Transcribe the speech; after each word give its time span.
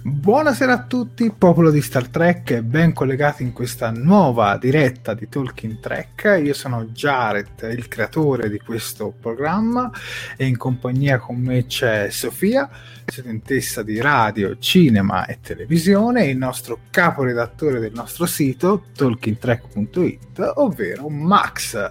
Buonasera 0.00 0.72
a 0.72 0.82
tutti, 0.84 1.32
popolo 1.36 1.72
di 1.72 1.82
Star 1.82 2.06
Trek 2.06 2.60
ben 2.60 2.92
collegati 2.92 3.42
in 3.42 3.52
questa 3.52 3.90
nuova 3.90 4.56
diretta 4.56 5.12
di 5.12 5.28
Talking 5.28 5.80
Trek. 5.80 6.40
Io 6.40 6.54
sono 6.54 6.84
Jared, 6.84 7.68
il 7.76 7.88
creatore 7.88 8.48
di 8.48 8.60
questo 8.60 9.12
programma 9.20 9.90
e 10.36 10.46
in 10.46 10.56
compagnia 10.56 11.18
con 11.18 11.36
me 11.36 11.66
c'è 11.66 12.10
Sofia, 12.10 12.70
studentessa 13.06 13.82
di 13.82 14.00
radio, 14.00 14.56
cinema 14.58 15.26
e 15.26 15.40
televisione 15.42 16.26
e 16.26 16.28
il 16.28 16.38
nostro 16.38 16.78
caporedattore 16.90 17.80
del 17.80 17.92
nostro 17.92 18.24
sito 18.24 18.84
talkingtrek.it, 18.96 20.52
ovvero 20.54 21.08
Max. 21.08 21.90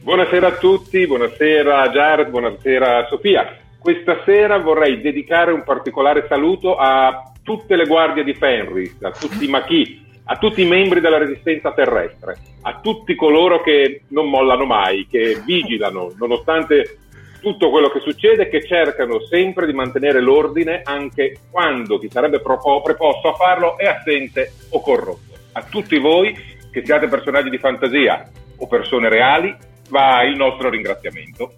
Buonasera 0.00 0.46
a 0.46 0.52
tutti, 0.52 1.06
buonasera 1.06 1.90
Jared, 1.90 2.30
buonasera 2.30 3.06
Sofia. 3.10 3.66
Questa 3.88 4.20
sera 4.26 4.58
vorrei 4.58 5.00
dedicare 5.00 5.50
un 5.50 5.62
particolare 5.64 6.26
saluto 6.28 6.76
a 6.76 7.32
tutte 7.42 7.74
le 7.74 7.86
guardie 7.86 8.22
di 8.22 8.34
Fenris, 8.34 8.98
a 9.00 9.12
tutti 9.12 9.46
i 9.46 9.48
machi, 9.48 10.04
a 10.24 10.36
tutti 10.36 10.60
i 10.60 10.68
membri 10.68 11.00
della 11.00 11.16
resistenza 11.16 11.72
terrestre, 11.72 12.36
a 12.64 12.80
tutti 12.82 13.14
coloro 13.14 13.62
che 13.62 14.02
non 14.08 14.28
mollano 14.28 14.66
mai, 14.66 15.06
che 15.10 15.40
vigilano 15.42 16.12
nonostante 16.18 16.98
tutto 17.40 17.70
quello 17.70 17.88
che 17.88 18.00
succede, 18.00 18.50
che 18.50 18.62
cercano 18.62 19.20
sempre 19.20 19.64
di 19.64 19.72
mantenere 19.72 20.20
l'ordine 20.20 20.82
anche 20.84 21.38
quando 21.50 21.98
chi 21.98 22.10
sarebbe 22.10 22.42
preposto 22.42 23.28
a 23.28 23.36
farlo 23.36 23.78
è 23.78 23.86
assente 23.86 24.52
o 24.68 24.82
corrotto. 24.82 25.32
A 25.52 25.62
tutti 25.62 25.96
voi, 25.96 26.36
che 26.70 26.84
siate 26.84 27.08
personaggi 27.08 27.48
di 27.48 27.56
fantasia 27.56 28.30
o 28.58 28.66
persone 28.66 29.08
reali, 29.08 29.56
va 29.88 30.22
il 30.24 30.36
nostro 30.36 30.68
ringraziamento. 30.68 31.54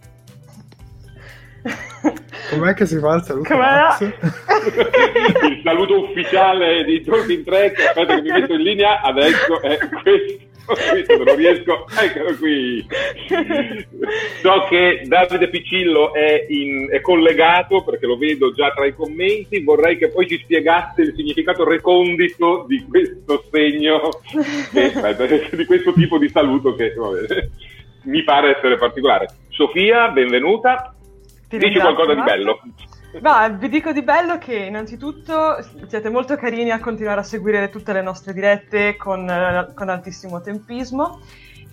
Com'è 2.51 2.75
che 2.75 2.87
si 2.87 2.99
fa 2.99 3.15
il 3.15 3.23
saluto? 3.23 3.55
il 5.49 5.61
saluto 5.63 6.01
ufficiale 6.05 6.85
di 6.85 7.03
Talking 7.03 7.45
Track, 7.45 7.79
aspetta 7.81 8.15
che 8.17 8.23
mi 8.23 8.31
metto 8.31 8.55
in 8.55 8.63
linea, 8.63 9.01
adesso 9.03 9.61
è 9.61 9.79
questo. 10.03 10.49
Questo 10.71 11.17
non 11.25 11.35
riesco, 11.35 11.87
eccolo 12.01 12.37
qui. 12.37 12.87
So 14.41 14.67
che 14.69 15.03
Davide 15.05 15.49
Piccillo 15.49 16.15
è, 16.15 16.47
in, 16.49 16.89
è, 16.91 17.01
collegato 17.01 17.83
perché 17.83 18.07
lo 18.07 18.17
vedo 18.17 18.53
già 18.53 18.71
tra 18.71 18.87
i 18.87 18.95
commenti. 18.95 19.65
Vorrei 19.65 19.99
che 19.99 20.09
poi 20.09 20.29
ci 20.29 20.39
spiegasse 20.39 21.03
il 21.03 21.15
significato 21.17 21.65
recondito 21.65 22.67
di 22.69 22.85
questo 22.89 23.45
segno, 23.51 24.11
di 25.51 25.65
questo 25.65 25.93
tipo 25.93 26.19
di 26.19 26.29
saluto 26.29 26.75
che 26.77 26.95
vabbè, 26.95 27.49
mi 28.05 28.23
pare 28.23 28.57
essere 28.57 28.77
particolare. 28.77 29.27
Sofia, 29.49 30.09
benvenuta. 30.11 30.95
Ti 31.51 31.59
Dici 31.59 31.81
qualcosa 31.81 32.15
di 32.15 32.23
bello. 32.23 32.61
Ma 33.23 33.49
vi 33.49 33.69
dico 33.69 33.91
di 33.91 34.03
bello 34.03 34.39
che 34.39 34.55
innanzitutto 34.55 35.57
siete 35.89 36.09
molto 36.11 36.37
carini 36.37 36.71
a 36.71 36.79
continuare 36.79 37.19
a 37.19 37.25
seguire 37.25 37.69
tutte 37.71 37.93
le 37.93 38.03
nostre 38.03 38.33
dirette 38.33 38.95
con, 38.97 39.73
con 39.75 39.89
altissimo 39.89 40.41
tempismo 40.41 41.19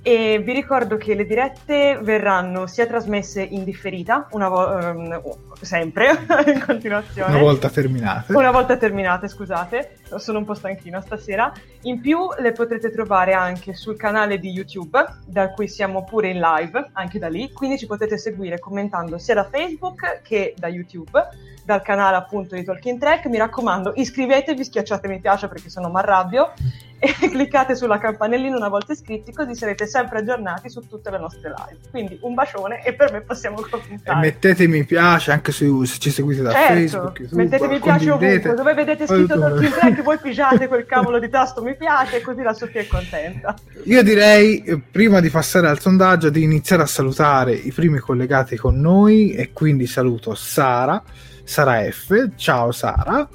e 0.01 0.39
vi 0.39 0.53
ricordo 0.53 0.97
che 0.97 1.13
le 1.13 1.25
dirette 1.25 1.99
verranno 2.01 2.65
sia 2.65 2.87
trasmesse 2.87 3.43
in 3.43 3.63
differita, 3.63 4.27
una 4.31 4.49
vo- 4.49 4.67
um, 4.67 5.21
sempre, 5.61 6.11
in 6.47 6.63
continuazione. 6.65 7.33
Una 7.33 7.41
volta 7.41 7.69
terminate. 7.69 8.33
Una 8.33 8.51
volta 8.51 8.77
terminate, 8.77 9.27
scusate, 9.27 9.97
sono 10.17 10.39
un 10.39 10.45
po' 10.45 10.53
stanchina 10.53 11.01
stasera. 11.01 11.51
In 11.83 12.01
più 12.01 12.27
le 12.37 12.51
potrete 12.51 12.91
trovare 12.91 13.33
anche 13.33 13.73
sul 13.73 13.97
canale 13.97 14.39
di 14.39 14.49
YouTube, 14.49 15.03
da 15.25 15.51
cui 15.51 15.67
siamo 15.67 16.03
pure 16.03 16.29
in 16.29 16.39
live, 16.39 16.89
anche 16.93 17.19
da 17.19 17.27
lì, 17.27 17.51
quindi 17.51 17.77
ci 17.77 17.85
potete 17.85 18.17
seguire 18.17 18.59
commentando 18.59 19.17
sia 19.17 19.35
da 19.35 19.43
Facebook 19.43 20.21
che 20.21 20.53
da 20.57 20.67
YouTube 20.67 21.27
dal 21.67 21.81
canale 21.81 22.15
appunto 22.15 22.55
di 22.55 22.63
Talking 22.63 22.97
Track. 22.97 23.25
Mi 23.25 23.37
raccomando, 23.37 23.91
iscrivetevi, 23.93 24.63
schiacciate 24.63 25.09
mi 25.09 25.19
piace 25.19 25.49
perché 25.49 25.69
sono 25.69 25.89
marrabbio 25.89 26.53
e 26.97 27.13
cliccate 27.29 27.75
sulla 27.75 27.99
campanellina 27.99 28.55
una 28.55 28.69
volta 28.69 28.93
iscritti 28.93 29.33
così 29.33 29.53
sarete 29.53 29.85
sempre 29.85 30.19
aggiornati 30.19 30.69
su 30.69 30.79
tutte 30.87 31.11
le 31.11 31.19
nostre 31.19 31.53
live. 31.55 31.79
Quindi 31.91 32.17
un 32.21 32.33
bacione 32.33 32.83
e 32.85 32.93
per 32.93 33.11
me 33.11 33.19
possiamo 33.19 33.57
cominciare. 33.69 34.17
E 34.17 34.21
mettete 34.21 34.65
mi 34.67 34.85
piace 34.85 35.33
anche 35.33 35.46
su, 35.51 35.83
se 35.83 35.99
ci 35.99 36.11
seguite 36.11 36.41
da 36.41 36.51
certo, 36.51 36.73
Facebook, 36.73 37.19
YouTube, 37.19 37.43
mettete 37.43 37.67
mi 37.67 37.79
piace 37.79 38.11
ovunque, 38.11 38.53
dove 38.53 38.73
vedete 38.73 39.07
scritto 39.07 39.39
Talking 39.39 39.71
Track 39.71 40.01
voi 40.03 40.17
pigiate 40.19 40.67
quel 40.67 40.85
cavolo 40.85 41.19
di 41.19 41.29
tasto 41.29 41.61
mi 41.61 41.75
piace 41.75 42.21
così 42.21 42.41
la 42.41 42.53
Sofia 42.53 42.81
è 42.81 42.87
contenta. 42.87 43.55
Io 43.83 44.03
direi, 44.03 44.63
eh, 44.63 44.79
prima 44.79 45.19
di 45.19 45.29
passare 45.29 45.67
al 45.67 45.79
sondaggio, 45.79 46.29
di 46.29 46.43
iniziare 46.43 46.83
a 46.83 46.87
salutare 46.87 47.53
i 47.53 47.71
primi 47.71 47.99
collegati 47.99 48.55
con 48.55 48.79
noi 48.79 49.31
e 49.31 49.51
quindi 49.53 49.87
saluto 49.87 50.35
Sara 50.35 51.01
Sara 51.47 51.89
F. 51.89 52.31
Ciao 52.35 52.73
Sara. 52.73 53.27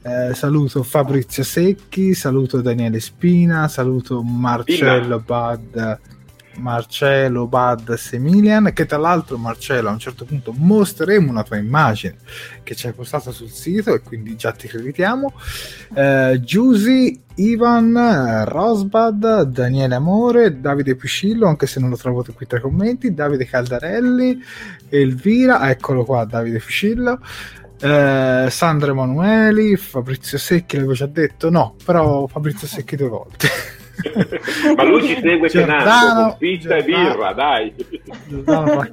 Eh, 0.00 0.32
saluto 0.32 0.82
Fabrizio 0.82 1.42
Secchi, 1.42 2.14
saluto 2.14 2.62
Daniele 2.62 2.98
Spina, 2.98 3.68
saluto 3.68 4.22
Marcello 4.22 5.20
Bad 5.20 5.98
Marcello, 6.58 7.46
Bad, 7.46 7.94
Semilian, 7.94 8.72
che 8.72 8.86
tra 8.86 8.98
l'altro 8.98 9.38
Marcello 9.38 9.88
a 9.88 9.92
un 9.92 9.98
certo 9.98 10.24
punto 10.24 10.52
mostreremo 10.52 11.30
una 11.30 11.42
tua 11.42 11.56
immagine 11.56 12.16
che 12.62 12.74
ci 12.74 12.86
hai 12.86 12.92
postato 12.92 13.32
sul 13.32 13.50
sito 13.50 13.94
e 13.94 14.00
quindi 14.00 14.36
già 14.36 14.52
ti 14.52 14.68
creditiamo. 14.68 15.32
Eh, 15.94 16.42
Ivan, 17.36 18.44
Rosbad, 18.46 19.42
Daniele 19.42 19.94
Amore, 19.94 20.60
Davide 20.60 20.96
Piscillo, 20.96 21.46
anche 21.46 21.66
se 21.66 21.78
non 21.78 21.90
lo 21.90 21.96
trovo 21.96 22.24
qui 22.34 22.46
tra 22.46 22.58
i 22.58 22.60
commenti, 22.60 23.14
Davide 23.14 23.46
Caldarelli, 23.46 24.42
Elvira, 24.88 25.70
eccolo 25.70 26.04
qua 26.04 26.24
Davide 26.24 26.58
Piscillo. 26.58 27.20
Eh, 27.80 28.48
Sandra 28.50 28.90
Emanueli, 28.90 29.76
Fabrizio 29.76 30.36
Secchi, 30.36 30.74
l'avevo 30.76 30.94
già 30.94 31.06
detto, 31.06 31.48
no, 31.48 31.76
però 31.84 32.26
Fabrizio 32.26 32.66
Secchi 32.66 32.96
due 32.96 33.08
volte. 33.08 33.48
Ma 34.76 34.82
lui 34.84 35.02
ci 35.02 35.18
segue 35.20 35.48
tenando, 35.48 36.22
con 36.22 36.36
pizza 36.38 36.76
e 36.76 36.84
birra, 36.84 37.32
dai. 37.32 37.74
Giordano. 38.28 38.86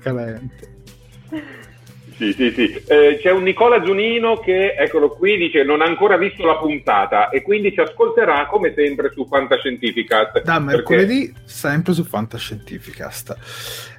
Sì, 2.17 2.31
sì, 2.31 2.51
sì. 2.51 2.81
Eh, 2.87 3.19
c'è 3.21 3.31
un 3.31 3.43
Nicola 3.43 3.81
Giunino 3.81 4.39
che, 4.39 4.73
eccolo 4.77 5.09
qui, 5.09 5.35
dice 5.35 5.63
non 5.63 5.81
ha 5.81 5.85
ancora 5.85 6.15
visto 6.17 6.45
la 6.45 6.55
puntata 6.55 7.29
e 7.29 7.41
quindi 7.41 7.73
ci 7.73 7.81
ascolterà 7.81 8.47
come 8.47 8.73
sempre 8.73 9.11
su 9.13 9.27
Fantascientificast. 9.27 10.41
Da 10.43 10.59
mercoledì 10.59 11.31
perché... 11.33 11.41
sempre 11.45 11.93
su 11.93 12.05
Fantascientificast. 12.05 13.35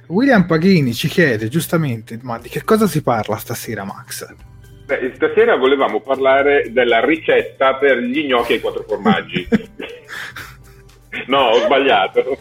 William 0.07 0.47
Paghini 0.47 0.93
ci 0.93 1.07
chiede 1.07 1.47
giustamente, 1.47 2.17
ma 2.23 2.39
di 2.39 2.49
che 2.49 2.63
cosa 2.63 2.87
si 2.87 3.03
parla 3.03 3.37
stasera 3.37 3.83
Max? 3.83 4.25
Beh, 4.85 5.11
stasera 5.15 5.55
volevamo 5.55 5.99
parlare 5.99 6.71
della 6.71 7.03
ricetta 7.05 7.75
per 7.75 7.99
gli 7.99 8.25
gnocchi 8.25 8.53
ai 8.53 8.61
quattro 8.61 8.83
formaggi. 8.87 9.47
no, 11.27 11.49
ho 11.49 11.59
sbagliato. 11.59 12.21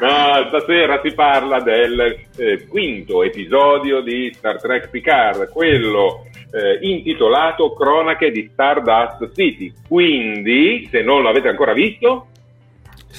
no, 0.00 0.48
stasera 0.48 1.00
si 1.02 1.12
parla 1.14 1.60
del 1.60 2.18
eh, 2.36 2.66
quinto 2.66 3.22
episodio 3.22 4.00
di 4.00 4.32
Star 4.34 4.60
Trek 4.60 4.88
Picard, 4.88 5.48
quello 5.50 6.26
eh, 6.50 6.78
intitolato 6.80 7.72
Cronache 7.72 8.30
di 8.30 8.48
Stardust 8.52 9.32
City. 9.34 9.72
Quindi, 9.86 10.88
se 10.90 11.02
non 11.02 11.22
l'avete 11.22 11.48
ancora 11.48 11.72
visto, 11.72 12.26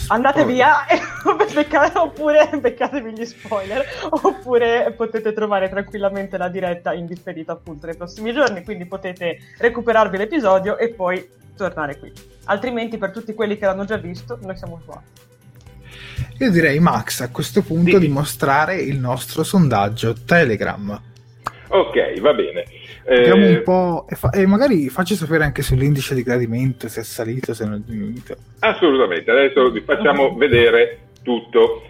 andate 0.08 0.44
via 0.46 0.86
e 0.88 1.00
beccate, 1.54 1.98
oppure 1.98 2.50
beccatevi 2.60 3.12
gli 3.12 3.26
spoiler 3.26 3.86
oppure 4.10 4.92
potete 4.98 5.34
trovare 5.34 5.70
tranquillamente 5.70 6.36
la 6.38 6.50
diretta 6.50 6.94
in 6.94 7.06
differita 7.06 7.52
appunto 7.52 7.86
nei 7.86 7.96
prossimi 7.96 8.34
giorni 8.34 8.64
quindi 8.64 8.86
potete 8.86 9.38
recuperarvi 9.60 10.18
l'episodio 10.18 10.80
e 10.80 10.90
poi 10.90 11.24
tornare 11.56 12.00
qui 12.00 12.12
altrimenti 12.46 12.98
per 12.98 13.12
tutti 13.12 13.34
quelli 13.34 13.58
che 13.58 13.66
l'hanno 13.66 13.86
già 13.86 13.98
visto 13.98 14.38
noi 14.42 14.56
siamo 14.58 14.82
qua 14.86 15.02
io 16.40 16.52
direi 16.52 16.80
Max 16.80 17.22
a 17.22 17.30
questo 17.30 17.62
punto 17.62 17.92
sì. 17.92 18.00
di 18.00 18.08
mostrare 18.08 18.76
il 18.76 19.00
nostro 19.00 19.44
sondaggio 19.44 20.14
Telegram 20.26 21.02
ok 21.68 22.20
va 22.20 22.34
bene 22.34 22.66
Vediamo 23.06 23.46
un 23.46 23.54
eh, 23.54 23.62
po' 23.62 24.06
e, 24.10 24.16
fa- 24.16 24.30
e, 24.30 24.46
magari 24.46 24.88
facci 24.88 25.16
sapere 25.16 25.44
anche 25.44 25.62
sull'indice 25.62 26.16
di 26.16 26.24
gradimento 26.24 26.88
se 26.88 27.02
è 27.02 27.04
salito, 27.04 27.54
se 27.54 27.66
non 27.66 27.76
è 27.76 27.80
diminuito. 27.80 28.36
Assolutamente, 28.60 29.30
adesso 29.30 29.70
vi 29.72 29.82
facciamo 29.82 30.36
vedere 30.36 31.10
tutto. 31.22 31.84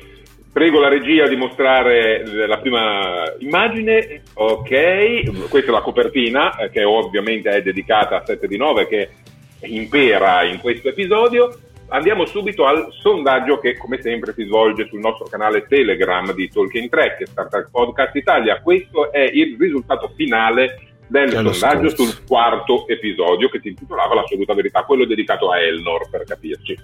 Prego 0.51 0.79
la 0.79 0.89
regia 0.89 1.27
di 1.27 1.35
mostrare 1.35 2.23
la 2.47 2.57
prima 2.59 3.23
immagine. 3.39 4.21
Ok, 4.33 5.49
questa 5.49 5.69
è 5.69 5.73
la 5.73 5.81
copertina 5.81 6.57
eh, 6.57 6.69
che 6.69 6.83
ovviamente 6.83 7.49
è 7.49 7.61
dedicata 7.61 8.17
a 8.17 8.25
7 8.25 8.47
di 8.47 8.57
9 8.57 8.87
che 8.87 9.09
impera 9.65 10.43
in 10.43 10.59
questo 10.59 10.89
episodio. 10.89 11.55
Andiamo 11.89 12.25
subito 12.25 12.65
al 12.65 12.87
sondaggio 12.91 13.59
che 13.59 13.77
come 13.77 14.01
sempre 14.01 14.33
si 14.33 14.45
svolge 14.45 14.87
sul 14.87 14.99
nostro 14.99 15.25
canale 15.25 15.67
Telegram 15.67 16.33
di 16.33 16.49
Talking 16.49 16.89
Track, 16.89 17.27
Star 17.27 17.47
Trek 17.49 17.69
Podcast 17.69 18.15
Italia. 18.15 18.61
Questo 18.61 19.11
è 19.11 19.21
il 19.21 19.57
risultato 19.59 20.11
finale 20.15 20.93
del 21.07 21.31
sondaggio 21.31 21.89
scorso. 21.89 22.03
sul 22.03 22.25
quarto 22.25 22.87
episodio 22.87 23.49
che 23.49 23.59
si 23.61 23.69
intitolava 23.69 24.15
L'assoluta 24.15 24.53
verità, 24.53 24.83
quello 24.83 25.05
dedicato 25.05 25.51
a 25.51 25.59
Elnor 25.59 26.09
per 26.09 26.23
capirci. 26.23 26.77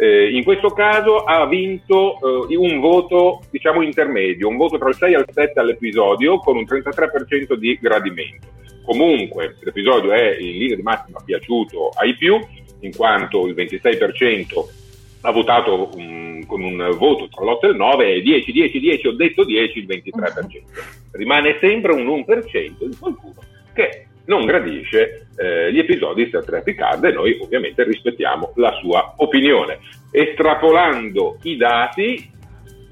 Eh, 0.00 0.30
in 0.30 0.44
questo 0.44 0.70
caso 0.70 1.24
ha 1.24 1.44
vinto 1.46 2.46
eh, 2.48 2.56
un 2.56 2.78
voto 2.78 3.42
diciamo 3.50 3.82
intermedio, 3.82 4.46
un 4.46 4.56
voto 4.56 4.78
tra 4.78 4.88
il 4.88 4.94
6 4.94 5.12
e 5.12 5.18
il 5.18 5.26
7 5.28 5.58
all'episodio 5.58 6.38
con 6.38 6.56
un 6.56 6.62
33% 6.62 7.54
di 7.54 7.76
gradimento. 7.82 8.46
Comunque 8.84 9.56
l'episodio 9.60 10.12
è 10.12 10.36
in 10.38 10.56
linea 10.56 10.76
di 10.76 10.82
massima 10.82 11.20
piaciuto 11.24 11.88
ai 11.98 12.14
più, 12.14 12.38
in 12.80 12.94
quanto 12.94 13.48
il 13.48 13.54
26% 13.54 14.76
ha 15.22 15.32
votato 15.32 15.90
um, 15.96 16.46
con 16.46 16.62
un 16.62 16.94
voto 16.96 17.28
tra 17.28 17.44
l'8 17.44 17.58
e 17.62 17.68
il 17.70 17.76
9 17.76 18.14
e 18.14 18.22
10, 18.22 18.52
10, 18.52 18.78
10, 18.78 19.06
ho 19.08 19.12
detto 19.16 19.44
10, 19.44 19.78
il 19.80 19.86
23%. 19.86 20.62
Rimane 21.10 21.58
sempre 21.60 21.92
un 21.92 22.06
1% 22.06 22.84
di 22.84 22.96
qualcuno 22.96 23.34
che 23.74 24.06
non 24.28 24.44
gradisce 24.44 25.26
eh, 25.36 25.72
gli 25.72 25.78
episodi 25.78 26.22
di 26.22 26.28
Star 26.28 26.44
Trek 26.44 26.62
Picard 26.62 27.04
e 27.04 27.12
noi 27.12 27.38
ovviamente 27.40 27.82
rispettiamo 27.84 28.52
la 28.56 28.72
sua 28.80 29.14
opinione. 29.16 29.80
Estrapolando 30.10 31.38
i 31.42 31.56
dati 31.56 32.30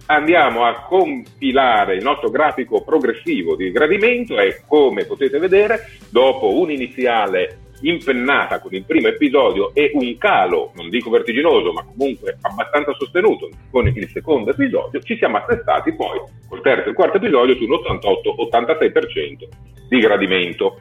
andiamo 0.07 0.65
a 0.65 0.83
compilare 0.83 1.97
il 1.97 2.03
nostro 2.03 2.31
grafico 2.31 2.83
progressivo 2.83 3.57
di 3.57 3.71
gradimento 3.71 4.39
e 4.39 4.63
come 4.67 5.05
potete 5.05 5.39
vedere 5.39 5.89
dopo 6.11 6.59
un'iniziale 6.59 7.59
impennata 7.81 8.59
con 8.61 8.75
il 8.75 8.85
primo 8.85 9.09
episodio 9.09 9.75
e 9.75 9.91
un 9.95 10.17
calo, 10.17 10.73
non 10.77 10.89
dico 10.89 11.11
vertiginoso, 11.11 11.73
ma 11.73 11.85
comunque 11.85 12.39
abbastanza 12.41 12.95
sostenuto 12.95 13.51
con 13.71 13.87
il 13.87 14.09
secondo 14.09 14.51
episodio, 14.51 15.01
ci 15.01 15.17
siamo 15.17 15.37
attestati 15.37 15.93
poi 15.95 16.21
col 16.49 16.63
terzo 16.63 16.89
e 16.89 16.95
quarto 16.95 17.19
episodio 17.19 17.55
su 17.57 17.65
un 17.65 17.73
88-86% 17.73 19.49
di 19.89 20.01
gradimento. 20.01 20.81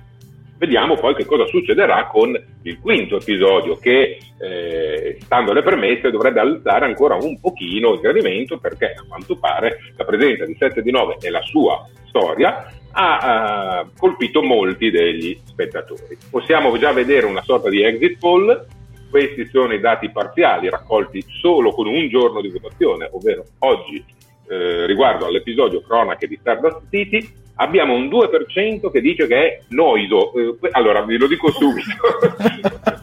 Vediamo 0.57 0.96
poi 0.96 1.16
che 1.16 1.25
cosa 1.25 1.46
succederà 1.48 2.07
con 2.07 2.34
il 2.63 2.80
quinto 2.80 3.18
episodio 3.18 3.75
che, 3.75 4.18
eh, 4.40 5.18
stando 5.19 5.52
alle 5.52 5.62
premesse, 5.62 6.12
dovrebbe 6.12 6.40
alzare 6.40 6.86
ancora 6.86 7.16
un 7.16 7.40
pochino 7.40 7.94
il 7.94 8.00
gradimento 8.00 8.57
perché 8.57 8.94
a 8.98 9.04
quanto 9.07 9.38
pare 9.38 9.80
la 9.98 10.06
presenza 10.06 10.46
di 10.46 10.56
7 10.57 10.81
di 10.81 10.92
9 10.92 11.18
e 11.19 11.30
la 11.30 11.42
sua 11.42 11.86
storia 12.07 12.72
ha 12.98 13.81
uh, 13.84 13.90
colpito 13.98 14.42
molti 14.42 14.90
degli 14.90 15.38
spettatori. 15.44 16.18
Possiamo 16.30 16.78
già 16.78 16.94
vedere 16.94 17.25
una 17.25 17.44
sorta 17.44 17.69
di 17.69 17.84
exit 17.84 18.18
poll, 18.18 18.66
questi 19.10 19.46
sono 19.48 19.74
i 19.74 19.81
dati 19.81 20.10
parziali 20.10 20.69
raccolti 20.69 21.24
solo 21.42 21.72
con 21.72 21.88
un 21.88 22.07
giorno 22.07 22.40
di 22.40 22.50
votazione, 22.50 23.10
ovvero 23.12 23.44
oggi 23.60 24.04
eh, 24.48 24.86
riguardo 24.86 25.25
all'episodio 25.25 25.81
cronache 25.81 26.28
di 26.28 26.38
Stardust 26.40 26.84
City, 26.90 27.44
abbiamo 27.56 27.94
un 27.94 28.07
2% 28.07 28.92
che 28.92 29.02
dice 29.02 29.28
che 29.28 29.36
è 29.36 29.62
noiso. 29.69 30.33
Eh, 30.33 30.57
allora, 30.71 31.02
vi 31.04 31.18
lo 31.18 31.28
dico 31.28 31.52
subito. 31.52 31.94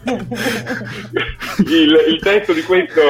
il, 1.69 2.05
il, 2.07 2.19
testo 2.21 2.53
di 2.53 2.63
questo, 2.63 3.01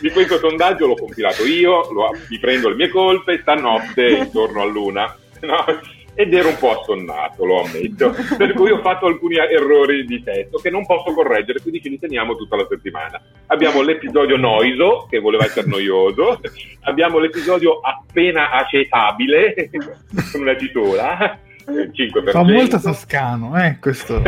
di 0.00 0.10
questo, 0.10 0.38
sondaggio 0.38 0.86
l'ho 0.86 0.96
compilato 0.96 1.44
io, 1.44 1.90
lo, 1.92 2.10
mi 2.28 2.38
prendo 2.38 2.68
le 2.68 2.74
mie 2.74 2.88
colpe, 2.88 3.40
stanotte 3.40 4.08
intorno 4.08 4.62
a 4.62 4.66
luna. 4.66 5.16
No? 5.40 5.64
Ed 6.14 6.34
ero 6.34 6.48
un 6.48 6.56
po' 6.58 6.78
assonnato, 6.78 7.44
lo 7.44 7.62
ammetto, 7.62 8.14
per 8.36 8.52
cui 8.52 8.70
ho 8.70 8.80
fatto 8.80 9.06
alcuni 9.06 9.36
errori 9.36 10.04
di 10.04 10.22
testo 10.22 10.58
che 10.58 10.70
non 10.70 10.84
posso 10.84 11.12
correggere, 11.12 11.60
quindi 11.60 11.80
ci 11.80 11.88
riteniamo 11.88 12.36
tutta 12.36 12.56
la 12.56 12.66
settimana. 12.68 13.20
Abbiamo 13.46 13.82
l'episodio 13.82 14.36
noiso, 14.36 15.06
che 15.08 15.18
voleva 15.18 15.44
essere 15.44 15.68
noioso, 15.68 16.40
abbiamo 16.82 17.18
l'episodio 17.18 17.80
appena 17.80 18.50
accettabile, 18.50 19.70
con 20.32 20.40
una 20.40 20.54
titola, 20.54 21.38
5%. 21.66 22.30
Fa 22.30 22.42
molto 22.42 22.80
toscano, 22.80 23.56
eh, 23.62 23.78
questo. 23.80 24.14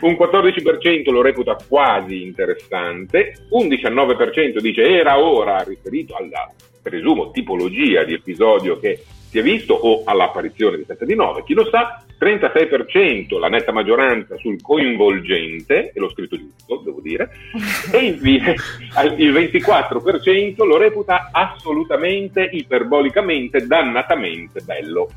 un 0.00 0.16
14% 0.18 1.10
lo 1.10 1.22
reputa 1.22 1.56
quasi 1.68 2.22
interessante, 2.22 3.46
un 3.50 3.66
19% 3.66 4.58
dice 4.60 4.82
era 4.82 5.18
ora 5.18 5.62
riferito 5.62 6.14
alla 6.16 6.50
presumo, 6.82 7.30
tipologia 7.30 8.04
di 8.04 8.14
episodio 8.14 8.78
che 8.78 9.04
si 9.32 9.38
è 9.38 9.42
visto 9.42 9.72
o 9.72 10.02
all'apparizione 10.04 10.76
di 10.76 10.84
7 10.86 11.06
di 11.06 11.14
9, 11.14 11.42
chi 11.44 11.54
lo 11.54 11.66
sa, 11.70 12.04
36% 12.20 13.38
la 13.38 13.48
netta 13.48 13.72
maggioranza 13.72 14.36
sul 14.36 14.60
coinvolgente, 14.60 15.90
e 15.94 15.98
l'ho 15.98 16.10
scritto 16.10 16.36
giusto, 16.36 16.82
devo 16.84 17.00
dire, 17.00 17.30
e 17.90 18.04
infine 18.04 18.54
il 19.16 19.32
24% 19.32 20.66
lo 20.66 20.76
reputa 20.76 21.30
assolutamente, 21.32 22.46
iperbolicamente, 22.52 23.66
dannatamente 23.66 24.60
bello. 24.60 25.08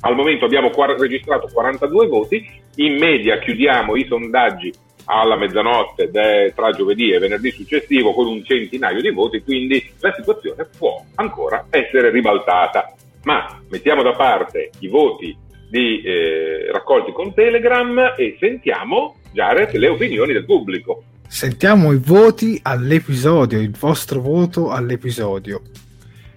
Al 0.00 0.16
momento 0.16 0.46
abbiamo 0.46 0.72
registrato 0.98 1.48
42 1.52 2.06
voti, 2.08 2.44
in 2.78 2.98
media 2.98 3.38
chiudiamo 3.38 3.94
i 3.94 4.06
sondaggi 4.06 4.72
alla 5.04 5.36
mezzanotte 5.36 6.10
de, 6.10 6.52
tra 6.52 6.72
giovedì 6.72 7.12
e 7.12 7.20
venerdì 7.20 7.52
successivo 7.52 8.12
con 8.12 8.26
un 8.26 8.44
centinaio 8.44 9.00
di 9.00 9.10
voti, 9.10 9.40
quindi 9.40 9.88
la 10.00 10.12
situazione 10.16 10.66
può 10.76 11.00
ancora 11.14 11.66
essere 11.70 12.10
ribaltata. 12.10 12.92
Ma 13.26 13.60
mettiamo 13.70 14.02
da 14.02 14.12
parte 14.12 14.70
i 14.78 14.88
voti 14.88 15.36
di, 15.68 16.00
eh, 16.00 16.70
raccolti 16.70 17.10
con 17.10 17.34
Telegram 17.34 18.14
e 18.16 18.36
sentiamo, 18.38 19.16
Jared, 19.32 19.74
le 19.74 19.88
opinioni 19.88 20.32
del 20.32 20.44
pubblico. 20.44 21.02
sentiamo 21.26 21.92
i 21.92 21.98
voti 21.98 22.56
all'episodio, 22.62 23.58
il 23.58 23.76
vostro 23.76 24.20
voto 24.20 24.70
all'episodio. 24.70 25.60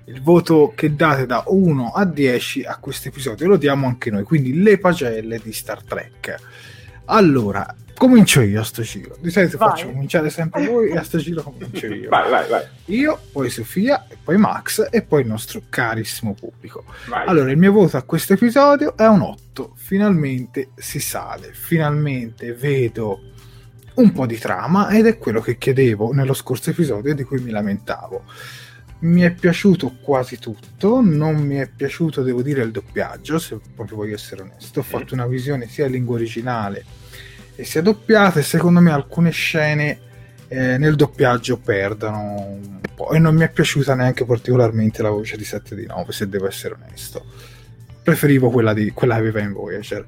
Il 0.06 0.20
voto 0.24 0.74
che 0.76 0.96
date 0.96 1.28
da 1.28 1.44
1 1.46 1.92
a 1.94 2.04
10 2.06 2.64
a 2.64 2.80
questo 2.80 3.10
episodio 3.10 3.46
lo 3.48 3.58
diamo 3.58 3.86
anche 3.86 4.10
noi, 4.10 4.24
quindi 4.24 4.60
le 4.60 4.80
pagelle 4.80 5.40
di 5.44 5.54
Star 5.54 5.84
Trek. 5.84 6.36
Allora, 7.06 7.72
comincio 8.00 8.40
io 8.40 8.62
a 8.62 8.64
sto 8.64 8.82
giro. 8.82 9.18
Di 9.20 9.30
solito 9.30 9.58
vai. 9.58 9.70
faccio 9.70 9.88
cominciare 9.88 10.30
sempre 10.30 10.66
voi 10.66 10.90
e 10.90 10.98
a 10.98 11.04
sto 11.04 11.18
giro 11.18 11.44
comincio 11.44 11.86
io. 11.88 12.10
Vai, 12.10 12.30
vai, 12.30 12.48
vai. 12.48 12.64
Io, 12.86 13.20
poi 13.32 13.50
Sofia, 13.50 14.08
e 14.08 14.18
poi 14.24 14.38
Max 14.38 14.88
e 14.90 15.02
poi 15.02 15.22
il 15.22 15.28
nostro 15.28 15.64
carissimo 15.70 16.34
pubblico. 16.34 16.86
Vai. 17.08 17.28
Allora, 17.28 17.52
il 17.52 17.58
mio 17.58 17.74
voto 17.74 17.98
a 17.98 18.04
questo 18.04 18.34
episodio 18.34 18.96
è 18.96 19.06
un 19.06 19.22
8. 19.22 19.74
Finalmente 19.76 20.70
si 20.76 21.00
sale, 21.00 21.52
finalmente 21.54 22.54
vedo 22.54 23.20
un 23.96 24.14
po' 24.14 24.26
di 24.26 24.38
trama 24.38 24.90
ed 24.92 25.06
è 25.06 25.18
quello 25.18 25.42
che 25.42 25.58
chiedevo 25.58 26.14
nello 26.14 26.34
scorso 26.34 26.70
episodio 26.70 27.14
di 27.14 27.24
cui 27.24 27.42
mi 27.42 27.52
lamentavo. 27.52 28.24
Mi 29.00 29.22
è 29.22 29.32
piaciuto 29.32 29.98
quasi 30.02 30.40
tutto, 30.40 31.02
non 31.02 31.36
mi 31.36 31.56
è 31.58 31.70
piaciuto, 31.70 32.24
devo 32.24 32.42
dire, 32.42 32.64
il 32.64 32.72
doppiaggio, 32.72 33.40
se 33.40 33.60
proprio 33.76 33.98
voglio 33.98 34.16
essere 34.16 34.42
onesto. 34.42 34.80
Ho 34.80 34.84
fatto 34.84 35.14
una 35.14 35.28
visione 35.28 35.68
sia 35.68 35.86
in 35.86 35.92
lingua 35.92 36.16
originale 36.16 36.99
e 37.60 37.66
sia 37.66 37.82
doppiata 37.82 38.40
e 38.40 38.44
secondo 38.44 38.80
me 38.80 38.92
alcune 38.92 39.32
scene 39.32 40.00
eh, 40.48 40.78
nel 40.78 40.96
doppiaggio 40.96 41.58
perdono 41.58 42.58
un 42.62 42.80
po' 42.96 43.12
e 43.12 43.20
non 43.20 43.36
mi 43.36 43.44
è 43.44 43.52
piaciuta 43.52 43.96
neanche 43.96 44.24
particolarmente 44.24 45.02
la 45.02 45.10
voce 45.10 45.36
di 45.36 45.44
7 45.44 45.76
di 45.76 45.86
9 45.86 46.14
se 46.14 46.30
devo 46.30 46.48
essere 46.48 46.78
onesto 46.82 47.22
preferivo 48.02 48.50
quella, 48.50 48.74
di, 48.74 48.92
quella 48.92 49.16
che 49.16 49.20
aveva 49.20 49.42
in 49.42 49.52
Voyager 49.52 50.08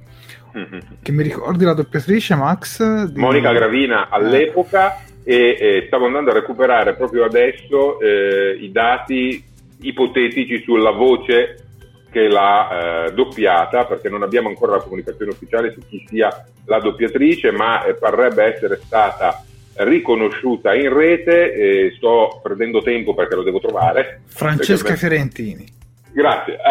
mm-hmm. 0.58 0.80
che 1.04 1.12
mi 1.12 1.24
ricordi 1.24 1.66
la 1.66 1.74
doppiatrice 1.74 2.36
Max? 2.36 3.04
Di... 3.12 3.20
Monica 3.20 3.52
Gravina 3.52 4.08
all'epoca 4.08 5.02
e, 5.22 5.58
e, 5.60 5.84
stavo 5.88 6.06
andando 6.06 6.32
a 6.32 6.36
recuperare 6.36 6.96
proprio 6.96 7.26
adesso 7.26 8.00
eh, 8.00 8.58
i 8.62 8.72
dati 8.72 9.44
ipotetici 9.82 10.64
sulla 10.64 10.92
voce 10.92 11.71
che 12.12 12.28
l'ha 12.28 13.06
eh, 13.08 13.14
doppiata, 13.14 13.86
perché 13.86 14.10
non 14.10 14.22
abbiamo 14.22 14.50
ancora 14.50 14.76
la 14.76 14.82
comunicazione 14.82 15.32
ufficiale 15.32 15.72
su 15.72 15.80
chi 15.88 16.06
sia 16.08 16.46
la 16.66 16.80
doppiatrice, 16.80 17.52
ma 17.52 17.84
eh, 17.86 17.96
parrebbe 17.96 18.44
essere 18.44 18.80
stata 18.84 19.44
riconosciuta 19.76 20.76
in 20.76 20.94
rete. 20.94 21.54
Eh, 21.54 21.94
sto 21.96 22.40
perdendo 22.44 22.82
tempo 22.82 23.14
perché 23.14 23.36
lo 23.36 23.44
devo 23.44 23.60
trovare. 23.60 24.22
Francesca 24.28 24.92
me... 24.92 24.98
Fiorentini. 24.98 25.80
Grazie. 26.14 26.58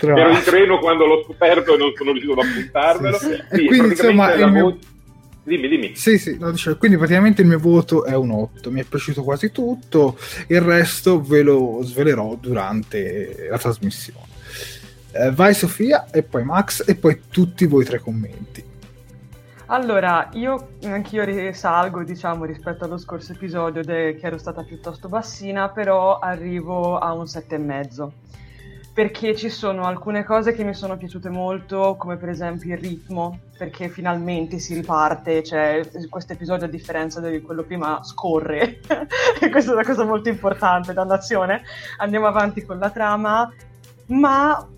Ero 0.00 0.30
in 0.30 0.42
treno 0.44 0.78
quando 0.78 1.06
l'ho 1.06 1.22
scoperto 1.22 1.74
e 1.74 1.78
non 1.78 1.92
sono 1.94 2.10
riuscito 2.10 2.32
ad 2.32 2.46
appuntarmelo. 2.46 3.18
Sì, 3.18 3.26
sì. 3.28 3.42
Sì, 3.50 3.66
quindi 3.66 3.88
insomma 3.90 4.34
il 4.34 4.50
mio... 4.50 4.62
voce 4.64 4.90
Dimmi, 5.44 5.68
dimmi. 5.68 5.96
Sì, 5.96 6.18
sì, 6.18 6.38
no, 6.38 6.50
dicevo, 6.52 6.76
quindi 6.76 6.96
praticamente 6.96 7.42
il 7.42 7.48
mio 7.48 7.58
voto 7.58 8.04
è 8.04 8.14
un 8.14 8.30
8, 8.30 8.70
mi 8.70 8.80
è 8.80 8.84
piaciuto 8.84 9.24
quasi 9.24 9.50
tutto, 9.50 10.16
il 10.48 10.60
resto 10.60 11.20
ve 11.20 11.42
lo 11.42 11.80
svelerò 11.82 12.36
durante 12.36 13.48
la 13.50 13.58
trasmissione. 13.58 14.30
Eh, 15.12 15.30
vai 15.32 15.52
Sofia 15.52 16.10
e 16.10 16.22
poi 16.22 16.44
Max 16.44 16.84
e 16.86 16.94
poi 16.94 17.22
tutti 17.28 17.66
voi 17.66 17.84
tre 17.84 17.98
commenti. 17.98 18.70
Allora, 19.66 20.28
io 20.34 20.74
anch'io 20.84 21.24
risalgo, 21.24 22.04
diciamo, 22.04 22.44
rispetto 22.44 22.84
allo 22.84 22.98
scorso 22.98 23.32
episodio 23.32 23.82
de- 23.82 24.16
che 24.16 24.26
ero 24.26 24.38
stata 24.38 24.62
piuttosto 24.62 25.08
bassina, 25.08 25.70
però 25.70 26.18
arrivo 26.18 26.98
a 26.98 27.12
un 27.14 27.24
7,5 27.24 28.12
perché 28.92 29.34
ci 29.34 29.48
sono 29.48 29.86
alcune 29.86 30.22
cose 30.22 30.52
che 30.52 30.64
mi 30.64 30.74
sono 30.74 30.98
piaciute 30.98 31.30
molto, 31.30 31.96
come 31.96 32.18
per 32.18 32.28
esempio 32.28 32.74
il 32.74 32.80
ritmo, 32.80 33.38
perché 33.56 33.88
finalmente 33.88 34.58
si 34.58 34.74
riparte, 34.74 35.42
cioè 35.42 35.88
questo 36.10 36.34
episodio 36.34 36.66
a 36.66 36.68
differenza 36.68 37.20
di 37.20 37.40
quello 37.40 37.62
prima 37.62 38.02
scorre, 38.02 38.80
e 39.40 39.48
questa 39.50 39.70
è 39.70 39.74
una 39.74 39.84
cosa 39.84 40.04
molto 40.04 40.28
importante, 40.28 40.92
dannazione, 40.92 41.62
andiamo 41.98 42.26
avanti 42.26 42.64
con 42.66 42.78
la 42.78 42.90
trama, 42.90 43.50
ma 44.06 44.68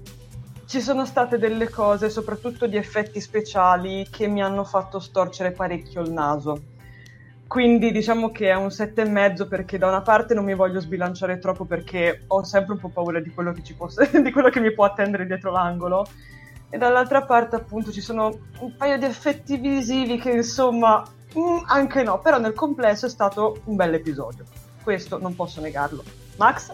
ci 0.67 0.81
sono 0.81 1.05
state 1.05 1.37
delle 1.37 1.69
cose, 1.69 2.09
soprattutto 2.09 2.69
di 2.69 2.77
effetti 2.77 3.21
speciali, 3.21 4.07
che 4.11 4.29
mi 4.29 4.43
hanno 4.43 4.63
fatto 4.63 5.01
storcere 5.01 5.51
parecchio 5.51 6.03
il 6.03 6.13
naso 6.13 6.73
quindi 7.47 7.93
diciamo 7.93 8.31
che 8.31 8.49
è 8.49 8.55
un 8.55 8.67
7,5 8.67 9.49
perché 9.49 9.79
da 9.79 9.89
una 9.89 10.03
parte 10.03 10.35
non 10.35 10.45
mi 10.45 10.55
voglio 10.55 10.81
sbilanciare 10.81 11.39
troppo 11.39 11.65
perché 11.65 12.25
ho 12.27 12.43
sempre 12.43 12.75
un 12.75 12.81
po' 12.81 12.89
paura 12.89 13.21
di 13.21 13.31
quello 13.31 13.53
che, 13.53 13.63
può, 13.77 13.89
di 14.23 14.33
quello 14.33 14.51
che 14.51 14.61
mi 14.61 14.73
può 14.73 14.85
attendere 14.85 15.27
dietro 15.27 15.51
l'angolo 15.51 16.07
e 16.71 16.79
dall'altra 16.79 17.23
parte 17.23 17.55
appunto 17.55 17.93
ci 17.93 18.01
sono 18.01 18.37
un 18.59 18.77
paio 18.77 18.99
di 18.99 19.05
effetti 19.05 19.59
visivi 19.59 20.19
che 20.19 20.31
insomma 20.31 21.05
mm, 21.39 21.59
anche 21.67 22.03
no, 22.03 22.19
però 22.21 22.39
nel 22.39 22.55
complesso 22.55 23.07
è 23.07 23.09
stato 23.09 23.61
un 23.65 23.77
bel 23.77 23.95
episodio. 23.95 24.45
Questo 24.83 25.19
non 25.19 25.37
posso 25.37 25.61
negarlo. 25.61 26.03
Max? 26.37 26.73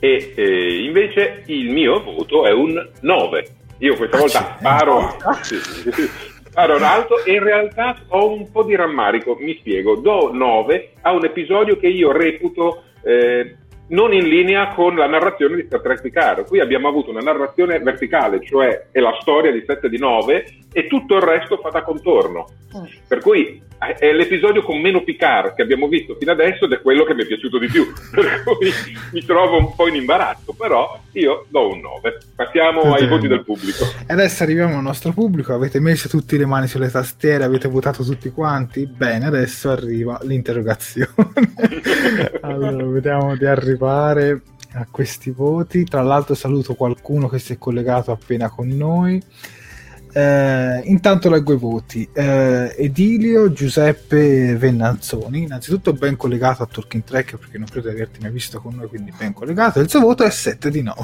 E 0.00 0.32
eh, 0.34 0.84
invece 0.84 1.42
il 1.46 1.70
mio 1.70 2.02
voto 2.02 2.46
è 2.46 2.52
un 2.52 2.90
9. 3.00 3.56
Io 3.78 3.94
questa 3.96 4.18
volta 4.18 4.56
sparo. 4.58 4.98
a 5.00 5.38
Ronaldo 6.66 7.24
e 7.24 7.32
in 7.32 7.42
realtà 7.42 7.96
ho 8.08 8.32
un 8.32 8.50
po' 8.50 8.62
di 8.64 8.74
rammarico, 8.74 9.36
mi 9.38 9.56
spiego, 9.58 9.96
do 9.96 10.30
9 10.32 10.92
a 11.02 11.12
un 11.12 11.24
episodio 11.24 11.76
che 11.76 11.88
io 11.88 12.12
reputo 12.12 12.82
eh, 13.02 13.56
non 13.88 14.12
in 14.12 14.28
linea 14.28 14.68
con 14.74 14.96
la 14.96 15.06
narrazione 15.06 15.56
di 15.56 15.64
Star 15.66 15.80
Trek 15.80 16.00
Picard. 16.00 16.46
Qui 16.46 16.60
abbiamo 16.60 16.88
avuto 16.88 17.10
una 17.10 17.20
narrazione 17.20 17.78
verticale, 17.78 18.44
cioè 18.44 18.88
è 18.90 19.00
la 19.00 19.16
storia 19.20 19.52
di 19.52 19.62
7 19.66 19.88
di 19.88 19.98
9 19.98 20.46
e 20.72 20.86
tutto 20.86 21.16
il 21.16 21.22
resto 21.22 21.56
fa 21.58 21.70
da 21.70 21.82
contorno. 21.82 22.46
Mm. 22.76 22.84
Per 23.06 23.20
cui 23.20 23.62
è 23.78 24.12
l'episodio 24.12 24.62
con 24.62 24.80
meno 24.80 25.02
Picard 25.02 25.54
che 25.54 25.62
abbiamo 25.62 25.86
visto 25.86 26.16
fino 26.18 26.32
adesso 26.32 26.64
ed 26.64 26.72
è 26.72 26.80
quello 26.80 27.04
che 27.04 27.14
mi 27.14 27.22
è 27.22 27.26
piaciuto 27.26 27.58
di 27.58 27.68
più. 27.68 27.86
per 28.10 28.42
cui 28.42 28.72
mi 29.12 29.24
trovo 29.24 29.58
un 29.58 29.74
po' 29.74 29.86
in 29.86 29.94
imbarazzo, 29.94 30.52
però 30.52 31.00
io 31.12 31.46
do 31.48 31.70
un 31.70 31.80
9. 31.80 32.18
Passiamo 32.34 32.92
ai 32.94 33.06
voti 33.06 33.28
del 33.28 33.44
pubblico. 33.44 33.84
E 34.06 34.12
adesso 34.12 34.42
arriviamo 34.42 34.76
al 34.76 34.82
nostro 34.82 35.12
pubblico. 35.12 35.54
Avete 35.54 35.78
messo 35.80 36.08
tutte 36.08 36.36
le 36.36 36.46
mani 36.46 36.66
sulle 36.66 36.90
tastiere, 36.90 37.44
avete 37.44 37.68
votato 37.68 38.02
tutti 38.02 38.30
quanti? 38.30 38.86
Bene, 38.86 39.26
adesso 39.26 39.70
arriva 39.70 40.18
l'interrogazione. 40.22 41.08
allora, 42.42 42.84
vediamo 42.84 43.36
di 43.36 43.46
arrivare 43.46 44.42
a 44.72 44.86
questi 44.90 45.30
voti. 45.30 45.84
Tra 45.84 46.02
l'altro 46.02 46.34
saluto 46.34 46.74
qualcuno 46.74 47.28
che 47.28 47.38
si 47.38 47.52
è 47.52 47.58
collegato 47.58 48.10
appena 48.10 48.48
con 48.48 48.68
noi. 48.68 49.22
Eh, 50.12 50.80
intanto 50.84 51.28
leggo 51.30 51.52
i 51.52 51.58
voti. 51.58 52.08
Eh, 52.12 52.74
Edilio 52.76 53.52
Giuseppe 53.52 54.56
Vennanzoni, 54.56 55.42
innanzitutto 55.42 55.92
ben 55.92 56.16
collegato 56.16 56.62
a 56.62 56.66
Talking 56.66 57.04
Track 57.04 57.36
perché 57.36 57.58
non 57.58 57.66
credo 57.66 57.88
di 57.88 57.94
averti 57.94 58.20
mai 58.20 58.30
visto 58.30 58.60
con 58.60 58.74
noi, 58.74 58.88
quindi 58.88 59.12
ben 59.16 59.32
collegato. 59.32 59.80
Il 59.80 59.88
suo 59.88 60.00
voto 60.00 60.24
è 60.24 60.30
7 60.30 60.70
di 60.70 60.82
9. 60.82 60.96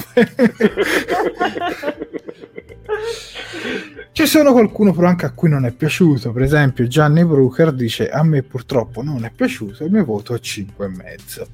Ci 4.13 4.27
sono 4.27 4.53
qualcuno 4.53 4.93
però 4.93 5.09
anche 5.09 5.27
a 5.27 5.33
cui 5.33 5.49
non 5.49 5.67
è 5.67 5.73
piaciuto, 5.73 6.31
per 6.31 6.43
esempio 6.43 6.87
Gianni 6.87 7.25
Brooker 7.25 7.73
dice 7.73 8.09
a 8.09 8.23
me 8.23 8.43
purtroppo 8.43 9.03
non 9.03 9.25
è 9.25 9.33
piaciuto, 9.35 9.85
il 9.85 9.91
mio 9.91 10.05
voto 10.05 10.35
è 10.35 10.39
5,5. 10.39 11.47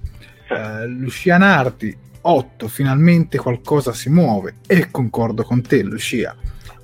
Eh, 0.49 0.87
Lucia 0.87 1.39
Nardi 1.39 1.97
8, 2.21 2.69
finalmente 2.69 3.39
qualcosa 3.39 3.95
si 3.95 4.11
muove 4.11 4.57
e 4.67 4.91
concordo 4.91 5.43
con 5.43 5.63
te 5.63 5.83
Lucia. 5.83 6.37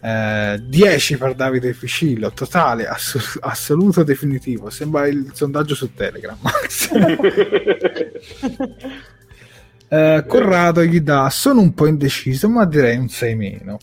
10 0.06 1.14
eh, 1.14 1.16
per 1.16 1.34
Davide 1.34 1.72
Ficillo, 1.72 2.30
totale, 2.30 2.86
ass- 2.86 3.38
assoluto, 3.40 4.04
definitivo. 4.04 4.70
Sembra 4.70 5.08
il 5.08 5.30
sondaggio 5.32 5.74
su 5.74 5.92
Telegram. 5.94 6.38
eh, 9.88 10.24
Corrado 10.28 10.84
gli 10.84 11.00
dà: 11.00 11.28
Sono 11.28 11.60
un 11.60 11.74
po' 11.74 11.86
indeciso, 11.86 12.48
ma 12.48 12.64
direi 12.66 12.96
un 12.96 13.08
6 13.08 13.34
meno. 13.34 13.78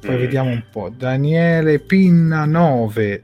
Poi 0.00 0.16
mm. 0.16 0.18
vediamo 0.18 0.48
un 0.50 0.64
po'. 0.70 0.90
Daniele 0.96 1.78
Pinna 1.80 2.46
9. 2.46 3.22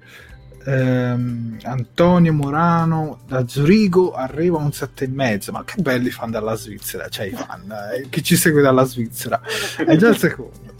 Ehm, 0.67 1.59
Antonio 1.63 2.33
Morano 2.35 3.21
da 3.27 3.47
Zurigo 3.47 4.13
arriva 4.13 4.59
a 4.59 4.63
un 4.63 4.69
7,5 4.69 5.51
ma 5.51 5.63
che 5.63 5.83
belli 5.83 6.09
fan 6.09 6.31
dalla 6.31 6.55
Svizzera 6.55 7.07
cioè 7.09 7.27
i 7.27 7.33
fan 7.33 7.71
eh, 7.71 8.09
chi 8.09 8.23
ci 8.23 8.35
segue 8.35 8.63
dalla 8.63 8.85
Svizzera 8.85 9.43
è 9.77 9.95
già 9.97 10.09
il 10.09 10.17
secondo 10.17 10.75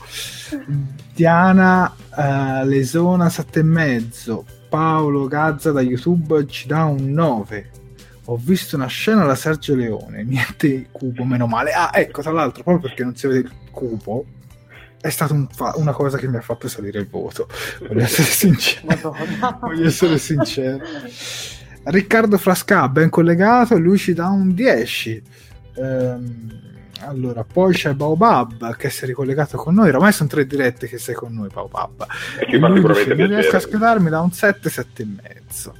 Diana 1.15 1.95
uh, 2.17 2.67
Lesona 2.67 3.27
7,5 3.27 4.43
Paolo 4.69 5.27
Gazza 5.27 5.73
da 5.73 5.81
YouTube 5.81 6.47
ci 6.47 6.67
dà 6.67 6.85
un 6.85 7.13
9 7.13 7.71
ho 8.27 8.37
visto 8.37 8.77
una 8.77 8.87
scena 8.87 9.25
da 9.25 9.35
Sergio 9.35 9.75
Leone. 9.75 10.23
Niente 10.25 10.89
cubo 10.91 11.25
meno 11.25 11.47
male. 11.47 11.73
Ah 11.73 11.91
ecco 11.93 12.23
tra 12.23 12.33
l'altro 12.33 12.63
proprio 12.63 12.89
perché 12.89 13.05
non 13.05 13.15
si 13.15 13.27
vede 13.27 13.41
il 13.41 13.53
cubo 13.71 14.25
è 15.01 15.11
stata 15.11 15.35
un 15.35 15.47
fa- 15.49 15.75
una 15.77 15.93
cosa 15.93 16.17
che 16.17 16.27
mi 16.29 16.37
ha 16.37 16.41
fatto 16.41 16.67
salire 16.67 16.99
il 16.99 17.07
voto. 17.07 17.47
Voglio 17.87 18.03
essere 18.03 18.27
sincero. 18.27 19.15
Voglio 19.61 19.87
essere 19.87 20.17
sincero. 20.17 20.81
Riccardo 21.85 22.39
Frasca 22.39 22.89
ben 22.89 23.11
collegato. 23.11 23.77
Lui 23.77 23.99
ci 23.99 24.15
dà 24.15 24.29
un 24.29 24.55
10 24.55 25.23
ehm, 25.75 26.61
allora, 27.07 27.45
poi 27.45 27.75
c'è 27.75 27.93
Baobab 27.93 28.77
che 28.77 28.91
si 28.91 29.05
è 29.05 29.07
ricollegato 29.07 29.57
con 29.57 29.75
noi. 29.75 29.91
Ormai 29.91 30.13
sono 30.13 30.29
tre 30.29 30.47
dirette 30.47 30.87
che 30.87 30.99
sei 30.99 31.15
con 31.15 31.33
noi, 31.33 31.49
Baobab. 31.53 32.07
E 32.41 32.47
ci 32.51 32.59
fa 32.59 32.69
Lui 32.69 32.81
dice, 32.81 33.15
non 33.15 33.29
riesco 33.29 33.57
a 33.57 33.61
schedarmi 33.61 34.11
da 34.11 34.21
un 34.21 34.31
7, 34.31 34.69
7 34.69 35.03
e 35.03 35.07
mezzo. 35.07 35.75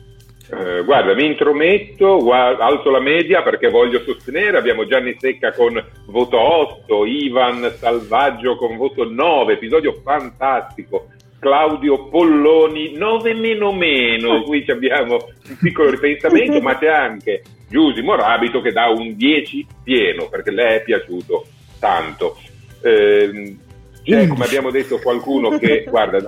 Eh, 0.51 0.85
guarda, 0.85 1.15
mi 1.15 1.27
intrometto, 1.27 2.19
gua- 2.19 2.57
alzo 2.59 2.91
la 2.91 3.01
media 3.01 3.43
perché 3.43 3.71
voglio 3.71 4.01
sostenere. 4.01 4.59
Abbiamo 4.59 4.87
Gianni 4.87 5.17
Secca 5.19 5.53
con 5.53 5.83
voto 6.07 6.39
8, 6.39 7.07
Ivan 7.07 7.73
Salvaggio 7.77 8.57
con 8.57 8.77
voto 8.77 9.09
9, 9.09 9.55
episodio 9.55 10.01
fantastico. 10.03 11.09
Claudio 11.39 12.09
Polloni 12.09 12.95
9 12.97 13.35
meno 13.35 13.71
meno, 13.73 14.43
qui 14.45 14.65
ci 14.65 14.71
abbiamo 14.71 15.15
un 15.49 15.57
piccolo 15.61 15.91
ripensamento, 15.91 16.61
ma 16.63 16.79
c'è 16.79 16.89
anche 16.89 17.43
Giusy 17.75 18.03
Morabito 18.03 18.61
che 18.61 18.71
dà 18.71 18.89
un 18.89 19.17
10 19.17 19.67
pieno 19.83 20.29
perché 20.29 20.53
le 20.53 20.77
è 20.77 20.83
piaciuto 20.85 21.45
tanto. 21.81 22.37
Ehm, 22.83 23.59
c'è, 24.05 24.15
11. 24.15 24.29
come 24.29 24.45
abbiamo 24.45 24.71
detto, 24.71 25.01
qualcuno 25.01 25.59
che, 25.59 25.83
guarda, 25.91 26.21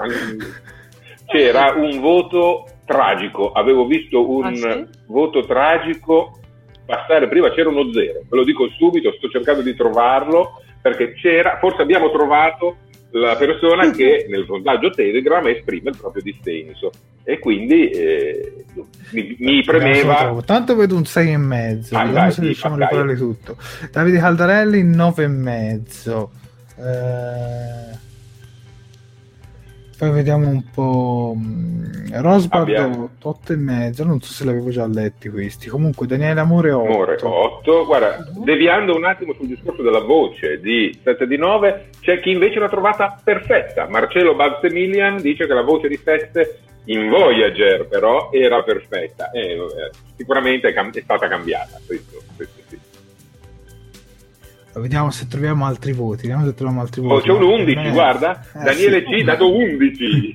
c'era 1.26 1.72
un 1.76 2.00
voto 2.00 2.66
tragico, 2.84 3.52
avevo 3.52 3.86
visto 3.86 4.28
un 4.28 4.44
Ah, 4.44 4.54
sì? 4.56 4.86
voto 5.06 5.46
tragico 5.46 6.40
passare 6.84 7.28
prima, 7.28 7.50
c'era 7.52 7.68
uno 7.68 7.92
zero, 7.92 8.22
ve 8.28 8.36
lo 8.36 8.42
dico 8.44 8.68
subito, 8.76 9.12
sto 9.12 9.28
cercando 9.28 9.62
di 9.62 9.74
trovarlo 9.76 10.60
perché 10.82 11.14
c'era, 11.14 11.58
forse 11.60 11.82
abbiamo 11.82 12.10
trovato 12.10 12.78
la 13.10 13.36
persona 13.36 13.88
che 13.94 14.26
nel 14.28 14.46
sondaggio 14.46 14.90
Telegram 14.90 15.46
esprime 15.46 15.90
il 15.90 15.96
proprio 15.96 16.22
dissenso 16.22 16.90
e 17.28 17.40
quindi 17.40 17.90
eh, 17.90 18.64
mi, 19.10 19.36
mi 19.40 19.62
premeva 19.64 20.40
Tanto 20.44 20.76
vedo 20.76 20.94
un 20.94 21.04
6 21.04 21.32
e 21.32 21.36
mezzo. 21.36 21.94
Dai, 21.94 22.04
Vediamo 22.04 22.26
dai, 22.26 22.30
se 22.34 22.40
sì, 22.40 22.46
riusciamo 22.46 22.74
a 22.76 22.78
riparare 22.78 23.16
tutto. 23.16 23.56
Davide 23.90 24.18
Caldarelli 24.18 24.84
9 24.84 25.22
e 25.24 25.28
mezzo. 25.28 26.30
Eh, 26.78 27.94
Poi 29.98 30.10
vediamo 30.10 30.48
un 30.48 30.62
po'. 30.72 31.34
mm, 31.36 31.84
Rosbard 32.12 32.62
Abbiamo- 32.68 33.10
8 33.22 33.52
e 33.54 33.56
mezzo. 33.56 34.04
Non 34.04 34.20
so 34.20 34.32
se 34.32 34.44
l'avevo 34.44 34.68
già 34.70 34.86
letti 34.86 35.28
questi. 35.28 35.68
Comunque, 35.68 36.06
Daniele 36.06 36.38
Amore 36.40 36.70
8. 36.70 36.86
Amore 36.92 37.16
8. 37.22 37.86
Guarda, 37.86 38.28
deviando 38.44 38.94
un 38.94 39.04
attimo 39.04 39.32
sul 39.32 39.48
discorso 39.48 39.82
della 39.82 40.00
voce 40.04 40.60
di 40.60 40.96
7 41.02 41.26
di 41.26 41.36
9, 41.38 41.88
c'è 42.00 42.20
chi 42.20 42.30
invece 42.30 42.58
l'ha 42.60 42.68
trovata 42.68 43.18
perfetta. 43.24 43.88
Marcello 43.88 44.34
Balsemilian 44.36 45.20
dice 45.20 45.46
che 45.46 45.54
la 45.54 45.62
voce 45.62 45.88
di 45.88 45.98
7 46.02 46.58
in 46.86 47.08
Voyager 47.08 47.86
però 47.86 48.30
era 48.32 48.62
perfetta. 48.62 49.30
E, 49.30 49.56
vabbè, 49.56 49.90
sicuramente 50.16 50.68
è, 50.68 50.72
cam- 50.72 50.92
è 50.94 51.00
stata 51.02 51.28
cambiata. 51.28 51.80
Questo, 51.86 52.22
questo 52.36 52.60
sì. 52.68 52.78
Vediamo 54.74 55.10
se 55.10 55.26
troviamo 55.26 55.64
altri 55.66 55.92
voti. 55.92 56.22
Vediamo 56.22 56.44
se 56.46 56.54
troviamo 56.54 56.80
altri 56.82 57.00
Oh, 57.00 57.08
voti. 57.08 57.26
c'è 57.26 57.32
un 57.32 57.38
Nove 57.40 57.52
e 57.52 57.54
11, 57.62 57.74
mezzo. 57.76 57.92
guarda. 57.92 58.40
Eh, 58.54 58.62
Daniele 58.64 59.04
sì. 59.06 59.14
C 59.20 59.24
dato 59.24 59.54
11. 59.56 60.34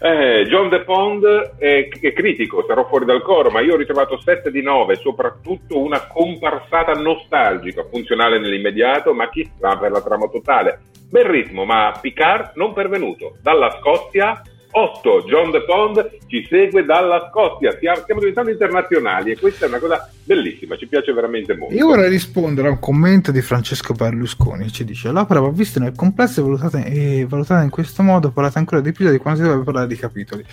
Eh, 0.00 0.44
John 0.48 0.68
De 0.68 0.80
Pond 0.82 1.24
è, 1.58 1.88
è 1.88 2.12
critico, 2.12 2.64
sarò 2.66 2.86
fuori 2.86 3.04
dal 3.04 3.22
coro, 3.22 3.50
ma 3.50 3.60
io 3.60 3.74
ho 3.74 3.76
ritrovato 3.76 4.20
7 4.20 4.50
di 4.50 4.62
9, 4.62 4.96
soprattutto 4.96 5.78
una 5.78 6.06
comparsata 6.06 6.92
nostalgica, 6.92 7.86
funzionale 7.90 8.38
nell'immediato, 8.38 9.14
ma 9.14 9.28
chissà 9.28 9.76
per 9.76 9.90
la 9.90 10.02
trama 10.02 10.28
totale. 10.28 10.80
Bel 11.08 11.24
ritmo, 11.24 11.64
ma 11.64 11.96
Picard 12.00 12.52
non 12.54 12.72
pervenuto. 12.72 13.36
Dalla 13.40 13.70
Scozia 13.78 14.42
8, 14.78 15.24
John 15.26 15.50
De 15.52 15.64
Pond 15.64 16.18
ci 16.26 16.46
segue 16.46 16.84
dalla 16.84 17.30
Scozia, 17.30 17.72
stiamo, 17.72 18.02
diventando 18.18 18.50
internazionali 18.50 19.30
e 19.30 19.38
questa 19.38 19.64
è 19.64 19.68
una 19.68 19.78
cosa 19.78 20.06
bellissima, 20.22 20.76
ci 20.76 20.86
piace 20.86 21.14
veramente 21.14 21.56
molto. 21.56 21.74
Io 21.74 21.86
vorrei 21.86 22.10
rispondere 22.10 22.68
a 22.68 22.72
un 22.72 22.78
commento 22.78 23.32
di 23.32 23.40
Francesco 23.40 23.94
Berlusconi. 23.94 24.70
Ci 24.70 24.84
dice: 24.84 25.10
L'opera 25.10 25.40
va 25.40 25.48
vista 25.48 25.80
nel 25.80 25.94
complesso 25.94 26.40
e 26.84 27.26
valutata, 27.26 27.62
in 27.62 27.70
questo 27.70 28.02
modo. 28.02 28.30
Parlate 28.30 28.58
ancora 28.58 28.82
di 28.82 28.90
episodi 28.90 29.16
quando 29.16 29.42
si 29.42 29.48
deve 29.48 29.62
parlare 29.62 29.86
di 29.86 29.96
capitoli. 29.96 30.44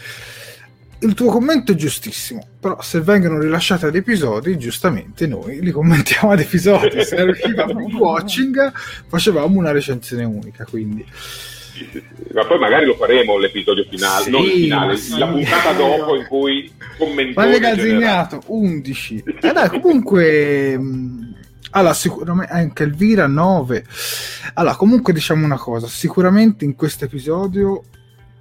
Il 1.00 1.15
tuo 1.15 1.30
commento 1.30 1.74
è 1.74 1.75
giustissimo, 1.75 2.48
però 2.62 2.82
se 2.82 3.01
vengono 3.01 3.38
rilasciati 3.38 3.84
ad 3.84 3.94
episodi, 3.94 4.58
giustamente 4.58 5.27
noi 5.27 5.60
li 5.60 5.72
commentiamo 5.72 6.32
ad 6.32 6.39
episodi. 6.39 7.03
Se 7.03 7.18
arriva 7.18 7.65
un 7.65 7.92
watching, 8.00 8.72
facevamo 9.10 9.59
una 9.59 9.74
recensione 9.74 10.24
unica. 10.24 10.64
Quindi, 10.64 11.05
Sì, 11.74 11.88
sì, 11.92 12.03
sì. 12.27 12.33
Ma 12.33 12.46
poi 12.46 12.59
magari 12.59 12.86
lo 12.86 12.96
faremo 12.96 13.38
l'episodio 13.38 13.83
finale, 13.90 14.24
Sì, 14.25 14.29
non 14.29 14.44
il 14.44 14.51
finale, 14.51 14.98
la 15.18 15.27
puntata 15.27 15.72
dopo 15.74 16.16
in 16.16 16.25
cui 16.27 16.72
commento. 16.98 17.33
Vale 17.42 17.59
Gazzignato 17.59 18.42
11. 18.48 19.24
Eh 19.42 19.51
dai, 19.51 19.70
comunque. 19.70 20.77
mh, 20.77 21.33
Allora, 21.72 21.94
sicuramente 21.96 22.53
anche 22.53 22.83
Elvira 22.83 23.25
9. 23.25 23.86
Allora, 24.53 24.75
comunque 24.75 25.14
diciamo 25.14 25.44
una 25.46 25.57
cosa: 25.57 25.88
sicuramente 25.88 26.64
in 26.64 26.75
questo 26.75 27.05
episodio 27.05 27.83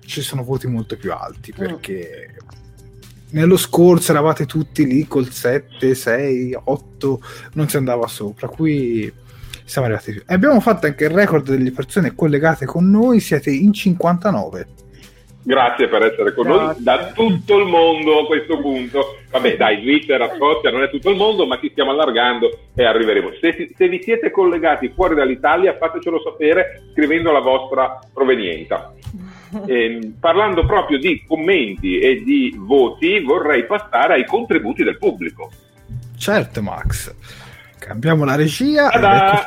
ci 0.05 0.21
sono 0.21 0.43
voti 0.45 0.67
molto 0.67 0.97
più 0.97 1.13
alti 1.13 1.53
perché 1.53 2.35
nello 3.31 3.57
scorso 3.57 4.11
eravate 4.13 4.45
tutti 4.45 4.85
lì 4.85 5.07
col 5.07 5.31
7, 5.31 5.95
6, 5.95 6.59
8, 6.65 7.23
non 7.55 7.67
si 7.69 7.77
andava 7.79 8.07
sopra. 8.09 8.49
Qui 8.49 9.11
siamo 9.65 9.87
arrivati 9.87 10.13
più. 10.13 10.23
Abbiamo 10.27 10.61
fatto 10.61 10.87
anche 10.87 11.05
il 11.05 11.11
record 11.11 11.49
delle 11.49 11.73
persone 11.73 12.15
collegate 12.15 12.67
con 12.67 12.91
noi. 12.91 13.21
Siete 13.21 13.51
in 13.51 13.73
59. 13.73 14.67
Grazie 15.45 15.89
per 15.89 16.05
essere 16.05 16.33
con 16.35 16.47
noi 16.47 16.59
Grazie. 16.59 16.83
da 16.85 17.13
tutto 17.13 17.59
il 17.59 17.67
mondo 17.67 18.21
a 18.21 18.27
questo 18.27 18.61
punto. 18.61 19.19
Vabbè, 19.31 19.57
dai, 19.57 19.81
Svizzera, 19.81 20.33
Scozia 20.37 20.71
non 20.71 20.83
è 20.83 20.91
tutto 20.91 21.11
il 21.11 21.17
mondo, 21.17 21.47
ma 21.47 21.59
ci 21.59 21.71
stiamo 21.71 21.91
allargando 21.91 22.59
e 22.75 22.85
arriveremo. 22.85 23.31
Se, 23.41 23.73
se 23.77 23.89
vi 23.89 24.01
siete 24.03 24.31
collegati 24.31 24.93
fuori 24.95 25.17
dall'Italia, 25.17 25.77
fatecelo 25.77 26.21
sapere 26.21 26.85
scrivendo 26.93 27.33
la 27.33 27.41
vostra 27.41 27.99
provenienza. 28.13 28.93
Ehm, 29.67 30.15
parlando 30.19 30.65
proprio 30.65 30.97
di 30.99 31.25
commenti 31.29 31.99
e 31.99 32.23
di 32.25 32.55
voti, 32.57 33.21
vorrei 33.21 33.67
passare 33.67 34.15
ai 34.15 34.25
contributi 34.25 34.83
del 34.83 34.97
pubblico. 34.97 35.51
Certo, 36.17 36.63
Max. 36.63 37.15
Cambiamo 37.85 38.25
la 38.25 38.37
regia. 38.37 38.91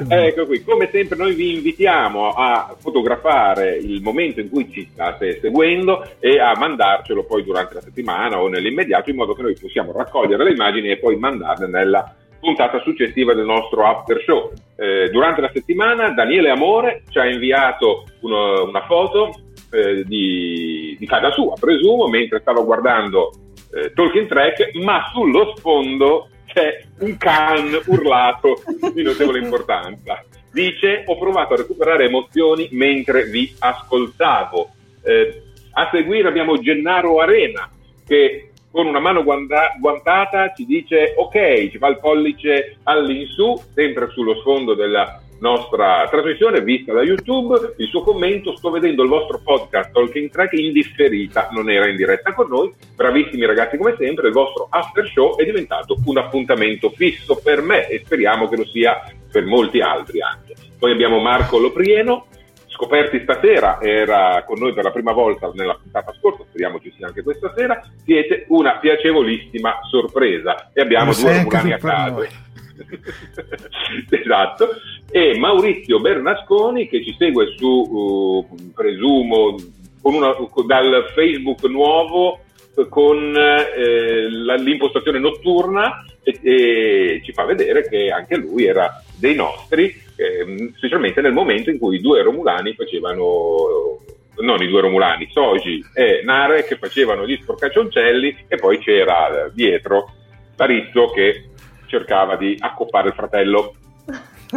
noi. 0.03 0.27
Ecco 0.27 0.45
qui, 0.45 0.61
come 0.61 0.89
sempre 0.91 1.17
noi 1.17 1.33
vi 1.35 1.53
invitiamo 1.53 2.31
a 2.31 2.75
fotografare 2.77 3.77
il 3.77 4.01
momento 4.01 4.41
in 4.41 4.49
cui 4.49 4.69
ci 4.71 4.89
state 4.91 5.39
seguendo 5.39 6.05
e 6.19 6.37
a 6.37 6.53
mandarcelo 6.57 7.23
poi 7.23 7.45
durante 7.45 7.75
la 7.75 7.81
settimana 7.81 8.41
o 8.41 8.49
nell'immediato 8.49 9.09
in 9.09 9.15
modo 9.15 9.33
che 9.33 9.41
noi 9.41 9.55
possiamo 9.57 9.93
raccogliere 9.93 10.43
le 10.43 10.51
immagini 10.51 10.89
e 10.89 10.97
poi 10.97 11.15
mandarle 11.15 11.67
nella 11.67 12.13
puntata 12.37 12.81
successiva 12.81 13.33
del 13.33 13.45
nostro 13.45 13.87
after 13.87 14.21
show. 14.25 14.51
Eh, 14.75 15.09
durante 15.11 15.39
la 15.39 15.49
settimana 15.53 16.09
Daniele 16.09 16.49
Amore 16.49 17.03
ci 17.09 17.17
ha 17.17 17.25
inviato 17.25 18.03
uno- 18.21 18.65
una 18.65 18.85
foto 18.85 19.33
eh, 19.71 20.03
di, 20.03 20.95
di 20.99 21.05
casa 21.05 21.31
sua, 21.31 21.53
presumo, 21.57 22.07
mentre 22.07 22.41
stava 22.41 22.61
guardando 22.61 23.31
eh, 23.73 23.93
Talking 23.93 24.27
Track, 24.27 24.75
ma 24.83 25.09
sullo 25.13 25.53
sfondo 25.55 26.29
c'è 26.55 26.85
un 26.99 27.17
can 27.17 27.77
urlato 27.87 28.63
di 28.93 29.03
notevole 29.03 29.39
importanza. 29.39 30.23
Dice: 30.49 31.03
Ho 31.07 31.17
provato 31.17 31.53
a 31.53 31.57
recuperare 31.57 32.05
emozioni 32.05 32.69
mentre 32.71 33.25
vi 33.25 33.53
ascoltavo. 33.59 34.69
Eh, 35.03 35.41
a 35.71 35.89
seguire 35.91 36.29
abbiamo 36.29 36.57
Gennaro 36.57 37.19
Arena 37.19 37.69
che 38.07 38.51
con 38.71 38.87
una 38.87 38.99
mano 38.99 39.23
guanda- 39.23 39.75
guantata 39.79 40.53
ci 40.53 40.65
dice 40.65 41.13
ok, 41.17 41.69
ci 41.71 41.77
fa 41.77 41.87
il 41.87 41.99
pollice 41.99 42.77
all'insù, 42.83 43.61
sempre 43.73 44.09
sullo 44.11 44.35
sfondo 44.39 44.73
della 44.73 45.21
nostra 45.39 46.07
trasmissione 46.09 46.61
vista 46.61 46.93
da 46.93 47.01
YouTube. 47.01 47.75
Il 47.77 47.87
suo 47.87 48.01
commento: 48.01 48.55
Sto 48.55 48.69
vedendo 48.69 49.03
il 49.03 49.09
vostro 49.09 49.39
podcast 49.43 49.91
Talking 49.91 50.29
Track 50.29 50.53
in 50.53 50.71
differita, 50.71 51.49
non 51.51 51.69
era 51.69 51.87
in 51.87 51.95
diretta 51.95 52.33
con 52.33 52.47
noi. 52.47 52.73
Bravissimi 52.95 53.45
ragazzi, 53.45 53.77
come 53.77 53.95
sempre. 53.97 54.27
Il 54.27 54.33
vostro 54.33 54.67
after 54.69 55.07
show 55.07 55.37
è 55.37 55.43
diventato 55.43 55.97
un 56.05 56.17
appuntamento 56.17 56.89
fisso 56.91 57.39
per 57.43 57.61
me 57.61 57.87
e 57.87 58.01
speriamo 58.03 58.47
che 58.47 58.57
lo 58.57 58.65
sia 58.65 59.01
per 59.31 59.45
molti 59.45 59.81
altri 59.81 60.21
anche. 60.21 60.53
Poi 60.77 60.91
abbiamo 60.91 61.19
Marco 61.19 61.57
Loprieno. 61.57 62.27
Scoperti 62.67 63.21
stasera, 63.21 63.79
era 63.81 64.43
con 64.45 64.59
noi 64.59 64.73
per 64.73 64.83
la 64.83 64.91
prima 64.91 65.13
volta 65.13 65.49
nella 65.53 65.79
puntata 65.81 66.11
scorsa, 66.11 66.43
speriamo 66.49 66.77
ci 66.81 66.91
sia 66.97 67.07
anche 67.07 67.23
questa 67.23 67.53
sera. 67.55 67.81
Siete 68.03 68.45
una 68.49 68.79
piacevolissima 68.79 69.79
sorpresa 69.89 70.71
e 70.73 70.81
abbiamo 70.81 71.11
Lo 71.11 71.17
due 71.17 71.37
romulani 71.37 71.71
a 71.71 71.77
caso. 71.77 72.15
noi. 72.15 72.27
esatto, 74.09 74.69
e 75.09 75.37
Maurizio 75.37 75.99
Bernasconi 75.99 76.87
che 76.87 77.03
ci 77.03 77.15
segue 77.17 77.53
su, 77.57 77.67
uh, 77.67 78.71
presumo, 78.73 79.55
una- 80.01 80.35
dal 80.65 81.11
Facebook 81.13 81.63
nuovo 81.63 82.39
eh, 82.75 82.87
con 82.89 83.35
eh, 83.35 84.29
la- 84.29 84.55
l'impostazione 84.55 85.19
notturna 85.19 86.05
e, 86.23 86.39
e 86.41 87.21
ci 87.23 87.31
fa 87.31 87.45
vedere 87.45 87.87
che 87.87 88.09
anche 88.09 88.35
lui 88.37 88.65
era 88.65 89.01
dei 89.17 89.35
nostri, 89.35 89.93
ehm, 90.15 90.73
specialmente 90.75 91.21
nel 91.21 91.33
momento 91.33 91.69
in 91.69 91.79
cui 91.79 91.97
i 91.97 92.01
due 92.01 92.21
Romulani 92.21 92.73
facevano 92.73 93.99
non 94.37 94.61
i 94.61 94.67
due 94.67 94.81
Romulani, 94.81 95.29
Soji 95.31 95.83
e 95.93 96.21
Nare 96.23 96.65
che 96.65 96.75
facevano 96.77 97.25
gli 97.25 97.37
sporcaccioncelli 97.41 98.45
e 98.47 98.57
poi 98.57 98.79
c'era 98.79 99.45
eh, 99.45 99.51
dietro 99.53 100.11
Tarizzo 100.55 101.09
che 101.11 101.49
cercava 101.95 102.35
di 102.35 102.57
accoppare 102.59 103.07
il 103.09 103.13
fratello. 103.13 103.73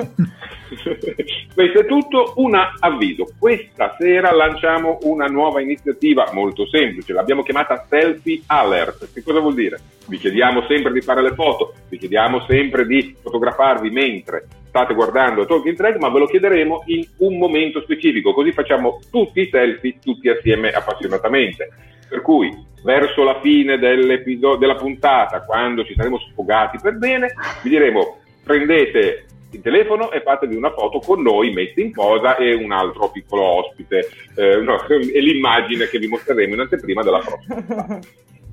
Questo 1.54 1.80
è 1.80 1.86
tutto, 1.86 2.34
un 2.36 2.58
avviso. 2.80 3.26
Questa 3.38 3.96
sera 3.98 4.32
lanciamo 4.32 4.98
una 5.02 5.26
nuova 5.26 5.60
iniziativa 5.60 6.30
molto 6.32 6.66
semplice, 6.66 7.12
l'abbiamo 7.12 7.42
chiamata 7.42 7.86
Selfie 7.88 8.42
Alert. 8.46 9.12
Che 9.12 9.22
cosa 9.22 9.40
vuol 9.40 9.54
dire? 9.54 9.80
Vi 10.06 10.18
chiediamo 10.18 10.64
sempre 10.66 10.92
di 10.92 11.00
fare 11.00 11.22
le 11.22 11.34
foto, 11.34 11.74
vi 11.88 11.98
chiediamo 11.98 12.44
sempre 12.46 12.86
di 12.86 13.14
fotografarvi 13.20 13.90
mentre 13.90 14.46
state 14.68 14.94
guardando 14.94 15.46
Talking 15.46 15.76
Track, 15.76 15.98
ma 15.98 16.10
ve 16.10 16.18
lo 16.18 16.26
chiederemo 16.26 16.82
in 16.86 17.06
un 17.18 17.38
momento 17.38 17.80
specifico, 17.80 18.34
così 18.34 18.52
facciamo 18.52 19.00
tutti 19.10 19.40
i 19.40 19.48
selfie, 19.50 19.98
tutti 20.02 20.28
assieme 20.28 20.70
appassionatamente. 20.70 21.70
Per 22.08 22.22
cui 22.22 22.66
verso 22.82 23.22
la 23.22 23.40
fine 23.40 23.78
della 23.78 24.74
puntata, 24.76 25.42
quando 25.42 25.84
ci 25.84 25.94
saremo 25.94 26.18
sfogati 26.18 26.78
per 26.80 26.96
bene, 26.96 27.32
vi 27.62 27.70
diremo 27.70 28.18
prendete 28.42 29.24
il 29.50 29.60
telefono 29.60 30.10
e 30.10 30.20
fatevi 30.20 30.56
una 30.56 30.72
foto 30.72 30.98
con 30.98 31.22
noi 31.22 31.52
messi 31.52 31.80
in 31.80 31.92
posa 31.92 32.36
e 32.36 32.54
un 32.54 32.70
altro 32.72 33.10
piccolo 33.10 33.42
ospite 33.42 34.08
eh, 34.34 34.56
no, 34.56 34.82
e 34.88 35.20
l'immagine 35.20 35.88
che 35.88 35.98
vi 35.98 36.08
mostreremo 36.08 36.54
in 36.54 36.60
anteprima 36.60 37.02
della 37.02 37.20
prossima. 37.20 37.98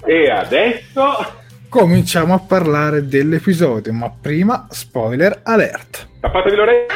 e 0.05 0.29
adesso 0.29 1.43
cominciamo 1.67 2.33
a 2.33 2.39
parlare 2.39 3.05
dell'episodio, 3.05 3.91
ma 3.91 4.09
prima 4.09 4.67
spoiler 4.69 5.41
alert. 5.43 6.07
Tappatevi 6.21 6.55
l'orecchio. 6.55 6.95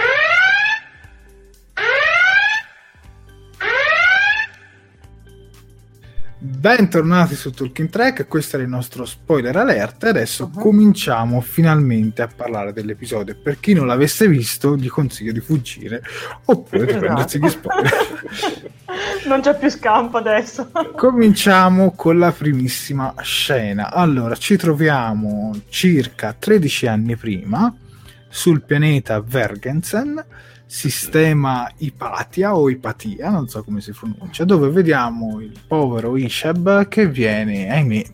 Bentornati 6.41 7.35
su 7.35 7.51
Talking 7.51 7.89
Track, 7.89 8.25
questo 8.25 8.55
era 8.55 8.63
il 8.63 8.71
nostro 8.71 9.03
spoiler 9.03 9.57
alert 9.57 10.05
e 10.05 10.07
adesso 10.07 10.45
uh-huh. 10.45 10.57
cominciamo 10.57 11.41
finalmente 11.41 12.21
a 12.21 12.29
parlare 12.33 12.71
dell'episodio. 12.71 13.35
Per 13.35 13.59
chi 13.59 13.73
non 13.73 13.87
l'avesse 13.87 14.25
visto, 14.25 14.77
gli 14.77 14.87
consiglio 14.87 15.33
di 15.33 15.41
fuggire 15.41 16.01
oppure 16.45 16.85
di 16.85 16.91
esatto. 16.91 17.05
prendersi 17.05 17.39
gli 17.39 17.49
spoiler. 17.49 18.23
non 19.27 19.41
c'è 19.41 19.57
più 19.57 19.67
scampo 19.67 20.15
adesso. 20.15 20.71
Cominciamo 20.95 21.91
con 21.91 22.17
la 22.17 22.31
primissima 22.31 23.13
scena. 23.19 23.91
Allora, 23.91 24.33
ci 24.37 24.55
troviamo 24.55 25.53
circa 25.67 26.33
13 26.39 26.87
anni 26.87 27.17
prima 27.17 27.75
sul 28.29 28.61
pianeta 28.61 29.19
Vergensen 29.19 30.23
sistema 30.69 31.67
Ipatia 31.77 32.55
o 32.55 32.69
Ipatia, 32.69 33.31
non 33.31 33.47
so 33.47 33.63
come 33.63 33.81
si 33.81 33.91
pronuncia, 33.91 34.45
dove 34.45 34.69
vediamo 34.69 35.41
il 35.41 35.59
povero 35.67 36.15
Ishab 36.15 36.87
che 36.87 37.07
viene, 37.07 37.71
ahimè, 37.71 38.05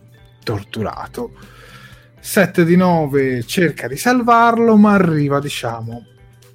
torturato. 0.42 1.32
7 2.18 2.64
di 2.64 2.74
9 2.74 3.44
cerca 3.44 3.86
di 3.86 3.98
salvarlo, 3.98 4.74
ma 4.76 4.94
arriva, 4.94 5.38
diciamo, 5.38 6.06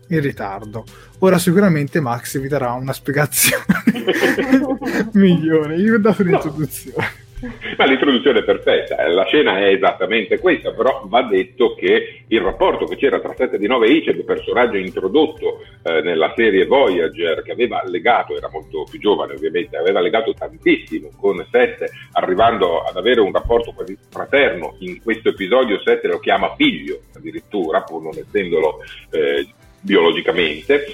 in 0.08 0.22
ritardo. 0.22 0.86
Ora 1.20 1.38
sicuramente 1.38 2.00
Max 2.00 2.40
vi 2.40 2.48
darà 2.48 2.72
una 2.72 2.94
spiegazione 2.94 3.64
migliore. 5.14 5.78
Io 5.78 5.96
ho 5.96 6.00
dato 6.00 6.24
l'introduzione. 6.24 7.21
Ma 7.76 7.86
l'introduzione 7.86 8.40
è 8.40 8.44
perfetta, 8.44 8.98
eh, 8.98 9.10
la 9.10 9.26
scena 9.26 9.58
è 9.58 9.74
esattamente 9.74 10.38
questa, 10.38 10.72
però 10.72 11.04
va 11.06 11.24
detto 11.24 11.74
che 11.74 12.24
il 12.28 12.40
rapporto 12.40 12.86
che 12.86 12.98
c'era 12.98 13.20
tra 13.20 13.34
7 13.36 13.58
di 13.58 13.66
9 13.66 13.88
e 13.88 13.92
Iceb, 13.94 14.24
personaggio 14.24 14.78
introdotto 14.78 15.64
eh, 15.82 16.02
nella 16.02 16.34
serie 16.36 16.68
Voyager, 16.68 17.42
che 17.42 17.52
aveva 17.52 17.82
legato, 17.86 18.38
era 18.38 18.48
molto 18.52 18.86
più 18.88 19.00
giovane 19.00 19.34
ovviamente, 19.34 19.76
aveva 19.76 20.02
legato 20.02 20.34
tantissimo 20.34 21.10
con 21.20 21.44
7, 21.50 21.90
arrivando 22.12 22.84
ad 22.84 22.96
avere 22.96 23.22
un 23.22 23.32
rapporto 23.32 23.72
quasi 23.72 23.98
fraterno, 24.10 24.76
in 24.80 25.02
questo 25.02 25.30
episodio 25.30 25.80
7 25.84 26.08
lo 26.08 26.20
chiama 26.20 26.54
figlio 26.56 27.00
addirittura, 27.16 27.82
pur 27.82 28.04
non 28.04 28.14
essendolo 28.16 28.84
eh, 29.10 29.48
biologicamente. 29.80 30.86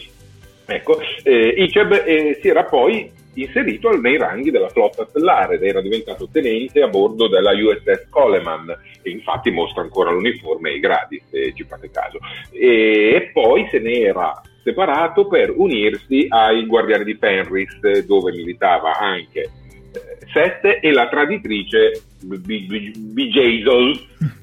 Ecco, 0.66 1.00
eh, 1.24 1.56
Iceb 1.58 2.04
eh, 2.06 2.40
si 2.42 2.48
era 2.48 2.64
poi 2.64 3.17
inserito 3.42 3.90
nei 3.90 4.18
ranghi 4.18 4.52
della 4.52 4.70
flotta 4.70 5.06
stellare 5.06 5.56
ed 5.56 5.64
era 5.64 5.82
diventato 5.82 6.28
tenente 6.32 6.82
a 6.82 6.88
bordo 6.88 7.28
della 7.28 7.52
USS 7.52 8.08
Coleman 8.10 8.70
e 9.02 9.10
infatti 9.10 9.52
mostra 9.52 9.82
ancora 9.82 10.12
l'uniforme 10.12 10.72
e 10.72 10.76
i 10.76 10.80
gradi 10.80 11.22
se 11.30 11.54
ci 11.54 11.64
fate 11.64 11.90
caso. 11.92 12.20
E, 12.52 13.30
poi 13.34 13.68
se 13.70 13.80
ne 13.80 14.00
era 14.00 14.42
separato 14.64 15.28
per 15.28 15.54
unirsi 15.56 16.26
ai 16.30 16.66
guardiani 16.66 17.04
di 17.04 17.18
Penrith 17.18 18.06
dove 18.06 18.32
militava 18.32 18.98
anche 18.98 19.42
eh, 19.42 19.50
Sette 20.34 20.80
e 20.80 20.92
la 20.92 21.08
traditrice 21.08 22.02
B-Jason, 22.22 23.94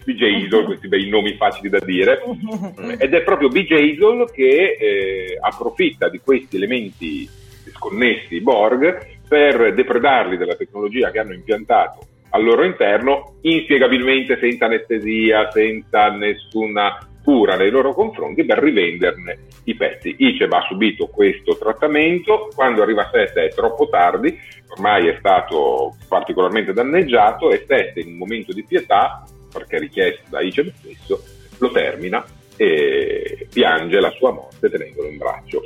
questi 0.65 0.89
bei 0.89 1.09
nomi 1.09 1.35
facili 1.35 1.69
da 1.69 1.81
dire, 1.81 2.23
ed 2.99 3.13
è 3.13 3.23
proprio 3.23 3.49
B-Jason 3.49 4.25
che 4.33 4.77
eh, 4.79 5.39
approfitta 5.41 6.09
di 6.09 6.21
questi 6.21 6.57
elementi 6.57 7.29
connessi 7.73 8.41
Borg 8.41 9.19
per 9.29 9.75
depredarli 9.75 10.37
della 10.37 10.57
tecnologia 10.57 11.11
che 11.11 11.19
hanno 11.19 11.35
impiantato 11.35 12.07
al 12.31 12.43
loro 12.43 12.65
interno, 12.65 13.37
inspiegabilmente 13.43 14.39
senza 14.39 14.67
anestesia, 14.67 15.51
senza 15.51 16.09
nessuna 16.09 16.99
cura 17.23 17.57
nei 17.57 17.71
loro 17.71 17.95
confronti 17.95 18.45
per 18.45 18.59
rivenderne 18.59 19.39
i 19.65 19.75
pezzi. 19.75 20.15
Iceb 20.19 20.53
ha 20.53 20.67
subito 20.69 21.07
questo 21.07 21.57
trattamento, 21.57 22.51
quando 22.55 22.83
arriva 22.83 23.09
Sette 23.11 23.47
è 23.47 23.49
troppo 23.49 23.89
tardi, 23.89 24.37
ormai 24.69 25.09
è 25.09 25.17
stato 25.19 25.97
particolarmente 26.07 26.73
danneggiato 26.73 27.51
e 27.51 27.65
Sette 27.67 28.01
in 28.01 28.09
un 28.09 28.17
momento 28.17 28.53
di 28.53 28.65
pietà, 28.65 29.25
perché 29.53 29.79
richiesto 29.79 30.25
da 30.29 30.41
Iceb 30.41 30.71
stesso, 30.75 31.23
lo 31.59 31.71
termina 31.71 32.23
e 32.57 33.47
piange 33.51 34.01
la 34.01 34.11
sua 34.11 34.33
morte 34.33 34.69
tenendolo 34.69 35.09
in 35.09 35.17
braccio. 35.17 35.63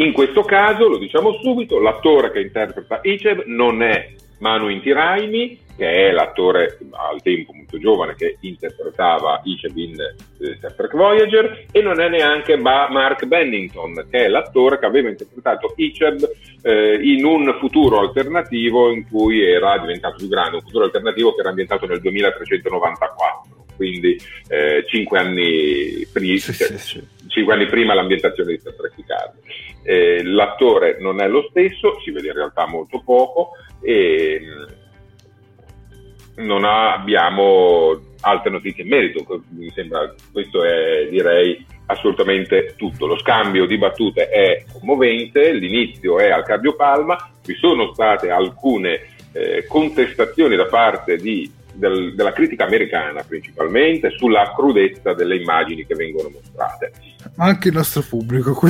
In 0.00 0.12
questo 0.12 0.44
caso, 0.44 0.88
lo 0.88 0.96
diciamo 0.96 1.38
subito, 1.42 1.78
l'attore 1.78 2.30
che 2.30 2.40
interpreta 2.40 3.00
Icev 3.02 3.42
non 3.44 3.82
è 3.82 4.14
Manu 4.38 4.70
Intiraimi, 4.70 5.58
che 5.76 6.08
è 6.08 6.10
l'attore 6.10 6.78
al 6.92 7.20
tempo 7.20 7.52
molto 7.52 7.78
giovane 7.78 8.14
che 8.14 8.38
interpretava 8.40 9.42
Icev 9.44 9.76
in 9.76 10.00
eh, 10.00 10.56
Star 10.56 10.72
Trek 10.72 10.96
Voyager, 10.96 11.66
e 11.70 11.82
non 11.82 12.00
è 12.00 12.08
neanche 12.08 12.56
Mark 12.56 13.26
Bennington, 13.26 14.06
che 14.10 14.24
è 14.24 14.28
l'attore 14.28 14.78
che 14.78 14.86
aveva 14.86 15.10
interpretato 15.10 15.74
Icev 15.76 16.30
eh, 16.62 16.98
in 17.02 17.22
un 17.26 17.54
futuro 17.60 18.00
alternativo 18.00 18.90
in 18.90 19.06
cui 19.06 19.44
era 19.44 19.76
diventato 19.76 20.16
più 20.16 20.28
grande, 20.28 20.56
un 20.56 20.62
futuro 20.62 20.84
alternativo 20.84 21.34
che 21.34 21.40
era 21.40 21.50
ambientato 21.50 21.84
nel 21.84 22.00
2394 22.00 23.59
quindi 23.80 24.20
eh, 24.48 24.84
cinque, 24.88 25.18
anni 25.18 26.06
pri- 26.12 26.38
sì, 26.38 26.52
sì, 26.52 26.76
sì. 26.76 27.02
cinque 27.28 27.54
anni 27.54 27.64
prima 27.64 27.94
l'ambientazione 27.94 28.52
di 28.52 28.58
Star 28.58 28.74
Trek 28.74 28.94
Picard. 28.94 29.32
Eh, 29.82 30.22
l'attore 30.22 30.98
non 31.00 31.22
è 31.22 31.28
lo 31.28 31.46
stesso, 31.48 31.98
si 32.04 32.10
vede 32.10 32.26
in 32.28 32.34
realtà 32.34 32.66
molto 32.66 33.00
poco 33.02 33.52
e 33.80 34.38
mm, 34.42 34.64
non 36.44 36.66
abbiamo 36.66 37.98
altre 38.20 38.50
notizie 38.50 38.82
in 38.82 38.90
merito, 38.90 39.44
mi 39.48 39.70
sembra 39.70 40.14
questo 40.30 40.62
è 40.62 41.08
direi 41.08 41.64
assolutamente 41.86 42.74
tutto. 42.76 43.06
Lo 43.06 43.18
scambio 43.18 43.64
di 43.64 43.78
battute 43.78 44.28
è 44.28 44.66
commovente, 44.70 45.54
l'inizio 45.54 46.18
è 46.18 46.28
al 46.28 46.44
cardiopalma, 46.44 47.30
vi 47.46 47.54
sono 47.54 47.94
state 47.94 48.28
alcune 48.28 49.06
eh, 49.32 49.64
contestazioni 49.66 50.54
da 50.54 50.66
parte 50.66 51.16
di 51.16 51.50
del, 51.80 52.14
della 52.14 52.32
critica 52.32 52.66
americana 52.66 53.24
principalmente 53.26 54.10
sulla 54.10 54.52
crudezza 54.54 55.14
delle 55.14 55.36
immagini 55.36 55.84
che 55.84 55.94
vengono 55.94 56.30
mostrate. 56.30 56.92
Anche 57.38 57.68
il 57.68 57.74
nostro 57.74 58.02
pubblico, 58.08 58.52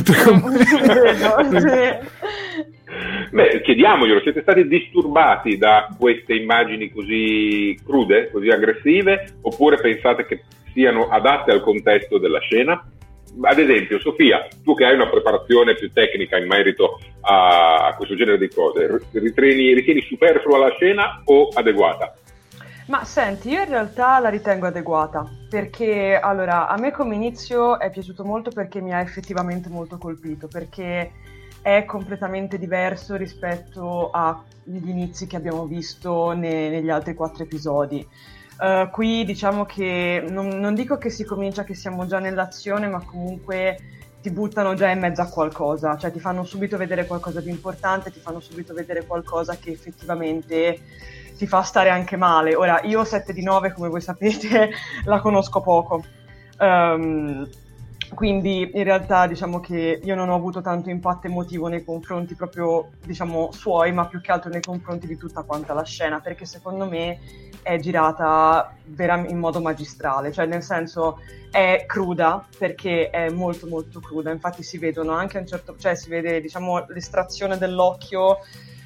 Beh, 3.31 3.61
chiediamoglielo, 3.61 4.19
siete 4.21 4.41
stati 4.41 4.67
disturbati 4.67 5.57
da 5.57 5.87
queste 5.97 6.33
immagini 6.33 6.91
così 6.91 7.79
crude, 7.85 8.29
così 8.31 8.49
aggressive, 8.49 9.35
oppure 9.41 9.77
pensate 9.77 10.25
che 10.25 10.43
siano 10.73 11.07
adatte 11.07 11.51
al 11.51 11.61
contesto 11.61 12.17
della 12.17 12.39
scena? 12.39 12.83
Ad 13.43 13.59
esempio, 13.59 13.97
Sofia, 13.99 14.45
tu 14.61 14.73
che 14.73 14.83
hai 14.83 14.95
una 14.95 15.07
preparazione 15.07 15.75
più 15.75 15.89
tecnica 15.93 16.37
in 16.37 16.47
merito 16.47 16.99
a, 17.21 17.87
a 17.87 17.95
questo 17.95 18.15
genere 18.15 18.37
di 18.37 18.49
cose, 18.49 18.99
ritieni, 19.13 19.73
ritieni 19.73 20.01
superflua 20.01 20.57
la 20.57 20.71
scena 20.71 21.21
o 21.23 21.47
adeguata? 21.53 22.13
Ma 22.91 23.05
senti, 23.05 23.47
io 23.47 23.61
in 23.61 23.69
realtà 23.69 24.19
la 24.19 24.27
ritengo 24.27 24.67
adeguata, 24.67 25.25
perché 25.47 26.19
allora 26.21 26.67
a 26.67 26.77
me 26.77 26.91
come 26.91 27.15
inizio 27.15 27.79
è 27.79 27.89
piaciuto 27.89 28.25
molto 28.25 28.51
perché 28.51 28.81
mi 28.81 28.93
ha 28.93 28.99
effettivamente 28.99 29.69
molto 29.69 29.97
colpito, 29.97 30.49
perché 30.49 31.13
è 31.61 31.85
completamente 31.85 32.57
diverso 32.57 33.15
rispetto 33.15 34.09
agli 34.11 34.89
inizi 34.89 35.25
che 35.25 35.37
abbiamo 35.37 35.67
visto 35.67 36.33
ne- 36.33 36.67
negli 36.67 36.89
altri 36.89 37.13
quattro 37.13 37.43
episodi. 37.43 38.05
Uh, 38.59 38.89
qui 38.91 39.23
diciamo 39.23 39.63
che 39.63 40.25
non, 40.27 40.49
non 40.49 40.75
dico 40.75 40.97
che 40.97 41.09
si 41.09 41.23
comincia 41.23 41.63
che 41.63 41.75
siamo 41.75 42.05
già 42.05 42.19
nell'azione, 42.19 42.89
ma 42.89 43.01
comunque 43.05 43.77
ti 44.21 44.31
buttano 44.31 44.73
già 44.73 44.89
in 44.89 44.99
mezzo 44.99 45.21
a 45.21 45.29
qualcosa, 45.29 45.95
cioè 45.95 46.11
ti 46.11 46.19
fanno 46.19 46.43
subito 46.43 46.75
vedere 46.75 47.05
qualcosa 47.05 47.39
di 47.39 47.51
importante, 47.51 48.11
ti 48.11 48.19
fanno 48.19 48.41
subito 48.41 48.73
vedere 48.73 49.05
qualcosa 49.05 49.55
che 49.55 49.71
effettivamente 49.71 50.77
ti 51.37 51.47
fa 51.47 51.61
stare 51.61 51.89
anche 51.89 52.17
male. 52.17 52.55
Ora, 52.55 52.81
io 52.83 53.03
7 53.03 53.33
di 53.33 53.43
9, 53.43 53.73
come 53.73 53.89
voi 53.89 54.01
sapete, 54.01 54.71
la 55.05 55.19
conosco 55.19 55.61
poco. 55.61 56.03
Um, 56.59 57.47
quindi 58.13 58.69
in 58.73 58.83
realtà 58.83 59.25
diciamo 59.25 59.59
che 59.59 60.01
io 60.03 60.15
non 60.15 60.29
ho 60.29 60.35
avuto 60.35 60.61
tanto 60.61 60.89
impatto 60.89 61.27
emotivo 61.27 61.67
nei 61.67 61.83
confronti 61.83 62.35
proprio 62.35 62.89
diciamo 63.05 63.51
suoi, 63.53 63.93
ma 63.93 64.05
più 64.05 64.19
che 64.19 64.31
altro 64.31 64.49
nei 64.49 64.61
confronti 64.61 65.07
di 65.07 65.17
tutta 65.17 65.43
quanta 65.43 65.73
la 65.73 65.85
scena, 65.85 66.19
perché 66.19 66.45
secondo 66.45 66.87
me 66.87 67.19
è 67.61 67.77
girata 67.79 68.75
vera- 68.85 69.25
in 69.27 69.37
modo 69.37 69.61
magistrale, 69.61 70.31
cioè 70.31 70.45
nel 70.45 70.61
senso 70.61 71.19
è 71.49 71.85
cruda 71.87 72.45
perché 72.57 73.09
è 73.09 73.29
molto 73.29 73.67
molto 73.67 73.99
cruda, 73.99 74.31
infatti 74.31 74.61
si 74.61 74.77
vedono 74.77 75.13
anche 75.13 75.37
a 75.37 75.41
un 75.41 75.47
certo 75.47 75.75
cioè 75.77 75.95
si 75.95 76.09
vede 76.09 76.41
diciamo 76.41 76.85
l'estrazione 76.89 77.57
dell'occhio 77.57 78.39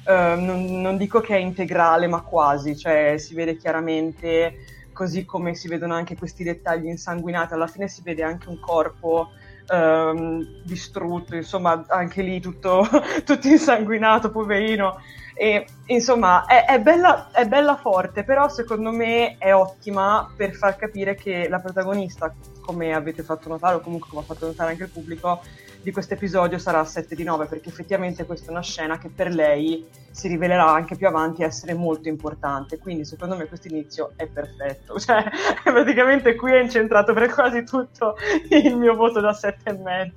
Uh, 0.06 0.40
non, 0.40 0.80
non, 0.80 0.96
dico 0.96 1.20
che 1.20 1.34
è 1.34 1.40
integrale, 1.40 2.06
ma 2.06 2.20
quasi, 2.20 2.76
cioè 2.76 3.16
si 3.18 3.34
vede 3.34 3.56
chiaramente, 3.56 4.54
così 4.92 5.24
come 5.24 5.54
si 5.56 5.66
vedono 5.66 5.94
anche 5.94 6.16
questi 6.16 6.44
dettagli 6.44 6.86
insanguinati, 6.86 7.54
alla 7.54 7.66
fine 7.66 7.88
si 7.88 8.02
vede 8.02 8.22
anche 8.22 8.48
un 8.48 8.60
corpo 8.60 9.30
um, 9.68 10.62
distrutto, 10.62 11.34
insomma 11.34 11.84
anche 11.88 12.22
lì 12.22 12.40
tutto, 12.40 12.86
tutto 13.24 13.48
insanguinato, 13.48 14.30
poverino. 14.30 15.00
E, 15.34 15.66
insomma, 15.86 16.46
è, 16.46 16.64
è, 16.64 16.80
bella, 16.80 17.30
è 17.30 17.46
bella 17.46 17.76
forte, 17.76 18.24
però 18.24 18.48
secondo 18.48 18.90
me 18.90 19.36
è 19.38 19.54
ottima 19.54 20.32
per 20.34 20.54
far 20.54 20.76
capire 20.76 21.14
che 21.14 21.46
la 21.48 21.60
protagonista, 21.60 22.34
come 22.64 22.94
avete 22.94 23.22
fatto 23.22 23.48
notare, 23.48 23.76
o 23.76 23.80
comunque 23.80 24.08
come 24.08 24.22
ha 24.22 24.24
fatto 24.24 24.46
notare 24.46 24.70
anche 24.70 24.84
il 24.84 24.90
pubblico, 24.90 25.42
di 25.86 25.92
questo 25.92 26.14
episodio 26.14 26.58
sarà 26.58 26.84
7 26.84 27.14
di 27.14 27.22
9, 27.22 27.46
perché 27.46 27.68
effettivamente 27.68 28.24
questa 28.24 28.48
è 28.48 28.50
una 28.50 28.60
scena 28.60 28.98
che 28.98 29.08
per 29.08 29.32
lei 29.32 29.86
si 30.10 30.26
rivelerà 30.26 30.68
anche 30.68 30.96
più 30.96 31.06
avanti 31.06 31.44
essere 31.44 31.74
molto 31.74 32.08
importante. 32.08 32.78
Quindi 32.78 33.04
secondo 33.04 33.36
me 33.36 33.46
questo 33.46 33.68
inizio 33.68 34.10
è 34.16 34.26
perfetto. 34.26 34.98
Cioè, 35.06 35.22
praticamente 35.62 36.34
qui 36.34 36.54
è 36.54 36.60
incentrato 36.60 37.12
per 37.12 37.32
quasi 37.32 37.62
tutto 37.62 38.16
il 38.50 38.76
mio 38.76 38.96
voto 38.96 39.20
da 39.20 39.30
7,5. 39.30 40.10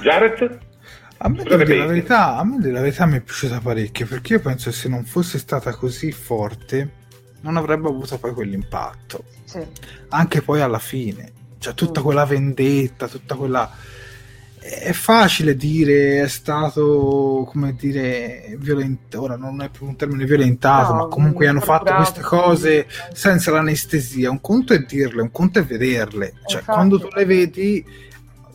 Jared? 0.00 0.58
A 1.18 1.28
me, 1.28 1.42
dire 1.42 1.76
la 1.76 1.84
verità, 1.84 2.36
a 2.36 2.44
me 2.44 2.70
la 2.70 2.80
verità 2.80 3.04
mi 3.04 3.18
è 3.18 3.20
piaciuta 3.20 3.60
parecchio 3.60 4.06
perché 4.06 4.34
io 4.34 4.40
penso 4.40 4.70
che 4.70 4.76
se 4.76 4.88
non 4.88 5.04
fosse 5.04 5.36
stata 5.38 5.74
così 5.74 6.12
forte 6.12 6.92
non 7.42 7.58
avrebbe 7.58 7.88
avuto 7.88 8.16
poi 8.16 8.32
quell'impatto. 8.32 9.24
Sì. 9.44 9.62
Anche 10.08 10.40
poi 10.40 10.62
alla 10.62 10.78
fine, 10.78 11.32
cioè 11.58 11.74
tutta 11.74 12.02
quella 12.02 12.24
vendetta, 12.24 13.08
tutta 13.08 13.34
quella... 13.34 13.70
È 14.60 14.92
facile 14.92 15.56
dire 15.56 16.22
è 16.22 16.28
stato, 16.28 17.46
come 17.48 17.74
dire, 17.78 18.54
violentato, 18.58 19.22
ora 19.22 19.36
non 19.36 19.62
è 19.62 19.70
più 19.70 19.86
un 19.86 19.96
termine 19.96 20.26
violentato, 20.26 20.92
no, 20.92 20.98
ma 20.98 21.06
comunque 21.06 21.46
hanno 21.46 21.60
fatto 21.60 21.94
queste 21.94 22.20
cose 22.20 22.86
senza 23.14 23.50
l'anestesia. 23.50 24.30
Un 24.30 24.40
conto 24.40 24.74
è 24.74 24.80
dirle, 24.80 25.22
un 25.22 25.30
conto 25.30 25.60
è 25.60 25.64
vederle. 25.64 26.34
Cioè, 26.44 26.58
Infatti. 26.58 26.76
quando 26.76 26.98
tu 26.98 27.08
le 27.14 27.24
vedi 27.24 27.84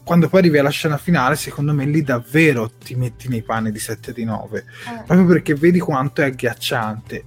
quando 0.03 0.27
poi 0.27 0.41
arrivi 0.41 0.57
alla 0.57 0.69
scena 0.69 0.97
finale, 0.97 1.35
secondo 1.35 1.73
me 1.73 1.85
lì 1.85 2.01
davvero 2.01 2.69
ti 2.71 2.95
metti 2.95 3.29
nei 3.29 3.41
panni 3.41 3.71
di 3.71 3.79
7 3.79 4.11
di 4.11 4.25
9, 4.25 4.59
eh. 4.59 5.03
proprio 5.05 5.25
perché 5.25 5.55
vedi 5.55 5.79
quanto 5.79 6.21
è 6.21 6.25
agghiacciante. 6.25 7.23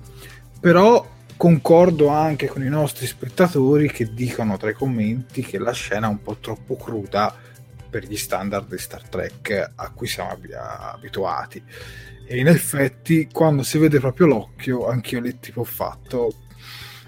Però 0.61 1.15
concordo 1.37 2.09
anche 2.09 2.47
con 2.47 2.63
i 2.63 2.69
nostri 2.69 3.07
spettatori 3.07 3.91
che 3.91 4.13
dicono 4.13 4.57
tra 4.57 4.71
i 4.71 4.75
commenti 4.75 5.43
che 5.43 5.59
la 5.59 5.73
scena 5.73 6.07
è 6.07 6.11
un 6.11 6.23
po' 6.23 6.37
troppo 6.41 6.77
cruda 6.77 7.35
per 7.89 8.05
gli 8.05 8.17
standard 8.17 8.69
di 8.69 8.79
Star 8.79 9.09
Trek 9.09 9.73
a 9.75 9.91
cui 9.91 10.07
siamo 10.07 10.31
abituati. 10.31 11.63
E 12.27 12.39
in 12.39 12.49
effetti, 12.49 13.29
quando 13.33 13.63
si 13.63 13.79
vede 13.79 14.01
proprio 14.01 14.27
l'occhio, 14.27 14.89
anch'io 14.89 15.21
lì 15.21 15.39
tipo 15.39 15.61
ho 15.61 15.65
fatto 15.65 16.33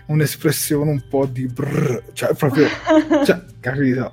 un'espressione 0.07 0.91
un 0.91 1.03
po' 1.09 1.27
di 1.27 1.47
brrr, 1.47 2.13
cioè 2.13 2.35
proprio, 2.35 2.67
cioè, 3.25 3.43
capito? 3.61 4.13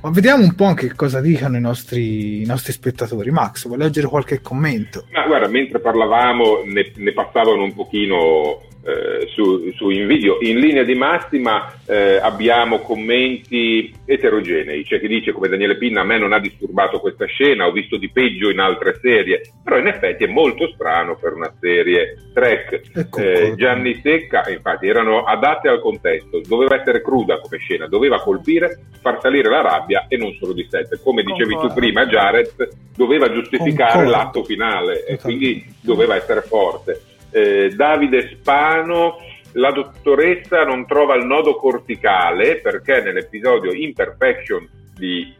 Ma 0.00 0.10
vediamo 0.10 0.42
un 0.42 0.54
po' 0.54 0.64
anche 0.64 0.94
cosa 0.94 1.20
dicono 1.20 1.56
i 1.56 1.60
nostri, 1.60 2.40
i 2.40 2.46
nostri 2.46 2.72
spettatori. 2.72 3.30
Max, 3.30 3.66
vuoi 3.66 3.78
leggere 3.78 4.06
qualche 4.06 4.40
commento? 4.40 5.04
Ma 5.12 5.26
guarda, 5.26 5.48
mentre 5.48 5.78
parlavamo 5.78 6.62
ne, 6.64 6.92
ne 6.96 7.12
passavano 7.12 7.62
un 7.62 7.74
pochino 7.74 8.68
eh, 8.90 9.28
su, 9.28 9.70
su 9.76 9.90
in 9.90 10.06
video. 10.06 10.38
In 10.40 10.58
linea 10.58 10.82
di 10.82 10.94
massima 10.94 11.72
eh, 11.86 12.16
abbiamo 12.16 12.80
commenti 12.80 13.92
eterogenei, 14.04 14.84
c'è 14.84 14.98
chi 14.98 15.06
dice 15.06 15.32
come 15.32 15.48
Daniele 15.48 15.76
Pinna 15.76 16.00
a 16.00 16.04
me 16.04 16.18
non 16.18 16.32
ha 16.32 16.40
disturbato 16.40 16.98
questa 16.98 17.26
scena, 17.26 17.66
ho 17.66 17.72
visto 17.72 17.96
di 17.96 18.10
peggio 18.10 18.50
in 18.50 18.58
altre 18.58 18.98
serie, 19.00 19.42
però 19.62 19.78
in 19.78 19.86
effetti 19.86 20.24
è 20.24 20.28
molto 20.28 20.68
strano 20.74 21.16
per 21.16 21.34
una 21.34 21.52
serie 21.60 22.16
track. 22.34 22.80
Ecco, 22.92 23.20
eh, 23.20 23.54
Gianni 23.56 24.00
Secca, 24.02 24.48
infatti, 24.48 24.86
erano 24.88 25.22
adatte 25.22 25.68
al 25.68 25.80
contesto, 25.80 26.40
doveva 26.46 26.80
essere 26.80 27.02
cruda 27.02 27.38
come 27.38 27.58
scena, 27.58 27.86
doveva 27.86 28.20
colpire, 28.20 28.78
far 29.00 29.20
salire 29.20 29.48
la 29.48 29.60
rabbia 29.62 30.06
e 30.08 30.16
non 30.16 30.34
solo 30.38 30.52
di 30.52 30.66
sette. 30.68 31.00
Come 31.02 31.22
dicevi 31.22 31.54
Concordo. 31.54 31.74
tu 31.74 31.80
prima, 31.80 32.06
Jared 32.06 32.68
doveva 32.96 33.32
giustificare 33.32 33.92
Concordo. 33.92 34.10
l'atto 34.10 34.44
finale 34.44 35.04
e 35.06 35.18
quindi 35.18 35.64
doveva 35.80 36.16
essere 36.16 36.42
forte 36.42 37.00
eh, 37.30 37.70
Davide 37.70 38.28
Spano, 38.28 39.16
la 39.52 39.70
dottoressa 39.72 40.64
non 40.64 40.86
trova 40.86 41.16
il 41.16 41.26
nodo 41.26 41.56
corticale 41.56 42.56
perché 42.56 43.00
nell'episodio 43.02 43.72
Imperfection 43.72 44.68
di, 44.94 45.34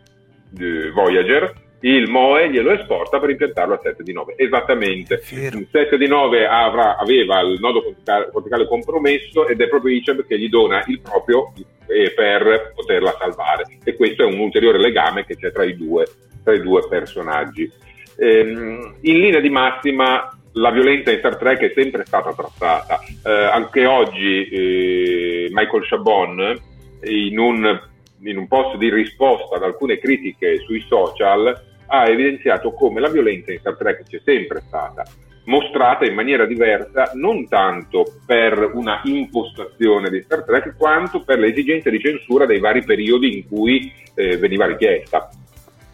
di 0.48 0.90
Voyager 0.90 1.68
il 1.82 2.10
MOE 2.10 2.50
glielo 2.50 2.72
esporta 2.72 3.18
per 3.18 3.30
impiantarlo 3.30 3.74
a 3.74 3.80
7 3.82 4.02
di 4.02 4.12
9. 4.12 4.34
Esattamente. 4.36 5.22
Il 5.30 5.68
7 5.70 5.96
di 5.96 6.06
9 6.06 6.46
avrà, 6.46 6.96
aveva 6.96 7.40
il 7.40 7.58
nodo 7.58 7.82
corticale, 7.82 8.66
compromesso 8.66 9.46
ed 9.46 9.60
è 9.60 9.68
proprio 9.68 9.94
Icheb 9.94 10.26
che 10.26 10.38
gli 10.38 10.48
dona 10.48 10.84
il 10.86 11.00
proprio 11.00 11.52
per 11.86 12.72
poterla 12.74 13.16
salvare. 13.18 13.64
E 13.82 13.96
questo 13.96 14.22
è 14.22 14.26
un 14.26 14.38
ulteriore 14.38 14.78
legame 14.78 15.24
che 15.24 15.36
c'è 15.36 15.52
tra 15.52 15.64
i 15.64 15.74
due, 15.76 16.06
tra 16.44 16.52
i 16.52 16.60
due 16.60 16.86
personaggi. 16.86 17.70
Ehm, 18.18 18.96
in 19.00 19.18
linea 19.18 19.40
di 19.40 19.48
massima 19.48 20.28
la 20.52 20.70
violenza 20.70 21.10
in 21.12 21.18
Star 21.18 21.36
Trek 21.36 21.60
è 21.60 21.72
sempre 21.74 22.04
stata 22.04 22.32
trattata. 22.32 23.00
Eh, 23.24 23.30
anche 23.30 23.86
oggi 23.86 24.48
eh, 24.48 25.48
Michael 25.50 25.86
Chabon, 25.86 26.60
in 27.04 27.38
un, 27.38 27.80
in 28.22 28.36
un 28.36 28.48
post 28.48 28.76
di 28.76 28.90
risposta 28.90 29.56
ad 29.56 29.62
alcune 29.62 29.98
critiche 29.98 30.58
sui 30.60 30.84
social, 30.88 31.68
ha 31.86 32.08
evidenziato 32.08 32.72
come 32.72 33.00
la 33.00 33.08
violenza 33.08 33.52
in 33.52 33.58
Star 33.58 33.76
Trek 33.76 34.04
c'è 34.04 34.20
sempre 34.24 34.62
stata, 34.66 35.04
mostrata 35.44 36.04
in 36.04 36.14
maniera 36.14 36.46
diversa 36.46 37.10
non 37.14 37.48
tanto 37.48 38.04
per 38.24 38.70
una 38.74 39.00
impostazione 39.04 40.08
di 40.08 40.22
Star 40.22 40.44
Trek 40.44 40.76
quanto 40.76 41.22
per 41.22 41.38
le 41.38 41.48
esigenze 41.48 41.90
di 41.90 42.00
censura 42.00 42.46
dei 42.46 42.60
vari 42.60 42.84
periodi 42.84 43.36
in 43.36 43.48
cui 43.48 43.92
eh, 44.14 44.36
veniva 44.36 44.66
richiesta 44.66 45.30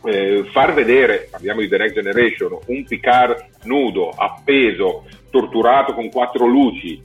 eh, 0.07 0.45
far 0.51 0.73
vedere, 0.73 1.29
parliamo 1.31 1.61
di 1.61 1.69
The 1.69 1.79
Next 1.79 1.95
Generation, 1.95 2.59
un 2.67 2.85
Picard 2.85 3.47
nudo, 3.65 4.11
appeso, 4.11 5.05
torturato 5.31 5.93
con 5.93 6.09
quattro 6.09 6.47
luci 6.47 7.03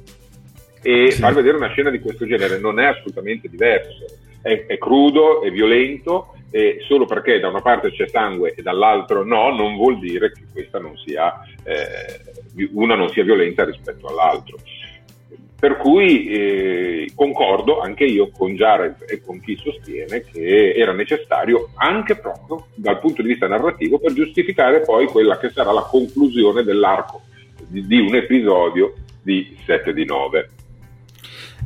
e 0.82 1.12
sì. 1.12 1.20
far 1.20 1.34
vedere 1.34 1.58
una 1.58 1.70
scena 1.70 1.90
di 1.90 2.00
questo 2.00 2.26
genere 2.26 2.60
non 2.60 2.80
è 2.80 2.86
assolutamente 2.86 3.48
diverso. 3.50 4.06
È, 4.42 4.66
è 4.66 4.78
crudo, 4.78 5.44
è 5.44 5.52
violento 5.52 6.34
e 6.50 6.80
solo 6.88 7.06
perché 7.06 7.40
da 7.40 7.48
una 7.48 7.62
parte 7.62 7.92
c'è 7.92 8.08
sangue 8.08 8.54
e 8.56 8.62
dall'altro 8.62 9.24
no, 9.24 9.56
non 9.56 9.76
vuol 9.76 10.00
dire 10.00 10.32
che 10.32 10.42
questa 10.52 10.80
non 10.80 10.98
sia, 10.98 11.42
eh, 11.64 12.70
una 12.74 12.96
non 12.96 13.10
sia 13.10 13.24
violenta 13.24 13.64
rispetto 13.64 14.08
all'altro. 14.08 14.58
Per 15.62 15.78
cui 15.78 16.26
eh, 16.26 17.12
concordo 17.13 17.82
anche 17.82 18.04
io 18.04 18.32
con 18.32 18.56
Jared 18.56 19.06
e 19.08 19.21
con 19.24 19.39
chi 19.39 19.56
sostiene 19.58 20.21
che 20.21 20.74
era 20.76 20.91
necessario 20.91 21.69
anche 21.76 22.15
proprio 22.15 22.65
dal 22.74 23.00
punto 23.00 23.21
di 23.21 23.28
vista 23.28 23.47
narrativo 23.47 24.00
per 24.00 24.13
giustificare 24.13 24.82
poi 24.82 25.06
quella 25.06 25.38
che 25.38 25.52
sarà 25.52 25.71
la 25.71 25.84
conclusione 25.84 26.63
dell'arco 26.63 27.21
di, 27.67 27.86
di 27.86 28.00
un 28.00 28.15
episodio 28.15 28.95
di 29.21 29.56
7 29.63 29.93
di 29.93 30.04
9. 30.04 30.50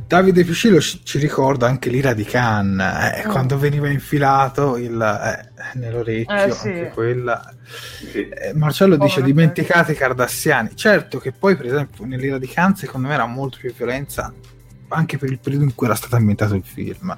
Davide 0.06 0.44
Fucillo 0.44 0.80
ci 0.80 1.18
ricorda 1.18 1.66
anche 1.66 1.90
l'ira 1.90 2.14
di 2.14 2.22
Khan, 2.22 2.78
eh, 2.78 3.26
oh. 3.26 3.30
quando 3.30 3.58
veniva 3.58 3.88
infilato 3.88 4.76
il, 4.76 5.00
eh, 5.00 5.78
nell'orecchio, 5.78 6.44
eh, 6.44 6.50
sì. 6.52 6.68
anche 6.68 6.90
quella. 6.94 7.54
Sì. 7.64 8.28
Eh, 8.28 8.54
Marcello 8.54 8.96
dice 8.96 9.20
dimenticate 9.20 9.92
i 9.92 9.96
cardassiani. 9.96 10.76
Certo 10.76 11.18
che 11.18 11.32
poi, 11.32 11.56
per 11.56 11.66
esempio, 11.66 12.04
nell'ira 12.04 12.38
di 12.38 12.46
Khan 12.46 12.76
secondo 12.76 13.08
me 13.08 13.14
era 13.14 13.26
molto 13.26 13.58
più 13.58 13.72
violenza 13.74 14.32
anche 14.88 15.18
per 15.18 15.30
il 15.30 15.40
periodo 15.40 15.64
in 15.64 15.74
cui 15.74 15.86
era 15.86 15.96
stato 15.96 16.14
ambientato 16.14 16.54
il 16.54 16.62
film. 16.62 17.12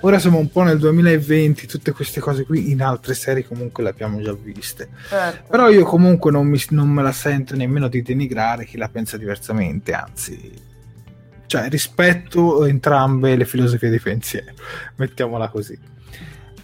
Ora 0.00 0.18
siamo 0.18 0.38
un 0.38 0.50
po' 0.50 0.62
nel 0.62 0.78
2020, 0.78 1.68
tutte 1.68 1.92
queste 1.92 2.18
cose 2.18 2.44
qui 2.44 2.72
in 2.72 2.82
altre 2.82 3.14
serie 3.14 3.46
comunque 3.46 3.84
le 3.84 3.90
abbiamo 3.90 4.20
già 4.20 4.32
viste. 4.32 4.88
Certo. 5.08 5.44
Però 5.48 5.68
io 5.68 5.84
comunque 5.84 6.32
non, 6.32 6.48
mi, 6.48 6.60
non 6.70 6.88
me 6.88 7.02
la 7.02 7.12
sento 7.12 7.54
nemmeno 7.54 7.86
di 7.86 8.02
denigrare 8.02 8.64
chi 8.64 8.76
la 8.76 8.88
pensa 8.88 9.16
diversamente, 9.16 9.92
anzi 9.92 10.66
cioè 11.48 11.68
rispetto 11.70 12.66
entrambe 12.66 13.34
le 13.34 13.46
filosofie 13.46 13.90
di 13.90 13.98
pensiero, 13.98 14.52
mettiamola 14.96 15.48
così. 15.48 15.76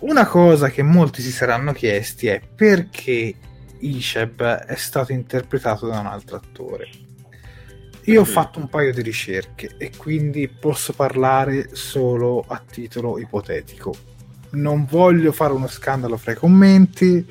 Una 0.01 0.27
cosa 0.27 0.69
che 0.69 0.83
molti 0.83 1.23
si 1.23 1.33
saranno 1.33 1.73
chiesti 1.73 2.27
è 2.27 2.41
perché 2.41 3.35
Isheb 3.79 4.43
è 4.43 4.75
stato 4.77 5.13
interpretato 5.13 5.87
da 5.87 5.99
un 5.99 6.07
altro 6.07 6.37
attore. 6.37 6.89
Io 8.05 8.21
ho 8.21 8.27
fatto 8.27 8.59
un 8.59 8.69
paio 8.69 8.93
di 8.93 9.01
ricerche 9.01 9.77
e 9.79 9.91
quindi 9.97 10.47
posso 10.49 10.93
parlare 10.93 11.75
solo 11.75 12.45
a 12.47 12.63
titolo 12.71 13.19
ipotetico. 13.19 13.95
Non 14.51 14.85
voglio 14.85 15.33
fare 15.33 15.55
uno 15.55 15.67
scandalo 15.67 16.19
fra 16.19 16.33
i 16.33 16.37
commenti, 16.37 17.27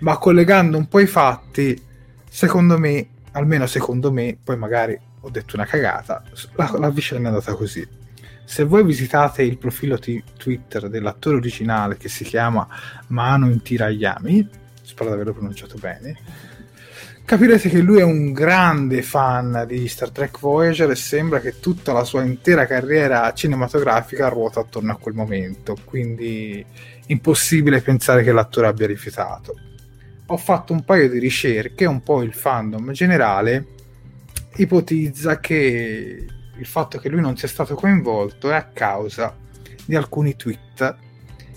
ma 0.00 0.18
collegando 0.18 0.76
un 0.76 0.88
po' 0.88 1.00
i 1.00 1.06
fatti, 1.06 1.82
secondo 2.28 2.78
me, 2.78 3.08
almeno 3.32 3.66
secondo 3.66 4.12
me, 4.12 4.36
poi 4.44 4.58
magari 4.58 5.00
ho 5.28 5.30
detto 5.30 5.56
una 5.56 5.66
cagata, 5.66 6.22
la, 6.54 6.74
la 6.78 6.90
vicenda 6.90 7.28
è 7.28 7.32
andata 7.32 7.54
così. 7.54 7.86
Se 8.44 8.64
voi 8.64 8.82
visitate 8.82 9.42
il 9.42 9.58
profilo 9.58 9.98
t- 9.98 10.22
Twitter 10.36 10.88
dell'attore 10.88 11.36
originale 11.36 11.98
che 11.98 12.08
si 12.08 12.24
chiama 12.24 12.66
Mano 13.08 13.50
Intirayami, 13.50 14.48
spero 14.82 15.10
di 15.10 15.14
averlo 15.14 15.34
pronunciato 15.34 15.76
bene, 15.76 16.16
capirete 17.26 17.68
che 17.68 17.80
lui 17.80 17.98
è 17.98 18.04
un 18.04 18.32
grande 18.32 19.02
fan 19.02 19.64
di 19.68 19.86
Star 19.86 20.10
Trek 20.10 20.40
Voyager 20.40 20.90
e 20.90 20.94
sembra 20.94 21.40
che 21.40 21.60
tutta 21.60 21.92
la 21.92 22.04
sua 22.04 22.22
intera 22.22 22.64
carriera 22.64 23.30
cinematografica 23.34 24.28
ruota 24.28 24.60
attorno 24.60 24.92
a 24.92 24.96
quel 24.96 25.14
momento, 25.14 25.76
quindi 25.84 26.64
impossibile 27.08 27.82
pensare 27.82 28.22
che 28.22 28.32
l'attore 28.32 28.66
abbia 28.66 28.86
rifiutato. 28.86 29.54
Ho 30.24 30.36
fatto 30.38 30.72
un 30.72 30.84
paio 30.84 31.10
di 31.10 31.18
ricerche, 31.18 31.84
un 31.84 32.02
po' 32.02 32.22
il 32.22 32.32
fandom 32.32 32.92
generale 32.92 33.76
ipotizza 34.58 35.40
che 35.40 36.26
il 36.56 36.66
fatto 36.66 36.98
che 36.98 37.08
lui 37.08 37.20
non 37.20 37.36
sia 37.36 37.48
stato 37.48 37.74
coinvolto 37.74 38.50
è 38.50 38.54
a 38.54 38.64
causa 38.64 39.36
di 39.84 39.96
alcuni 39.96 40.36
tweet 40.36 40.96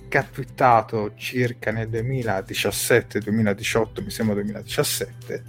che 0.08 0.18
ha 0.18 0.24
twittato 0.24 1.14
circa 1.16 1.72
nel 1.72 1.90
2017-2018, 1.90 4.04
mi 4.04 4.10
sembra 4.10 4.34
2017, 4.36 5.44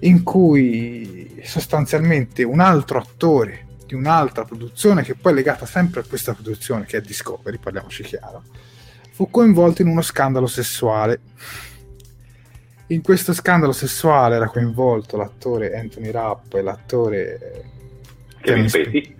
in 0.00 0.22
cui 0.22 1.40
sostanzialmente 1.44 2.42
un 2.42 2.60
altro 2.60 2.98
attore 2.98 3.66
di 3.86 3.94
un'altra 3.94 4.44
produzione, 4.44 5.02
che 5.02 5.14
poi 5.14 5.32
è 5.32 5.34
legata 5.36 5.66
sempre 5.66 6.00
a 6.00 6.04
questa 6.04 6.34
produzione, 6.34 6.86
che 6.86 6.96
è 6.96 7.00
Discovery, 7.00 7.58
parliamoci 7.58 8.02
chiaro, 8.02 8.42
fu 9.12 9.30
coinvolto 9.30 9.82
in 9.82 9.88
uno 9.88 10.02
scandalo 10.02 10.48
sessuale. 10.48 11.20
In 12.88 13.00
questo 13.00 13.32
scandalo 13.32 13.72
sessuale 13.72 14.36
era 14.36 14.48
coinvolto 14.48 15.16
l'attore 15.16 15.74
Anthony 15.74 16.10
Rapp 16.10 16.52
e 16.54 16.62
l'attore 16.62 17.64
Kevin 18.40 18.68
Spacey. 18.68 19.16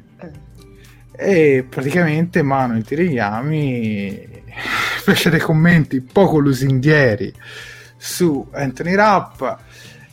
E 1.17 1.67
praticamente 1.69 2.43
Mano 2.43 2.75
Intirigami 2.75 4.43
fece 5.03 5.31
dei 5.31 5.41
commenti 5.41 6.01
poco 6.03 6.39
lusinghieri 6.39 7.33
su 7.97 8.47
Anthony 8.53 8.95
Rapp 8.95 9.43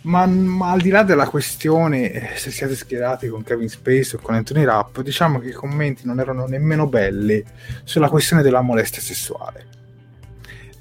ma, 0.04 0.26
ma, 0.26 0.72
al 0.72 0.82
di 0.82 0.90
là 0.90 1.04
della 1.04 1.28
questione 1.28 2.12
eh, 2.12 2.38
se 2.38 2.52
siete 2.52 2.76
schierati 2.76 3.28
con 3.28 3.44
Kevin 3.44 3.70
Space 3.70 4.16
o 4.16 4.20
con 4.20 4.34
Anthony 4.34 4.64
Rapp 4.64 5.00
diciamo 5.02 5.40
che 5.40 5.50
i 5.50 5.54
commenti 5.54 6.06
non 6.06 6.20
erano 6.20 6.46
nemmeno 6.46 6.88
belli 6.88 7.44
sulla 7.84 8.10
questione 8.10 8.42
della 8.42 8.62
molestia 8.62 9.02
sessuale 9.02 9.81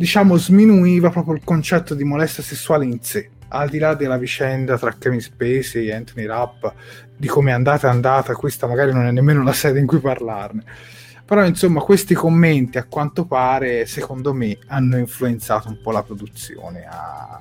diciamo 0.01 0.39
sminuiva 0.39 1.11
proprio 1.11 1.35
il 1.35 1.43
concetto 1.45 1.95
di 1.95 2.05
molestia 2.05 2.43
sessuale 2.43 2.87
in 2.87 3.03
sé. 3.03 3.29
Al 3.49 3.69
di 3.69 3.77
là 3.77 3.93
della 3.93 4.17
vicenda 4.17 4.79
tra 4.79 4.95
Kevin 4.99 5.21
Spacey 5.21 5.89
e 5.89 5.93
Anthony 5.93 6.25
Rapp 6.25 6.65
di 7.15 7.27
come 7.27 7.51
è 7.51 7.53
andata 7.53 7.87
è 7.87 7.91
andata 7.91 8.33
questa 8.33 8.67
magari 8.67 8.95
non 8.95 9.05
è 9.05 9.11
nemmeno 9.11 9.43
la 9.43 9.53
sede 9.53 9.79
in 9.79 9.87
cui 9.87 9.99
parlarne. 9.99 10.65
Però 11.23 11.45
insomma 11.45 11.83
questi 11.83 12.15
commenti 12.15 12.79
a 12.79 12.85
quanto 12.85 13.27
pare 13.27 13.85
secondo 13.85 14.33
me 14.33 14.57
hanno 14.69 14.97
influenzato 14.97 15.69
un 15.69 15.79
po' 15.83 15.91
la 15.91 16.03
produzione 16.03 16.87
a, 16.89 17.39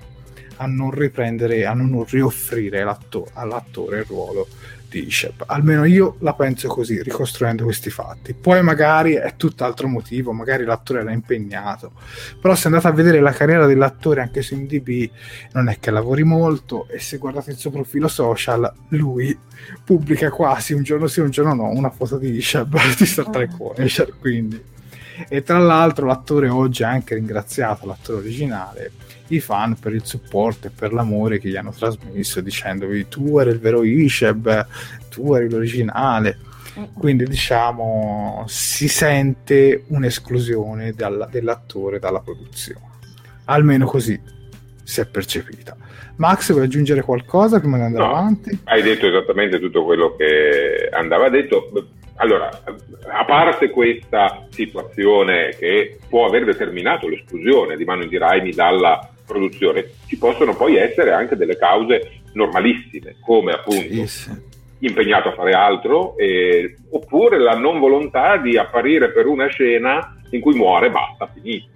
a 0.57 0.65
non 0.65 0.91
riprendere 0.91 1.65
a 1.65 1.73
non 1.73 2.03
rioffrire 2.03 2.81
all'attore 2.81 3.99
il 3.99 4.05
ruolo 4.05 4.47
di 4.89 5.05
Ishep 5.05 5.43
almeno 5.47 5.85
io 5.85 6.17
la 6.19 6.33
penso 6.33 6.67
così 6.67 7.01
ricostruendo 7.01 7.63
questi 7.63 7.89
fatti. 7.89 8.33
Poi 8.33 8.61
magari 8.61 9.13
è 9.13 9.35
tutt'altro 9.37 9.87
motivo 9.87 10.33
magari 10.33 10.65
l'attore 10.65 11.01
era 11.01 11.11
impegnato 11.11 11.91
però 12.41 12.55
se 12.55 12.67
andate 12.67 12.87
a 12.87 12.91
vedere 12.91 13.19
la 13.19 13.31
carriera 13.31 13.65
dell'attore 13.65 14.21
anche 14.21 14.41
su 14.41 14.55
IMDb 14.55 15.09
non 15.53 15.69
è 15.69 15.79
che 15.79 15.91
lavori 15.91 16.23
molto 16.23 16.87
e 16.87 16.99
se 16.99 17.17
guardate 17.17 17.51
il 17.51 17.57
suo 17.57 17.71
profilo 17.71 18.07
social 18.07 18.71
lui 18.89 19.37
pubblica 19.83 20.29
quasi 20.29 20.73
un 20.73 20.83
giorno 20.83 21.07
sì 21.07 21.19
un 21.19 21.29
giorno 21.29 21.53
no 21.53 21.69
una 21.69 21.89
foto 21.89 22.17
di 22.17 22.31
Ishab 22.31 22.77
di 22.97 23.05
Star 23.05 23.29
Trek 23.29 23.55
Voyager 23.55 24.13
quindi. 24.19 24.61
E 25.27 25.43
tra 25.43 25.57
l'altro 25.57 26.05
l'attore 26.05 26.47
oggi 26.47 26.83
ha 26.83 26.89
anche 26.89 27.15
ringraziato 27.15 27.85
l'attore 27.85 28.19
originale 28.19 28.91
i 29.29 29.39
fan 29.39 29.77
per 29.77 29.93
il 29.93 30.05
supporto 30.05 30.67
e 30.67 30.71
per 30.71 30.93
l'amore 30.93 31.39
che 31.39 31.49
gli 31.49 31.55
hanno 31.55 31.71
trasmesso 31.71 32.41
dicendovi 32.41 33.07
tu 33.07 33.39
eri 33.39 33.51
il 33.51 33.59
vero 33.59 33.83
Ishab 33.83 34.67
tu 35.09 35.33
eri 35.33 35.49
l'originale 35.49 36.37
quindi 36.93 37.25
diciamo 37.25 38.45
si 38.47 38.87
sente 38.87 39.83
un'esclusione 39.87 40.93
dalla, 40.93 41.25
dell'attore 41.25 41.99
dalla 41.99 42.21
produzione 42.21 42.87
almeno 43.45 43.85
così 43.85 44.19
si 44.83 45.01
è 45.01 45.05
percepita 45.05 45.75
Max, 46.19 46.51
vuoi 46.51 46.65
aggiungere 46.65 47.01
qualcosa 47.01 47.59
prima 47.59 47.77
di 47.77 47.83
andare 47.83 48.05
no, 48.05 48.11
avanti? 48.11 48.59
Hai 48.65 48.81
detto 48.81 49.07
esattamente 49.07 49.57
tutto 49.57 49.85
quello 49.85 50.15
che 50.17 50.89
andava 50.91 51.29
detto. 51.29 51.71
Allora, 52.15 52.49
a 53.07 53.23
parte 53.23 53.69
questa 53.69 54.45
situazione 54.49 55.55
che 55.57 55.97
può 56.09 56.27
aver 56.27 56.43
determinato 56.43 57.07
l'esclusione 57.07 57.77
di 57.77 57.85
Manu 57.85 58.05
Raimi 58.11 58.51
dalla 58.51 59.09
produzione, 59.29 59.85
ci 60.07 60.17
possono 60.17 60.55
poi 60.55 60.75
essere 60.75 61.13
anche 61.13 61.35
delle 61.35 61.55
cause 61.55 62.21
normalissime, 62.33 63.17
come 63.21 63.53
appunto 63.53 63.81
sì, 63.81 64.07
sì. 64.07 64.31
impegnato 64.79 65.29
a 65.29 65.33
fare 65.33 65.53
altro, 65.53 66.17
eh, 66.17 66.75
oppure 66.89 67.37
la 67.37 67.57
non 67.57 67.79
volontà 67.79 68.37
di 68.37 68.57
apparire 68.57 69.11
per 69.11 69.27
una 69.27 69.47
scena 69.47 70.17
in 70.31 70.41
cui 70.41 70.55
muore, 70.55 70.89
basta, 70.89 71.29
finito. 71.31 71.67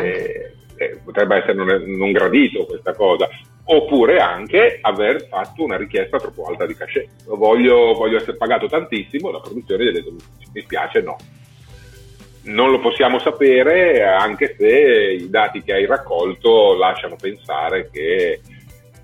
Eh, 0.00 0.52
eh, 0.76 1.00
potrebbe 1.04 1.36
essere 1.36 1.54
non, 1.54 1.66
non, 1.96 2.12
gradito 2.12 2.64
questa 2.66 2.94
cosa, 2.94 3.28
oppure 3.64 4.18
anche 4.18 4.78
aver 4.80 5.26
fatto 5.28 5.62
una 5.62 5.76
richiesta 5.76 6.18
troppo 6.18 6.44
alta 6.44 6.66
di 6.66 6.74
cachet. 6.74 7.24
Voglio, 7.24 7.94
voglio 7.94 8.16
essere 8.16 8.36
pagato 8.36 8.66
tantissimo, 8.66 9.30
la 9.30 9.40
produzione 9.40 9.84
gli 9.84 9.88
ha 9.88 9.92
detto 9.92 10.14
mi 10.52 10.60
spiace, 10.60 11.00
no. 11.00 11.16
Non 12.46 12.70
lo 12.70 12.80
possiamo 12.80 13.18
sapere, 13.18 14.04
anche 14.04 14.56
se 14.58 15.18
i 15.20 15.30
dati 15.30 15.62
che 15.62 15.72
hai 15.72 15.86
raccolto 15.86 16.76
lasciano 16.76 17.16
pensare 17.16 17.90
che 17.90 18.40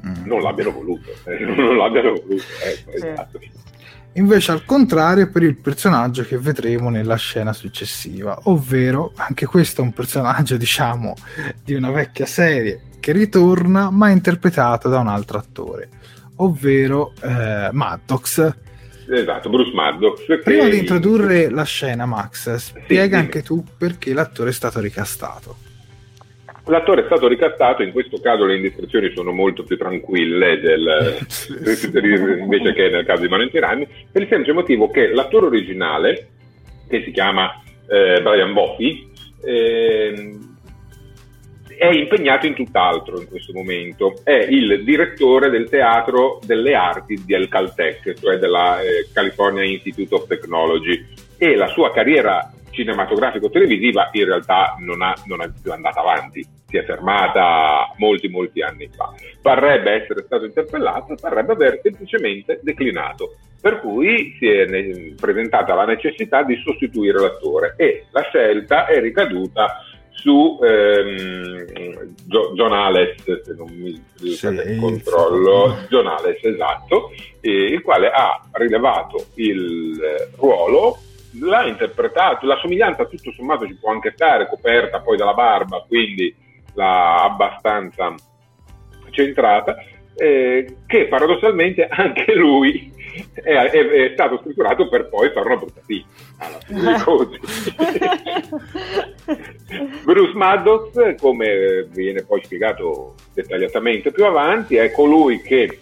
mm. 0.07 0.25
non 0.25 0.43
l'abbiano 0.43 0.73
voluto. 0.73 1.11
non 1.41 1.77
l'abbiano 1.77 2.13
voluto. 2.13 2.45
Ecco, 2.63 2.91
sì. 2.91 3.07
esatto. 3.07 3.41
Invece 4.15 4.53
al 4.53 4.67
contrario 4.67 5.31
per 5.31 5.43
il 5.43 5.57
personaggio 5.57 6.23
che 6.25 6.37
vedremo 6.37 6.91
nella 6.91 7.17
scena 7.17 7.55
successiva, 7.55 8.39
ovvero 8.45 9.13
anche 9.17 9.47
questo 9.47 9.81
è 9.81 9.85
un 9.85 9.93
personaggio 9.93 10.57
diciamo 10.59 11.15
di 11.65 11.73
una 11.73 11.91
vecchia 11.91 12.27
serie 12.27 12.83
che 13.01 13.13
ritorna 13.13 13.91
ma 13.91 14.11
interpretato 14.11 14.91
da 14.91 14.99
un 14.99 15.09
altro 15.09 15.39
attore, 15.39 15.89
ovvero 16.37 17.15
eh, 17.23 17.71
Maddox. 17.73 18.55
Esatto, 19.09 19.49
Bruce 19.49 19.73
Maddox. 19.73 20.43
Prima 20.43 20.69
di 20.69 20.79
introdurre 20.79 21.51
la 21.51 21.65
scena, 21.65 22.07
Max, 22.07 22.55
spiega 22.55 23.19
sì, 23.19 23.23
anche 23.23 23.43
tu 23.43 23.65
perché 23.77 24.13
l'attore 24.13 24.51
è 24.51 24.53
stato 24.53 24.81
ricastato. 24.81 25.57
L'attore 26.67 27.03
è 27.03 27.05
stato 27.07 27.27
ricastato, 27.27 27.83
in 27.83 27.91
questo 27.91 28.21
caso 28.21 28.45
le 28.45 28.55
indiscrezioni 28.55 29.11
sono 29.13 29.33
molto 29.33 29.65
più 29.65 29.77
tranquille 29.77 30.61
del, 30.61 31.19
invece 32.39 32.73
che 32.73 32.89
nel 32.89 33.05
caso 33.05 33.23
di 33.23 33.29
Valentinani, 33.29 33.89
per 34.11 34.23
il 34.23 34.29
semplice 34.29 34.53
motivo 34.53 34.89
che 34.89 35.13
l'attore 35.13 35.47
originale, 35.47 36.29
che 36.89 37.03
si 37.03 37.11
chiama 37.11 37.51
eh, 37.89 38.23
Brian 38.23 38.53
Boffy, 38.53 39.11
eh, 39.45 40.39
è 41.77 41.87
impegnato 41.87 42.47
in 42.47 42.55
tutt'altro 42.55 43.21
in 43.21 43.29
questo 43.29 43.53
momento. 43.53 44.15
È 44.23 44.33
il 44.33 44.83
direttore 44.85 45.51
del 45.51 45.69
Teatro 45.69 46.39
delle 46.45 46.75
Arti 46.75 47.25
del 47.25 47.49
Caltech, 47.49 48.15
cioè 48.15 48.39
della 48.39 48.81
eh, 48.81 49.09
California 49.13 49.65
Institute 49.65 50.15
of 50.15 50.27
Technology, 50.27 51.05
e 51.37 51.57
la 51.57 51.69
sua 51.69 51.93
carriera 51.93 52.53
cinematografico-televisiva 52.73 54.09
in 54.13 54.25
realtà 54.25 54.77
non, 54.79 55.03
ha, 55.03 55.15
non 55.27 55.43
è 55.43 55.51
più 55.61 55.71
andata 55.73 56.01
avanti, 56.01 56.45
si 56.67 56.77
è 56.77 56.85
fermata 56.85 57.93
molti 57.99 58.29
molti 58.29 58.63
anni 58.63 58.89
fa. 58.89 59.13
Parrebbe 59.41 60.03
essere 60.03 60.23
stato 60.25 60.45
interpellato, 60.45 61.15
parrebbe 61.21 61.53
aver 61.53 61.81
semplicemente 61.83 62.61
declinato, 62.63 63.37
per 63.61 63.81
cui 63.81 64.35
si 64.39 64.49
è 64.49 64.67
presentata 65.21 65.75
la 65.75 65.85
necessità 65.85 66.43
di 66.43 66.57
sostituire 66.65 67.21
l'attore 67.21 67.75
e 67.77 68.07
la 68.11 68.23
scelta 68.23 68.87
è 68.87 69.01
ricaduta 69.01 69.85
su 70.23 70.57
ehm, 70.63 72.15
John 72.55 72.73
Ales, 72.73 73.17
se 73.25 73.55
non 73.57 73.69
mi 73.73 74.01
sì, 74.15 74.47
il 74.47 74.79
controllo, 74.79 75.77
sì. 75.81 75.87
John 75.89 76.07
Ales, 76.07 76.39
esatto, 76.45 77.11
eh, 77.41 77.51
il 77.51 77.83
quale 77.83 78.09
ha 78.09 78.41
rilevato 78.53 79.27
il 79.35 80.01
ruolo, 80.37 80.99
l'ha 81.41 81.67
interpretato, 81.67 82.47
la 82.47 82.57
somiglianza 82.59 83.05
tutto 83.07 83.33
sommato 83.33 83.67
ci 83.67 83.75
può 83.75 83.91
anche 83.91 84.13
stare, 84.15 84.49
coperta 84.49 85.01
poi 85.01 85.17
dalla 85.17 85.35
barba, 85.35 85.85
quindi 85.89 86.33
l'ha 86.75 87.25
abbastanza 87.25 88.15
centrata, 89.11 89.77
eh, 90.15 90.77
che 90.87 91.07
paradossalmente 91.09 91.89
anche 91.91 92.33
lui 92.37 92.93
è, 93.35 93.43
è, 93.43 93.71
è, 93.71 94.11
stato 94.13 94.41
scritturato 94.43 94.89
per 94.89 95.09
poi 95.09 95.31
fare 95.31 95.47
una 95.47 95.57
brutta 95.57 95.81
fine 95.85 96.05
alla 96.39 96.59
fine 96.65 96.81
dei 96.81 96.99
conti. 97.01 97.41
Bruce 100.05 100.35
Maddox, 100.35 101.15
come 101.21 101.87
viene 101.91 102.23
poi 102.25 102.43
spiegato 102.43 103.15
dettagliatamente 103.35 104.11
più 104.13 104.25
avanti, 104.25 104.77
è 104.77 104.91
colui 104.91 105.41
che 105.41 105.79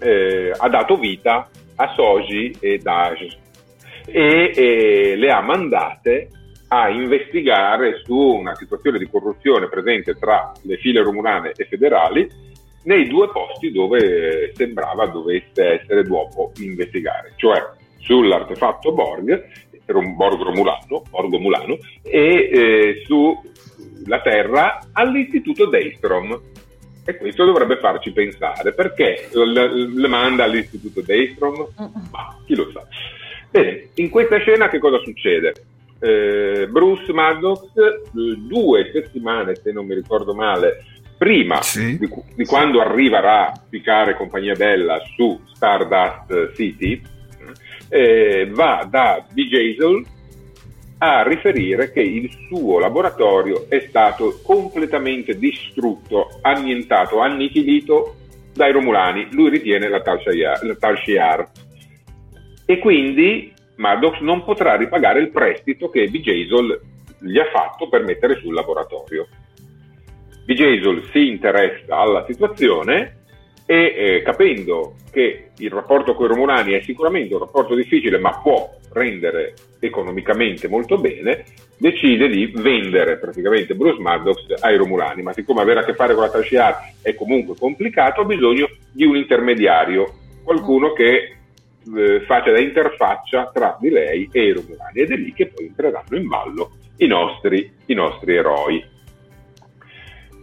eh, 0.00 0.52
ha 0.56 0.68
dato 0.68 0.96
vita 0.96 1.48
a 1.76 1.92
Soji 1.94 2.56
e 2.60 2.78
Daj 2.78 3.36
e, 4.06 4.52
e 4.54 5.16
le 5.16 5.30
ha 5.30 5.40
mandate 5.40 6.30
a 6.68 6.88
investigare 6.88 8.02
su 8.04 8.14
una 8.14 8.54
situazione 8.54 8.98
di 8.98 9.08
corruzione 9.08 9.68
presente 9.68 10.14
tra 10.14 10.52
le 10.62 10.76
file 10.76 11.02
romulane 11.02 11.52
e 11.56 11.64
federali 11.64 12.28
nei 12.88 13.06
due 13.06 13.28
posti 13.28 13.70
dove 13.70 14.50
sembrava 14.54 15.06
dovesse 15.06 15.80
essere 15.82 16.02
dopo 16.04 16.52
investigare, 16.60 17.34
cioè 17.36 17.62
sull'artefatto 17.98 18.92
Borg, 18.92 19.44
Borg 19.84 20.40
Romulano, 20.40 21.02
Borg 21.10 21.34
Mulano 21.34 21.76
e 22.02 22.48
eh, 22.50 23.02
sulla 23.04 24.20
Terra 24.22 24.78
all'istituto 24.92 25.66
Daystrom. 25.66 26.40
E 27.04 27.16
questo 27.16 27.44
dovrebbe 27.44 27.78
farci 27.78 28.10
pensare 28.10 28.72
perché 28.72 29.28
le 29.32 30.08
manda 30.08 30.44
all'istituto 30.44 31.02
Daystrom? 31.02 31.68
Ma 32.10 32.38
chi 32.46 32.54
lo 32.54 32.70
sa. 32.72 32.86
Bene, 33.50 33.88
in 33.94 34.08
questa 34.08 34.38
scena 34.38 34.68
che 34.68 34.78
cosa 34.78 34.98
succede? 34.98 35.52
Eh, 36.00 36.68
Bruce 36.70 37.12
Maddox, 37.12 37.72
due 38.12 38.90
settimane, 38.92 39.56
se 39.56 39.72
non 39.72 39.86
mi 39.86 39.94
ricordo 39.94 40.34
male, 40.34 40.84
prima 41.18 41.60
sì. 41.60 41.98
di, 41.98 42.08
di, 42.34 42.44
quando 42.46 42.80
arriva 42.80 43.18
a 43.18 43.60
piccare 43.68 44.16
compagnia 44.16 44.54
bella 44.54 45.00
su 45.16 45.38
Stardust 45.52 46.54
City, 46.54 47.02
eh, 47.88 48.48
va 48.52 48.86
da 48.88 49.24
Jason 49.32 50.04
a 50.98 51.22
riferire 51.22 51.92
che 51.92 52.00
il 52.00 52.30
suo 52.48 52.78
laboratorio 52.78 53.66
è 53.68 53.84
stato 53.88 54.40
completamente 54.42 55.38
distrutto, 55.38 56.38
annientato, 56.42 57.20
annichilito 57.20 58.16
dai 58.52 58.72
Romulani. 58.72 59.28
Lui 59.30 59.50
ritiene 59.50 59.88
la 59.88 60.00
Tal 60.00 60.20
Shiar. 60.20 61.50
E 62.66 62.78
quindi 62.78 63.52
Maddox 63.76 64.18
non 64.20 64.44
potrà 64.44 64.76
ripagare 64.76 65.20
il 65.20 65.30
prestito 65.30 65.88
che 65.88 66.10
Jason 66.10 66.78
gli 67.20 67.38
ha 67.38 67.46
fatto 67.52 67.88
per 67.88 68.02
mettere 68.02 68.38
sul 68.40 68.54
laboratorio. 68.54 69.28
Jason 70.54 71.02
si 71.12 71.28
interessa 71.28 71.96
alla 71.96 72.24
situazione 72.26 73.16
e 73.66 73.94
eh, 73.96 74.22
capendo 74.22 74.94
che 75.10 75.50
il 75.58 75.70
rapporto 75.70 76.14
con 76.14 76.24
i 76.24 76.28
Romulani 76.28 76.72
è 76.72 76.80
sicuramente 76.80 77.34
un 77.34 77.40
rapporto 77.40 77.74
difficile 77.74 78.18
ma 78.18 78.30
può 78.40 78.78
rendere 78.92 79.54
economicamente 79.78 80.68
molto 80.68 80.96
bene, 80.96 81.44
decide 81.76 82.28
di 82.28 82.50
vendere 82.54 83.18
praticamente 83.18 83.74
Bruce 83.74 84.00
Maddox 84.00 84.62
ai 84.62 84.76
Romulani, 84.76 85.22
ma 85.22 85.32
siccome 85.32 85.60
avere 85.60 85.80
a 85.80 85.84
che 85.84 85.94
fare 85.94 86.14
con 86.14 86.22
la 86.22 86.30
Tashiar 86.30 86.92
è 87.02 87.14
comunque 87.14 87.54
complicato, 87.56 88.22
ha 88.22 88.24
bisogno 88.24 88.68
di 88.90 89.04
un 89.04 89.16
intermediario, 89.16 90.14
qualcuno 90.42 90.92
che 90.92 91.36
eh, 91.94 92.20
faccia 92.26 92.50
da 92.50 92.60
interfaccia 92.60 93.50
tra 93.52 93.76
di 93.80 93.90
lei 93.90 94.28
e 94.32 94.46
i 94.46 94.52
Romulani. 94.52 95.00
Ed 95.00 95.12
è 95.12 95.16
lì 95.16 95.32
che 95.32 95.48
poi 95.48 95.66
entreranno 95.66 96.16
in 96.16 96.26
ballo 96.26 96.70
i 96.96 97.06
nostri, 97.06 97.70
i 97.86 97.94
nostri 97.94 98.34
eroi 98.34 98.96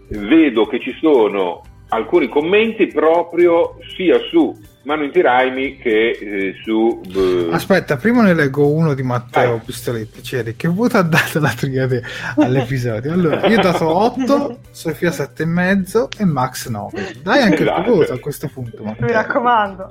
vedo 0.09 0.65
che 0.65 0.79
ci 0.79 0.95
sono 0.99 1.61
alcuni 1.89 2.27
commenti 2.27 2.87
proprio 2.87 3.77
sia 3.95 4.19
su 4.29 4.53
Mano 4.85 5.03
in 5.03 5.11
Tiraimi 5.11 5.77
che 5.77 6.09
eh, 6.11 6.55
su... 6.63 7.01
Uh... 7.11 7.49
Aspetta, 7.51 7.97
prima 7.97 8.21
ne 8.21 8.35
leggo 8.35 8.71
uno 8.71 8.93
di 8.93 9.01
Matteo 9.01 9.59
Pistoletti. 9.65 10.21
Ceri, 10.21 10.55
che 10.55 10.67
voto 10.67 10.97
ha 10.97 11.01
dato 11.01 11.39
la 11.39 11.49
Triade 11.49 12.03
all'episodio? 12.37 13.11
Allora, 13.11 13.47
io 13.47 13.57
ho 13.57 13.61
dato 13.63 13.87
8, 13.87 14.59
Sofia 14.69 15.09
7,5 15.09 16.19
e 16.19 16.25
Max 16.25 16.69
9. 16.69 17.15
Dai 17.23 17.41
anche 17.41 17.63
esatto. 17.63 17.79
il 17.79 17.85
tuo 17.85 17.95
voto 17.95 18.13
a 18.13 18.19
questo 18.19 18.47
punto. 18.47 18.83
Matteo. 18.83 19.05
Mi 19.07 19.11
raccomando. 19.11 19.87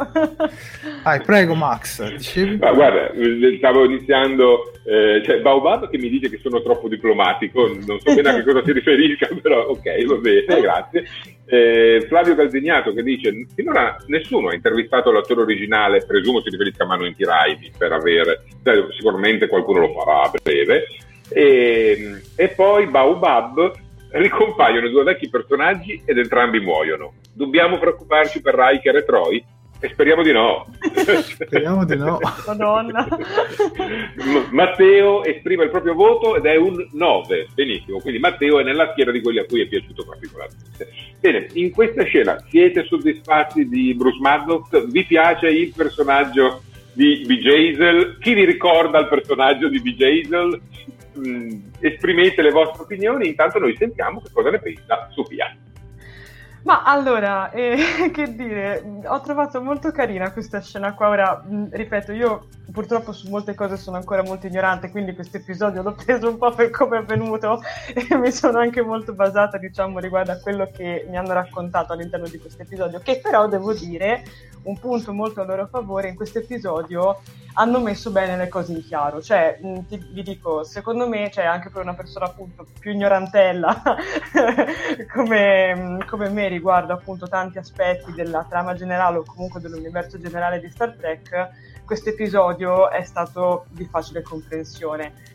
Vai, 1.03 1.21
prego 1.23 1.55
Max, 1.55 2.09
dicevi? 2.13 2.59
Ma 2.59 2.73
guarda, 2.73 3.11
stavo 3.59 3.85
iniziando... 3.85 4.71
Eh, 4.87 5.23
c'è 5.25 5.41
Baobab 5.41 5.89
che 5.89 5.97
mi 5.97 6.11
dice 6.11 6.29
che 6.29 6.39
sono 6.43 6.61
troppo 6.61 6.89
diplomatico, 6.89 7.67
non 7.87 7.99
so 8.01 8.15
bene 8.15 8.29
a 8.29 8.35
che 8.35 8.45
cosa 8.45 8.63
si 8.63 8.73
riferisca, 8.73 9.29
però 9.41 9.69
ok, 9.69 10.05
va 10.05 10.17
bene, 10.17 10.61
grazie. 10.61 11.05
Eh, 11.47 12.07
Flavio 12.09 12.35
Galzignato 12.35 12.95
che 12.95 13.03
dice 13.03 13.47
finora 13.55 13.97
nessuno 14.07 14.49
ha 14.49 14.55
intervistato 14.55 15.13
l'attore 15.13 15.43
originale 15.43 16.03
presumo 16.07 16.41
si 16.41 16.49
riferisca 16.49 16.85
a 16.85 16.87
Mano 16.87 17.05
in 17.05 17.15
per 17.77 17.93
avere 17.93 18.45
sicuramente 18.97 19.47
qualcuno 19.47 19.81
lo 19.81 19.93
farà 19.93 20.23
a 20.23 20.31
breve 20.43 20.87
e, 21.29 22.23
e 22.35 22.49
poi 22.49 22.87
Baobab 22.87 23.73
ricompaiono 24.09 24.89
due 24.89 25.03
vecchi 25.03 25.29
personaggi 25.29 26.01
ed 26.07 26.17
entrambi 26.17 26.61
muoiono 26.61 27.13
dobbiamo 27.35 27.79
preoccuparci 27.79 28.41
per 28.41 28.55
Riker 28.55 28.97
e 28.97 29.05
Troy? 29.05 29.45
E 29.81 29.89
speriamo 29.91 30.23
di 30.23 30.33
no. 30.33 30.67
speriamo 31.23 31.85
di 31.85 31.97
no. 31.97 32.19
Madonna. 32.47 33.07
Matteo 34.51 35.25
esprime 35.25 35.65
il 35.65 35.71
proprio 35.71 35.95
voto 35.95 36.37
ed 36.37 36.47
è 36.47 36.57
un 36.57 36.87
9. 36.93 37.49
Benissimo, 37.55 38.01
quindi 38.01 38.19
Matteo 38.19 38.61
è 38.61 38.63
nella 38.63 38.91
schiera 38.93 39.11
di 39.11 39.21
quelli 39.21 39.41
a 39.41 39.45
cui 39.45 39.61
è 39.61 39.67
piaciuto 39.67 40.05
particolarmente. 40.05 40.89
Bene, 41.21 41.49
in 41.55 41.71
questa 41.71 42.03
scena 42.05 42.43
siete 42.49 42.85
soddisfatti 42.85 43.69
di 43.69 43.95
Bruce 43.95 44.19
Maddox? 44.21 44.87
Vi 44.91 45.05
piace 45.05 45.49
il 45.49 45.73
personaggio 45.75 46.63
di 46.93 47.25
B. 47.27 47.39
Jaisel? 47.39 48.19
Chi 48.21 48.35
vi 48.35 48.45
ricorda 48.45 49.01
il 49.01 49.09
personaggio 49.09 49.69
di 49.69 49.81
B. 49.81 49.95
Jaisel? 49.95 50.61
Mm, 51.19 51.59
esprimete 51.81 52.43
le 52.43 52.51
vostre 52.51 52.83
opinioni, 52.83 53.29
intanto 53.29 53.59
noi 53.59 53.77
sentiamo 53.77 54.21
che 54.21 54.31
cosa 54.33 54.51
ne 54.51 54.59
pensa 54.59 55.09
Sofia. 55.13 55.55
Ma 56.65 56.83
allora, 56.83 57.51
eh, 57.51 58.11
che 58.13 58.35
dire, 58.35 58.83
ho 59.05 59.21
trovato 59.21 59.63
molto 59.63 59.91
carina 59.93 60.33
questa 60.33 60.61
scena 60.61 60.95
qua. 60.95 61.09
Ora, 61.09 61.45
mh, 61.47 61.69
ripeto, 61.71 62.13
io 62.13 62.47
purtroppo 62.73 63.13
su 63.13 63.29
molte 63.29 63.55
cose 63.55 63.77
sono 63.77 63.97
ancora 63.97 64.23
molto 64.23 64.47
ignorante, 64.47 64.91
quindi 64.91 65.15
questo 65.15 65.37
episodio 65.37 65.83
l'ho 65.83 65.93
preso 65.93 66.29
un 66.29 66.39
po' 66.39 66.53
per 66.53 66.71
come 66.71 66.99
è 66.99 67.05
venuto 67.05 67.61
e 67.93 68.17
mi 68.17 68.33
sono 68.33 68.59
anche 68.59 68.83
molto 68.83 69.13
basata, 69.13 69.59
diciamo, 69.59 69.99
riguardo 69.99 70.33
a 70.33 70.39
quello 70.39 70.69
che 70.75 71.07
mi 71.09 71.19
hanno 71.19 71.35
raccontato 71.35 71.93
all'interno 71.93 72.29
di 72.29 72.39
questo 72.39 72.63
episodio, 72.63 73.01
che 73.01 73.21
però 73.23 73.47
devo 73.47 73.75
dire 73.75 74.25
un 74.65 74.79
punto 74.79 75.13
molto 75.13 75.43
a 75.43 75.45
loro 75.45 75.67
favore 75.67 76.09
in 76.09 76.15
questo 76.15 76.39
episodio 76.39 77.21
hanno 77.55 77.81
messo 77.81 78.11
bene 78.11 78.37
le 78.37 78.49
cose 78.49 78.73
in 78.73 78.85
chiaro. 78.85 79.21
Cioè, 79.23 79.59
ti, 79.89 79.97
vi 80.11 80.23
dico, 80.23 80.65
secondo 80.65 81.09
me, 81.09 81.31
cioè, 81.31 81.45
anche 81.45 81.71
per 81.71 81.83
una 81.83 81.95
persona 81.95 82.27
appunto 82.27 82.67
più 82.79 82.93
ignorantella 82.93 83.83
come, 85.13 85.99
come, 86.09 86.29
me 86.31 86.49
riguardo 86.55 86.93
appunto 86.93 87.27
tanti 87.27 87.59
aspetti 87.59 88.13
della 88.13 88.47
trama 88.49 88.75
generale 88.75 89.19
o 89.19 89.25
comunque 89.25 89.61
dell'universo 89.61 90.19
generale 90.19 90.61
di 90.61 90.71
Star 90.71 90.95
Trek, 90.97 91.83
questo 91.85 92.11
episodio 92.11 92.91
è 92.91 93.03
stato 93.03 93.67
di 93.71 93.85
facile 93.85 94.23
comprensione 94.23 95.33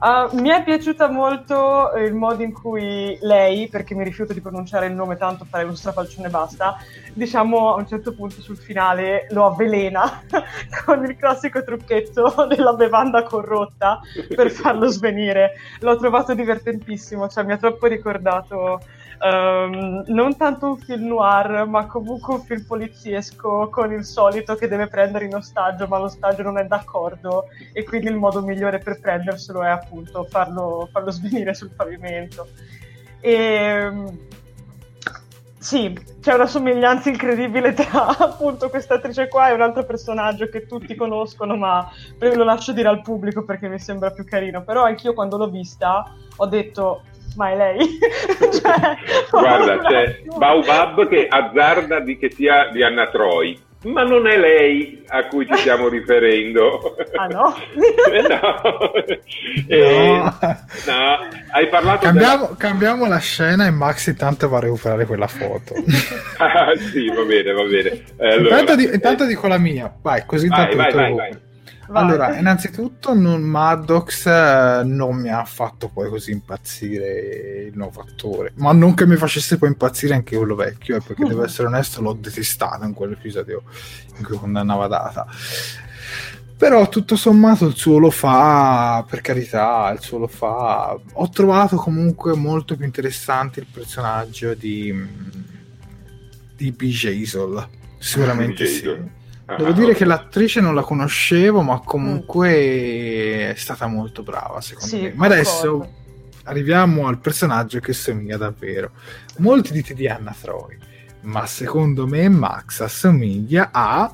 Uh, 0.00 0.32
mi 0.38 0.48
è 0.50 0.62
piaciuta 0.62 1.08
molto 1.08 1.90
il 1.96 2.14
modo 2.14 2.44
in 2.44 2.52
cui 2.52 3.18
lei, 3.20 3.66
perché 3.66 3.96
mi 3.96 4.04
rifiuto 4.04 4.32
di 4.32 4.40
pronunciare 4.40 4.86
il 4.86 4.92
nome 4.92 5.16
tanto 5.16 5.44
fare 5.44 5.64
uno 5.64 5.74
strafalcione 5.74 6.28
e 6.28 6.30
basta, 6.30 6.76
diciamo 7.12 7.74
a 7.74 7.78
un 7.78 7.88
certo 7.88 8.14
punto 8.14 8.40
sul 8.40 8.56
finale 8.56 9.26
lo 9.30 9.46
avvelena 9.46 10.22
con 10.86 11.04
il 11.04 11.16
classico 11.16 11.64
trucchetto 11.64 12.46
della 12.48 12.74
bevanda 12.74 13.24
corrotta 13.24 14.00
per 14.36 14.52
farlo 14.52 14.86
svenire. 14.86 15.54
L'ho 15.80 15.96
trovato 15.96 16.32
divertentissimo, 16.32 17.26
cioè 17.26 17.42
mi 17.42 17.54
ha 17.54 17.58
troppo 17.58 17.86
ricordato 17.86 18.78
um, 19.20 20.04
non 20.06 20.36
tanto 20.36 20.66
un 20.66 20.78
film 20.78 21.06
noir, 21.06 21.66
ma 21.66 21.86
comunque 21.86 22.34
un 22.34 22.40
film 22.42 22.64
poliziesco 22.64 23.68
con 23.70 23.92
il 23.92 24.04
solito 24.04 24.54
che 24.54 24.68
deve 24.68 24.86
prendere 24.88 25.24
in 25.24 25.34
ostaggio, 25.34 25.86
ma 25.86 25.98
l'ostaggio 25.98 26.42
non 26.42 26.58
è 26.58 26.64
d'accordo 26.64 27.46
e 27.72 27.84
quindi 27.84 28.08
il 28.08 28.16
modo 28.16 28.42
migliore 28.42 28.78
per 28.78 29.00
prenderselo 29.00 29.62
è 29.62 29.68
appunto 29.68 30.24
farlo, 30.24 30.88
farlo 30.92 31.10
svenire 31.10 31.54
sul 31.54 31.70
pavimento. 31.70 32.48
E, 33.20 33.90
sì, 35.58 35.92
c'è 36.20 36.34
una 36.34 36.46
somiglianza 36.46 37.08
incredibile 37.08 37.74
tra 37.74 38.16
appunto 38.16 38.70
questa 38.70 38.94
attrice 38.94 39.26
qua 39.26 39.50
e 39.50 39.54
un 39.54 39.60
altro 39.60 39.84
personaggio 39.84 40.48
che 40.48 40.66
tutti 40.66 40.94
conoscono, 40.94 41.56
ma 41.56 41.90
lo 42.18 42.44
lascio 42.44 42.72
dire 42.72 42.88
al 42.88 43.02
pubblico 43.02 43.44
perché 43.44 43.68
mi 43.68 43.78
sembra 43.80 44.12
più 44.12 44.24
carino. 44.24 44.62
Però 44.62 44.84
anch'io 44.84 45.14
quando 45.14 45.36
l'ho 45.36 45.50
vista 45.50 46.14
ho 46.36 46.46
detto 46.46 47.02
ma 47.36 47.50
è 47.50 47.56
lei. 47.56 47.78
cioè, 48.60 48.96
Guarda, 49.30 49.78
c'è 49.78 50.20
Baobab 50.36 51.08
che 51.08 51.26
azzarda 51.28 52.00
di 52.00 52.16
che 52.18 52.30
sia 52.30 52.68
di 52.72 52.82
Anna 52.82 53.08
Troy. 53.08 53.58
ma 53.84 54.02
non 54.02 54.26
è 54.26 54.36
lei 54.36 55.04
a 55.08 55.26
cui 55.26 55.46
ci 55.46 55.54
stiamo 55.56 55.86
riferendo. 55.88 56.96
Ah 57.16 57.26
no? 57.26 57.54
no. 58.28 58.92
Eh, 59.70 60.22
no. 60.86 61.28
Hai 61.50 61.68
parlato 61.68 61.98
cambiamo, 62.04 62.44
della... 62.44 62.56
cambiamo, 62.56 63.06
la 63.06 63.18
scena 63.18 63.66
e 63.66 63.70
Max 63.70 64.06
intanto 64.08 64.48
va 64.48 64.58
a 64.58 64.60
recuperare 64.60 65.04
quella 65.04 65.26
foto. 65.26 65.74
ah, 66.38 66.74
sì, 66.76 67.08
va 67.08 67.22
bene, 67.22 67.52
va 67.52 67.62
bene. 67.64 67.88
Eh, 68.16 68.32
allora, 68.32 68.60
intanto, 68.60 68.76
di, 68.76 68.84
intanto, 68.92 69.26
dico 69.26 69.46
la 69.46 69.58
mia, 69.58 69.92
vai, 70.00 70.24
così 70.26 70.48
vai, 70.48 70.72
intanto 70.72 70.76
vai, 70.76 70.92
vai, 70.92 71.14
vai. 71.14 71.46
Allora, 71.90 72.36
innanzitutto 72.36 73.14
non, 73.14 73.42
Maddox 73.42 74.26
eh, 74.26 74.82
non 74.84 75.16
mi 75.16 75.30
ha 75.30 75.44
fatto 75.44 75.88
poi 75.88 76.10
così 76.10 76.32
impazzire 76.32 77.68
il 77.70 77.76
nuovo 77.76 78.00
attore, 78.00 78.52
ma 78.56 78.72
non 78.72 78.94
che 78.94 79.06
mi 79.06 79.16
facesse 79.16 79.56
poi 79.56 79.68
impazzire 79.68 80.14
anche 80.14 80.36
quello 80.36 80.54
vecchio, 80.54 80.96
eh, 80.96 81.00
perché 81.00 81.24
devo 81.24 81.44
essere 81.44 81.68
onesto, 81.68 82.02
l'ho 82.02 82.12
detestato 82.12 82.84
in 82.84 82.92
quell'episodio 82.92 83.62
in 84.18 84.24
cui 84.24 84.36
condannava 84.36 84.86
Data. 84.86 85.26
Però 86.58 86.88
tutto 86.88 87.14
sommato 87.14 87.66
il 87.66 87.76
suo 87.76 87.98
lo 87.98 88.10
fa, 88.10 89.04
per 89.08 89.20
carità, 89.20 89.90
il 89.92 90.00
suo 90.00 90.18
lo 90.18 90.26
fa. 90.26 90.98
Ho 91.12 91.28
trovato 91.28 91.76
comunque 91.76 92.34
molto 92.34 92.74
più 92.74 92.84
interessante 92.84 93.60
il 93.60 93.66
personaggio 93.72 94.54
di, 94.54 94.92
di 96.56 96.72
B. 96.72 96.82
Jason. 96.86 97.68
Sicuramente 97.98 98.66
sì. 98.66 99.16
Devo 99.56 99.72
dire 99.72 99.94
che 99.94 100.04
l'attrice 100.04 100.60
non 100.60 100.74
la 100.74 100.82
conoscevo, 100.82 101.62
ma 101.62 101.80
comunque 101.80 102.50
mm. 102.50 103.50
è 103.50 103.54
stata 103.56 103.86
molto 103.86 104.22
brava, 104.22 104.60
secondo 104.60 104.94
sì, 104.94 105.02
me. 105.02 105.12
Ma 105.14 105.24
adesso 105.24 105.90
arriviamo 106.44 107.06
al 107.06 107.18
personaggio 107.18 107.80
che 107.80 107.94
somiglia 107.94 108.36
davvero. 108.36 108.90
Molti 109.38 109.72
dite 109.72 109.94
di 109.94 110.06
Anna 110.06 110.36
Troy, 110.38 110.76
ma 111.22 111.46
secondo 111.46 112.06
me 112.06 112.28
Max 112.28 112.80
assomiglia 112.80 113.70
a... 113.72 114.12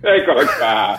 Eccola 0.00 0.44
qua! 0.44 0.98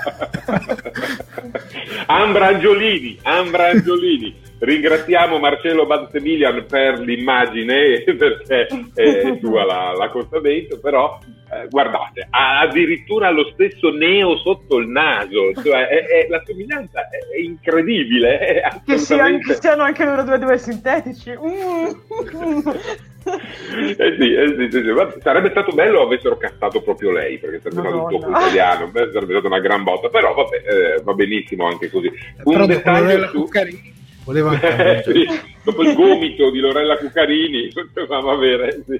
Ambra 2.07 2.47
Angiolini, 2.47 3.19
Ambra 3.21 3.67
Angiolini. 3.69 4.35
Ringraziamo 4.57 5.37
Marcello 5.37 5.85
Bantemilian 5.85 6.65
per 6.65 6.99
l'immagine 6.99 8.03
perché 8.17 8.67
è 8.93 9.37
sua 9.41 9.65
la, 9.65 9.93
l'accostamento, 9.97 10.79
però 10.79 11.19
eh, 11.51 11.67
guardate, 11.69 12.27
ha 12.29 12.61
addirittura 12.61 13.29
lo 13.31 13.51
stesso 13.53 13.91
neo 13.91 14.37
sotto 14.37 14.77
il 14.77 14.87
naso, 14.87 15.53
cioè 15.61 15.87
è, 15.87 16.05
è, 16.05 16.27
la 16.29 16.41
somiglianza 16.45 17.09
è, 17.09 17.39
incredibile. 17.39 18.39
È 18.39 18.61
che, 18.85 18.93
assolutamente... 18.93 19.53
che 19.53 19.61
siano 19.61 19.83
anche 19.83 20.05
loro 20.05 20.23
due 20.23 20.39
due 20.39 20.57
sintetici. 20.57 21.31
Mm. 21.31 21.85
eh 23.97 24.15
sì, 24.19 24.33
eh 24.33 24.55
sì, 24.57 24.69
sì, 24.71 24.83
sì. 24.83 25.19
sarebbe 25.21 25.49
stato 25.49 25.71
bello 25.71 26.01
avessero 26.01 26.37
castato 26.37 26.81
proprio 26.81 27.11
lei 27.11 27.39
perché 27.39 27.59
sarebbe 27.59 27.81
stato 27.81 28.03
un 28.03 28.11
dopo 28.11 28.29
italiano 28.29 28.91
sarebbe 28.93 29.31
stata 29.31 29.47
una 29.47 29.59
gran 29.59 29.81
botta 29.81 30.09
però 30.09 30.35
vabbè, 30.35 30.55
eh, 30.57 31.01
va 31.01 31.13
benissimo 31.13 31.65
anche 31.65 31.89
così 31.89 32.11
un 32.43 32.53
però 32.53 32.67
dettaglio 32.67 33.27
su... 33.29 33.41
Cuccarini 33.41 33.94
Volevo 34.25 34.49
anche 34.49 35.03
sì, 35.05 35.25
dopo 35.63 35.83
il 35.83 35.93
gomito 35.93 36.49
di 36.49 36.59
Lorella 36.59 36.97
Cuccarini, 36.97 37.71
potevamo 37.71 38.31
avere. 38.33 38.83
Sì. 38.85 38.99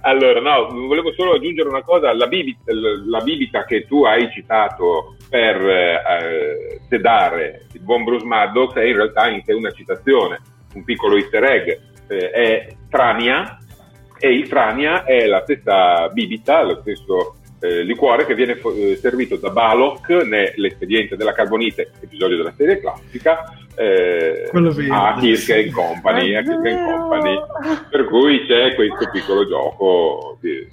Allora, 0.00 0.40
no, 0.40 0.86
volevo 0.86 1.12
solo 1.12 1.34
aggiungere 1.34 1.68
una 1.68 1.82
cosa: 1.82 2.12
la 2.12 2.26
bibita, 2.26 2.72
la 3.06 3.20
bibita 3.20 3.64
che 3.64 3.86
tu 3.86 4.04
hai 4.04 4.28
citato 4.32 5.16
per 5.30 5.56
eh, 5.56 6.80
sedare 6.88 7.66
il 7.72 7.80
buon 7.80 8.02
Bruce 8.02 8.26
Maddox 8.26 8.74
è 8.74 8.84
in 8.84 8.96
realtà 8.96 9.22
anche 9.22 9.52
una 9.52 9.70
citazione, 9.70 10.40
un 10.74 10.84
piccolo 10.84 11.16
easter 11.16 11.44
egg. 11.44 11.68
Eh, 12.08 12.30
è 12.30 12.76
Trania, 12.90 13.58
e 14.18 14.32
il 14.32 14.48
Trania 14.48 15.04
è 15.04 15.26
la 15.26 15.42
stessa 15.42 16.08
bibita, 16.08 16.62
lo 16.62 16.80
stesso 16.80 17.36
eh, 17.60 17.82
liquore 17.82 18.26
che 18.26 18.34
viene 18.34 18.60
eh, 18.60 18.96
servito 18.96 19.36
da 19.36 19.50
Balok 19.50 20.08
nell'espediente 20.08 21.16
della 21.16 21.32
carbonite, 21.32 21.92
episodio 22.00 22.36
della 22.36 22.52
serie 22.56 22.78
classica, 22.78 23.44
eh, 23.76 24.50
a 24.90 25.16
Kirk 25.18 25.70
Company, 25.70 26.34
a 26.34 26.42
Kirk 26.42 26.84
Company, 26.84 27.40
per 27.90 28.04
cui 28.06 28.46
c'è 28.46 28.74
questo 28.74 29.10
piccolo 29.10 29.46
gioco 29.46 30.38
di, 30.40 30.66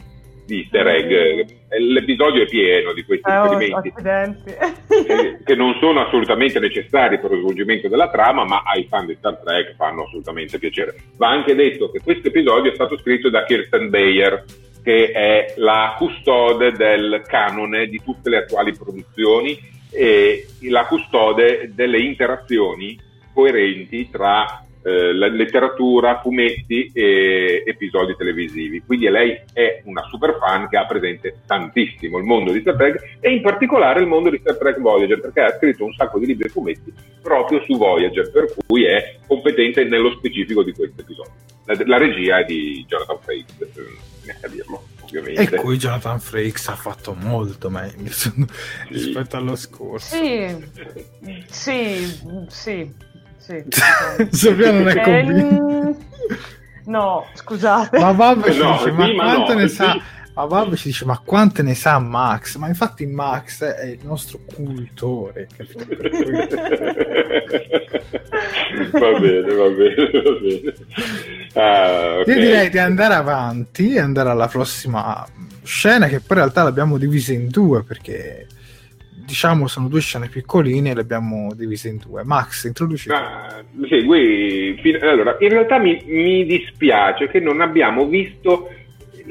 di 0.46 0.60
easter 0.60 0.88
egg. 0.88 1.50
L'episodio 1.80 2.44
è 2.44 2.46
pieno 2.46 2.94
di 2.94 3.04
questi 3.04 3.30
eh, 3.30 3.34
esperimenti 3.34 3.94
che, 3.94 5.38
che, 5.44 5.56
non 5.56 5.78
sono 5.80 6.06
assolutamente 6.06 6.60
necessari 6.60 7.20
per 7.20 7.32
lo 7.32 7.40
svolgimento 7.40 7.88
della 7.88 8.10
trama, 8.10 8.46
ma 8.46 8.64
ai 8.66 8.86
fan 8.90 9.06
di 9.06 9.16
Star 9.16 9.38
Trek 9.44 9.76
fanno 9.76 10.04
assolutamente 10.04 10.60
piacere. 10.60 10.96
Va 11.18 11.30
anche 11.30 11.56
detto 11.56 11.90
che 11.90 12.02
questo 12.04 12.28
episodio 12.28 12.72
è 12.72 12.76
stato 12.76 12.98
scritto 13.00 13.30
da 13.30 13.44
Kirsten 13.46 13.90
Bayer, 13.90 14.44
che 14.84 15.12
è 15.12 15.54
la 15.58 15.96
custode 15.98 16.72
del 16.72 17.24
canone 17.28 17.88
di 17.88 18.02
tutte 18.04 18.30
le 18.30 18.38
attuali 18.38 18.74
produzioni 18.74 19.80
e 19.92 20.48
la 20.62 20.86
custode 20.86 21.72
delle 21.74 22.00
interazioni 22.00 22.98
coerenti 23.34 24.10
tra 24.10 24.66
eh, 24.84 25.14
letteratura, 25.14 26.20
fumetti 26.22 26.90
e 26.94 27.64
episodi 27.66 28.16
televisivi. 28.16 28.82
Quindi 28.86 29.10
lei 29.10 29.40
è 29.54 29.82
una 29.86 30.04
super 30.10 30.38
fan 30.40 30.68
che 30.70 30.78
ha 30.78 30.86
presente 30.86 31.42
tantissimo 31.46 32.18
il 32.18 32.24
mondo 32.24 32.52
di 32.52 32.62
Star 32.62 32.76
Trek 32.76 33.18
e 33.20 33.32
in 33.32 33.42
particolare 33.42 34.02
il 34.02 34.08
mondo 34.08 34.30
di 34.30 34.40
Star 34.40 34.58
Trek 34.58 34.80
Voyager 34.80 35.20
perché 35.20 35.42
ha 35.42 35.56
scritto 35.56 35.86
un 35.86 35.94
sacco 35.94 36.20
di 36.20 36.26
libri 36.26 36.48
e 36.48 36.50
fumetti 36.50 36.94
proprio 37.22 37.62
su 37.62 37.78
Voyager, 37.78 38.32
per 38.32 38.54
cui 38.66 38.86
è 38.86 39.18
competente 39.28 39.84
nello 39.84 40.12
specifico 40.12 40.64
di 40.64 40.74
questo 40.74 41.02
episodio. 41.02 41.34
La, 41.66 41.78
la 41.86 41.98
regia 41.98 42.40
è 42.40 42.46
di 42.46 42.84
Jonathan 42.88 43.20
Frakes, 43.20 43.58
neanche 44.26 44.46
a 44.46 44.50
dirlo. 44.50 44.84
Ovviamente. 45.18 45.56
E 45.56 45.60
qui 45.60 45.78
Jonathan 45.78 46.20
Frakes 46.20 46.68
ha 46.70 46.76
fatto 46.76 47.14
molto 47.14 47.70
meglio 47.70 48.12
sì. 48.12 48.32
rispetto 48.90 49.38
allo 49.38 49.56
scorso. 49.56 50.16
Sì, 50.16 50.56
sì, 51.50 52.20
sì. 52.48 52.94
sì. 53.38 53.66
Sofia 54.30 54.72
non 54.72 54.88
è 54.88 54.96
eh, 54.96 55.02
convinto. 55.02 55.98
No, 56.86 57.26
scusate. 57.34 58.00
Ma 58.00 58.12
vabbè, 58.12 58.54
no, 58.56 58.78
dice, 58.78 58.92
ma 58.92 59.14
quanto 59.14 59.54
no, 59.54 59.60
ne 59.60 59.68
sa? 59.68 60.00
Ma 60.34 60.46
Valve 60.46 60.76
ci 60.78 60.88
dice: 60.90 61.06
Ma 61.06 61.22
quante 61.24 61.62
ne 61.62 61.76
sa 61.76 62.00
Max? 62.00 62.56
Ma 62.56 62.68
infatti, 62.68 63.06
Max 63.06 63.64
è 63.64 63.88
il 63.88 64.00
nostro 64.04 64.40
cultore. 64.46 65.48
va 68.92 69.20
bene, 69.20 69.54
va 69.54 69.70
bene, 69.70 70.12
va 70.12 70.32
bene. 70.42 70.74
Ah, 71.54 72.20
okay. 72.20 72.34
Io 72.34 72.40
direi 72.40 72.70
di 72.70 72.78
andare 72.78 73.14
avanti 73.16 73.94
e 73.94 74.00
andare 74.00 74.30
alla 74.30 74.48
prossima 74.48 75.28
scena, 75.64 76.08
che 76.08 76.20
poi 76.20 76.38
in 76.38 76.44
realtà 76.44 76.64
l'abbiamo 76.64 76.98
divisa 76.98 77.34
in 77.34 77.50
due 77.50 77.84
perché 77.84 78.48
diciamo 79.32 79.68
sono 79.68 79.88
due 79.88 80.02
scene 80.02 80.28
piccoline 80.28 80.92
e 80.92 80.94
le 80.94 81.02
abbiamo 81.02 81.54
divise 81.54 81.90
in 81.90 81.98
due. 81.98 82.24
Max, 82.24 82.66
introduci. 82.66 83.10
Ah, 83.10 83.64
segui. 83.88 84.80
Allora, 85.02 85.38
in 85.40 85.50
realtà 85.50 85.78
mi, 85.78 86.02
mi 86.06 86.46
dispiace 86.46 87.30
che 87.30 87.40
non 87.40 87.62
abbiamo 87.62 88.06
visto 88.08 88.70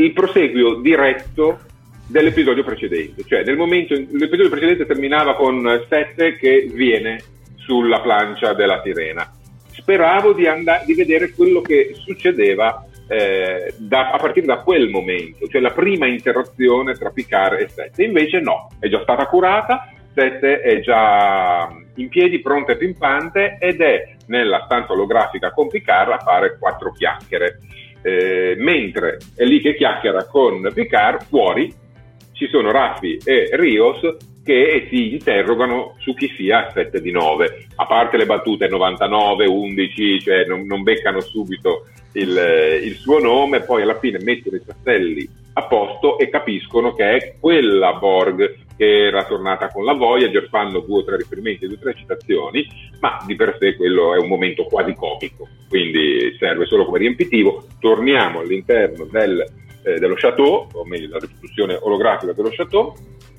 il 0.00 0.12
proseguio 0.12 0.74
diretto 0.76 1.60
dell'episodio 2.06 2.64
precedente, 2.64 3.22
cioè 3.26 3.44
nel 3.44 3.56
momento 3.56 3.94
in, 3.94 4.08
l'episodio 4.12 4.50
precedente 4.50 4.86
terminava 4.86 5.36
con 5.36 5.84
Sette 5.88 6.36
che 6.36 6.68
viene 6.72 7.22
sulla 7.56 8.00
plancia 8.00 8.52
della 8.52 8.80
sirena. 8.82 9.30
Speravo 9.70 10.32
di, 10.32 10.46
and- 10.46 10.84
di 10.84 10.94
vedere 10.94 11.30
quello 11.30 11.60
che 11.60 11.92
succedeva 11.94 12.84
eh, 13.06 13.72
da, 13.76 14.10
a 14.10 14.16
partire 14.18 14.46
da 14.46 14.58
quel 14.58 14.88
momento, 14.88 15.46
cioè 15.46 15.60
la 15.60 15.70
prima 15.70 16.06
interazione 16.06 16.94
tra 16.94 17.10
Picard 17.10 17.60
e 17.60 17.68
Sette. 17.68 18.02
Invece 18.02 18.40
no, 18.40 18.70
è 18.80 18.88
già 18.88 19.00
stata 19.02 19.26
curata, 19.26 19.92
Sette 20.12 20.60
è 20.60 20.80
già 20.80 21.68
in 21.94 22.08
piedi, 22.08 22.40
pronta 22.40 22.72
e 22.72 22.76
pimpante 22.76 23.58
ed 23.60 23.80
è 23.80 24.16
nella 24.26 24.62
stanza 24.64 24.92
olografica 24.92 25.52
con 25.52 25.68
Picard 25.68 26.10
a 26.10 26.18
fare 26.18 26.56
quattro 26.58 26.90
chiacchiere 26.92 27.58
eh, 28.02 28.54
mentre 28.58 29.18
è 29.34 29.44
lì 29.44 29.60
che 29.60 29.74
chiacchiera 29.74 30.24
con 30.24 30.70
Picard, 30.72 31.24
fuori 31.26 31.72
ci 32.32 32.48
sono 32.48 32.70
Raffi 32.70 33.18
e 33.24 33.50
Rios 33.52 34.16
che 34.42 34.86
si 34.90 35.12
interrogano 35.12 35.94
su 35.98 36.14
chi 36.14 36.32
sia 36.36 36.70
7 36.72 37.00
di 37.00 37.10
9, 37.10 37.66
a 37.76 37.86
parte 37.86 38.16
le 38.16 38.26
battute 38.26 38.68
99, 38.68 39.46
11, 39.46 40.20
cioè 40.20 40.44
non, 40.46 40.64
non 40.66 40.82
beccano 40.82 41.20
subito 41.20 41.86
il, 42.12 42.80
il, 42.82 42.94
suo 42.94 43.18
nome, 43.18 43.60
poi 43.60 43.82
alla 43.82 43.98
fine 43.98 44.18
mettono 44.22 44.56
i 44.56 44.64
tasselli 44.64 45.28
a 45.52 45.66
posto 45.66 46.18
e 46.18 46.28
capiscono 46.30 46.94
che 46.94 47.10
è 47.10 47.34
quella 47.38 47.92
Borg 47.94 48.56
che 48.80 49.08
era 49.08 49.26
tornata 49.26 49.68
con 49.68 49.84
la 49.84 49.92
Voyager, 49.92 50.48
fanno 50.48 50.78
due 50.80 51.00
o 51.00 51.04
tre 51.04 51.18
riferimenti, 51.18 51.66
due 51.66 51.76
o 51.76 51.80
tre 51.80 51.94
citazioni, 51.94 52.66
ma 53.00 53.22
di 53.26 53.36
per 53.36 53.58
sé 53.60 53.76
quello 53.76 54.14
è 54.14 54.18
un 54.18 54.26
momento 54.26 54.64
quasi 54.64 54.94
comico, 54.94 55.46
quindi 55.68 56.34
serve 56.38 56.64
solo 56.64 56.86
come 56.86 57.00
riempitivo. 57.00 57.66
Torniamo 57.78 58.40
all'interno 58.40 59.04
del, 59.04 59.44
eh, 59.82 59.98
dello 59.98 60.14
chateau, 60.14 60.66
o 60.72 60.86
meglio 60.86 61.10
la 61.10 61.18
riproduzione 61.18 61.78
olografica 61.78 62.32
dello 62.32 62.48
chateau, 62.48 62.94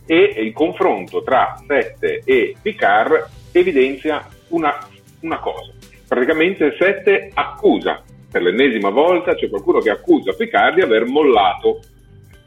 e 0.05 0.35
il 0.37 0.53
confronto 0.53 1.23
tra 1.23 1.55
Sette 1.65 2.21
e 2.23 2.55
Picard 2.61 3.27
evidenzia 3.51 4.23
una, 4.49 4.77
una 5.21 5.39
cosa. 5.39 5.71
Praticamente 6.07 6.75
Sette 6.77 7.31
accusa, 7.33 8.03
per 8.29 8.43
l'ennesima 8.43 8.91
volta 8.91 9.33
c'è 9.33 9.49
qualcuno 9.49 9.79
che 9.79 9.89
accusa 9.89 10.33
Picard 10.33 10.75
di 10.75 10.81
aver 10.81 11.05
mollato 11.05 11.79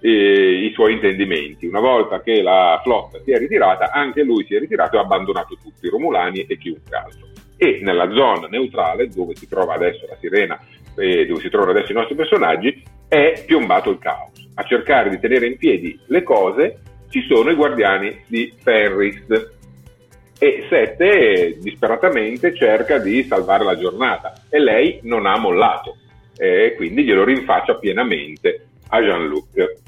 i 0.09 0.71
suoi 0.75 0.95
intendimenti. 0.95 1.67
Una 1.67 1.81
volta 1.81 2.21
che 2.21 2.43
la 2.43 2.79
flotta 2.83 3.21
si 3.25 3.33
è 3.33 3.39
ritirata, 3.39 3.91
anche 3.91 4.23
lui 4.23 4.45
si 4.45 4.55
è 4.55 4.59
ritirato 4.59 4.97
e 4.97 4.99
ha 4.99 5.03
abbandonato 5.03 5.57
tutti, 5.63 5.87
i 5.87 5.89
Romulani 5.89 6.45
e 6.47 6.59
chiunque 6.59 6.97
altro. 6.97 7.29
E 7.57 7.81
nella 7.83 8.11
zona 8.13 8.47
neutrale, 8.49 9.09
dove 9.09 9.35
si 9.35 9.49
trova 9.49 9.75
adesso 9.75 10.07
la 10.09 10.17
sirena, 10.21 10.61
eh, 10.97 11.27
dove 11.27 11.41
si 11.41 11.49
trovano 11.49 11.71
adesso 11.71 11.93
i 11.93 11.95
nostri 11.95 12.15
personaggi, 12.15 12.83
è 13.09 13.45
piombato 13.47 13.91
il 13.91 13.99
caos. 13.99 14.33
A 14.55 14.65
cercare 14.65 15.09
di 15.09 15.19
tenere 15.19 15.47
in 15.47 15.57
piedi 15.57 15.99
le 16.07 16.23
cose 16.23 16.81
ci 17.09 17.25
sono 17.27 17.51
i 17.51 17.55
guardiani 17.55 18.25
di 18.27 18.53
Ferris. 18.61 19.53
E 20.37 20.67
Sette 20.69 21.59
disperatamente 21.61 22.55
cerca 22.55 22.99
di 22.99 23.23
salvare 23.23 23.65
la 23.65 23.79
giornata 23.79 24.35
e 24.51 24.59
lei 24.59 24.99
non 25.03 25.25
ha 25.27 25.39
mollato 25.39 25.97
e 26.37 26.75
quindi 26.77 27.05
glielo 27.05 27.25
rinfaccia 27.25 27.77
pienamente 27.77 28.67
a 28.89 29.01
Jean-Luc. 29.01 29.83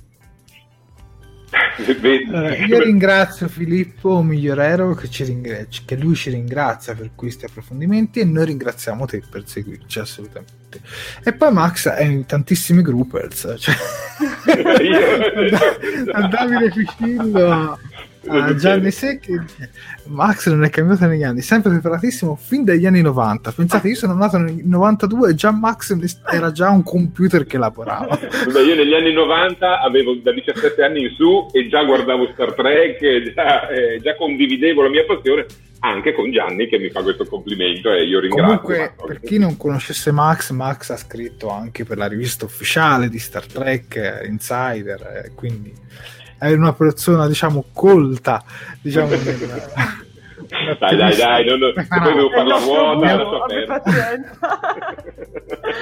Allora, 2.29 2.57
io 2.57 2.79
ringrazio 2.83 3.49
Filippo 3.49 4.23
Migliorero 4.23 4.95
che, 4.95 5.09
ringrazia, 5.25 5.83
che, 5.85 5.97
lui 5.97 6.15
ci 6.15 6.31
ringrazia 6.31 6.95
per 6.95 7.11
questi 7.15 7.45
approfondimenti 7.45 8.21
e 8.21 8.25
noi 8.25 8.47
ringraziamo 8.47 9.05
te 9.05 9.23
per 9.29 9.47
seguirci 9.47 9.99
assolutamente. 9.99 10.81
E 11.23 11.33
poi 11.33 11.53
Max 11.53 11.89
è 11.89 12.05
in 12.05 12.25
tantissimi 12.25 12.83
groupers, 12.83 13.55
cioè... 13.59 13.75
a 16.13 16.29
Davide 16.29 16.71
Ficillo 16.71 17.79
a 18.29 18.55
Gianni 18.55 18.91
Secchi 18.91 19.39
Max 20.07 20.49
non 20.49 20.65
è 20.65 20.71
cambiato 20.71 21.07
negli 21.07 21.23
anni 21.23 21.41
sempre 21.41 21.71
preparatissimo 21.71 22.37
fin 22.37 22.65
dagli 22.65 22.87
anni 22.87 23.03
90 23.03 23.53
pensate 23.53 23.89
io 23.89 23.95
sono 23.95 24.15
nato 24.15 24.39
nel 24.39 24.55
92 24.65 25.31
e 25.31 25.35
già 25.35 25.51
Max 25.51 25.97
era 26.31 26.53
già 26.53 26.71
un 26.71 26.83
computer 26.83 27.45
che 27.47 27.59
lavorava. 27.59 28.19
Io 28.21 28.75
negli 28.75 28.95
anni 28.95 29.13
90 29.13 29.81
avevo 29.81 30.15
da 30.15 30.33
17 30.33 30.83
anni 30.83 31.05
in 31.05 31.11
su 31.17 31.49
e 31.53 31.69
già 31.69 31.83
guardavo 31.85 32.31
Star 32.33 32.55
Trek 32.55 33.03
e 33.03 33.33
già, 33.35 33.69
eh, 33.69 34.01
già 34.01 34.15
condividevo 34.17 34.83
la 34.83 34.89
mia 34.89 35.05
passione 35.05 35.47
anche 35.81 36.15
con 36.15 36.31
Gianni 36.33 36.67
che 36.69 36.79
mi 36.79 36.91
fa 36.91 37.03
questo 37.03 37.27
complimento 37.27 37.93
e 37.93 38.05
io 38.05 38.21
ringrazio. 38.21 38.61
Comunque, 38.61 38.95
per 39.07 39.21
chi 39.21 39.39
non 39.39 39.57
conoscesse 39.57 40.11
Max, 40.11 40.51
Max 40.51 40.91
ha 40.91 40.97
scritto 40.97 41.51
anche 41.51 41.85
per 41.85 41.99
la 41.99 42.07
rivista 42.07 42.45
ufficiale 42.45 43.09
di 43.09 43.19
Star 43.19 43.47
Trek 43.47 43.97
eh, 43.97 44.27
Insider, 44.27 45.25
eh, 45.25 45.33
quindi 45.35 45.73
è 46.39 46.53
una 46.53 46.73
persona 46.73 47.27
diciamo 47.27 47.65
colta 47.73 48.43
diciamo 48.81 49.11
nel, 50.49 50.77
dai 50.79 50.97
dai 50.97 51.17
dai 51.17 51.45
non, 51.47 51.59
non, 51.59 51.73
poi 51.89 52.15
devo 52.15 52.31
farla 52.31 52.59
vuota 52.59 53.45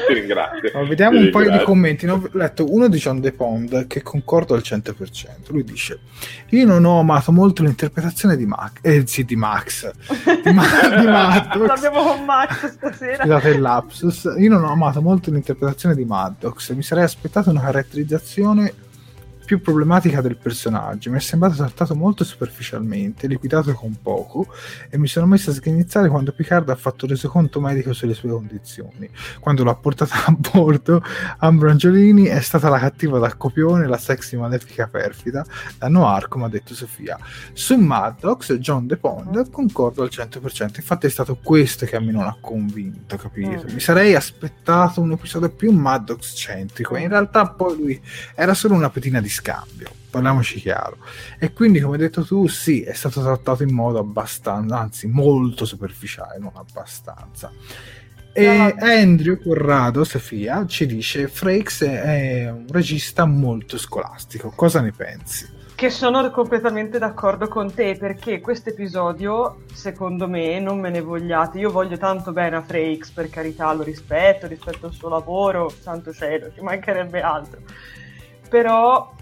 ti 0.06 0.14
ringrazio. 0.14 0.70
Allora, 0.70 0.88
vediamo 0.88 1.18
ti 1.18 1.24
un 1.24 1.30
paio 1.30 1.50
di 1.50 1.62
commenti. 1.62 2.06
Ne 2.06 2.12
ho 2.12 2.28
letto 2.32 2.72
uno 2.72 2.88
di 2.88 2.96
John 2.98 3.20
De 3.20 3.32
Pond 3.32 3.86
che 3.86 4.02
concordo 4.02 4.54
al 4.54 4.62
100% 4.64 4.94
lui 5.48 5.64
dice 5.64 5.98
io 6.50 6.66
non 6.66 6.84
ho 6.84 7.00
amato 7.00 7.32
molto 7.32 7.62
l'interpretazione 7.62 8.36
di 8.36 8.46
Max 8.46 8.72
eh 8.82 9.06
sì 9.06 9.24
di 9.24 9.36
Max 9.36 9.90
di, 10.42 10.52
Ma- 10.52 10.98
di 10.98 11.06
Maddox 11.06 11.66
l'abbiamo 11.66 12.02
con 12.02 12.24
Max 12.24 12.72
stasera. 12.72 13.22
Scusate 13.22 13.48
il 13.50 13.60
lapsus. 13.60 14.34
Io 14.38 14.50
non 14.50 14.64
ho 14.64 14.72
amato 14.72 15.02
molto 15.02 15.30
l'interpretazione 15.30 15.94
di 15.94 16.04
Maddox. 16.04 16.72
Mi 16.72 16.82
sarei 16.82 17.04
aspettato 17.04 17.50
una 17.50 17.60
caratterizzazione 17.60 18.72
più 19.44 19.60
problematica 19.60 20.20
del 20.20 20.36
personaggio. 20.36 21.10
Mi 21.10 21.18
è 21.18 21.20
sembrato 21.20 21.56
trattato 21.56 21.94
molto 21.94 22.24
superficialmente, 22.24 23.26
liquidato 23.26 23.72
con 23.74 23.96
poco, 24.00 24.46
e 24.88 24.98
mi 24.98 25.06
sono 25.06 25.26
messo 25.26 25.50
a 25.50 25.52
sghignazzare 25.52 26.08
quando 26.08 26.32
Picard 26.32 26.68
ha 26.70 26.76
fatto 26.76 27.06
resoconto 27.06 27.60
medico 27.60 27.92
sulle 27.92 28.14
sue 28.14 28.30
condizioni. 28.30 29.08
Quando 29.40 29.64
l'ha 29.64 29.74
portata 29.74 30.24
a 30.24 30.32
bordo, 30.32 31.02
Ambro 31.38 31.70
Angiolini 31.70 32.24
è 32.24 32.40
stata 32.40 32.68
la 32.68 32.78
cattiva 32.78 33.18
da 33.18 33.34
copione, 33.34 33.86
la 33.86 33.98
sexy 33.98 34.36
malefica 34.36 34.86
perfida, 34.86 35.44
da 35.78 35.88
Noir, 35.88 36.28
come 36.28 36.46
ha 36.46 36.48
detto 36.48 36.74
Sofia. 36.74 37.18
Su 37.52 37.76
Maddox, 37.76 38.54
John 38.54 38.86
De 38.86 38.96
Pond, 38.96 39.50
concordo 39.50 40.02
al 40.02 40.10
100%. 40.10 40.76
Infatti 40.76 41.06
è 41.06 41.10
stato 41.10 41.38
questo 41.42 41.86
che 41.86 41.96
a 41.96 42.00
me 42.00 42.12
non 42.12 42.24
ha 42.24 42.36
convinto, 42.40 43.16
capito? 43.16 43.64
Mm. 43.68 43.74
Mi 43.74 43.80
sarei 43.80 44.14
aspettato 44.14 45.00
un 45.00 45.12
episodio 45.12 45.50
più 45.50 45.70
Maddox 45.72 46.34
centrico, 46.34 46.96
in 46.96 47.08
realtà 47.08 47.46
poi 47.48 47.76
lui 47.76 48.02
era 48.34 48.54
solo 48.54 48.74
una 48.74 48.90
petina 48.90 49.20
di 49.20 49.28
scambio, 49.34 49.90
parliamoci 50.10 50.60
chiaro. 50.60 50.98
E 51.38 51.52
quindi, 51.52 51.80
come 51.80 51.94
hai 51.96 52.00
detto 52.00 52.24
tu, 52.24 52.46
sì, 52.46 52.82
è 52.82 52.92
stato 52.92 53.20
trattato 53.20 53.62
in 53.62 53.74
modo 53.74 53.98
abbastanza, 53.98 54.78
anzi 54.78 55.06
molto 55.08 55.64
superficiale, 55.64 56.38
non 56.38 56.52
abbastanza. 56.54 57.50
E 58.36 58.74
Andrew 58.78 59.40
Corrado, 59.40 60.02
Sofia, 60.02 60.66
ci 60.66 60.86
dice 60.86 61.28
Frakes 61.28 61.82
è 61.82 62.50
un 62.50 62.66
regista 62.68 63.26
molto 63.26 63.78
scolastico. 63.78 64.50
Cosa 64.50 64.80
ne 64.80 64.90
pensi? 64.90 65.48
Che 65.76 65.90
sono 65.90 66.28
completamente 66.30 66.98
d'accordo 66.98 67.46
con 67.46 67.72
te 67.72 67.96
perché 67.96 68.40
questo 68.40 68.70
episodio, 68.70 69.62
secondo 69.72 70.26
me, 70.26 70.58
non 70.58 70.80
me 70.80 70.90
ne 70.90 71.00
vogliate. 71.00 71.58
Io 71.58 71.70
voglio 71.70 71.96
tanto 71.96 72.32
bene 72.32 72.56
a 72.56 72.62
Frakes, 72.62 73.10
per 73.10 73.30
carità, 73.30 73.72
lo 73.72 73.84
rispetto, 73.84 74.48
rispetto 74.48 74.86
al 74.86 74.92
suo 74.92 75.08
lavoro, 75.08 75.68
santo 75.68 76.12
cielo, 76.12 76.52
ci 76.52 76.60
mancherebbe 76.60 77.20
altro. 77.20 77.60
Però 78.48 79.14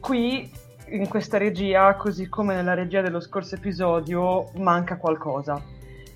qui 0.00 0.50
in 0.88 1.08
questa 1.08 1.38
regia, 1.38 1.94
così 1.94 2.28
come 2.28 2.54
nella 2.54 2.74
regia 2.74 3.00
dello 3.00 3.20
scorso 3.20 3.54
episodio, 3.54 4.50
manca 4.56 4.96
qualcosa. 4.96 5.62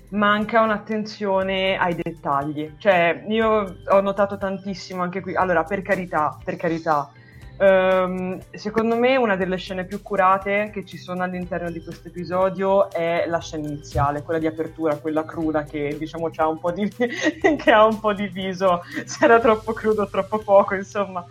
Manca 0.09 0.61
un'attenzione 0.61 1.77
ai 1.77 1.95
dettagli. 1.95 2.73
Cioè, 2.77 3.23
io 3.27 3.77
ho 3.87 4.01
notato 4.01 4.37
tantissimo 4.37 5.01
anche 5.01 5.21
qui. 5.21 5.35
Allora, 5.35 5.63
per 5.63 5.81
carità, 5.81 6.37
per 6.43 6.55
carità. 6.57 7.09
Um, 7.57 8.37
secondo 8.51 8.97
me 8.97 9.15
una 9.15 9.37
delle 9.37 9.55
scene 9.55 9.85
più 9.85 10.01
curate 10.01 10.71
che 10.73 10.83
ci 10.83 10.97
sono 10.97 11.23
all'interno 11.23 11.71
di 11.71 11.81
questo 11.81 12.09
episodio 12.09 12.91
è 12.91 13.23
la 13.29 13.39
scena 13.39 13.65
iniziale, 13.69 14.23
quella 14.23 14.41
di 14.41 14.45
apertura, 14.45 14.97
quella 14.97 15.23
cruda 15.23 15.63
che 15.63 15.95
diciamo 15.97 16.29
ha 16.35 16.47
un 16.49 16.59
po' 16.59 16.71
di, 16.71 16.85
che 16.91 17.71
ha 17.71 17.85
un 17.85 17.97
po' 18.01 18.11
diviso 18.11 18.81
se 19.05 19.23
era 19.23 19.39
troppo 19.39 19.71
crudo 19.71 20.01
o 20.01 20.09
troppo 20.09 20.39
poco, 20.39 20.75
insomma. 20.75 21.25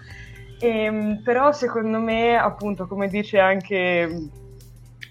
E, 0.58 0.68
ehm, 0.68 1.22
però 1.22 1.52
secondo 1.52 1.98
me, 1.98 2.36
appunto, 2.36 2.86
come 2.86 3.08
dice 3.08 3.38
anche 3.38 4.28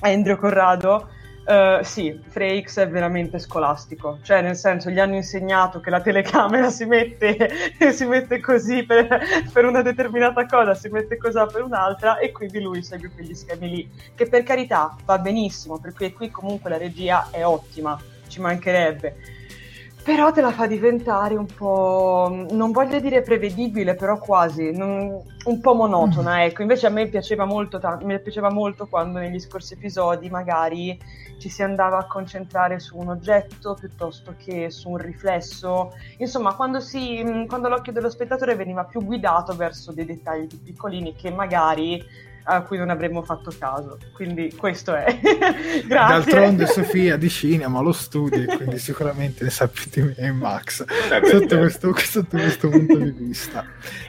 Andrew 0.01 0.37
Corrado, 0.37 1.09
uh, 1.45 1.83
sì, 1.83 2.19
Frakes 2.27 2.77
è 2.77 2.89
veramente 2.89 3.39
scolastico, 3.39 4.19
cioè 4.21 4.41
nel 4.41 4.55
senso 4.55 4.89
gli 4.89 4.99
hanno 4.99 5.15
insegnato 5.15 5.79
che 5.79 5.89
la 5.89 6.01
telecamera 6.01 6.69
si 6.69 6.85
mette, 6.85 7.49
si 7.91 8.05
mette 8.05 8.39
così 8.39 8.83
per, 8.83 9.07
per, 9.51 9.65
una 9.65 9.81
determinata 9.81 10.45
cosa, 10.45 10.73
si 10.73 10.89
mette 10.89 11.17
così 11.17 11.39
per 11.51 11.63
un'altra 11.63 12.17
e 12.17 12.31
quindi 12.31 12.61
lui 12.61 12.83
segue 12.83 13.11
quegli 13.13 13.33
schemi 13.33 13.69
lì, 13.69 13.89
che 14.15 14.27
per 14.27 14.43
carità 14.43 14.95
va 15.05 15.17
benissimo, 15.17 15.79
perché 15.79 16.13
qui 16.13 16.29
comunque 16.29 16.69
la 16.69 16.77
regia 16.77 17.27
è 17.31 17.45
ottima, 17.45 17.99
ci 18.27 18.39
mancherebbe 18.41 19.41
però 20.03 20.31
te 20.31 20.41
la 20.41 20.51
fa 20.51 20.67
diventare 20.67 21.35
un 21.35 21.45
po', 21.45 22.45
non 22.51 22.71
voglio 22.71 22.99
dire 22.99 23.21
prevedibile, 23.21 23.95
però 23.95 24.19
quasi, 24.19 24.71
non, 24.71 25.21
un 25.45 25.59
po' 25.61 25.73
monotona, 25.73 26.35
mm. 26.35 26.39
ecco. 26.39 26.61
Invece 26.61 26.87
a 26.87 26.89
me 26.89 27.07
piaceva 27.07 27.45
molto, 27.45 27.79
mi 28.01 28.19
piaceva 28.19 28.51
molto 28.51 28.87
quando 28.87 29.19
negli 29.19 29.39
scorsi 29.39 29.73
episodi 29.73 30.29
magari 30.29 30.99
ci 31.37 31.49
si 31.49 31.63
andava 31.63 31.99
a 31.99 32.07
concentrare 32.07 32.79
su 32.79 32.97
un 32.97 33.09
oggetto 33.09 33.75
piuttosto 33.79 34.35
che 34.37 34.69
su 34.69 34.89
un 34.89 34.97
riflesso. 34.97 35.93
Insomma, 36.17 36.53
quando, 36.55 36.81
si, 36.81 37.45
quando 37.47 37.69
l'occhio 37.69 37.93
dello 37.93 38.09
spettatore 38.09 38.55
veniva 38.55 38.83
più 38.83 39.03
guidato 39.03 39.55
verso 39.55 39.93
dei 39.93 40.05
dettagli 40.05 40.47
più 40.47 40.61
piccolini 40.61 41.15
che 41.15 41.31
magari 41.31 42.03
a 42.43 42.61
cui 42.61 42.77
non 42.77 42.89
avremmo 42.89 43.21
fatto 43.23 43.51
caso. 43.57 43.97
Quindi 44.13 44.53
questo 44.55 44.93
è. 44.95 45.19
Grazie. 45.21 45.85
D'altronde 45.87 46.65
Sofia 46.67 47.17
di 47.17 47.29
cinema 47.29 47.81
lo 47.81 47.91
studia 47.91 48.41
e 48.41 48.57
quindi 48.57 48.77
sicuramente 48.79 49.43
ne 49.43 49.49
sa 49.49 49.67
più 49.67 49.85
di 49.89 50.01
me 50.01 50.15
e 50.15 50.31
Max 50.31 50.83
sotto, 51.23 51.57
questo, 51.57 51.93
sotto 51.95 52.37
questo 52.37 52.69
punto 52.69 52.97
di 52.97 53.11
vista. 53.11 53.65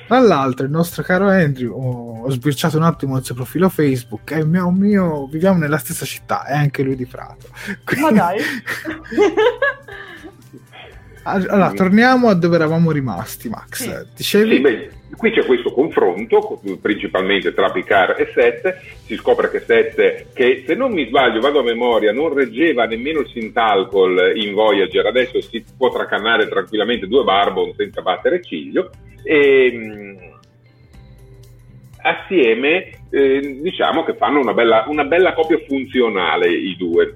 Tra 0.06 0.20
l'altro 0.20 0.64
il 0.64 0.70
nostro 0.70 1.02
caro 1.02 1.28
Andrew, 1.28 1.72
ho, 1.72 2.22
ho 2.24 2.30
sbirciato 2.30 2.76
un 2.76 2.84
attimo 2.84 3.16
il 3.16 3.24
suo 3.24 3.34
profilo 3.34 3.68
Facebook, 3.68 4.32
è 4.32 4.42
mio, 4.42 4.70
mio, 4.70 5.26
viviamo 5.26 5.58
nella 5.58 5.78
stessa 5.78 6.04
città, 6.04 6.44
è 6.44 6.54
anche 6.54 6.82
lui 6.82 6.96
di 6.96 7.06
Prato. 7.06 7.48
Quindi... 7.84 8.02
Ma 8.02 8.10
dai! 8.12 8.38
allora, 11.24 11.72
torniamo 11.72 12.28
a 12.28 12.34
dove 12.34 12.56
eravamo 12.56 12.90
rimasti, 12.90 13.48
Max. 13.48 14.06
Dicevi... 14.14 14.54
Sì, 14.56 14.60
beh 14.60 14.90
Qui 15.16 15.30
c'è 15.30 15.44
questo 15.44 15.72
confronto 15.72 16.60
principalmente 16.80 17.54
tra 17.54 17.70
Picard 17.70 18.18
e 18.18 18.30
Sette, 18.34 18.80
si 19.04 19.16
scopre 19.16 19.50
che 19.50 19.60
Sette, 19.60 20.26
che 20.32 20.64
se 20.66 20.74
non 20.74 20.92
mi 20.92 21.06
sbaglio, 21.06 21.40
vado 21.40 21.60
a 21.60 21.62
memoria, 21.62 22.12
non 22.12 22.32
reggeva 22.34 22.84
nemmeno 22.86 23.20
il 23.20 23.28
Sintalcol 23.32 24.32
in 24.36 24.54
Voyager, 24.54 25.06
adesso 25.06 25.40
si 25.40 25.64
può 25.76 25.90
tracannare 25.90 26.48
tranquillamente 26.48 27.06
due 27.06 27.22
Barbon 27.22 27.72
senza 27.76 28.02
battere 28.02 28.42
ciglio, 28.42 28.90
e 29.22 29.72
mh, 29.72 30.16
assieme 32.02 32.90
eh, 33.10 33.58
diciamo 33.62 34.04
che 34.04 34.14
fanno 34.14 34.40
una 34.40 34.52
bella, 34.52 34.84
una 34.88 35.04
bella 35.04 35.32
coppia 35.32 35.58
funzionale 35.66 36.50
i 36.50 36.76
due. 36.76 37.14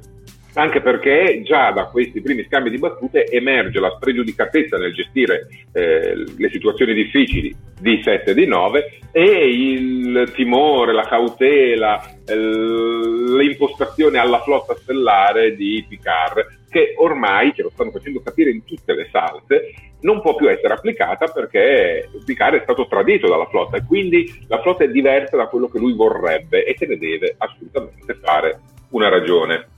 Anche 0.59 0.80
perché 0.80 1.40
già 1.44 1.70
da 1.70 1.84
questi 1.84 2.20
primi 2.20 2.44
scambi 2.44 2.68
di 2.68 2.78
battute 2.78 3.26
emerge 3.26 3.78
la 3.78 3.94
spregiudicatezza 3.94 4.76
nel 4.76 4.92
gestire 4.92 5.46
eh, 5.72 6.14
le 6.36 6.50
situazioni 6.50 6.94
difficili 6.94 7.54
di 7.80 8.00
7 8.02 8.32
e 8.32 8.34
di 8.34 8.44
9 8.44 8.98
e 9.12 9.22
il 9.22 10.32
timore, 10.34 10.92
la 10.92 11.06
cautela, 11.06 12.02
eh, 12.26 12.36
l'impostazione 12.36 14.18
alla 14.18 14.40
flotta 14.40 14.74
stellare 14.74 15.54
di 15.54 15.84
Picard 15.88 16.56
che 16.68 16.94
ormai, 16.98 17.52
ce 17.54 17.62
lo 17.62 17.70
stanno 17.70 17.92
facendo 17.92 18.20
capire 18.20 18.50
in 18.50 18.64
tutte 18.64 18.94
le 18.94 19.09
salse, 19.12 19.72
non 20.00 20.20
può 20.20 20.34
più 20.34 20.50
essere 20.50 20.74
applicata 20.74 21.26
perché 21.26 22.11
Picard 22.24 22.56
è 22.56 22.62
stato 22.64 22.88
tradito 22.88 23.28
dalla 23.28 23.46
flotta 23.46 23.76
e 23.76 23.84
quindi 23.86 24.44
la 24.48 24.61
flotta 24.61 24.82
è 24.82 24.88
diversa 24.88 25.36
da 25.36 25.46
quello 25.46 25.68
che 25.68 25.78
lui 25.78 25.94
vorrebbe 25.94 26.64
e 26.64 26.74
se 26.76 26.86
ne 26.86 26.98
deve 26.98 27.36
assolutamente 27.38 28.14
fare 28.20 28.61
una 28.90 29.09
ragione. 29.09 29.76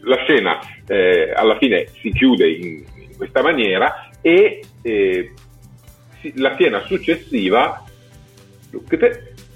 La 0.00 0.16
scena 0.24 0.58
eh, 0.86 1.32
alla 1.34 1.56
fine 1.58 1.88
si 2.00 2.10
chiude 2.10 2.50
in, 2.50 2.84
in 2.94 3.16
questa 3.16 3.42
maniera 3.42 4.10
e 4.20 4.62
eh, 4.82 5.32
si, 6.20 6.32
la 6.36 6.54
scena 6.54 6.80
successiva 6.86 7.84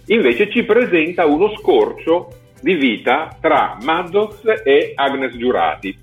invece 0.06 0.50
ci 0.50 0.64
presenta 0.64 1.26
uno 1.26 1.54
scorcio 1.56 2.38
di 2.60 2.74
vita 2.74 3.36
tra 3.40 3.76
Maddox 3.82 4.42
e 4.64 4.92
Agnes 4.94 5.36
Giurati. 5.36 5.98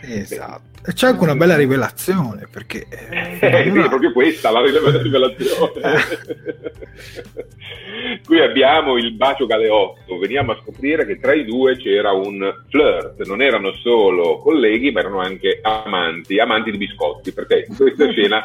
Esatto. 0.00 0.73
E 0.86 0.92
c'è 0.92 1.08
anche 1.08 1.22
una 1.22 1.34
bella 1.34 1.56
rivelazione 1.56 2.46
perché 2.50 2.86
eh, 2.90 3.38
eh, 3.40 3.70
sì, 3.70 3.78
è 3.78 3.88
proprio 3.88 4.12
questa 4.12 4.50
la 4.50 4.60
rivelazione. 4.60 5.80
Qui 8.22 8.40
abbiamo 8.40 8.98
il 8.98 9.14
bacio 9.14 9.46
galeotto, 9.46 10.18
veniamo 10.18 10.52
a 10.52 10.58
scoprire 10.60 11.06
che 11.06 11.18
tra 11.18 11.32
i 11.32 11.46
due 11.46 11.78
c'era 11.78 12.12
un 12.12 12.64
flirt, 12.68 13.26
non 13.26 13.40
erano 13.40 13.72
solo 13.72 14.36
colleghi 14.38 14.90
ma 14.90 15.00
erano 15.00 15.20
anche 15.20 15.60
amanti, 15.62 16.38
amanti 16.38 16.70
di 16.70 16.76
biscotti, 16.76 17.32
perché 17.32 17.64
in 17.66 17.76
questa 17.76 18.06
scena 18.12 18.44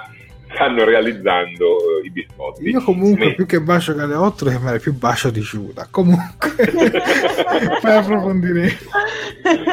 stanno 0.54 0.86
realizzando 0.86 1.78
eh, 1.78 2.06
i 2.06 2.12
biscotti. 2.12 2.70
Io 2.70 2.82
comunque 2.82 3.26
Me... 3.28 3.36
più 3.36 3.46
che 3.46 3.60
bacio 3.60 3.94
galeotto 3.94 4.46
lo 4.46 4.52
chiamerei 4.52 4.80
più 4.80 4.94
bacio 4.94 5.30
di 5.30 5.42
Giuda. 5.42 5.90
Comunque, 5.92 6.52
per 7.82 7.98
approfondire. 7.98 8.78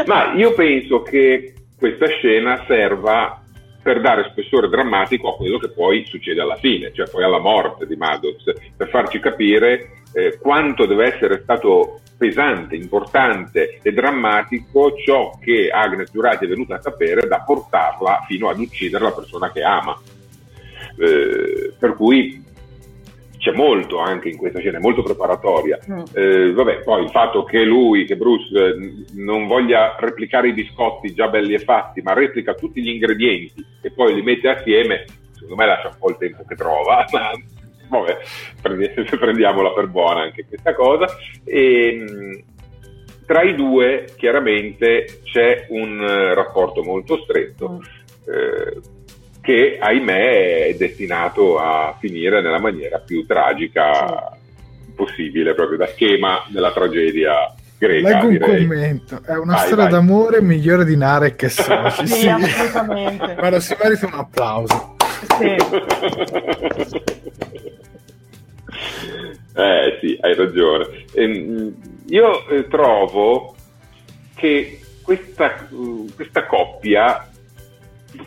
Ma 0.07 0.35
io 0.35 0.53
penso 0.53 1.03
che 1.03 1.53
questa 1.79 2.07
scena 2.07 2.65
serva 2.67 3.41
per 3.83 4.01
dare 4.01 4.29
spessore 4.31 4.69
drammatico 4.69 5.33
a 5.33 5.37
quello 5.37 5.59
che 5.59 5.71
poi 5.71 6.05
succede 6.07 6.41
alla 6.41 6.57
fine, 6.57 6.93
cioè 6.93 7.09
poi 7.09 7.23
alla 7.23 7.39
morte 7.39 7.87
di 7.87 7.95
Maddox, 7.95 8.53
per 8.77 8.89
farci 8.89 9.21
capire 9.21 10.03
eh, 10.13 10.39
quanto 10.41 10.87
deve 10.87 11.15
essere 11.15 11.41
stato 11.43 12.01
pesante, 12.17 12.75
importante 12.75 13.79
e 13.83 13.93
drammatico 13.93 14.97
ciò 14.97 15.39
che 15.41 15.69
Agnes 15.69 16.11
Giurati 16.11 16.47
è 16.47 16.49
venuta 16.49 16.77
a 16.77 16.81
sapere 16.81 17.29
da 17.29 17.43
portarla 17.43 18.25
fino 18.27 18.49
ad 18.49 18.59
uccidere 18.59 19.05
la 19.05 19.13
persona 19.13 19.53
che 19.53 19.63
ama. 19.63 19.97
Eh, 20.99 21.75
per 21.79 21.95
cui 21.95 22.43
c'è 23.47 23.53
molto 23.53 23.99
anche 23.99 24.29
in 24.29 24.37
questa 24.37 24.59
scena, 24.59 24.79
è 24.79 24.81
molto 24.81 25.05
preparatoria. 25.05 25.79
Mm. 25.89 26.03
Eh, 26.13 26.53
vabbè, 26.53 26.83
poi 26.83 27.05
il 27.05 27.11
fatto 27.11 27.45
che 27.45 27.63
lui, 27.63 28.05
che 28.05 28.17
Bruce, 28.17 28.53
eh, 28.53 28.75
non 29.13 29.47
voglia 29.47 29.95
replicare 30.01 30.49
i 30.49 30.53
biscotti 30.53 31.15
già 31.15 31.29
belli 31.29 31.55
e 31.55 31.61
fatti, 31.61 32.03
ma 32.03 32.13
replica 32.13 32.55
tutti 32.55 32.83
gli 32.83 32.89
ingredienti 32.89 33.65
e 33.83 33.93
poi 33.93 34.15
li 34.15 34.23
mette 34.23 34.49
assieme, 34.49 35.05
secondo 35.33 35.55
me 35.55 35.67
lascia 35.67 35.89
un 35.89 35.97
po' 35.97 36.11
il 36.11 36.17
tempo 36.17 36.45
che 36.45 36.57
trova, 36.57 37.07
ma 37.13 37.31
vabbè, 37.89 38.19
prendiamola 39.17 39.73
per 39.73 39.87
buona 39.87 40.23
anche 40.23 40.45
questa 40.49 40.75
cosa. 40.75 41.07
E, 41.45 41.87
ehm, 41.87 42.43
tra 43.27 43.43
i 43.43 43.55
due 43.55 44.07
chiaramente 44.17 45.21
c'è 45.23 45.67
un 45.69 46.01
eh, 46.01 46.35
rapporto 46.35 46.83
molto 46.83 47.19
stretto. 47.23 47.75
Mm. 47.75 47.81
Eh, 48.29 48.81
che 49.47 49.79
ahimè 49.81 50.67
è 50.67 50.75
destinato 50.75 51.57
a 51.61 51.97
finire 52.01 52.43
nella 52.43 52.59
maniera 52.59 52.99
più 52.99 53.25
tragica 53.25 54.37
possibile, 54.93 55.55
proprio 55.55 55.79
da 55.79 55.87
schema 55.87 56.45
della 56.49 56.73
tragedia 56.73 57.55
greca. 57.79 58.09
Leggo 58.09 58.27
un 58.27 58.33
direi. 58.33 58.67
commento, 58.67 59.21
è 59.25 59.37
una 59.37 59.55
vai, 59.55 59.67
storia 59.67 59.85
vai. 59.85 59.93
d'amore 59.93 60.43
migliore 60.43 60.85
di 60.85 60.97
Narek 60.97 61.45
e 61.45 61.49
Soci. 61.49 62.07
sì, 62.11 62.15
sì, 62.15 62.29
assolutamente. 62.29 63.35
Guarda, 63.39 63.61
si 63.61 63.77
merita 63.81 64.07
un 64.07 64.15
applauso. 64.15 64.97
Sì. 65.39 65.45
eh 69.55 69.99
sì, 70.01 70.19
hai 70.23 70.35
ragione. 70.35 71.05
Ehm, 71.15 71.73
io 72.09 72.49
eh, 72.49 72.67
trovo 72.67 73.55
che 74.35 74.81
questa, 75.03 75.69
questa 76.17 76.47
coppia 76.47 77.29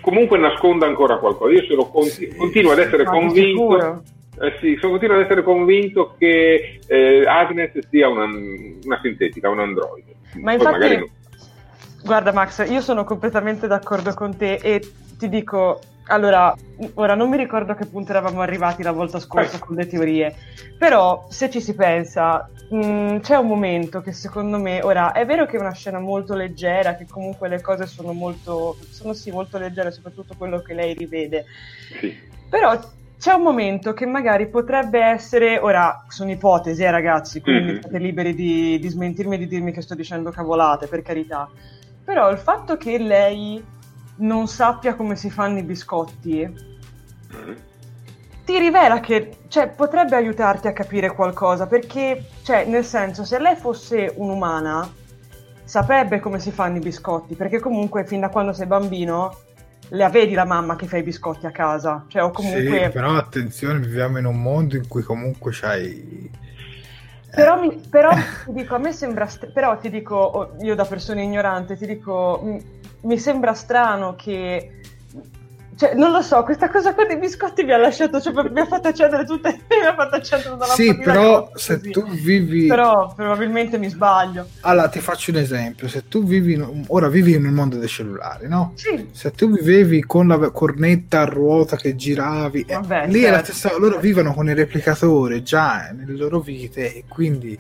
comunque 0.02 0.38
nasconda 0.38 0.86
ancora 0.86 1.18
qualcosa. 1.18 1.54
Io 1.54 1.64
sono 1.64 1.86
conti- 1.90 2.34
continuo 2.36 2.72
ad 2.72 2.80
essere 2.80 3.04
convinto. 3.04 4.04
Eh 4.42 4.56
sì, 4.62 4.78
sono 4.80 4.92
continuo 4.94 5.18
ad 5.18 5.24
essere 5.24 5.44
convinto 5.44 6.16
che 6.18 6.80
eh, 6.88 7.24
Agnes 7.28 7.72
sia 7.90 8.08
una, 8.08 8.24
una, 8.24 9.00
sintetica, 9.02 9.50
un 9.50 9.60
androide. 9.60 10.16
Ma 10.36 10.54
infatti, 10.54 10.96
non... 10.96 11.10
guarda 12.04 12.32
Max, 12.32 12.70
io 12.70 12.80
sono 12.80 13.04
completamente 13.04 13.68
d'accordo 13.68 14.14
con 14.14 14.38
te 14.38 14.54
e 14.54 14.82
ti 15.18 15.28
dico, 15.28 15.82
allora, 16.10 16.54
ora 16.96 17.16
non 17.16 17.30
mi 17.30 17.38
ricordo 17.38 17.72
a 17.72 17.76
che 17.76 17.86
punto 17.86 18.12
eravamo 18.12 18.42
arrivati 18.42 18.84
la 18.84 18.92
volta 18.92 19.20
scorsa 19.20 19.58
eh. 19.58 19.60
con 19.60 19.76
le 19.76 19.88
teorie, 19.88 20.36
però 20.78 21.26
se 21.30 21.50
ci 21.50 21.62
si 21.62 21.76
pensa, 21.76 22.50
mh, 22.70 22.86
mm, 22.86 23.18
c'è 23.20 23.36
un 23.36 23.48
momento 23.48 24.02
che 24.02 24.12
secondo 24.12 24.60
me, 24.60 24.82
ora 24.82 25.12
è 25.12 25.26
vero 25.26 25.46
che 25.46 25.58
è 25.58 25.60
una 25.60 25.74
scena 25.74 26.00
molto 26.00 26.36
leggera, 26.36 26.96
che 26.96 27.06
comunque 27.08 27.48
le 27.48 27.62
cose 27.62 27.86
sono 27.86 28.12
molto, 28.12 28.78
sono 28.90 29.14
sì 29.14 29.32
molto 29.32 29.58
leggere, 29.58 29.92
soprattutto 29.92 30.34
quello 30.38 30.62
che 30.62 30.74
lei 30.74 30.94
rivede, 30.94 31.46
sì. 32.00 32.16
però 32.50 32.78
c'è 33.20 33.34
un 33.34 33.42
momento 33.42 33.94
che 33.94 34.06
magari 34.06 34.48
potrebbe 34.48 35.00
essere, 35.00 35.60
ora 35.60 36.06
sono 36.08 36.32
ipotesi 36.32 36.84
eh 36.84 36.92
ragazzi, 36.92 37.42
quindi 37.42 37.64
mm-hmm. 37.64 37.82
siete 37.82 37.98
liberi 38.00 38.34
di, 38.34 38.80
di 38.80 38.88
smentirmi 38.88 39.36
e 39.36 39.40
di 39.40 39.48
dirmi 39.48 39.72
che 39.72 39.82
sto 39.82 39.94
dicendo 39.94 40.32
cavolate, 40.32 40.88
per 40.88 41.02
carità, 41.02 41.48
però 42.04 42.32
il 42.32 42.38
fatto 42.38 42.78
che 42.78 42.98
lei 42.98 43.64
non 44.20 44.48
sappia 44.48 44.96
come 44.96 45.16
si 45.16 45.30
fanno 45.30 45.60
i 45.60 45.64
biscotti, 45.64 46.48
mm. 46.48 47.54
ti 48.46 48.58
rivela 48.58 49.00
che 49.00 49.38
cioè, 49.48 49.70
potrebbe 49.70 50.16
aiutarti 50.16 50.68
a 50.68 50.74
capire 50.74 51.14
qualcosa, 51.14 51.68
perché, 51.68 52.26
cioè, 52.44 52.66
nel 52.66 52.86
senso, 52.86 53.24
se 53.24 53.40
lei 53.40 53.56
fosse 53.56 54.14
un'umana, 54.16 54.90
saprebbe 55.64 56.20
come 56.20 56.40
si 56.40 56.52
fanno 56.52 56.78
i 56.78 56.82
biscotti, 56.82 57.36
perché 57.36 57.60
comunque 57.60 58.06
fin 58.06 58.22
da 58.22 58.30
quando 58.30 58.54
sei 58.54 58.66
bambino 58.66 59.38
la 59.90 60.10
vedi 60.10 60.34
la 60.34 60.46
mamma 60.46 60.76
che 60.76 60.88
fa 60.88 60.98
i 60.98 61.04
biscotti 61.04 61.46
a 61.46 61.52
casa, 61.52 62.06
cioè, 62.08 62.24
o 62.24 62.32
comunque... 62.32 62.84
Sì, 62.86 62.90
però 62.90 63.16
attenzione, 63.16 63.80
viviamo 63.80 64.20
in 64.20 64.26
un 64.26 64.42
mondo 64.42 64.76
in 64.76 64.88
cui 64.88 65.04
comunque 65.04 65.52
c'hai... 65.54 66.48
Però, 67.32 67.60
mi, 67.60 67.80
però 67.90 68.10
ti 68.46 68.54
dico, 68.54 68.76
a 68.76 68.80
me 68.80 68.92
sembra, 68.92 69.28
st- 69.28 69.52
però 69.52 69.78
ti 69.78 69.90
dico, 69.90 70.56
io 70.62 70.74
da 70.74 70.86
persona 70.86 71.22
ignorante, 71.22 71.78
ti 71.78 71.86
dico, 71.86 72.60
mi 73.02 73.18
sembra 73.18 73.54
strano 73.54 74.16
che 74.16 74.80
cioè, 75.80 75.94
non 75.94 76.12
lo 76.12 76.22
so, 76.22 76.44
questa 76.44 76.70
cosa 76.70 76.94
qua 76.94 77.06
dei 77.06 77.18
biscotti 77.18 77.64
mi 77.64 77.72
ha 77.72 77.78
lasciato, 77.78 78.20
cioè, 78.20 78.34
mi 78.50 78.60
ha 78.60 78.66
fatto 78.66 78.90
accendere 78.90 79.24
tutte, 79.24 79.62
mi 79.70 79.86
ha 79.88 79.96
fatto 79.96 80.18
accendere 80.18 80.50
dalla 80.60 80.74
Sì, 80.74 80.94
però 80.98 81.52
se 81.56 81.80
tu 81.80 82.06
vivi... 82.06 82.68
Però 82.68 83.14
probabilmente 83.16 83.78
mi 83.78 83.88
sbaglio. 83.88 84.46
Allora, 84.62 84.90
ti 84.90 85.00
faccio 85.00 85.32
un 85.32 85.38
esempio, 85.38 85.88
se 85.88 86.10
tu 86.10 86.26
vivi, 86.26 86.62
ora 86.88 87.08
vivi 87.08 87.40
nel 87.40 87.54
mondo 87.54 87.78
dei 87.78 87.88
cellulari, 87.88 88.50
no? 88.50 88.74
Sì. 88.76 89.08
Se 89.14 89.32
tu 89.32 89.50
vivevi 89.50 90.04
con 90.04 90.28
la 90.28 90.50
cornetta 90.50 91.22
a 91.22 91.26
ruota 91.26 91.78
che 91.78 91.96
giravi, 91.96 92.66
eh, 92.68 92.74
Vabbè, 92.74 93.08
lì 93.08 93.22
certo. 93.22 93.28
è 93.28 93.30
la 93.30 93.38
certo. 93.38 93.54
stessa, 93.54 93.78
loro 93.78 94.00
vivono 94.00 94.34
con 94.34 94.50
il 94.50 94.58
replicatore 94.58 95.44
già 95.44 95.92
nelle 95.96 96.18
loro 96.18 96.42
vite 96.42 96.94
e 96.94 97.06
quindi 97.08 97.58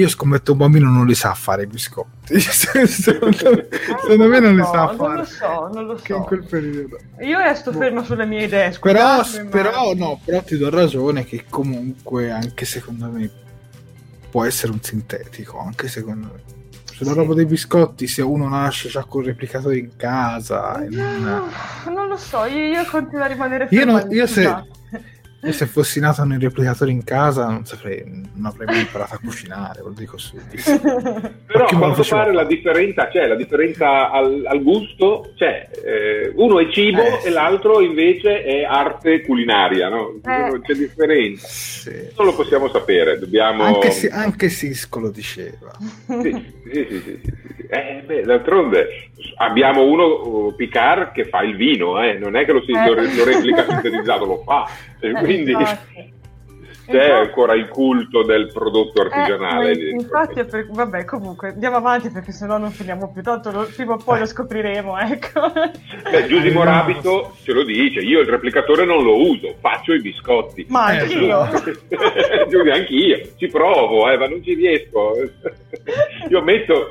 io 0.00 0.08
scommetto 0.08 0.52
un 0.52 0.58
bambino 0.58 0.88
non 0.90 1.06
li 1.06 1.14
sa 1.14 1.34
fare 1.34 1.64
i 1.64 1.66
biscotti. 1.66 2.38
secondo, 2.38 4.28
me 4.28 4.38
non 4.38 4.54
li 4.54 4.62
sa 4.62 4.94
fare. 4.94 4.96
Non 4.96 5.14
lo 5.16 5.24
so, 5.24 5.70
non 5.72 5.86
lo 5.86 5.96
so. 5.96 6.02
Che 6.04 6.12
in 6.14 6.22
quel 6.22 6.46
periodo. 6.46 6.98
Io 7.20 7.38
resto 7.38 7.72
boh. 7.72 7.78
fermo 7.78 8.04
sulle 8.04 8.24
mie 8.24 8.44
idee. 8.44 8.76
Però, 8.80 9.22
però, 9.50 9.94
no, 9.94 10.20
però 10.24 10.40
ti 10.42 10.56
do 10.56 10.70
ragione 10.70 11.24
che 11.24 11.46
comunque 11.48 12.30
anche 12.30 12.64
secondo 12.64 13.08
me 13.08 13.28
può 14.30 14.44
essere 14.44 14.70
un 14.70 14.80
sintetico, 14.80 15.58
anche 15.58 15.88
secondo 15.88 16.30
me. 16.32 16.56
Sulla 16.92 17.10
sì. 17.10 17.16
roba 17.16 17.34
dei 17.34 17.46
biscotti, 17.46 18.06
se 18.06 18.22
uno 18.22 18.48
nasce 18.48 18.88
già 18.88 19.02
con 19.02 19.22
il 19.22 19.28
replicatore 19.28 19.78
in 19.78 19.96
casa. 19.96 20.78
No, 20.88 21.18
non... 21.18 21.50
non... 21.92 22.06
lo 22.06 22.16
so, 22.16 22.44
io, 22.44 22.66
io 22.66 22.84
continuo 22.88 23.24
a 23.24 23.26
rimanere 23.26 23.66
fermo. 23.66 23.98
Io, 23.98 24.04
no, 24.04 24.12
io 24.12 24.26
se 24.28 24.76
Io 25.40 25.52
se 25.52 25.66
fossi 25.66 26.00
nato 26.00 26.24
nel 26.24 26.40
replicatore 26.40 26.90
in 26.90 27.04
casa 27.04 27.46
non 27.46 27.64
saprei, 27.64 28.02
non 28.04 28.46
avrei 28.46 28.66
mai 28.66 28.80
imparato 28.80 29.14
a 29.14 29.20
cucinare, 29.22 29.82
lo 29.82 29.90
dico 29.90 30.18
subito. 30.18 30.80
Però 31.46 31.64
a 31.64 31.76
quanto 31.76 32.02
pare 32.08 32.32
la 32.32 32.42
differenza 32.42 33.06
c'è, 33.06 33.24
la 33.28 33.36
differenza 33.36 34.10
al, 34.10 34.42
al 34.44 34.60
gusto 34.64 35.32
c'è. 35.36 35.68
Eh, 35.84 36.32
uno 36.34 36.58
è 36.58 36.68
cibo 36.70 37.02
eh, 37.02 37.28
e 37.28 37.30
l'altro 37.30 37.80
invece 37.80 38.42
è 38.42 38.64
arte 38.64 39.20
culinaria, 39.20 39.88
no? 39.88 40.14
Eh. 40.24 40.60
C'è 40.60 40.74
differenza. 40.74 41.46
Sì. 41.46 42.08
Non 42.16 42.26
lo 42.26 42.34
possiamo 42.34 42.68
sapere, 42.68 43.20
dobbiamo... 43.20 43.62
Anche, 43.62 43.92
si, 43.92 44.08
anche 44.08 44.48
Sisco 44.48 44.98
lo 44.98 45.10
diceva. 45.10 45.70
Sì, 45.78 46.52
sì, 46.72 46.86
sì, 46.90 47.00
sì, 47.00 47.20
sì. 47.22 47.46
Eh, 47.70 48.02
beh, 48.04 48.22
d'altronde 48.22 49.10
abbiamo 49.36 49.84
uno, 49.84 50.52
Picard, 50.56 51.12
che 51.12 51.26
fa 51.26 51.42
il 51.42 51.54
vino, 51.54 52.02
eh? 52.02 52.14
non 52.14 52.34
è 52.34 52.44
che 52.44 52.52
lo, 52.52 52.62
si, 52.62 52.72
lo, 52.72 52.94
lo 52.94 53.24
replica 53.24 53.66
sintetizzato, 53.68 54.24
lo 54.24 54.42
fa. 54.44 54.66
Quindi 55.28 55.52
c'è 56.90 57.10
ancora 57.10 57.54
il 57.54 57.68
culto 57.68 58.22
del 58.22 58.50
prodotto 58.52 59.02
artigianale. 59.02 59.72
Eh, 59.72 59.90
infatti, 59.90 60.44
per, 60.44 60.66
vabbè, 60.70 61.04
comunque 61.04 61.48
andiamo 61.48 61.76
avanti 61.76 62.10
perché 62.10 62.32
sennò 62.32 62.56
non 62.58 62.70
finiamo 62.70 63.12
più. 63.12 63.22
Tanto 63.22 63.50
lo, 63.50 63.68
prima 63.74 63.94
o 63.94 63.96
poi 63.98 64.20
lo 64.20 64.26
scopriremo. 64.26 64.98
Ecco. 64.98 65.52
Beh, 66.10 66.26
Giusimo 66.26 66.64
Rabito 66.64 67.36
ce 67.42 67.52
lo 67.52 67.64
dice: 67.64 68.00
io 68.00 68.20
il 68.20 68.28
replicatore 68.28 68.84
non 68.84 69.02
lo 69.02 69.28
uso, 69.28 69.54
faccio 69.60 69.92
i 69.92 70.00
biscotti. 70.00 70.66
Ma 70.68 70.86
anch'io, 70.86 71.48
Giulia, 72.48 72.74
anch'io 72.80 73.20
ci 73.36 73.48
provo, 73.48 74.10
eh, 74.10 74.16
ma 74.16 74.26
non 74.26 74.42
ci 74.42 74.54
riesco. 74.54 75.12
io 76.28 76.42
metto 76.42 76.90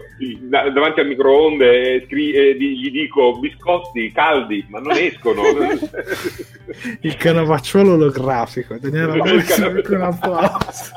davanti 0.49 0.99
al 0.99 1.07
microonde 1.07 1.95
e, 1.95 2.05
scri- 2.05 2.33
e 2.33 2.55
gli 2.55 2.91
dico 2.91 3.37
biscotti 3.39 4.11
caldi, 4.11 4.65
ma 4.69 4.79
non 4.79 4.95
escono. 4.95 5.41
il 7.01 7.15
canavacciolo 7.15 7.93
olografico. 7.93 8.77
Daniele, 8.79 9.43
anche 9.87 9.95
un 9.95 10.01
applauso. 10.01 10.93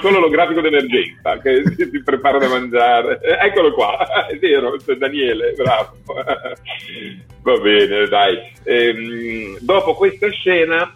Solo 0.00 0.18
lo 0.20 0.28
grafico 0.28 0.60
d'emergenza 0.60 1.38
che 1.38 1.62
si 1.90 2.02
prepara 2.02 2.38
da 2.38 2.48
mangiare. 2.48 3.20
Eccolo 3.40 3.72
qua, 3.72 4.26
è 4.28 4.36
vero, 4.38 4.76
Daniele, 4.98 5.52
bravo. 5.56 5.96
Va 7.42 7.58
bene, 7.58 8.06
dai. 8.06 8.38
Ehm, 8.64 9.58
dopo 9.60 9.94
questa 9.94 10.30
scena 10.30 10.94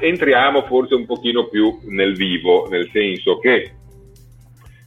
entriamo 0.00 0.62
forse 0.64 0.94
un 0.94 1.06
pochino 1.06 1.46
più 1.48 1.78
nel 1.88 2.16
vivo, 2.16 2.66
nel 2.68 2.88
senso 2.92 3.38
che 3.38 3.72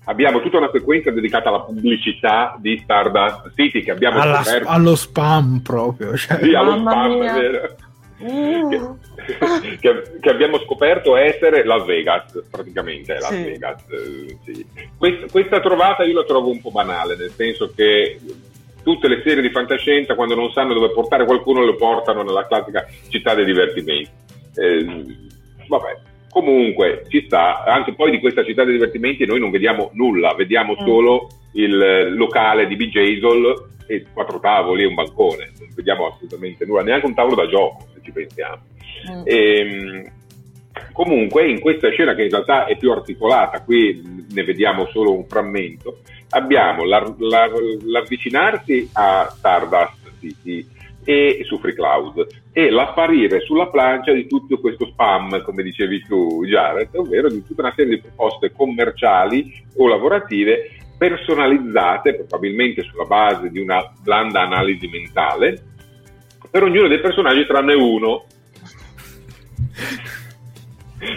abbiamo 0.06 0.42
tutta 0.42 0.58
una 0.58 0.70
sequenza 0.74 1.12
dedicata 1.12 1.48
alla 1.48 1.62
pubblicità 1.62 2.58
di 2.60 2.78
Stardust 2.84 3.54
City 3.56 3.84
che 3.84 3.92
abbiamo 3.92 4.20
Alla, 4.20 4.44
scoperto. 4.44 4.68
allo 4.68 4.96
spam 4.96 5.60
proprio 5.64 6.18
cioè. 6.18 6.40
sì, 6.42 6.54
allo 6.54 6.72
Mamma 6.72 6.92
spam 6.92 7.20
mia. 7.20 7.36
è 7.36 7.40
vero 7.40 7.76
Uh. 8.22 8.98
Che, 9.80 10.04
che, 10.20 10.30
abbiamo 10.30 10.60
scoperto 10.60 11.16
essere 11.16 11.64
Las 11.64 11.86
Vegas, 11.86 12.44
praticamente 12.50 13.14
Las 13.14 13.30
sì. 13.30 13.44
Vegas. 13.44 13.84
Eh, 13.90 14.38
sì. 14.44 14.66
questa, 14.98 15.26
questa, 15.32 15.60
trovata 15.60 16.04
io 16.04 16.16
la 16.16 16.26
trovo 16.26 16.50
un 16.50 16.62
po' 16.62 16.72
banale, 16.72 17.16
nel 17.16 17.32
senso 17.32 17.72
che 17.76 18.20
tutte 18.84 19.08
le 19.08 19.22
serie 19.24 19.42
di 19.42 19.50
fantascienza 19.50 20.16
quando 20.16 20.36
non 20.36 20.52
sanno 20.52 20.74
dove 20.74 20.92
portare 20.92 21.26
qualcuno 21.26 21.64
lo 21.64 21.76
portano 21.76 22.24
nella 22.24 22.48
classica 22.48 22.86
città 23.10 23.34
dei 23.34 23.46
divertimenti. 23.46 24.10
Eh, 24.56 25.06
vabbè, 25.68 25.98
comunque 26.30 27.06
ci 27.08 27.24
sta, 27.26 27.64
anche 27.64 27.94
poi 27.94 28.12
di 28.12 28.20
questa 28.20 28.44
città 28.44 28.64
dei 28.64 28.74
divertimenti 28.74 29.26
noi 29.26 29.40
non 29.40 29.52
vediamo 29.52 29.92
nulla, 29.94 30.34
vediamo 30.34 30.74
mm. 30.74 30.86
solo 30.86 31.28
il 31.54 32.16
locale 32.16 32.68
di 32.68 32.76
BJSOL 32.76 33.70
e 33.88 34.06
quattro 34.14 34.40
tavoli 34.40 34.84
e 34.84 34.88
un 34.88 34.94
bancone, 34.94 35.52
non 35.60 35.70
vediamo 35.76 36.08
assolutamente 36.08 36.66
nulla, 36.66 36.84
neanche 36.84 37.06
un 37.06 37.14
tavolo 37.14 37.36
da 37.36 37.48
gioco 37.48 37.88
se 37.94 38.00
ci 38.02 38.12
pensiamo. 38.12 38.62
Mm. 39.10 39.22
E, 39.26 39.58
ehm, 39.58 40.12
comunque 40.94 41.48
in 41.50 41.60
questa 41.60 41.90
scena 41.90 42.16
che 42.16 42.24
in 42.24 42.30
realtà 42.30 42.66
è 42.66 42.78
più 42.78 42.92
articolata, 42.92 43.62
qui 43.62 44.26
ne 44.30 44.44
vediamo 44.44 44.88
solo 44.88 45.14
un 45.14 45.26
frammento, 45.28 46.00
abbiamo 46.30 46.86
la, 46.86 47.14
la, 47.20 47.50
l'avvicinarsi 47.84 48.90
a 48.94 49.28
Stardust 49.36 50.12
City 50.20 50.66
e 51.04 51.42
su 51.46 51.58
Free 51.58 51.74
Cloud 51.74 52.28
e 52.54 52.70
l'apparire 52.70 53.40
sulla 53.42 53.68
plancia 53.68 54.12
di 54.12 54.28
tutto 54.28 54.60
questo 54.60 54.86
spam, 54.86 55.42
come 55.44 55.64
dicevi 55.64 56.04
tu 56.04 56.46
Jared, 56.46 56.90
ovvero 56.94 57.30
di 57.30 57.44
tutta 57.46 57.64
una 57.64 57.74
serie 57.76 57.96
di 57.96 58.02
proposte 58.02 58.52
commerciali 58.52 59.64
o 59.78 59.88
lavorative 59.88 60.70
personalizzate, 61.02 62.14
probabilmente 62.14 62.84
sulla 62.84 63.06
base 63.06 63.50
di 63.50 63.60
una 63.60 63.92
blanda 64.04 64.42
analisi 64.42 64.88
mentale, 64.88 65.60
per 66.52 66.62
ognuno 66.62 66.88
dei 66.88 67.00
personaggi 67.00 67.44
tranne 67.48 67.74
uno. 67.74 68.26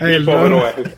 Eh, 0.00 0.14
il 0.14 0.24
povero 0.24 0.64
è. 0.72 0.96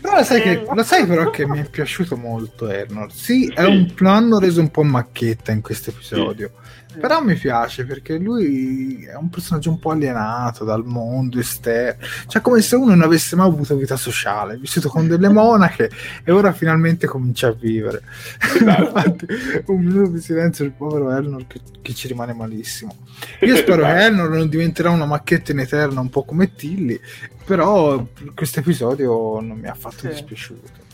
Però 0.00 0.16
lo 0.16 0.22
sai, 0.22 0.40
che, 0.40 0.64
lo 0.72 0.82
sai 0.82 1.06
però 1.06 1.28
che 1.28 1.46
mi 1.46 1.60
è 1.60 1.68
piaciuto 1.68 2.16
molto 2.16 2.66
Ernor. 2.66 3.12
Sì, 3.12 3.52
è 3.54 3.64
un, 3.64 3.92
lo 3.94 4.08
hanno 4.08 4.38
reso 4.38 4.62
un 4.62 4.70
po' 4.70 4.82
macchetta 4.82 5.52
in 5.52 5.60
questo 5.60 5.90
episodio. 5.90 6.52
Sì 6.54 6.89
però 7.00 7.22
mi 7.22 7.34
piace 7.34 7.84
perché 7.84 8.18
lui 8.18 9.04
è 9.04 9.16
un 9.16 9.30
personaggio 9.30 9.70
un 9.70 9.78
po' 9.78 9.90
alienato 9.90 10.64
dal 10.64 10.84
mondo 10.84 11.38
esterno. 11.38 12.04
Cioè, 12.26 12.42
come 12.42 12.60
se 12.60 12.76
uno 12.76 12.90
non 12.90 13.02
avesse 13.02 13.36
mai 13.36 13.46
avuto 13.46 13.74
vita 13.76 13.96
sociale, 13.96 14.56
vissuto 14.56 14.88
con 14.88 15.08
delle 15.08 15.28
monache 15.32 15.90
e 16.22 16.30
ora 16.30 16.52
finalmente 16.52 17.06
comincia 17.06 17.48
a 17.48 17.52
vivere. 17.52 18.02
Esatto. 18.38 18.82
Infatti, 19.00 19.26
un 19.66 19.82
minuto 19.82 20.10
di 20.10 20.20
silenzio 20.20 20.64
il 20.64 20.72
povero 20.72 21.10
Elnor 21.10 21.46
che, 21.46 21.60
che 21.80 21.94
ci 21.94 22.06
rimane 22.08 22.34
malissimo. 22.34 22.94
Io 23.40 23.56
spero 23.56 23.82
che 23.82 24.04
Elnor 24.04 24.28
non 24.28 24.48
diventerà 24.48 24.90
una 24.90 25.06
macchietta 25.06 25.52
in 25.52 25.60
eterna 25.60 26.00
un 26.00 26.10
po' 26.10 26.24
come 26.24 26.54
Tilly, 26.54 27.00
però 27.44 28.06
questo 28.34 28.60
episodio 28.60 29.40
non 29.40 29.58
mi 29.58 29.68
ha 29.68 29.74
fatto 29.74 30.00
sì. 30.00 30.08
dispiaciuto. 30.08 30.88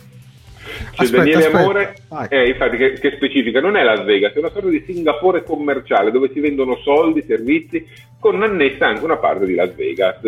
C'è 0.66 1.04
aspetta, 1.04 1.16
Daniele 1.18 1.38
aspetta. 1.38 1.58
Amore, 1.58 1.94
eh, 2.28 2.48
infatti, 2.48 2.76
che, 2.76 2.92
che, 2.94 3.12
specifica, 3.16 3.60
non 3.60 3.76
è 3.76 3.84
Las 3.84 4.04
Vegas, 4.04 4.32
è 4.32 4.38
una 4.38 4.50
sorta 4.50 4.68
di 4.68 4.82
Singapore 4.86 5.42
commerciale 5.44 6.10
dove 6.10 6.30
si 6.32 6.40
vendono 6.40 6.76
soldi, 6.82 7.22
servizi, 7.22 7.86
con 8.18 8.42
annessa 8.42 8.86
anche 8.88 9.04
una 9.04 9.18
parte 9.18 9.46
di 9.46 9.54
Las 9.54 9.74
Vegas. 9.74 10.20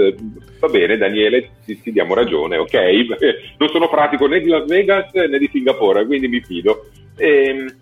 Va 0.61 0.69
bene, 0.69 0.97
Daniele, 0.97 1.51
ti, 1.65 1.81
ti 1.81 1.93
diamo 1.93 2.15
ragione, 2.15 2.57
ok? 2.57 2.77
Non 3.59 3.69
sono 3.71 3.89
pratico 3.89 4.27
né 4.27 4.41
di 4.41 4.49
Las 4.49 4.67
Vegas 4.67 5.13
né 5.13 5.39
di 5.39 5.49
Singapore, 5.51 6.07
quindi 6.07 6.29
mi 6.29 6.41
fido. 6.41 6.87
E, 7.17 7.47
ehm, 7.47 7.77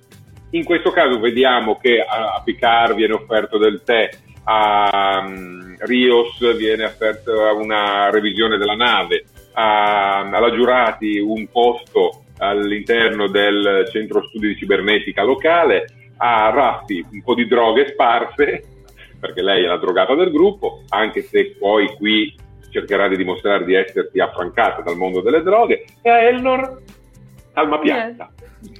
in 0.50 0.64
questo 0.64 0.90
caso 0.90 1.18
vediamo 1.18 1.78
che 1.78 2.00
a, 2.00 2.34
a 2.34 2.42
Picard 2.42 2.94
viene 2.94 3.14
offerto 3.14 3.58
del 3.58 3.82
tè, 3.84 4.08
a 4.44 5.24
um, 5.26 5.76
Rios 5.80 6.56
viene 6.56 6.84
offerta 6.84 7.52
una 7.52 8.10
revisione 8.10 8.56
della 8.56 8.76
nave, 8.76 9.24
a, 9.52 10.20
alla 10.20 10.52
Giurati 10.52 11.18
un 11.18 11.48
posto 11.50 12.22
all'interno 12.38 13.28
del 13.28 13.88
centro 13.90 14.26
studi 14.28 14.48
di 14.48 14.56
cibernetica 14.56 15.22
locale, 15.22 15.86
a 16.18 16.50
Raffi 16.50 17.04
un 17.10 17.22
po' 17.22 17.34
di 17.34 17.46
droghe 17.46 17.88
sparse, 17.88 18.62
perché 19.18 19.42
lei 19.42 19.64
è 19.64 19.66
la 19.66 19.78
drogata 19.78 20.14
del 20.14 20.30
gruppo, 20.30 20.82
anche 20.88 21.22
se 21.22 21.56
poi 21.58 21.88
qui 21.96 22.34
cercherà 22.70 23.08
di 23.08 23.16
dimostrare 23.16 23.64
di 23.64 23.74
essersi 23.74 24.20
affrancata 24.20 24.82
dal 24.82 24.96
mondo 24.96 25.20
delle 25.22 25.42
droghe, 25.42 25.84
e 26.02 26.10
a 26.10 26.20
Elnor 26.22 26.82
calma 27.52 27.78
piatta. 27.78 28.30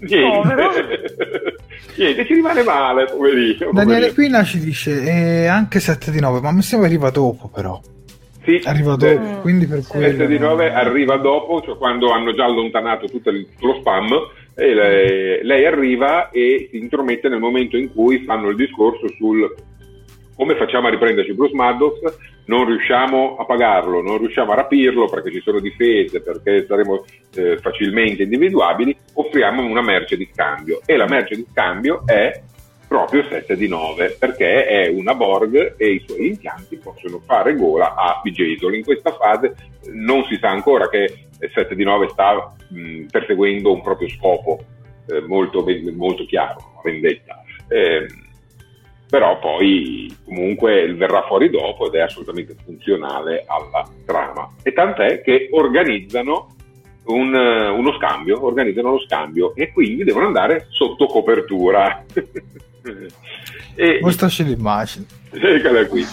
Niente. 0.00 1.54
Niente, 1.96 2.26
ci 2.26 2.34
rimane 2.34 2.62
male, 2.62 3.04
poverino. 3.06 3.70
Daniele 3.72 4.12
Quina 4.12 4.42
ci 4.44 4.58
dice 4.58 5.02
eh, 5.02 5.46
anche 5.46 5.80
7 5.80 6.10
di 6.10 6.20
9, 6.20 6.40
ma 6.40 6.52
mi 6.52 6.62
sembra 6.62 6.88
arriva 6.88 7.10
dopo 7.10 7.48
però. 7.48 7.80
Sì, 8.46 8.60
arriva 8.64 8.94
dopo, 8.94 9.06
eh, 9.06 9.40
quindi 9.40 9.66
per 9.66 9.84
quello... 9.84 10.06
7 10.06 10.26
di 10.28 10.38
9 10.38 10.72
arriva 10.72 11.16
dopo, 11.16 11.60
cioè 11.62 11.76
quando 11.76 12.12
hanno 12.12 12.32
già 12.32 12.44
allontanato 12.44 13.08
tutto, 13.08 13.30
il, 13.30 13.46
tutto 13.50 13.66
lo 13.66 13.74
spam, 13.80 14.12
e 14.54 14.72
lei, 14.72 15.44
lei, 15.44 15.66
arriva 15.66 16.30
e 16.30 16.68
si 16.70 16.78
intromette 16.78 17.28
nel 17.28 17.40
momento 17.40 17.76
in 17.76 17.92
cui 17.92 18.24
fanno 18.24 18.48
il 18.48 18.56
discorso 18.56 19.08
sul 19.18 19.52
come 20.36 20.54
facciamo 20.56 20.86
a 20.86 20.90
riprenderci 20.90 21.32
Bruce 21.32 21.54
Maddox, 21.54 21.98
non 22.44 22.66
riusciamo 22.66 23.36
a 23.38 23.44
pagarlo, 23.46 24.02
non 24.02 24.18
riusciamo 24.18 24.52
a 24.52 24.56
rapirlo 24.56 25.06
perché 25.06 25.32
ci 25.32 25.40
sono 25.40 25.60
difese, 25.60 26.20
perché 26.20 26.66
saremo 26.66 27.04
eh, 27.34 27.56
facilmente 27.56 28.24
individuabili, 28.24 28.94
offriamo 29.14 29.64
una 29.64 29.80
merce 29.80 30.16
di 30.16 30.28
scambio. 30.30 30.82
E 30.84 30.96
la 30.96 31.06
merce 31.08 31.36
di 31.36 31.46
scambio 31.50 32.02
è 32.04 32.38
proprio 32.86 33.24
7 33.24 33.56
di 33.56 33.68
9 33.68 34.16
perché 34.18 34.66
è 34.66 34.88
una 34.88 35.14
Borg 35.14 35.74
e 35.76 35.90
i 35.90 36.04
suoi 36.06 36.28
impianti 36.28 36.76
possono 36.76 37.20
fare 37.24 37.54
gola 37.54 37.94
a 37.94 38.20
Jason. 38.24 38.74
In 38.74 38.84
questa 38.84 39.12
fase 39.12 39.54
non 39.92 40.24
si 40.24 40.36
sa 40.36 40.50
ancora 40.50 40.88
che 40.88 41.26
7 41.52 41.74
di 41.74 41.84
9 41.84 42.08
sta 42.08 42.54
mh, 42.68 43.06
perseguendo 43.10 43.72
un 43.72 43.82
proprio 43.82 44.08
scopo 44.08 44.64
eh, 45.08 45.20
molto, 45.20 45.64
molto 45.94 46.24
chiaro, 46.24 46.80
vendetta. 46.82 47.42
Eh, 47.68 48.06
però 49.08 49.38
poi 49.38 50.14
comunque 50.24 50.92
verrà 50.94 51.22
fuori 51.22 51.48
dopo 51.48 51.86
ed 51.86 51.94
è 51.94 52.00
assolutamente 52.00 52.56
funzionale 52.64 53.44
alla 53.46 53.88
trama. 54.04 54.52
E 54.62 54.72
tant'è 54.72 55.22
che 55.22 55.48
organizzano 55.52 56.55
un, 57.06 57.34
uno 57.34 57.96
scambio, 57.98 58.44
organizzano 58.44 58.92
lo 58.92 59.00
scambio 59.00 59.54
e 59.54 59.72
quindi 59.72 60.04
devono 60.04 60.26
andare 60.26 60.66
sotto 60.70 61.06
copertura. 61.06 62.04
e, 63.74 63.98
Mostraci 64.00 64.44
l'immagine. 64.44 65.06
Eccola 65.36 65.86
qui. 65.86 66.04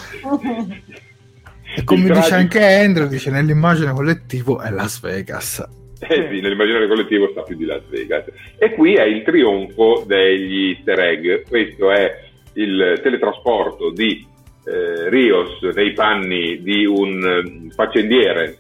E 1.76 1.84
come 1.84 2.02
Il 2.02 2.08
dice 2.08 2.20
tragico- 2.20 2.36
anche 2.36 2.64
Andrew, 2.64 3.08
dice 3.08 3.32
nell'immagine 3.32 3.94
collettivo 3.94 4.60
è 4.60 4.70
Las 4.70 5.00
Vegas. 5.00 5.68
Eh 6.00 6.28
sì, 6.30 6.41
nell'immaginario 6.41 6.88
collettivo 6.88 7.30
sta 7.32 7.41
più 7.41 7.56
di 7.56 7.66
Las 7.66 7.84
Vegas. 7.89 8.26
E 8.58 8.74
qui 8.74 8.96
è 8.96 9.04
il 9.04 9.24
trionfo 9.24 10.04
degli 10.06 10.72
easter 10.72 11.00
egg. 11.00 11.48
Questo 11.48 11.89
è 11.91 12.20
il 12.54 13.00
teletrasporto 13.02 13.91
di 13.91 14.28
eh, 14.66 15.10
Rios 15.10 15.62
nei 15.74 15.94
panni 15.94 16.62
di 16.62 16.86
un 16.86 17.24
eh, 17.24 17.74
faccendiere 17.74 18.58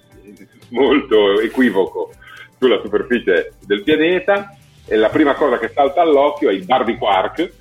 molto 0.69 1.39
equivoco 1.39 2.11
sulla 2.63 2.79
superficie 2.81 3.53
del 3.65 3.83
pianeta. 3.83 4.55
E 4.85 4.95
la 4.95 5.09
prima 5.09 5.33
cosa 5.33 5.57
che 5.59 5.69
salta 5.73 6.01
all'occhio 6.01 6.49
è 6.49 6.53
il 6.53 6.65
bar 6.65 6.83
di 6.85 6.95
Quark, 6.97 7.51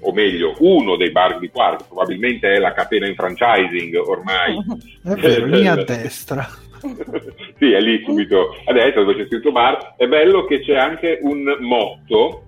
o 0.00 0.12
meglio, 0.12 0.54
uno 0.58 0.96
dei 0.96 1.10
bar 1.10 1.38
di 1.38 1.48
Quark, 1.48 1.86
probabilmente 1.88 2.52
è 2.52 2.58
la 2.58 2.72
catena 2.72 3.06
in 3.08 3.14
franchising 3.14 3.94
ormai. 3.96 4.56
È 5.02 5.14
vero, 5.14 5.46
lì 5.50 5.66
a 5.66 5.76
destra. 5.76 6.46
sì, 7.58 7.72
è 7.72 7.80
lì 7.80 8.02
subito 8.04 8.54
a 8.64 8.72
destra 8.72 9.02
dove 9.02 9.16
c'è 9.16 9.26
scritto 9.26 9.50
bar. 9.52 9.94
È 9.96 10.06
bello 10.06 10.44
che 10.44 10.60
c'è 10.60 10.76
anche 10.76 11.18
un 11.22 11.56
motto 11.60 12.42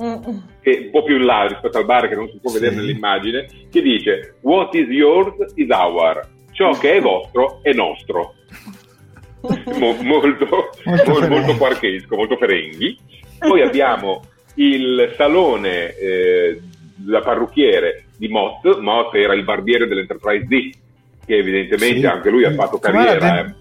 Mm. 0.00 0.14
che 0.62 0.70
è 0.70 0.78
un 0.84 0.90
po' 0.92 1.02
più 1.02 1.16
in 1.16 1.24
là 1.24 1.48
rispetto 1.48 1.76
al 1.76 1.84
bar 1.84 2.08
che 2.08 2.14
non 2.14 2.28
si 2.30 2.38
può 2.38 2.50
Sì. 2.52 2.60
vedere 2.60 2.76
nell'immagine, 2.76 3.48
che 3.68 3.82
dice 3.82 4.36
What 4.42 4.72
is 4.76 4.86
yours 4.90 5.34
is 5.56 5.68
our. 5.70 6.24
Ciò 6.52 6.70
che 6.78 6.92
è 6.92 7.00
vostro 7.00 7.58
è 7.62 7.72
nostro. 7.72 8.34
Mo- 9.78 9.96
molto, 10.02 10.46
Molto 10.46 10.70
molto, 10.84 11.14
Ferenghi. 11.14 11.28
molto 11.38 11.56
quarchesco, 11.56 12.16
molto 12.16 12.36
ferenghi. 12.36 12.98
Poi 13.38 13.62
abbiamo 13.62 14.24
il 14.54 15.14
salone 15.16 15.94
eh, 15.96 16.60
da 16.96 17.20
parrucchiere 17.20 18.06
di 18.16 18.28
Mott. 18.28 18.78
Mott 18.80 19.14
era 19.14 19.34
il 19.34 19.44
barbiere 19.44 19.86
dell'Enterprise 19.86 20.44
D, 20.46 20.72
che 21.24 21.36
evidentemente 21.36 22.00
Sì. 22.00 22.06
anche 22.06 22.30
lui 22.30 22.44
ha 22.44 22.52
fatto 22.52 22.78
Com'era 22.78 23.16
carriera. 23.16 23.42
de- 23.42 23.48
eh. 23.50 23.54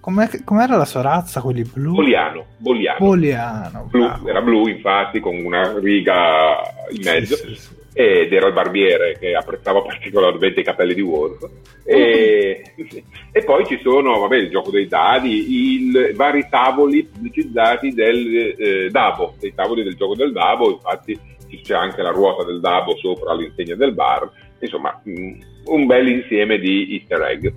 com'è- 0.00 0.42
com'era 0.44 0.76
la 0.76 0.84
sua 0.84 1.02
razza, 1.02 1.40
quelli 1.40 1.62
blu? 1.62 1.94
Boliano, 1.94 2.46
Boliano. 2.56 2.98
Boliano. 2.98 3.86
Blu, 3.88 4.10
era 4.26 4.40
blu 4.40 4.66
infatti 4.66 5.20
con 5.20 5.36
una 5.36 5.78
riga 5.78 6.56
in 6.90 7.02
mezzo 7.04 7.36
sì, 7.36 7.54
sì. 7.54 7.68
Ed 7.92 8.32
era 8.32 8.46
il 8.46 8.52
barbiere 8.52 9.16
che 9.18 9.34
apprezzava 9.34 9.82
particolarmente 9.82 10.60
i 10.60 10.64
capelli 10.64 10.94
di 10.94 11.00
Worf 11.00 11.48
e, 11.84 12.62
e 13.32 13.44
poi 13.44 13.66
ci 13.66 13.80
sono 13.82 14.20
vabbè, 14.20 14.36
il 14.36 14.50
gioco 14.50 14.70
dei 14.70 14.86
dadi 14.86 15.88
i 15.88 16.12
vari 16.14 16.46
tavoli 16.48 17.04
pubblicizzati 17.04 17.92
del 17.92 18.54
eh, 18.56 18.88
Dabo 18.90 19.34
dei 19.40 19.52
tavoli 19.54 19.82
del 19.82 19.96
gioco 19.96 20.14
del 20.14 20.32
Dabo 20.32 20.70
infatti 20.70 21.18
c'è 21.58 21.74
anche 21.74 22.02
la 22.02 22.10
ruota 22.10 22.44
del 22.44 22.60
Dabo 22.60 22.96
sopra 22.96 23.34
l'insegna 23.34 23.74
del 23.74 23.92
bar. 23.92 24.30
Insomma 24.60 25.00
mh, 25.02 25.38
un 25.66 25.86
bel 25.86 26.08
insieme 26.08 26.58
di 26.58 26.94
easter 26.94 27.22
egg 27.22 27.52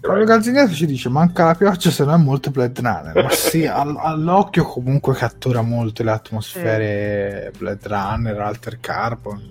Fabio 0.00 0.22
egg. 0.22 0.26
Calzigneto 0.26 0.72
ci 0.72 0.86
dice 0.86 1.08
manca 1.08 1.44
la 1.44 1.54
pioggia 1.54 1.90
se 1.90 2.04
no 2.04 2.14
è 2.14 2.18
molto 2.18 2.50
Blade 2.50 2.80
Runner. 2.80 3.22
Ma 3.24 3.30
sì 3.30 3.64
al- 3.66 3.96
all'occhio 3.98 4.64
comunque 4.64 5.14
cattura 5.14 5.62
molto 5.62 6.02
le 6.02 6.10
atmosfere 6.10 7.52
Blade 7.56 7.88
Runner 7.88 8.38
Alter 8.40 8.78
Carbon. 8.80 9.50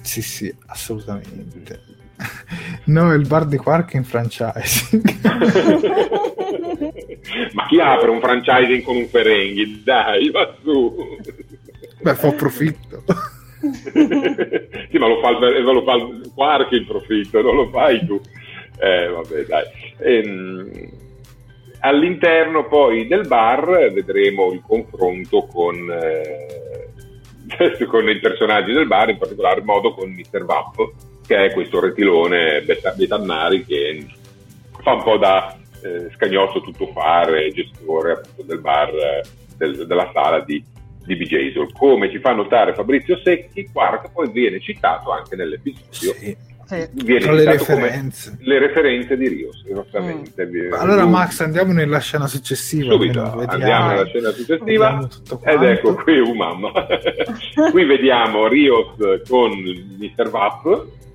Sì 0.00 0.22
sì 0.22 0.54
assolutamente. 0.66 1.82
No 2.86 3.12
il 3.12 3.26
bar 3.26 3.44
di 3.44 3.58
Quark 3.58 3.92
in 3.94 4.02
franchising. 4.02 5.20
Ma 7.52 7.66
chi 7.66 7.80
apre 7.80 8.10
un 8.10 8.20
franchising 8.20 8.82
con 8.82 8.96
un 8.96 9.06
Ferenghi? 9.08 9.82
Dai 9.84 10.30
va 10.30 10.54
su. 10.62 10.94
Beh 12.00 12.14
fa 12.14 12.32
profitto. 12.32 13.02
Sì, 13.60 14.98
ma 14.98 15.08
lo 15.08 15.20
fa, 15.20 15.30
il, 15.30 15.62
lo 15.62 15.82
fa 15.82 15.94
il 15.94 16.30
Quark 16.34 16.70
il 16.72 16.86
profitto, 16.86 17.42
non 17.42 17.56
lo 17.56 17.68
fai 17.70 18.04
tu. 18.06 18.20
Eh, 18.80 19.08
vabbè, 19.08 19.44
dai. 19.44 19.64
Ehm, 19.98 20.70
all'interno 21.80 22.66
poi 22.66 23.06
del 23.06 23.26
bar 23.26 23.90
vedremo 23.92 24.52
il 24.52 24.62
confronto 24.66 25.46
con, 25.46 25.90
eh, 25.90 27.84
con 27.86 28.08
i 28.08 28.18
personaggi 28.18 28.72
del 28.72 28.86
bar, 28.86 29.10
in 29.10 29.18
particolar 29.18 29.62
modo 29.62 29.92
con 29.94 30.10
Mr. 30.10 30.44
Vapp, 30.44 30.76
che 31.26 31.46
è 31.46 31.52
questo 31.52 31.80
retilone 31.80 32.62
beta- 32.62 32.92
betannari 32.92 33.64
che 33.64 34.06
fa 34.80 34.92
un 34.94 35.02
po' 35.02 35.16
da 35.16 35.56
eh, 35.82 36.10
scagnozzo 36.14 36.60
tuttofare, 36.60 37.52
gestore 37.52 38.12
appunto 38.12 38.42
del 38.42 38.60
bar, 38.60 38.90
del- 39.56 39.86
della 39.86 40.10
sala 40.12 40.40
di, 40.40 40.62
di 41.04 41.16
BJ 41.16 41.52
Soul. 41.52 41.72
Come 41.72 42.10
ci 42.10 42.18
fa 42.18 42.32
notare 42.32 42.74
Fabrizio 42.74 43.18
Secchi, 43.22 43.68
Quark 43.72 44.12
poi 44.12 44.30
viene 44.30 44.60
citato 44.60 45.10
anche 45.10 45.36
nell'episodio. 45.36 46.12
sì. 46.14 46.47
Sì. 46.68 46.86
Viene 46.92 47.20
Tra 47.20 47.32
le 47.32 47.44
referenze. 47.44 48.36
le 48.40 48.58
referenze 48.58 49.16
di 49.16 49.26
Rios, 49.28 49.64
esattamente. 49.66 50.44
Viene- 50.44 50.76
allora 50.76 51.02
lui- 51.02 51.10
Max 51.12 51.40
andiamo 51.40 51.72
nella 51.72 51.98
scena 51.98 52.26
successiva 52.26 52.92
Subito, 52.92 53.20
almeno 53.22 53.36
vediamo- 53.46 53.54
andiamo 53.62 53.88
nella 53.88 54.04
scena 54.06 54.30
successiva 54.32 55.08
ed 55.44 55.62
ecco 55.62 55.94
qui 55.94 56.18
un 56.18 56.36
mamma. 56.36 56.70
qui 57.72 57.84
vediamo 57.86 58.48
Rios 58.48 58.88
con 59.26 59.50
Mr. 59.98 60.28
Vapp, 60.28 60.66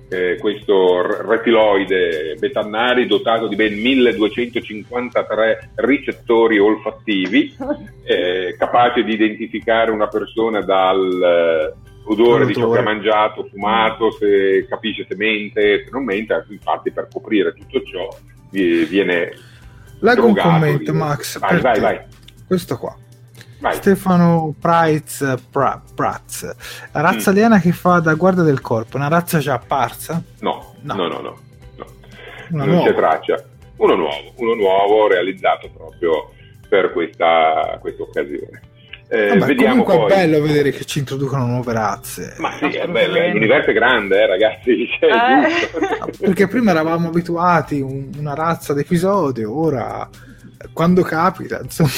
eh, 0.08 0.36
questo 0.40 1.22
retiloide 1.24 2.34
betannari 2.38 3.06
dotato 3.06 3.46
di 3.46 3.54
ben 3.54 3.74
1253 3.80 5.70
ricettori 5.76 6.58
olfattivi, 6.58 7.54
eh, 8.04 8.54
capace 8.58 9.02
di 9.04 9.12
identificare 9.12 9.90
una 9.92 10.08
persona 10.08 10.60
dal 10.62 11.22
eh, 11.22 11.92
odore 12.06 12.46
di 12.46 12.54
ciò 12.54 12.70
che 12.70 12.78
ha 12.78 12.82
mangiato, 12.82 13.44
fumato, 13.50 14.10
se 14.12 14.66
capisce 14.68 15.06
se 15.08 15.16
mente, 15.16 15.84
se 15.84 15.88
non 15.90 16.04
mente, 16.04 16.44
infatti 16.50 16.90
per 16.90 17.08
coprire 17.12 17.52
tutto 17.54 17.82
ciò 17.82 18.08
vi- 18.50 18.84
viene 18.84 19.30
leggo 20.00 20.26
un 20.26 20.34
commento 20.36 20.90
Rios. 20.92 20.96
Max 20.96 21.38
Vai, 21.38 21.60
vai, 21.60 21.80
vai. 21.80 22.00
questo 22.46 22.76
qua 22.78 22.94
vai. 23.60 23.74
Stefano 23.74 24.54
Price 24.60 25.36
Pra- 25.50 25.82
Pratz 25.94 26.54
la 26.92 27.00
razza 27.00 27.30
Mm. 27.30 27.34
aliena 27.34 27.58
che 27.58 27.72
fa 27.72 28.00
da 28.00 28.14
guardia 28.14 28.42
del 28.42 28.60
corpo 28.60 28.96
una 28.96 29.08
razza 29.08 29.38
già 29.38 29.54
apparsa 29.54 30.22
No, 30.40 30.74
No. 30.82 30.94
no, 30.94 31.06
no, 31.08 31.20
no. 31.20 31.38
no. 31.76 31.86
Non 32.50 32.68
nuova. 32.68 32.86
c'è 32.88 32.94
traccia. 32.94 33.44
Uno 33.76 33.94
nuovo, 33.96 34.32
uno 34.36 34.54
nuovo 34.54 35.08
realizzato 35.08 35.68
proprio 35.74 36.30
per 36.68 36.92
questa, 36.92 37.76
questa 37.80 38.02
occasione. 38.02 38.60
Eh, 39.14 39.28
Vabbè, 39.28 39.46
vediamo 39.46 39.82
comunque 39.84 40.14
poi. 40.14 40.22
è 40.24 40.26
bello 40.28 40.44
vedere 40.44 40.70
che 40.72 40.84
ci 40.84 40.98
introducono 40.98 41.46
nuove 41.46 41.72
razze 41.72 42.34
Ma 42.38 42.52
sì, 42.58 42.64
è 42.66 42.86
bello, 42.88 43.18
l'universo 43.32 43.70
è 43.70 43.72
grande, 43.72 44.20
eh, 44.22 44.26
ragazzi. 44.26 44.86
Cioè, 44.98 45.08
è 45.10 45.46
Eh. 45.46 46.08
giusto. 46.10 46.24
perché 46.24 46.48
prima 46.48 46.70
eravamo 46.72 47.08
abituati 47.08 47.80
un- 47.80 48.10
una 48.18 48.34
razza 48.34 48.72
d'episodio 48.74 49.56
ora 49.56 50.08
quando 50.72 51.02
capita 51.02 51.60
insomma 51.62 51.90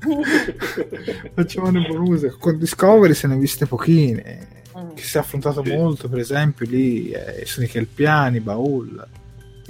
facciamo 1.34 1.70
le 1.70 1.86
bonuse 1.86 2.34
con 2.38 2.58
Discovery 2.58 3.14
se 3.14 3.26
ne 3.28 3.34
ho 3.34 3.38
viste 3.38 3.66
pochine 3.66 4.54
Mm. 4.76 4.90
che 4.94 5.02
si 5.04 5.16
è 5.16 5.20
affrontato 5.20 5.64
Sì. 5.64 5.74
molto 5.74 6.06
per 6.06 6.18
esempio 6.18 6.66
lì 6.68 7.08
eh, 7.10 7.46
sono 7.46 7.64
i 7.64 7.68
Kelpiani, 7.68 8.40
Baul 8.40 9.06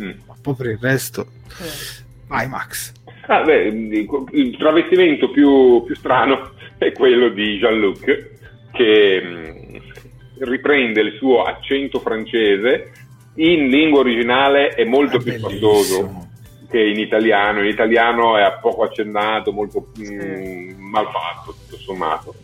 Mm. 0.03 0.11
ma 0.27 0.35
poi 0.43 0.55
per 0.57 0.67
il 0.67 0.79
resto 0.81 1.29
Sì. 1.47 2.03
vai 2.27 2.49
Max 2.49 2.93
Ah, 3.29 3.43
beh, 3.43 3.67
il 3.69 4.27
il 4.33 4.57
travestimento 4.57 5.31
più, 5.31 5.85
più 5.85 5.95
strano 5.95 6.51
è 6.79 6.93
quello 6.93 7.29
di 7.31 7.59
Jean-Luc 7.59 8.31
che 8.73 9.23
mh, 9.23 10.45
riprende 10.45 11.01
il 11.01 11.17
suo 11.19 11.43
accento 11.45 12.01
francese 12.01 12.91
in 13.37 13.69
lingua 13.69 14.01
originale 14.01 14.69
è 14.69 14.85
molto 14.85 15.19
È 15.19 15.23
più 15.23 15.33
spastoso 15.33 16.29
che 16.69 16.81
in 16.81 16.99
italiano. 16.99 17.61
In 17.61 17.67
italiano 17.67 18.37
è 18.37 18.59
poco 18.61 18.83
accennato, 18.83 19.53
molto 19.53 19.89
mh, 19.95 20.03
Sì. 20.05 20.75
mal 20.79 21.07
fatto, 21.07 21.55
tutto 21.55 21.77
sommato. 21.83 22.35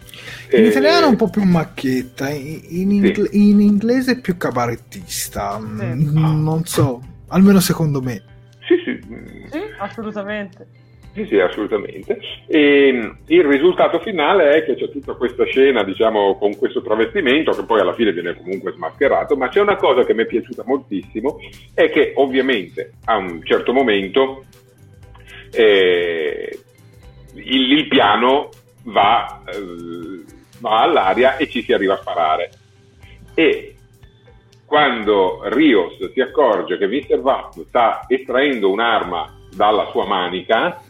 in 0.52 0.64
Eh, 0.64 0.68
italiano 0.68 1.06
è 1.06 1.08
un 1.08 1.16
po' 1.16 1.28
più 1.30 1.42
macchietta 1.42 2.28
in, 2.30 2.60
in 2.68 2.90
ingle- 2.92 3.28
in 3.32 3.60
inglese 3.60 4.12
è 4.12 4.20
più 4.20 4.36
cabarettista 4.36 5.58
Mm, 5.58 6.16
Ah. 6.24 6.30
non 6.32 6.64
so 6.64 7.00
almeno 7.28 7.58
secondo 7.60 8.00
me 8.02 8.22
Sì, 8.68 8.74
sì, 8.84 9.00
Sì, 9.50 9.58
assolutamente. 9.78 10.66
Sì, 11.14 11.26
sì, 11.26 11.38
assolutamente. 11.38 12.18
E 12.46 12.90
mh, 12.90 13.18
il 13.26 13.44
risultato 13.44 14.00
finale 14.00 14.50
è 14.50 14.64
che 14.64 14.74
c'è 14.76 14.90
tutta 14.90 15.12
questa 15.12 15.44
scena, 15.44 15.84
diciamo, 15.84 16.36
con 16.38 16.56
questo 16.56 16.80
travestimento, 16.80 17.52
che 17.52 17.64
poi 17.64 17.80
alla 17.80 17.92
fine 17.92 18.12
viene 18.12 18.34
comunque 18.34 18.72
smascherato, 18.72 19.36
ma 19.36 19.48
c'è 19.48 19.60
una 19.60 19.76
cosa 19.76 20.04
che 20.04 20.14
mi 20.14 20.22
è 20.22 20.26
piaciuta 20.26 20.62
moltissimo, 20.64 21.38
è 21.74 21.90
che 21.90 22.12
ovviamente 22.16 22.92
a 23.04 23.16
un 23.16 23.42
certo 23.44 23.74
momento 23.74 24.44
eh, 25.52 26.58
il, 27.34 27.72
il 27.72 27.88
piano 27.88 28.48
va, 28.84 29.42
eh, 29.46 30.24
va 30.60 30.80
all'aria 30.80 31.36
e 31.36 31.46
ci 31.46 31.62
si 31.62 31.74
arriva 31.74 31.92
a 31.94 31.98
sparare. 31.98 32.50
E 33.34 33.74
quando 34.64 35.42
Rios 35.44 36.10
si 36.12 36.22
accorge 36.22 36.78
che 36.78 36.86
Mr. 36.86 37.20
Vapp 37.20 37.52
sta 37.66 38.06
estraendo 38.08 38.70
un'arma 38.70 39.40
dalla 39.54 39.88
sua 39.90 40.06
manica, 40.06 40.80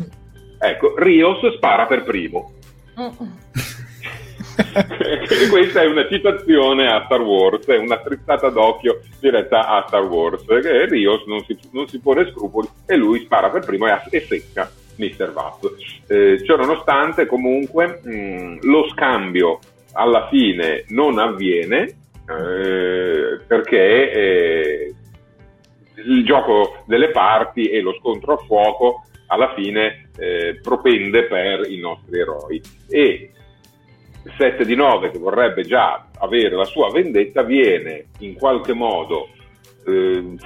ecco, 0.59 0.95
Rios 0.97 1.55
spara 1.55 1.87
per 1.87 2.03
primo. 2.03 2.53
Mm. 3.01 3.41
questa 5.51 5.83
è 5.83 5.87
una 5.87 6.07
citazione 6.09 6.87
a 6.87 7.05
Star 7.05 7.21
Wars, 7.21 7.67
è 7.67 7.79
una 7.79 7.99
strizzata 8.01 8.49
d'occhio 8.51 9.01
diretta 9.19 9.67
a 9.67 9.85
Star 9.87 10.05
Wars. 10.05 10.45
Che 10.45 10.87
Rios 10.87 11.25
non 11.27 11.43
si, 11.45 11.59
non 11.73 11.89
si 11.89 12.01
pone 12.01 12.31
scrupoli 12.31 12.69
e 12.87 12.97
lui 12.97 13.21
spara 13.21 13.51
per 13.51 13.65
primo 13.65 13.87
e, 13.87 13.99
e 14.11 14.21
secca 14.21 14.71
Mr. 14.97 15.33
Vapp. 15.33 15.65
Eh, 16.07 16.43
ciò 16.45 16.57
nonostante, 16.57 17.27
comunque, 17.27 18.01
mh, 18.03 18.59
lo 18.63 18.89
scambio 18.89 19.59
alla 19.93 20.29
fine 20.29 20.85
non 20.89 21.19
avviene 21.19 21.97
eh, 22.29 23.41
perché 23.47 24.13
eh, 24.13 24.92
il 26.07 26.25
gioco 26.25 26.83
delle 26.87 27.11
parti 27.11 27.69
e 27.69 27.81
lo 27.81 27.95
scontro 27.99 28.35
a 28.35 28.39
fuoco 28.39 29.05
alla 29.27 29.55
fine 29.55 30.11
eh, 30.17 30.59
propende 30.63 31.25
per 31.25 31.71
i 31.71 31.79
nostri 31.79 32.19
eroi. 32.19 32.61
E 32.89 33.31
7 34.37 34.65
di 34.65 34.75
9, 34.75 35.11
che 35.11 35.19
vorrebbe 35.19 35.63
già 35.63 36.09
avere 36.19 36.55
la 36.55 36.65
sua 36.65 36.91
vendetta, 36.91 37.43
viene 37.43 38.07
in 38.21 38.35
qualche 38.35 38.73
modo 38.73 39.29
eh, 39.87 40.37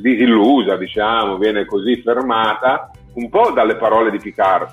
disillusa, 0.00 0.76
diciamo, 0.76 1.38
viene 1.38 1.64
così 1.64 2.00
fermata 2.02 2.90
un 3.14 3.28
po' 3.28 3.50
dalle 3.50 3.76
parole 3.76 4.10
di 4.10 4.18
Picard, 4.18 4.68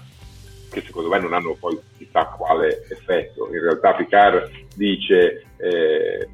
che 0.70 0.82
secondo 0.82 1.10
me 1.10 1.20
non 1.20 1.34
hanno 1.34 1.56
poi 1.60 1.80
chissà 1.98 2.26
quale 2.26 2.86
effetto. 2.90 3.50
In 3.52 3.62
realtà 3.62 3.94
Picard 3.94 4.50
dice 4.76 5.46
eh, 5.58 6.28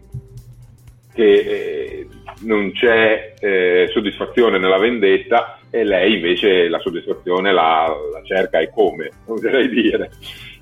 che 1.16 1.24
eh, 1.24 2.08
non 2.42 2.72
c'è 2.74 3.34
eh, 3.40 3.90
soddisfazione 3.92 4.60
nella 4.60 4.78
vendetta 4.78 5.60
e 5.70 5.84
lei 5.84 6.16
invece 6.16 6.68
la 6.68 6.80
soddisfazione 6.80 7.54
la, 7.54 7.88
la 8.12 8.22
cerca 8.24 8.60
e 8.60 8.70
come, 8.70 9.10
oserei 9.26 9.70
dire. 9.70 10.12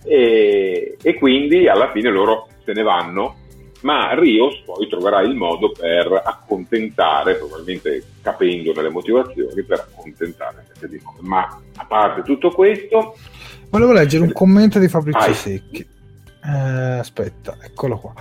E, 0.05 0.95
e 1.01 1.13
quindi 1.15 1.67
alla 1.67 1.91
fine 1.91 2.09
loro 2.09 2.47
se 2.63 2.73
ne 2.73 2.83
vanno 2.83 3.37
ma 3.83 4.13
Rios 4.13 4.61
poi 4.65 4.87
troverà 4.87 5.21
il 5.21 5.35
modo 5.35 5.71
per 5.71 6.21
accontentare, 6.23 7.35
probabilmente 7.35 8.03
capendo 8.21 8.79
le 8.81 8.89
motivazioni, 8.89 9.61
per 9.63 9.79
accontentare 9.79 10.65
di 10.87 11.01
nuovo. 11.03 11.19
Ma 11.21 11.61
a 11.75 11.85
parte 11.85 12.21
tutto 12.21 12.49
questo... 12.49 13.17
Volevo 13.69 13.91
leggere 13.91 14.23
un 14.23 14.31
commento 14.31 14.79
di 14.79 14.87
Fabrizio. 14.87 15.33
Secchi. 15.33 15.85
Eh, 16.45 16.97
aspetta, 16.99 17.57
eccolo 17.61 17.97
qua. 17.97 18.13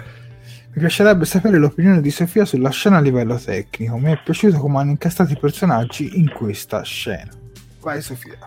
Mi 0.75 0.79
piacerebbe 0.79 1.27
sapere 1.27 1.59
l'opinione 1.59 2.01
di 2.01 2.11
Sofia 2.11 2.47
sulla 2.47 2.71
scena 2.71 2.97
a 2.97 3.01
livello 3.01 3.37
tecnico. 3.37 3.99
Mi 3.99 4.11
è 4.13 4.19
piaciuto 4.25 4.59
come 4.59 4.79
hanno 4.79 4.93
incastrato 4.93 5.31
i 5.33 5.37
personaggi 5.37 6.19
in 6.19 6.33
questa 6.33 6.81
scena. 6.81 7.31
Vai 7.81 8.01
Sofia. 8.01 8.39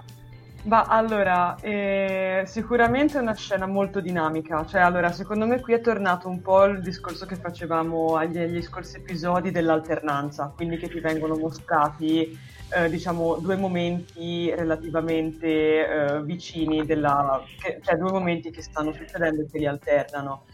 Ma 0.63 0.85
allora, 0.85 1.55
eh, 1.61 2.41
sicuramente 2.47 3.19
è 3.19 3.21
una 3.21 3.35
scena 3.35 3.67
molto 3.67 3.99
dinamica, 3.99 4.65
cioè 4.65 4.81
allora 4.81 5.11
secondo 5.11 5.45
me 5.45 5.61
qui 5.61 5.73
è 5.73 5.81
tornato 5.81 6.27
un 6.27 6.41
po' 6.41 6.63
il 6.63 6.81
discorso 6.81 7.27
che 7.27 7.35
facevamo 7.35 8.15
agli, 8.15 8.39
agli 8.39 8.63
scorsi 8.63 8.97
episodi 8.97 9.51
dell'alternanza, 9.51 10.51
quindi 10.55 10.77
che 10.77 10.89
ti 10.89 10.99
vengono 10.99 11.37
mostrati 11.37 12.35
eh, 12.75 12.89
diciamo 12.89 13.35
due 13.35 13.55
momenti 13.55 14.51
relativamente 14.55 15.47
eh, 16.17 16.23
vicini, 16.23 16.83
della, 16.87 17.43
che, 17.61 17.79
cioè 17.83 17.95
due 17.97 18.11
momenti 18.11 18.49
che 18.49 18.63
stanno 18.63 18.91
succedendo 18.93 19.43
e 19.43 19.45
che 19.51 19.59
li 19.59 19.67
alternano. 19.67 20.45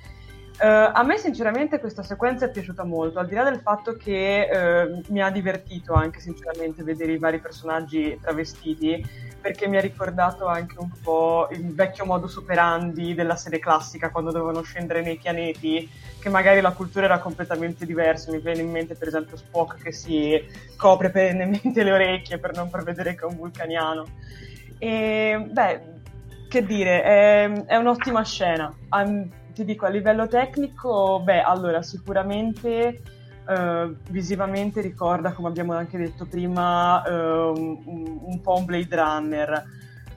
Uh, 0.60 0.92
a 0.94 1.04
me 1.04 1.18
sinceramente 1.18 1.80
questa 1.80 2.04
sequenza 2.04 2.46
è 2.46 2.52
piaciuta 2.52 2.84
molto, 2.84 3.18
al 3.18 3.28
di 3.28 3.34
là 3.34 3.44
del 3.44 3.62
fatto 3.62 3.96
che 3.96 4.48
uh, 4.48 5.02
mi 5.12 5.22
ha 5.22 5.32
divertito 5.32 5.94
anche 5.94 6.20
sinceramente 6.20 6.84
vedere 6.84 7.14
i 7.14 7.18
vari 7.18 7.40
personaggi 7.40 8.18
travestiti, 8.22 9.04
perché 9.42 9.68
mi 9.68 9.78
ha 9.78 9.82
ricordato 9.82 10.46
anche 10.46 10.76
un 10.78 10.92
po' 11.02 11.48
il 11.52 11.74
vecchio 11.74 12.06
modus 12.06 12.36
operandi 12.36 13.16
della 13.16 13.36
serie 13.36 13.58
classica 13.58 14.12
quando 14.12 14.32
dovevano 14.32 14.62
scendere 14.62 15.02
nei 15.02 15.18
pianeti, 15.18 15.90
che 16.20 16.30
magari 16.30 16.62
la 16.62 16.74
cultura 16.74 17.06
era 17.06 17.18
completamente 17.18 17.86
diversa. 17.88 18.32
Mi 18.32 18.40
viene 18.40 18.62
in 18.62 18.70
mente 18.70 18.94
per 18.94 19.08
esempio 19.08 19.38
Spock 19.38 19.82
che 19.82 19.92
si 19.92 20.40
copre 20.78 21.10
perennemente 21.10 21.82
le 21.84 21.92
orecchie 21.92 22.38
per 22.38 22.56
non 22.56 22.70
far 22.70 22.84
vedere 22.84 23.16
che 23.16 23.22
è 23.22 23.28
un 23.28 23.38
vulcaniano. 23.38 24.06
E 24.78 25.44
beh, 25.50 25.82
che 26.48 26.64
dire, 26.64 27.02
è, 27.02 27.52
è 27.66 27.76
un'ottima 27.78 28.24
scena. 28.24 28.72
Um, 28.92 29.28
ti 29.54 29.66
dico, 29.66 29.86
a 29.86 29.90
livello 29.90 30.28
tecnico, 30.28 31.22
beh, 31.24 31.42
allora 31.42 31.82
sicuramente 31.82 33.02
Uh, 33.44 33.96
visivamente 34.10 34.82
ricorda, 34.82 35.34
come 35.34 35.48
abbiamo 35.48 35.74
anche 35.74 35.98
detto 35.98 36.26
prima, 36.26 37.02
uh, 37.02 37.52
un, 37.52 38.20
un, 38.22 38.40
po' 38.40 38.54
un 38.54 38.66
Blade 38.66 38.96
Runner, 38.96 39.66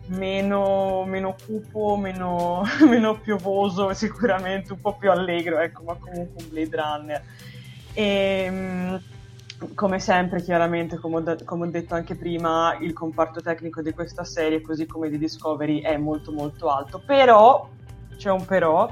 meno, 0.08 1.04
meno 1.06 1.34
cupo, 1.44 1.96
meno, 1.96 2.62
meno, 2.86 3.18
piovoso, 3.18 3.92
sicuramente 3.94 4.72
un 4.72 4.80
po' 4.80 4.96
più 4.96 5.10
allegro, 5.10 5.58
ecco, 5.58 5.84
ma 5.84 5.94
comunque 5.94 6.42
un 6.44 6.50
Blade 6.50 6.76
Runner. 6.76 7.22
E, 7.94 8.46
um, 8.50 9.00
come 9.74 9.98
sempre, 9.98 10.42
chiaramente, 10.42 10.98
come 10.98 11.16
ho, 11.16 11.20
de- 11.20 11.44
come 11.44 11.66
ho, 11.66 11.70
detto 11.70 11.94
anche 11.94 12.16
prima, 12.16 12.76
il 12.80 12.92
comparto 12.92 13.40
tecnico 13.40 13.80
di 13.80 13.92
questa 13.92 14.24
serie, 14.24 14.60
così 14.60 14.84
come 14.86 15.08
di 15.08 15.18
Discovery, 15.18 15.80
è 15.80 15.96
molto 15.96 16.30
molto 16.30 16.68
alto, 16.68 17.02
però, 17.04 17.68
c'è 18.16 18.30
un 18.30 18.44
però, 18.44 18.90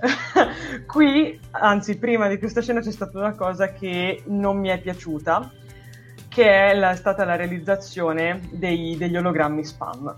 Qui, 0.86 1.40
anzi, 1.50 1.98
prima 1.98 2.28
di 2.28 2.38
questa 2.38 2.60
scena 2.60 2.80
c'è 2.80 2.92
stata 2.92 3.18
una 3.18 3.34
cosa 3.34 3.72
che 3.72 4.22
non 4.26 4.58
mi 4.58 4.68
è 4.68 4.78
piaciuta, 4.80 5.50
che 6.28 6.70
è 6.70 6.74
la, 6.74 6.94
stata 6.94 7.24
la 7.24 7.36
realizzazione 7.36 8.40
dei, 8.50 8.96
degli 8.96 9.16
ologrammi 9.16 9.64
spam. 9.64 10.14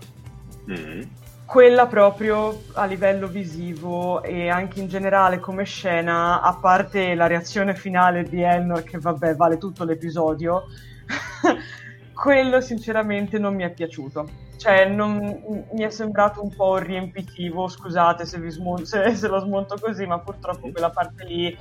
Mm. 0.69 1.01
Quella 1.45 1.87
proprio 1.87 2.63
a 2.73 2.85
livello 2.85 3.27
visivo 3.27 4.23
e 4.23 4.49
anche 4.49 4.79
in 4.79 4.87
generale 4.87 5.39
come 5.39 5.65
scena, 5.65 6.41
a 6.41 6.55
parte 6.55 7.13
la 7.13 7.27
reazione 7.27 7.75
finale 7.75 8.23
di 8.23 8.41
Elnor, 8.41 8.83
che 8.83 8.99
vabbè 8.99 9.35
vale 9.35 9.57
tutto 9.57 9.83
l'episodio, 9.83 10.63
quello 12.21 12.61
sinceramente 12.61 13.39
non 13.39 13.55
mi 13.55 13.63
è 13.63 13.71
piaciuto 13.71 14.49
cioè 14.61 14.87
non, 14.87 15.65
mi 15.73 15.81
è 15.81 15.89
sembrato 15.89 16.43
un 16.43 16.53
po' 16.55 16.77
riempitivo, 16.77 17.67
scusate 17.67 18.27
se, 18.27 18.37
smonto, 18.51 18.85
se, 18.85 19.15
se, 19.15 19.27
lo 19.27 19.39
smonto 19.39 19.75
così, 19.81 20.05
ma 20.05 20.19
purtroppo 20.19 20.69
quella 20.69 20.91
parte 20.91 21.25
lì 21.25 21.57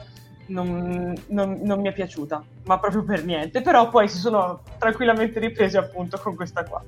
non, 0.48 1.14
non, 1.28 1.60
non, 1.62 1.80
mi 1.80 1.88
è 1.88 1.94
piaciuta, 1.94 2.44
ma 2.66 2.78
proprio 2.78 3.02
per 3.02 3.24
niente, 3.24 3.62
però 3.62 3.88
poi 3.88 4.06
si 4.06 4.18
sono 4.18 4.60
tranquillamente 4.78 5.40
ripresi 5.40 5.78
appunto 5.78 6.18
con 6.18 6.36
questa 6.36 6.62
qua. 6.64 6.84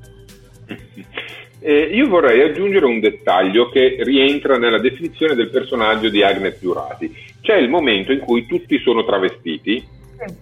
Eh, 1.64 1.94
io 1.94 2.08
vorrei 2.08 2.42
aggiungere 2.42 2.86
un 2.86 2.98
dettaglio 2.98 3.68
che 3.68 3.98
rientra 4.00 4.58
nella 4.58 4.80
definizione 4.80 5.36
del 5.36 5.48
personaggio 5.48 6.08
di 6.08 6.20
Agnes 6.20 6.58
Giurati. 6.58 7.14
C'è 7.40 7.54
il 7.54 7.68
momento 7.68 8.10
in 8.10 8.18
cui 8.18 8.46
tutti 8.46 8.80
sono 8.80 9.04
travestiti, 9.04 9.78
sì. 9.78 10.34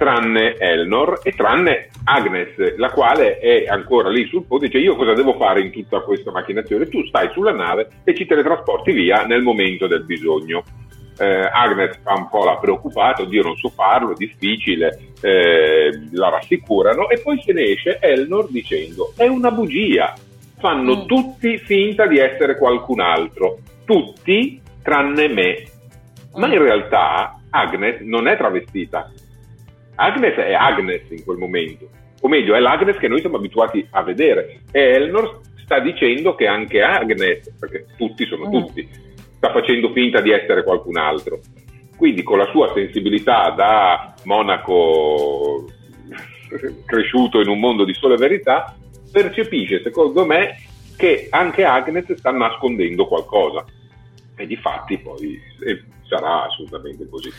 Tranne 0.00 0.56
Elnor 0.56 1.20
e 1.22 1.32
tranne 1.32 1.90
Agnes, 2.04 2.76
la 2.78 2.88
quale 2.88 3.38
è 3.38 3.66
ancora 3.66 4.08
lì 4.08 4.26
sul 4.28 4.44
ponte, 4.44 4.68
dice 4.68 4.78
io 4.78 4.96
cosa 4.96 5.12
devo 5.12 5.34
fare 5.34 5.60
in 5.60 5.70
tutta 5.70 6.00
questa 6.00 6.30
macchinazione? 6.30 6.88
Tu 6.88 7.04
stai 7.04 7.28
sulla 7.34 7.52
nave 7.52 7.86
e 8.02 8.14
ci 8.14 8.24
teletrasporti 8.24 8.92
via 8.92 9.26
nel 9.26 9.42
momento 9.42 9.86
del 9.86 10.04
bisogno. 10.04 10.62
Eh, 11.18 11.50
Agnes 11.52 11.98
fa 12.02 12.14
un 12.14 12.30
po' 12.30 12.46
la 12.46 12.56
preoccupata, 12.56 13.20
oddio 13.20 13.42
non 13.42 13.56
so 13.56 13.68
farlo, 13.68 14.12
è 14.12 14.16
difficile, 14.16 14.98
eh, 15.20 15.90
la 16.12 16.30
rassicurano 16.30 17.10
e 17.10 17.20
poi 17.20 17.38
se 17.42 17.52
ne 17.52 17.64
esce 17.64 17.98
Elnor 18.00 18.48
dicendo 18.48 19.12
è 19.18 19.26
una 19.26 19.50
bugia, 19.50 20.14
fanno 20.56 20.96
mm. 20.96 21.06
tutti 21.06 21.58
finta 21.58 22.06
di 22.06 22.16
essere 22.16 22.56
qualcun 22.56 23.00
altro, 23.00 23.58
tutti 23.84 24.62
tranne 24.82 25.28
me. 25.28 25.62
Ma 26.36 26.46
in 26.46 26.62
realtà 26.62 27.38
Agnes 27.50 28.00
non 28.00 28.28
è 28.28 28.38
travestita, 28.38 29.10
Agnes 30.00 30.34
è 30.34 30.54
Agnes 30.54 31.02
in 31.10 31.24
quel 31.24 31.36
momento, 31.36 31.88
o 32.22 32.28
meglio, 32.28 32.54
è 32.54 32.60
l'Agnes 32.60 32.96
che 32.96 33.08
noi 33.08 33.20
siamo 33.20 33.36
abituati 33.36 33.86
a 33.90 34.02
vedere. 34.02 34.62
E 34.72 34.80
Elnor 34.80 35.40
sta 35.62 35.78
dicendo 35.78 36.34
che 36.34 36.46
anche 36.46 36.82
Agnes, 36.82 37.54
perché 37.58 37.86
tutti 37.96 38.24
sono 38.26 38.48
mm. 38.48 38.50
tutti, 38.50 38.88
sta 39.36 39.52
facendo 39.52 39.92
finta 39.92 40.20
di 40.20 40.30
essere 40.30 40.64
qualcun 40.64 40.96
altro. 40.96 41.40
Quindi 41.96 42.22
con 42.22 42.38
la 42.38 42.48
sua 42.50 42.72
sensibilità 42.74 43.50
da 43.50 44.14
monaco 44.24 45.66
cresciuto 46.86 47.40
in 47.40 47.48
un 47.48 47.58
mondo 47.58 47.84
di 47.84 47.92
sole 47.92 48.16
verità, 48.16 48.74
percepisce, 49.12 49.82
secondo 49.82 50.24
me, 50.24 50.56
che 50.96 51.28
anche 51.30 51.64
Agnes 51.64 52.12
sta 52.14 52.30
nascondendo 52.30 53.06
qualcosa. 53.06 53.64
E 54.36 54.46
di 54.46 54.56
fatti 54.56 54.96
poi 54.98 55.38
eh, 55.66 55.82
sarà 56.06 56.44
assolutamente 56.46 57.06
così. 57.08 57.30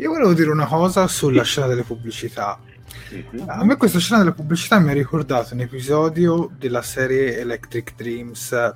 Io 0.00 0.08
volevo 0.08 0.32
dire 0.32 0.50
una 0.50 0.64
cosa 0.64 1.06
sulla 1.08 1.42
scena 1.42 1.66
delle 1.66 1.82
pubblicità. 1.82 2.58
A 3.48 3.64
me 3.64 3.76
questa 3.76 3.98
scena 3.98 4.20
delle 4.20 4.32
pubblicità 4.32 4.78
mi 4.78 4.88
ha 4.88 4.94
ricordato 4.94 5.52
un 5.52 5.60
episodio 5.60 6.50
della 6.56 6.80
serie 6.80 7.38
Electric 7.38 7.96
Dreams 7.96 8.74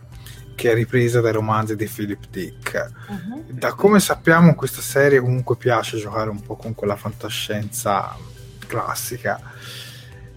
che 0.55 0.71
è 0.71 0.75
ripresa 0.75 1.23
dai 1.23 1.33
romanzi 1.33 1.77
di 1.77 1.87
Philip 1.87 2.27
Dick. 2.29 2.93
Uh-huh. 3.09 3.43
Da 3.49 3.73
come 3.73 4.01
sappiamo 4.01 4.49
in 4.49 4.55
questa 4.55 4.83
serie 4.83 5.19
comunque 5.19 5.57
piace 5.57 5.97
giocare 5.97 6.29
un 6.29 6.43
po' 6.43 6.57
con 6.57 6.75
quella 6.75 6.95
fantascienza 6.95 8.15
classica. 8.67 9.41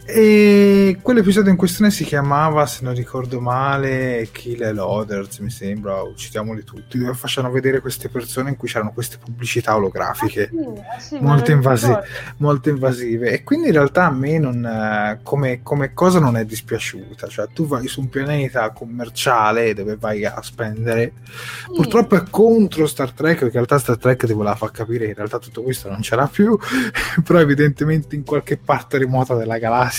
E 0.10 1.00
quell'episodio 1.02 1.52
in 1.52 1.58
questione 1.58 1.92
si 1.92 2.06
chiamava, 2.06 2.66
se 2.66 2.80
non 2.86 2.94
ricordo 2.94 3.42
male, 3.42 4.30
Kill 4.32 4.64
and 4.64 4.78
Others, 4.78 5.40
mi 5.40 5.50
sembra, 5.50 6.02
uccidiamoli 6.02 6.64
tutti, 6.64 6.98
dove 6.98 7.14
facevano 7.14 7.54
vedere 7.54 7.82
queste 7.82 8.08
persone 8.08 8.52
in 8.52 8.56
cui 8.56 8.70
c'erano 8.70 8.94
queste 8.94 9.18
pubblicità 9.18 9.76
olografiche 9.76 10.50
Ah, 10.50 10.98
sì, 10.98 11.16
ah, 11.16 11.20
sì, 11.20 11.20
molto, 11.20 11.52
invasi- 11.52 11.94
molto 12.38 12.70
invasive. 12.70 13.32
E 13.32 13.44
quindi 13.44 13.68
in 13.68 13.74
realtà 13.74 14.06
a 14.06 14.12
me 14.12 14.38
non, 14.38 14.66
eh, 14.66 15.20
come, 15.24 15.62
come 15.62 15.94
cosa 15.94 16.20
non 16.20 16.38
è 16.38 16.46
dispiaciuta. 16.46 17.28
Cioè, 17.28 17.50
tu 17.54 17.68
vai 17.68 17.88
su 17.88 18.00
un 18.00 18.08
pianeta 18.08 18.70
commerciale 18.72 19.74
dove 19.74 19.98
vai 19.98 20.24
a 20.24 20.42
spendere. 20.42 21.12
Sì. 21.26 21.74
Purtroppo 21.76 22.16
è 22.16 22.24
contro 22.30 22.88
Star 22.88 23.12
Trek, 23.12 23.40
perché 23.40 23.58
in 23.58 23.66
realtà 23.66 23.78
Star 23.78 23.98
Trek 23.98 24.26
ti 24.26 24.32
voleva 24.32 24.56
far 24.56 24.72
capire 24.72 25.04
che 25.04 25.10
in 25.10 25.18
realtà 25.18 25.38
tutto 25.38 25.64
questo 25.64 25.90
non 25.90 26.00
c'era 26.00 26.28
più, 26.28 26.58
però 27.26 27.40
evidentemente 27.40 28.16
in 28.16 28.24
qualche 28.24 28.56
parte 28.56 28.98
remota 28.98 29.36
della 29.36 29.58
galassia 29.58 29.96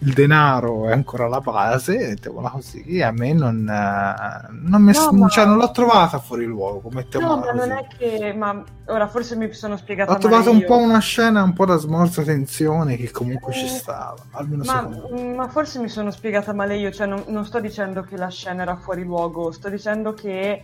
il 0.00 0.12
denaro 0.12 0.86
è 0.88 0.92
ancora 0.92 1.26
la 1.26 1.40
base, 1.40 1.96
mettiamola 1.98 2.50
così, 2.50 3.02
a 3.02 3.10
me 3.10 3.32
non, 3.32 3.68
eh, 3.68 4.48
non, 4.68 4.80
mi- 4.80 4.92
No, 4.92 5.10
ma- 5.10 5.28
cioè, 5.28 5.44
non 5.44 5.56
l'ho 5.56 5.72
trovata 5.72 6.20
fuori 6.20 6.44
luogo, 6.44 6.88
No, 7.18 7.38
ma 7.38 7.50
non 7.50 7.72
è 7.72 7.84
che. 7.98 8.32
Ma 8.32 8.62
ora 8.86 9.08
forse 9.08 9.34
mi 9.34 9.52
sono 9.52 9.76
spiegata 9.76 10.12
Ho 10.12 10.18
trovato 10.18 10.52
un 10.52 10.58
io. 10.58 10.66
po' 10.66 10.76
una 10.76 11.00
scena 11.00 11.42
un 11.42 11.52
po' 11.52 11.64
da 11.66 11.76
smorza 11.78 12.22
tensione 12.22 12.96
che 12.96 13.10
comunque 13.10 13.52
ci 13.52 13.64
Eh, 13.64 13.68
stava, 13.68 14.14
almeno 14.32 14.62
Ma, 14.64 14.88
secondo 14.88 15.08
me. 15.10 15.34
ma 15.34 15.48
forse 15.48 15.80
mi 15.80 15.88
sono 15.88 16.12
spiegata 16.12 16.52
male 16.52 16.76
io, 16.76 16.92
cioè 16.92 17.06
non, 17.08 17.24
non 17.26 17.44
sto 17.44 17.58
dicendo 17.58 18.02
che 18.02 18.16
la 18.16 18.28
scena 18.30 18.62
era 18.62 18.76
fuori 18.76 19.02
luogo, 19.02 19.50
sto 19.50 19.68
dicendo 19.68 20.14
che, 20.14 20.62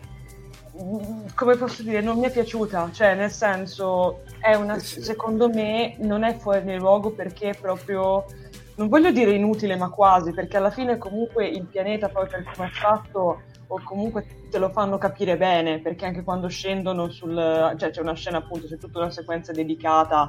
come 1.35 1.57
posso 1.57 1.83
dire, 1.83 2.01
non 2.01 2.19
mi 2.19 2.27
è 2.27 2.33
piaciuta, 2.33 2.91
cioè 2.93 3.15
nel 3.15 3.31
senso, 3.31 4.23
è 4.41 4.55
una, 4.55 4.75
Eh 4.75 4.81
sì. 4.81 5.03
secondo 5.03 5.49
me 5.49 5.95
non 5.99 6.25
è 6.25 6.37
fuori 6.37 6.77
luogo 6.77 7.11
perché 7.13 7.51
è 7.51 7.59
proprio, 7.59 8.25
non 8.77 8.89
voglio 8.89 9.13
dire 9.13 9.33
inutile, 9.33 9.77
ma 9.77 9.89
quasi, 9.91 10.33
perché 10.33 10.57
alla 10.57 10.71
fine 10.71 10.99
comunque 10.99 11.47
il 11.47 11.67
pianeta 11.67 12.09
poi 12.09 12.27
per 12.27 12.43
come 12.53 12.69
è 12.69 12.71
fatto 12.71 13.43
o 13.67 13.81
comunque 13.83 14.27
te 14.51 14.59
lo 14.59 14.69
fanno 14.71 14.99
capire 14.99 15.37
bene, 15.37 15.81
perché 15.81 16.07
anche 16.07 16.23
quando 16.23 16.49
scendono 16.49 17.09
sul... 17.09 17.75
cioè 17.77 17.91
c'è 17.91 18.01
una 18.01 18.15
scena 18.15 18.39
appunto, 18.39 18.67
c'è 18.67 18.77
tutta 18.77 18.99
una 18.99 19.11
sequenza 19.11 19.53
dedicata 19.53 20.29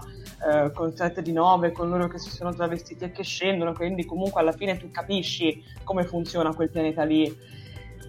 eh, 0.51 0.71
con 0.71 0.95
7 0.95 1.21
di 1.21 1.31
9, 1.33 1.71
con 1.71 1.89
loro 1.89 2.07
che 2.07 2.19
si 2.19 2.29
sono 2.29 2.53
travestiti 2.53 3.03
e 3.03 3.11
che 3.11 3.23
scendono, 3.23 3.73
quindi 3.73 4.05
comunque 4.05 4.41
alla 4.41 4.51
fine 4.51 4.77
tu 4.77 4.89
capisci 4.91 5.63
come 5.83 6.03
funziona 6.05 6.53
quel 6.53 6.69
pianeta 6.69 7.03
lì. 7.03 7.53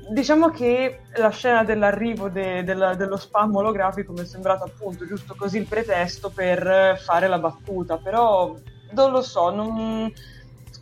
Diciamo 0.09 0.51
che 0.51 1.01
la 1.17 1.31
scena 1.31 1.65
dell'arrivo 1.65 2.29
de- 2.29 2.63
del- 2.63 2.95
dello 2.97 3.17
spam 3.17 3.57
olografico 3.57 4.13
mi 4.13 4.21
è 4.21 4.25
sembrata 4.25 4.65
appunto 4.65 5.05
giusto 5.07 5.35
così 5.37 5.59
il 5.59 5.67
pretesto 5.67 6.31
per 6.31 7.01
fare 7.05 7.27
la 7.27 7.39
battuta, 7.39 7.97
però 7.97 8.55
non 8.93 9.11
lo 9.11 9.23
so, 9.23 9.51
non... 9.51 10.13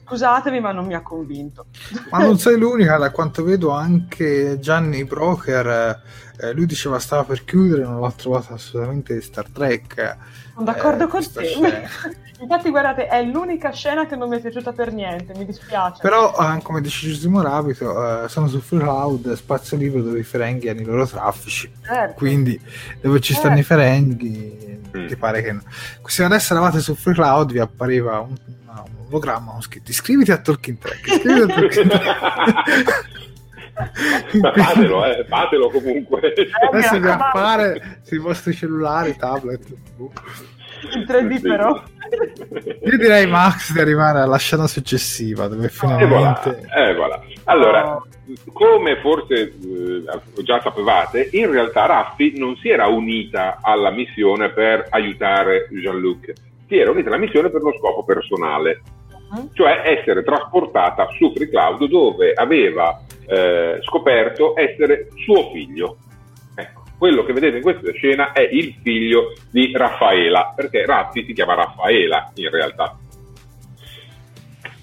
scusatemi 0.04 0.60
ma 0.60 0.72
non 0.72 0.84
mi 0.84 0.94
ha 0.94 1.02
convinto. 1.02 1.66
Ma 2.10 2.18
non 2.18 2.38
sei 2.38 2.58
l'unica, 2.58 2.98
da 2.98 3.10
quanto 3.10 3.42
vedo 3.42 3.70
anche 3.70 4.58
Gianni 4.60 5.04
Broker, 5.04 6.02
eh, 6.38 6.52
lui 6.52 6.66
diceva 6.66 6.98
stava 6.98 7.24
per 7.24 7.44
chiudere, 7.44 7.82
non 7.82 8.00
l'ha 8.00 8.12
trovato 8.12 8.52
assolutamente 8.52 9.20
Star 9.22 9.48
Trek. 9.48 10.16
Sono 10.52 10.64
d'accordo 10.66 11.04
eh, 11.04 11.08
con 11.08 11.32
te. 11.32 11.88
Infatti, 12.44 12.68
guardate, 12.68 13.06
è 13.06 13.22
l'unica 13.22 13.70
scena 13.72 14.06
che 14.06 14.16
non 14.16 14.28
mi 14.28 14.36
è 14.36 14.40
piaciuta 14.40 14.72
per 14.72 14.92
niente, 14.92 15.32
mi 15.36 15.46
dispiace. 15.46 16.00
Però, 16.02 16.34
eh, 16.38 16.60
come 16.62 16.82
dice 16.82 17.06
Giusimo 17.08 17.40
Rabito, 17.40 18.24
eh, 18.24 18.28
sono 18.28 18.48
su 18.48 18.60
Free 18.60 18.80
Cloud, 18.80 19.32
spazio 19.32 19.78
libero 19.78 20.02
dove 20.02 20.18
i 20.18 20.24
ferenghi 20.24 20.68
hanno 20.68 20.80
i 20.82 20.84
loro 20.84 21.06
traffici. 21.06 21.72
Certo. 21.82 22.14
Quindi, 22.14 22.60
dove 23.00 23.20
ci 23.20 23.32
Eh. 23.32 23.36
stanno 23.36 23.58
i 23.58 23.62
ferenghi, 23.62 24.82
Mm. 24.94 25.06
ti 25.06 25.16
pare 25.16 25.42
che 25.42 25.52
no. 25.52 25.62
Se 26.04 26.22
adesso 26.22 26.52
eravate 26.52 26.80
su 26.80 26.94
Free 26.94 27.14
Cloud, 27.14 27.50
vi 27.50 27.58
appariva 27.60 28.20
un, 28.20 28.34
un 28.68 29.06
ologramma 29.08 29.52
con 29.52 29.62
scritto 29.62 29.90
iscriviti 29.90 30.30
a 30.30 30.36
Talking 30.38 30.76
Track. 30.78 31.06
Iscriviti 31.06 31.40
a 31.40 31.46
Talking 31.54 31.92
Ma 31.92 31.98
Track. 31.98 33.04
fatelo, 34.62 35.04
eh, 35.04 35.24
fatelo 35.28 35.70
comunque. 35.70 36.32
Adesso 36.70 37.00
vi 37.00 37.08
appare 37.08 37.98
sui 38.02 38.18
vostri 38.18 38.54
cellulari, 38.54 39.16
tablet. 39.16 39.66
In 40.92 41.04
3D 41.06 41.34
Sì. 41.36 41.40
però. 41.42 41.82
Io 42.84 42.98
direi 42.98 43.26
Max 43.26 43.72
di 43.72 43.80
arrivare 43.80 44.20
alla 44.20 44.36
scena 44.38 44.66
successiva 44.66 45.48
dove 45.48 45.66
E 45.66 45.70
voilà, 45.80 46.34
finalmente 46.34 46.68
e 46.74 46.94
voilà. 46.94 47.22
Allora, 47.44 48.02
come 48.52 49.00
forse 49.00 49.34
eh, 49.34 50.02
già 50.42 50.60
sapevate, 50.60 51.28
in 51.32 51.50
realtà 51.50 51.86
Raffi 51.86 52.38
non 52.38 52.56
si 52.56 52.68
era 52.68 52.86
unita 52.86 53.58
alla 53.62 53.90
missione 53.90 54.50
per 54.50 54.86
aiutare 54.90 55.68
Jean-Luc, 55.70 56.32
si 56.68 56.76
era 56.78 56.90
unita 56.90 57.08
alla 57.08 57.18
missione 57.18 57.50
per 57.50 57.62
uno 57.62 57.74
scopo 57.78 58.04
personale, 58.04 58.82
Mhm. 59.32 59.48
cioè 59.54 59.82
essere 59.98 60.22
trasportata 60.22 61.08
su 61.16 61.32
Free 61.34 61.48
Cloud 61.48 61.86
dove 61.88 62.32
aveva 62.34 63.00
eh, 63.26 63.78
scoperto 63.82 64.52
essere 64.54 65.08
suo 65.24 65.50
figlio. 65.50 65.96
Quello 67.04 67.22
che 67.26 67.34
vedete 67.34 67.58
in 67.58 67.62
questa 67.62 67.92
scena 67.92 68.32
è 68.32 68.48
il 68.50 68.76
figlio 68.82 69.34
di 69.50 69.70
Raffaela, 69.74 70.54
perché 70.56 70.86
Raffi 70.86 71.22
si 71.26 71.34
chiama 71.34 71.52
Raffaela 71.52 72.32
in 72.36 72.48
realtà. 72.48 72.98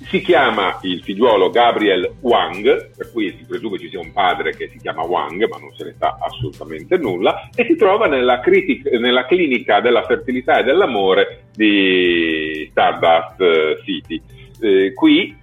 Si 0.04 0.22
chiama 0.22 0.78
il 0.84 1.02
figliuolo 1.02 1.50
Gabriel 1.50 2.18
Wang, 2.20 2.92
per 2.96 3.12
cui 3.12 3.36
si 3.36 3.44
presume 3.44 3.80
ci 3.80 3.90
sia 3.90 4.00
un 4.00 4.12
padre 4.12 4.56
che 4.56 4.70
si 4.70 4.78
chiama 4.78 5.02
Wang, 5.02 5.48
ma 5.50 5.58
non 5.58 5.74
se 5.76 5.84
ne 5.84 5.96
sa 5.98 6.20
assolutamente 6.22 6.96
nulla, 6.98 7.50
e 7.56 7.66
si 7.66 7.76
trova 7.76 8.06
nella, 8.06 8.40
critic- 8.40 8.92
nella 9.00 9.26
clinica 9.26 9.82
della 9.82 10.04
fertilità 10.04 10.60
e 10.60 10.64
dell'amore 10.64 11.46
di 11.56 12.68
Stardust 12.70 13.42
eh, 13.42 13.80
City. 13.84 14.22
Eh, 14.62 14.94
qui 14.94 15.36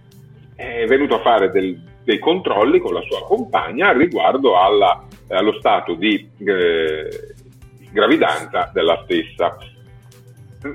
è 0.54 0.84
venuto 0.86 1.16
a 1.16 1.22
fare 1.22 1.50
del- 1.50 1.86
dei 2.08 2.18
controlli 2.18 2.78
con 2.80 2.94
la 2.94 3.02
sua 3.02 3.22
compagna 3.26 3.92
riguardo 3.92 4.58
alla- 4.58 5.04
allo 5.28 5.52
stato 5.58 5.92
di 5.92 6.26
eh, 6.38 7.34
gravidanza 7.92 8.70
della 8.72 9.02
stessa. 9.04 9.58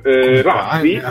Eh, 0.03 0.43
Raffi, 0.43 1.01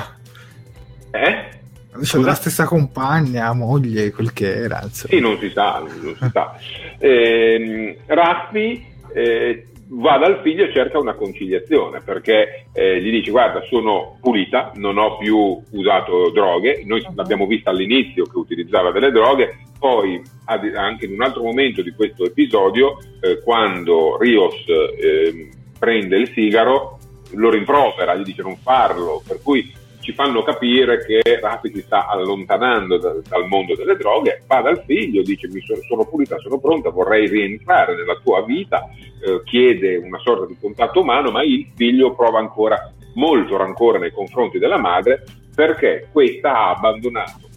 eh? 1.11 1.49
Dice 1.97 2.19
la 2.21 2.35
stessa 2.35 2.65
compagna, 2.67 3.53
moglie, 3.53 4.13
quel 4.13 4.33
che 4.33 4.55
era. 4.63 4.81
insomma. 4.85 5.13
Sì, 5.13 5.19
non 5.19 5.39
si 5.41 5.51
sa, 5.51 5.79
non 5.81 5.91
si 6.17 6.31
sa. 6.33 6.57
Ehm, 6.99 7.97
Raffi 8.07 8.87
eh, 9.13 9.67
va 9.95 10.17
dal 10.17 10.41
figlio 10.43 10.65
e 10.65 10.73
cerca 10.73 10.99
una 10.99 11.15
conciliazione 11.15 12.01
perché 12.03 12.67
eh, 12.73 13.01
gli 13.01 13.11
dice 13.11 13.31
guarda 13.31 13.63
sono 13.69 14.17
pulita, 14.21 14.73
non 14.77 14.97
ho 14.97 15.19
più 15.19 15.61
usato 15.73 16.31
droghe, 16.31 16.83
noi 16.87 17.05
Mhm. 17.07 17.17
l'abbiamo 17.17 17.47
vista 17.47 17.71
all'inizio 17.71 18.25
che 18.25 18.39
utilizzava 18.39 18.91
delle 18.91 19.11
droghe, 19.11 19.59
poi 19.79 20.23
anche 20.45 21.07
in 21.07 21.13
un 21.13 21.23
altro 21.23 21.43
momento 21.43 21.83
di 21.83 21.91
questo 21.91 22.25
episodio 22.25 22.99
eh, 23.21 23.41
quando 23.43 24.17
Rios 24.19 24.55
ehm, 24.67 25.49
prende 25.79 26.17
il 26.17 26.31
sigaro 26.33 26.99
lo 27.35 27.51
rimprovera, 27.51 28.15
gli 28.15 28.23
dice 28.23 28.43
non 28.43 28.57
farlo, 28.57 29.23
per 29.27 29.41
cui 29.43 29.73
ci 30.03 30.13
fanno 30.13 30.43
capire 30.43 31.05
che 31.05 31.23
Raffi 31.41 31.71
si 31.73 31.81
sta 31.81 32.09
allontanando 32.09 32.99
da- 32.99 33.17
dal 33.27 33.47
mondo 33.47 33.75
delle 33.75 33.97
droghe, 33.97 34.43
va 34.47 34.61
dal 34.61 34.83
figlio, 34.85 35.23
dice 35.23 35.49
mi 35.49 35.61
sono, 35.61 35.81
sono 35.83 36.05
pulita, 36.05 36.39
sono 36.39 36.59
pronta, 36.59 36.91
vorrei 36.91 37.29
rientrare 37.29 37.95
nella 37.95 38.19
tua 38.23 38.45
vita, 38.45 38.89
eh, 39.25 39.43
chiede 39.45 39.97
una 39.97 40.19
sorta 40.19 40.47
di 40.47 40.57
contatto 40.61 41.01
umano, 41.01 41.31
ma 41.31 41.43
il 41.43 41.71
figlio 41.75 42.15
prova 42.15 42.41
ancora 42.41 42.93
molto 43.15 43.57
rancore 43.57 43.99
nei 43.99 44.11
confronti 44.11 44.59
della 44.59 44.79
madre 44.79 45.25
perché 45.55 46.09
questa 46.11 46.53
ha 46.53 46.71
abbandonato 46.71 47.51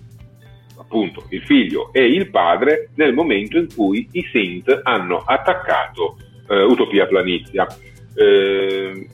appunto 0.78 1.24
il 1.30 1.42
figlio 1.42 1.92
e 1.94 2.06
il 2.06 2.30
padre 2.30 2.90
nel 2.96 3.14
momento 3.14 3.58
in 3.58 3.68
cui 3.74 4.08
i 4.12 4.24
Synth 4.32 4.82
hanno 4.84 5.24
attaccato 5.26 6.18
eh, 6.48 6.62
Utopia 6.62 7.08
Planizia. 7.08 7.66
Eh, 8.14 9.08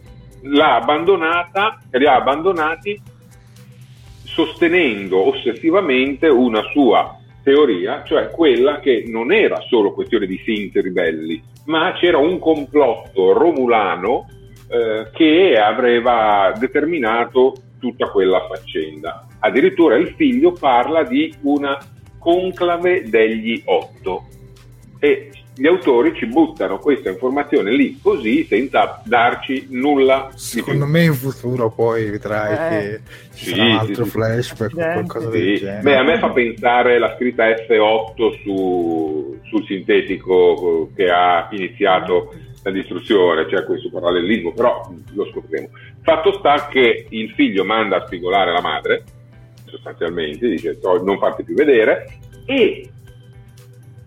l'ha 0.44 0.76
abbandonata, 0.76 1.80
li 1.92 2.06
ha 2.06 2.16
abbandonati 2.16 3.00
sostenendo 4.34 5.28
ossessivamente 5.28 6.28
una 6.28 6.62
sua 6.72 7.18
teoria, 7.44 8.04
cioè 8.04 8.30
quella 8.30 8.80
che 8.80 9.04
non 9.08 9.32
era 9.32 9.60
solo 9.68 9.94
questione 9.94 10.26
di 10.26 10.40
Synth 10.44 10.76
ribelli, 10.76 11.42
ma 11.66 11.94
c'era 11.94 12.18
un 12.18 12.40
complotto 12.40 13.34
romulano 13.34 14.28
eh, 14.70 15.10
che 15.12 15.58
aveva 15.58 16.54
determinato 16.58 17.56
tutta 17.80 18.08
quella 18.10 18.46
faccenda. 18.48 19.28
Addirittura 19.40 19.96
il 19.96 20.14
figlio 20.16 20.54
parla 20.54 21.04
di 21.04 21.34
una 21.42 21.78
conclave 22.18 23.10
degli 23.10 23.62
otto 23.66 24.28
e 25.00 25.32
gli 25.62 25.68
autori 25.68 26.16
ci 26.16 26.26
buttano 26.26 26.80
questa 26.80 27.10
informazione 27.10 27.70
lì 27.72 28.00
così 28.02 28.46
senza 28.46 29.00
darci 29.06 29.68
nulla 29.70 30.32
Secondo 30.34 30.88
me 30.88 31.04
in 31.04 31.14
futuro 31.14 31.70
poi 31.70 32.10
vedrai 32.10 32.54
Eh. 32.54 32.80
che 32.80 33.00
ci 33.36 33.46
Sì, 33.46 33.50
sarà 33.52 33.64
un 33.64 33.70
sì, 33.70 33.78
altro 33.90 34.04
sì. 34.06 34.10
flashback 34.10 34.60
o 34.62 34.66
Accidenti. 34.66 34.94
qualcosa 35.08 35.30
del 35.30 35.42
Sì. 35.58 35.64
genere. 35.64 35.82
Beh, 35.84 35.96
a 35.98 36.04
me 36.04 36.18
fa 36.18 36.30
pensare 36.32 36.98
la 36.98 37.14
scritta 37.16 37.46
F8 37.48 38.42
su- 38.44 39.38
sul 39.44 39.66
sintetico 39.68 40.90
che 40.96 41.10
ha 41.12 41.48
iniziato 41.52 42.34
la 42.64 42.72
distruzione, 42.72 43.48
cioè 43.48 43.64
questo 43.64 43.92
parallelismo, 43.92 44.54
però 44.54 44.92
lo 45.14 45.26
scopriremo. 45.28 45.70
Fatto 46.02 46.34
sta 46.40 46.70
che 46.72 47.06
il 47.08 47.30
figlio 47.36 47.64
manda 47.64 47.98
a 47.98 48.06
spigolare 48.08 48.52
la 48.52 48.62
madre, 48.62 49.04
sostanzialmente, 49.66 50.48
dice 50.50 50.80
non 51.04 51.20
farti 51.20 51.44
più 51.44 51.54
vedere 51.54 52.08
e 52.48 52.90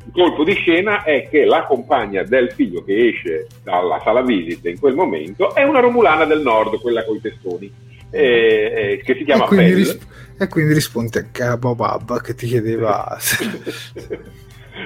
il 0.07 0.13
colpo 0.13 0.45
di 0.45 0.53
scena 0.53 1.03
è 1.03 1.29
che 1.29 1.45
la 1.45 1.65
compagna 1.65 2.23
del 2.23 2.53
figlio 2.53 2.85
che 2.85 3.09
esce 3.09 3.47
dalla 3.63 4.01
sala 4.03 4.23
visita 4.23 4.69
in 4.69 4.79
quel 4.79 4.95
momento 4.95 5.55
è 5.55 5.63
una 5.63 5.81
romulana 5.81 6.25
del 6.25 6.41
nord, 6.41 6.79
quella 6.81 7.05
con 7.05 7.17
i 7.17 7.21
testoni, 7.21 7.73
eh, 8.11 8.73
eh, 8.77 9.03
che 9.03 9.15
si 9.15 9.25
chiama 9.25 9.45
e 9.45 9.47
quindi, 9.49 9.83
Pell. 9.83 9.99
e 10.39 10.49
quindi 10.49 10.75
rispondi 10.75 11.19
anche 11.19 11.43
a 11.43 11.57
Bob 11.57 12.21
che 12.21 12.35
ti 12.35 12.47
chiedeva... 12.47 13.19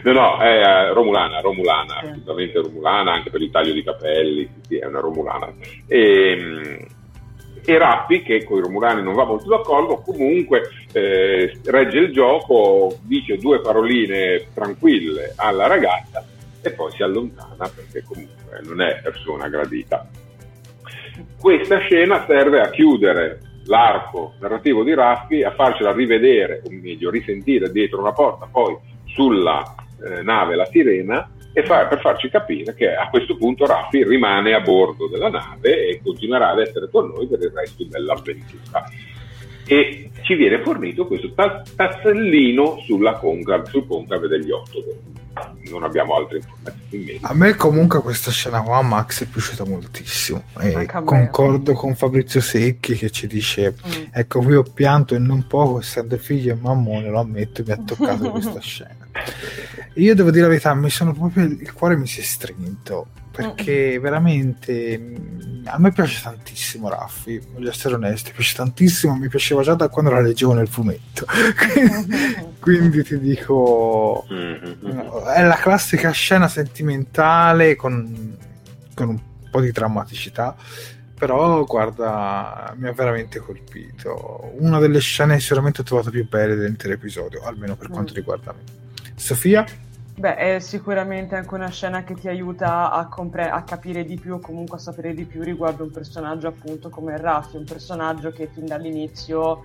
no, 0.05 0.13
no, 0.13 0.39
è 0.39 0.47
eh, 0.47 0.93
romulana, 0.93 1.41
romulana, 1.41 1.99
assolutamente 1.99 2.61
romulana, 2.61 3.13
anche 3.13 3.31
per 3.31 3.43
il 3.43 3.51
taglio 3.51 3.73
di 3.73 3.83
capelli, 3.83 4.49
sì, 4.67 4.77
è 4.77 4.87
una 4.87 5.01
romulana. 5.01 5.53
E, 5.87 6.31
ehm, 6.31 6.68
e 7.71 7.77
Rappi, 7.77 8.23
che 8.23 8.45
con 8.45 8.57
i 8.57 8.63
Romulani 8.63 9.03
non 9.03 9.13
va 9.13 9.27
molto 9.27 9.47
d'accordo, 9.47 9.99
comunque 9.99 10.71
eh, 10.91 11.61
regge 11.67 11.99
il 11.99 12.13
gioco, 12.15 12.97
dice 13.03 13.37
due 13.37 13.61
paroline 13.61 14.47
tranquille 14.55 15.35
alla 15.37 15.67
ragazza 15.67 16.25
e 16.63 16.71
poi 16.71 16.91
si 16.93 17.03
allontana 17.03 17.69
perché 17.69 18.03
comunque 18.05 18.63
non 18.65 18.81
è 18.81 18.99
persona 19.03 19.49
gradita. 19.49 20.09
Questa 21.39 21.77
scena 21.81 22.25
serve 22.27 22.63
a 22.63 22.71
chiudere 22.71 23.41
l'arco 23.67 24.33
narrativo 24.41 24.83
di 24.83 24.95
Raffi, 24.95 25.43
a 25.43 25.53
farcela 25.53 25.93
rivedere, 25.93 26.63
o 26.65 26.71
meglio 26.71 27.11
risentire 27.11 27.71
dietro 27.71 28.01
una 28.01 28.13
porta, 28.13 28.49
poi 28.51 28.79
sulla 29.05 29.75
eh, 30.05 30.23
nave 30.23 30.55
La 30.55 30.67
Sirena, 30.67 31.31
e 31.59 31.65
far, 31.65 31.89
per 31.89 32.01
farci 32.01 32.29
capire 32.29 32.75
che 32.75 32.95
a 32.95 33.09
questo 33.09 33.37
punto 33.37 33.67
Raffi 33.67 34.05
rimane 34.05 34.55
a 34.55 34.61
bordo 34.61 35.09
della 35.09 35.29
nave 35.29 35.89
e 35.89 36.01
continuerà 36.03 36.51
ad 36.51 36.61
essere 36.61 36.89
con 36.89 37.09
noi 37.09 37.27
per 37.27 37.41
il 37.41 37.53
resto 37.53 37.85
dell'avventura. 37.85 38.85
E 39.67 40.11
ci 40.23 40.35
viene 40.35 40.63
fornito 40.63 41.07
questo 41.07 41.33
tassellino 41.35 42.79
sulla 42.85 43.15
concave, 43.15 43.67
sul 43.67 43.87
concave 43.87 44.29
degli 44.29 44.51
otto. 44.51 44.83
Non 45.71 45.83
abbiamo 45.83 46.15
altre 46.15 46.39
informazioni. 46.39 47.19
A 47.23 47.35
me 47.35 47.55
comunque 47.55 48.01
questa 48.01 48.31
scena 48.31 48.63
qua, 48.63 48.81
Max, 48.83 49.25
è 49.25 49.27
piaciuta 49.27 49.65
moltissimo. 49.65 50.45
E 50.61 50.87
concordo 50.87 51.75
con 51.75 51.95
Fabrizio 51.95 52.41
Secchi 52.41 52.95
che 52.95 53.11
ci 53.11 53.27
dice, 53.27 53.73
mm. 53.73 54.05
ecco 54.13 54.41
qui 54.41 54.55
ho 54.55 54.63
pianto 54.63 55.15
e 55.15 55.19
non 55.19 55.47
poco, 55.47 55.81
essendo 55.81 56.17
figlio 56.17 56.53
e 56.53 56.57
mammone, 56.61 57.09
lo 57.09 57.21
ammetto, 57.21 57.63
mi 57.65 57.73
ha 57.73 57.79
toccato 57.85 58.31
questa 58.33 58.61
scena. 58.61 58.98
Io 59.95 60.15
devo 60.15 60.31
dire 60.31 60.43
la 60.43 60.49
verità, 60.49 60.75
mi 60.75 60.91
sono 60.91 61.13
proprio 61.13 61.45
il 61.45 61.73
cuore 61.73 61.97
mi 61.97 62.07
si 62.07 62.21
è 62.21 62.23
strinto 62.23 63.09
perché 63.39 63.97
mm. 63.97 64.03
veramente 64.03 64.99
mm, 64.99 65.67
a 65.67 65.79
me 65.79 65.93
piace 65.93 66.21
tantissimo 66.21 66.89
Raffi, 66.89 67.41
voglio 67.53 67.71
essere 67.71 67.95
onesto, 67.95 68.31
mi 68.31 68.35
piace 68.35 68.57
tantissimo, 68.57 69.15
mi 69.15 69.29
piaceva 69.29 69.63
già 69.63 69.75
da 69.75 69.89
quando 69.89 70.11
la 70.11 70.21
leggevo 70.21 70.55
nel 70.55 70.67
fumetto. 70.67 71.25
Quindi 72.59 73.05
ti 73.05 73.19
dico 73.21 74.27
mm-hmm. 74.33 75.27
è 75.35 75.45
la 75.45 75.57
classica 75.57 76.11
scena 76.11 76.49
sentimentale 76.49 77.77
con, 77.77 78.37
con 78.95 79.09
un 79.09 79.21
po' 79.51 79.61
di 79.61 79.71
drammaticità 79.71 80.57
però 81.19 81.65
guarda 81.65 82.73
mi 82.77 82.87
ha 82.87 82.93
veramente 82.93 83.41
colpito 83.41 84.53
una 84.59 84.79
delle 84.79 85.01
scene 85.01 85.41
sicuramente 85.41 85.81
ho 85.81 85.85
trovato 85.85 86.11
più 86.11 86.29
belle 86.29 86.55
dell'intero 86.55 86.95
episodio 86.95 87.43
almeno 87.43 87.75
per 87.75 87.89
quanto 87.89 88.15
riguarda 88.15 88.53
me 88.53 88.79
Sofia? 89.19 89.65
Beh, 90.19 90.35
è 90.35 90.59
sicuramente 90.59 91.37
anche 91.37 91.55
una 91.55 91.69
scena 91.69 92.03
che 92.03 92.15
ti 92.15 92.27
aiuta 92.27 92.91
a, 92.91 93.07
compre- 93.07 93.51
a, 93.51 93.63
capire 93.63 94.05
di 94.05 94.19
più 94.19 94.35
o 94.35 94.39
comunque 94.41 94.77
a 94.77 94.81
sapere 94.81 95.15
di 95.15 95.25
più 95.25 95.43
riguardo 95.43 95.85
un 95.85 95.93
personaggio 95.93 96.49
appunto 96.49 96.89
come 96.89 97.17
Raffi, 97.17 97.57
un 97.57 97.65
personaggio 97.65 98.31
che 98.33 98.49
fin 98.53 98.67
dall'inizio, 98.67 99.63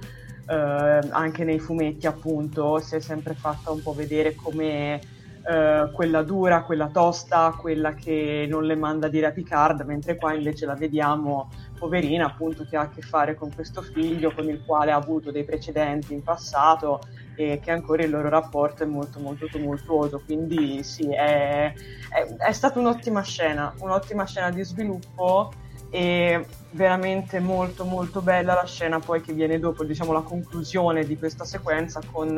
eh, 0.48 1.00
anche 1.10 1.44
nei 1.44 1.58
fumetti 1.58 2.06
appunto, 2.06 2.80
si 2.80 2.96
è 2.96 3.00
sempre 3.00 3.34
fatta 3.34 3.72
un 3.72 3.82
po' 3.82 3.94
vedere 3.94 4.36
come 4.36 5.02
eh, 5.46 5.90
quella 5.92 6.22
dura, 6.22 6.64
quella 6.64 6.88
tosta, 6.88 7.56
quella 7.58 7.94
che 7.94 8.46
non 8.48 8.64
le 8.64 8.76
manda 8.76 9.08
dire 9.08 9.26
a 9.26 9.32
Picard, 9.32 9.82
mentre 9.82 10.18
qua 10.18 10.34
invece 10.34 10.68
la 10.68 10.76
vediamo 10.76 11.50
poverina 11.78 12.26
appunto 12.26 12.66
che 12.66 12.78
ha 12.78 12.82
a 12.82 12.90
che 12.90 13.02
fare 13.02 13.36
con 13.36 13.54
questo 13.54 13.82
figlio 13.82 14.34
con 14.34 14.50
il 14.50 14.64
quale 14.66 14.92
ha 14.92 14.96
avuto 14.96 15.32
dei 15.32 15.44
precedenti 15.44 16.14
in 16.14 16.24
passato 16.24 17.02
e 17.36 17.60
che 17.60 17.72
ancora 17.72 18.04
il 18.04 18.12
loro 18.12 18.30
rapporto 18.30 18.84
è 18.84 18.86
molto 18.86 19.20
molto 19.20 19.48
tumultuoso. 19.48 20.22
Quindi 20.24 20.84
sì 20.84 21.12
è, 21.12 21.74
è, 21.74 22.36
è 22.38 22.52
stata 22.52 22.80
un'ottima 22.80 23.22
scena 23.22 23.74
un'ottima 23.80 24.26
scena 24.26 24.50
di 24.50 24.64
sviluppo 24.64 25.52
e 25.90 26.46
veramente 26.72 27.40
molto 27.40 27.86
molto 27.86 28.22
bella 28.22 28.56
la 28.56 28.66
scena 28.66 29.00
poi 29.00 29.22
che 29.22 29.32
viene 29.32 29.60
dopo 29.60 29.84
diciamo 29.84 30.12
la 30.12 30.22
conclusione 30.22 31.06
di 31.06 31.18
questa 31.20 31.46
sequenza 31.46 32.02
con 32.12 32.36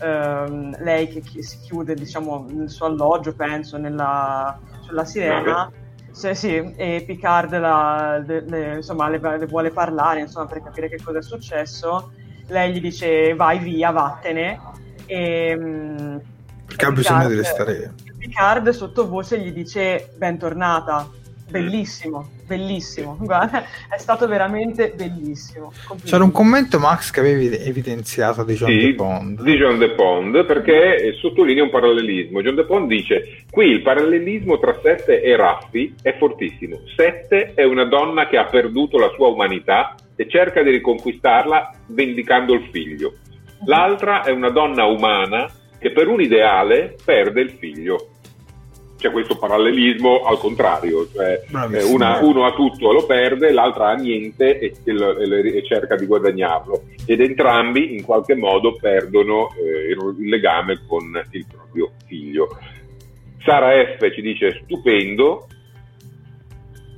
ehm, 0.00 0.82
lei 0.82 1.08
che 1.08 1.20
chi- 1.20 1.42
si 1.42 1.58
chiude 1.60 1.94
diciamo 1.94 2.46
nel 2.48 2.70
suo 2.70 2.86
alloggio 2.86 3.34
penso 3.34 3.76
nella, 3.76 4.58
sulla 4.80 5.04
sirena 5.04 5.70
sì, 6.18 6.34
sì, 6.34 6.74
e 6.76 7.04
Picard 7.06 7.58
la, 7.58 8.22
le, 8.26 8.40
le, 8.40 8.74
insomma, 8.76 9.08
le, 9.08 9.20
le, 9.20 9.46
vuole 9.46 9.70
parlare 9.70 10.20
insomma, 10.20 10.46
per 10.46 10.62
capire 10.62 10.88
che 10.88 11.00
cosa 11.02 11.18
è 11.18 11.22
successo 11.22 12.10
lei 12.48 12.72
gli 12.72 12.80
dice 12.80 13.34
vai 13.34 13.58
via, 13.58 13.90
vattene. 13.90 14.60
E, 15.06 15.56
mm, 15.56 16.16
Perché 16.66 16.84
ha 16.84 16.90
bisogno 16.90 17.28
di 17.28 17.34
restare. 17.36 17.94
Picard 18.18 18.68
sottovoce 18.70 19.40
gli 19.40 19.52
dice 19.52 20.12
bentornata, 20.16 21.08
bellissimo, 21.50 22.30
bellissimo. 22.46 23.16
Guarda, 23.20 23.64
è 23.88 23.98
stato 23.98 24.26
veramente 24.26 24.92
bellissimo. 24.94 25.72
C'era 26.04 26.24
un 26.24 26.32
commento, 26.32 26.78
Max, 26.78 27.10
che 27.10 27.20
avevi 27.20 27.56
evidenziato 27.56 28.44
di 28.44 28.54
John 28.54 28.70
sì, 28.70 28.78
De 28.78 28.94
Pond. 28.94 29.42
Di 29.42 29.56
John 29.56 29.78
De 29.78 29.90
Pond, 29.90 30.44
perché 30.44 31.14
sottolinea 31.18 31.62
un 31.62 31.70
parallelismo. 31.70 32.42
John 32.42 32.54
De 32.54 32.64
Pond 32.64 32.88
dice: 32.88 33.44
Qui 33.50 33.66
il 33.66 33.82
parallelismo 33.82 34.58
tra 34.58 34.78
Sette 34.82 35.22
e 35.22 35.36
Raffi 35.36 35.94
è 36.02 36.16
fortissimo. 36.18 36.80
Sette 36.96 37.52
è 37.54 37.64
una 37.64 37.84
donna 37.84 38.26
che 38.28 38.36
ha 38.36 38.44
perduto 38.44 38.98
la 38.98 39.10
sua 39.14 39.28
umanità 39.28 39.94
e 40.16 40.28
cerca 40.28 40.62
di 40.62 40.70
riconquistarla 40.70 41.74
vendicando 41.88 42.54
il 42.54 42.68
figlio. 42.70 43.14
L'altra 43.66 44.22
è 44.22 44.30
una 44.30 44.50
donna 44.50 44.84
umana 44.84 45.48
che 45.78 45.92
per 45.92 46.08
un 46.08 46.20
ideale 46.20 46.96
perde 47.04 47.40
il 47.40 47.50
figlio. 47.50 48.10
C'è 48.98 49.12
questo 49.12 49.36
parallelismo 49.38 50.22
al 50.24 50.38
contrario, 50.38 51.08
cioè 51.12 51.40
eh, 51.72 51.84
una, 51.84 52.18
uno 52.18 52.44
ha 52.44 52.52
tutto 52.52 52.90
e 52.90 52.92
lo 52.94 53.06
perde, 53.06 53.52
l'altra 53.52 53.90
ha 53.90 53.94
niente 53.94 54.58
e, 54.58 54.74
e, 54.84 55.56
e, 55.56 55.64
cerca 55.64 55.94
di 55.94 56.04
guadagnarlo. 56.04 56.82
Ed 57.06 57.20
entrambi 57.20 57.94
in 57.94 58.02
qualche 58.02 58.34
modo 58.34 58.76
perdono 58.80 59.50
eh, 59.54 59.92
il 59.92 60.28
legame 60.28 60.80
con 60.86 61.04
il 61.30 61.46
proprio 61.48 61.92
figlio. 62.06 62.48
Sara 63.44 63.70
F 63.96 64.12
ci 64.12 64.20
dice 64.20 64.62
stupendo, 64.64 65.46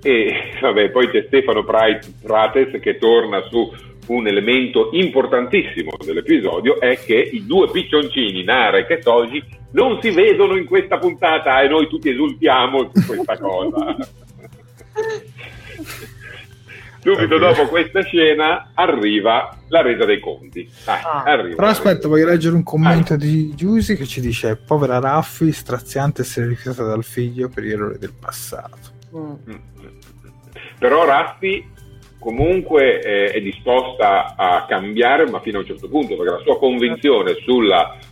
e 0.02 0.54
vabbè, 0.60 0.90
poi 0.90 1.10
c'è 1.10 1.24
Stefano 1.26 1.64
Prates 1.64 2.80
che 2.80 2.96
torna 2.96 3.42
su 3.42 3.70
un 4.14 4.26
elemento 4.26 4.90
importantissimo 4.92 5.92
dell'episodio 6.04 6.80
è 6.80 6.98
che 6.98 7.14
i 7.14 7.46
due 7.46 7.70
piccioncini, 7.70 8.42
Nare 8.42 8.86
e 8.86 8.98
Toji, 8.98 9.42
non 9.72 10.00
si 10.00 10.10
vedono 10.10 10.56
in 10.56 10.64
questa 10.64 10.98
puntata 10.98 11.60
e 11.60 11.68
noi 11.68 11.86
tutti 11.86 12.10
esultiamo 12.10 12.90
su 12.92 13.06
questa 13.06 13.38
cosa. 13.38 13.96
Subito 17.02 17.38
dopo 17.38 17.66
questa 17.68 18.02
scena 18.02 18.72
arriva 18.74 19.56
la 19.68 19.80
resa 19.80 20.04
dei 20.04 20.20
conti. 20.20 20.68
Ah, 20.84 21.22
ah. 21.24 21.36
Però 21.38 21.66
aspetta, 21.66 22.08
voglio 22.08 22.26
leggere 22.26 22.54
un 22.54 22.62
commento 22.62 23.14
ah. 23.14 23.16
di 23.16 23.54
Giusy 23.54 23.96
che 23.96 24.04
ci 24.04 24.20
dice: 24.20 24.56
Povera 24.56 24.98
Raffi, 24.98 25.50
straziante 25.50 26.22
essere 26.22 26.48
rifiutata 26.48 26.86
dal 26.86 27.04
figlio 27.04 27.48
per 27.48 27.64
gli 27.64 27.70
errori 27.70 27.96
del 27.96 28.12
passato. 28.12 28.76
Mm. 29.16 29.32
mm. 29.48 29.54
Però 30.78 31.06
Raffi 31.06 31.64
comunque 32.20 33.00
eh, 33.00 33.32
è 33.32 33.40
disposta 33.40 34.36
a 34.36 34.66
cambiare, 34.68 35.28
ma 35.28 35.40
fino 35.40 35.58
a 35.58 35.60
un 35.62 35.66
certo 35.66 35.88
punto, 35.88 36.16
perché 36.16 36.32
la 36.32 36.42
sua 36.44 36.58
convinzione 36.58 37.34
sul 37.42 37.68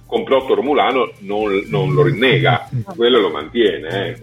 complotto 0.06 0.54
romulano 0.54 1.12
non, 1.20 1.62
non 1.66 1.92
lo 1.92 2.02
rinnega, 2.02 2.68
quello 2.96 3.20
lo 3.20 3.30
mantiene. 3.30 4.08
Eh. 4.08 4.16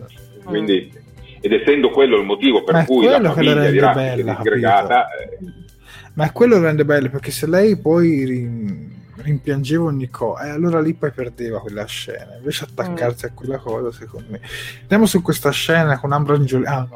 Quindi, 0.44 0.92
ed 1.40 1.54
essendo 1.54 1.92
quello 1.92 2.18
il 2.18 2.26
motivo 2.26 2.64
per 2.64 2.84
cui 2.86 3.06
la 3.06 3.32
famiglia 3.32 3.70
di 3.70 3.80
Raffi 3.80 4.20
è 4.20 4.24
disgregata... 4.24 5.08
Eh. 5.08 5.64
Ma 6.16 6.26
è 6.26 6.32
quello 6.32 6.56
che 6.56 6.62
rende 6.62 6.86
bello, 6.86 7.10
perché 7.10 7.30
se 7.30 7.46
lei 7.46 7.78
poi 7.78 8.85
rimpiangevo 9.26 9.86
ogni 9.86 10.10
cosa 10.10 10.46
e 10.46 10.50
allora 10.50 10.80
lì 10.80 10.94
poi 10.94 11.12
perdeva 11.12 11.60
quella 11.60 11.86
scena 11.86 12.36
invece 12.38 12.66
attaccarsi 12.66 13.26
mm. 13.26 13.30
a 13.30 13.32
quella 13.34 13.58
cosa 13.58 13.92
secondo 13.92 14.28
me 14.30 14.40
andiamo 14.82 15.06
su 15.06 15.22
questa 15.22 15.52
scena 15.52 16.00
con 16.00 16.12
Ambra 16.12 16.36
Angioli 16.36 16.66
ah 16.66 16.88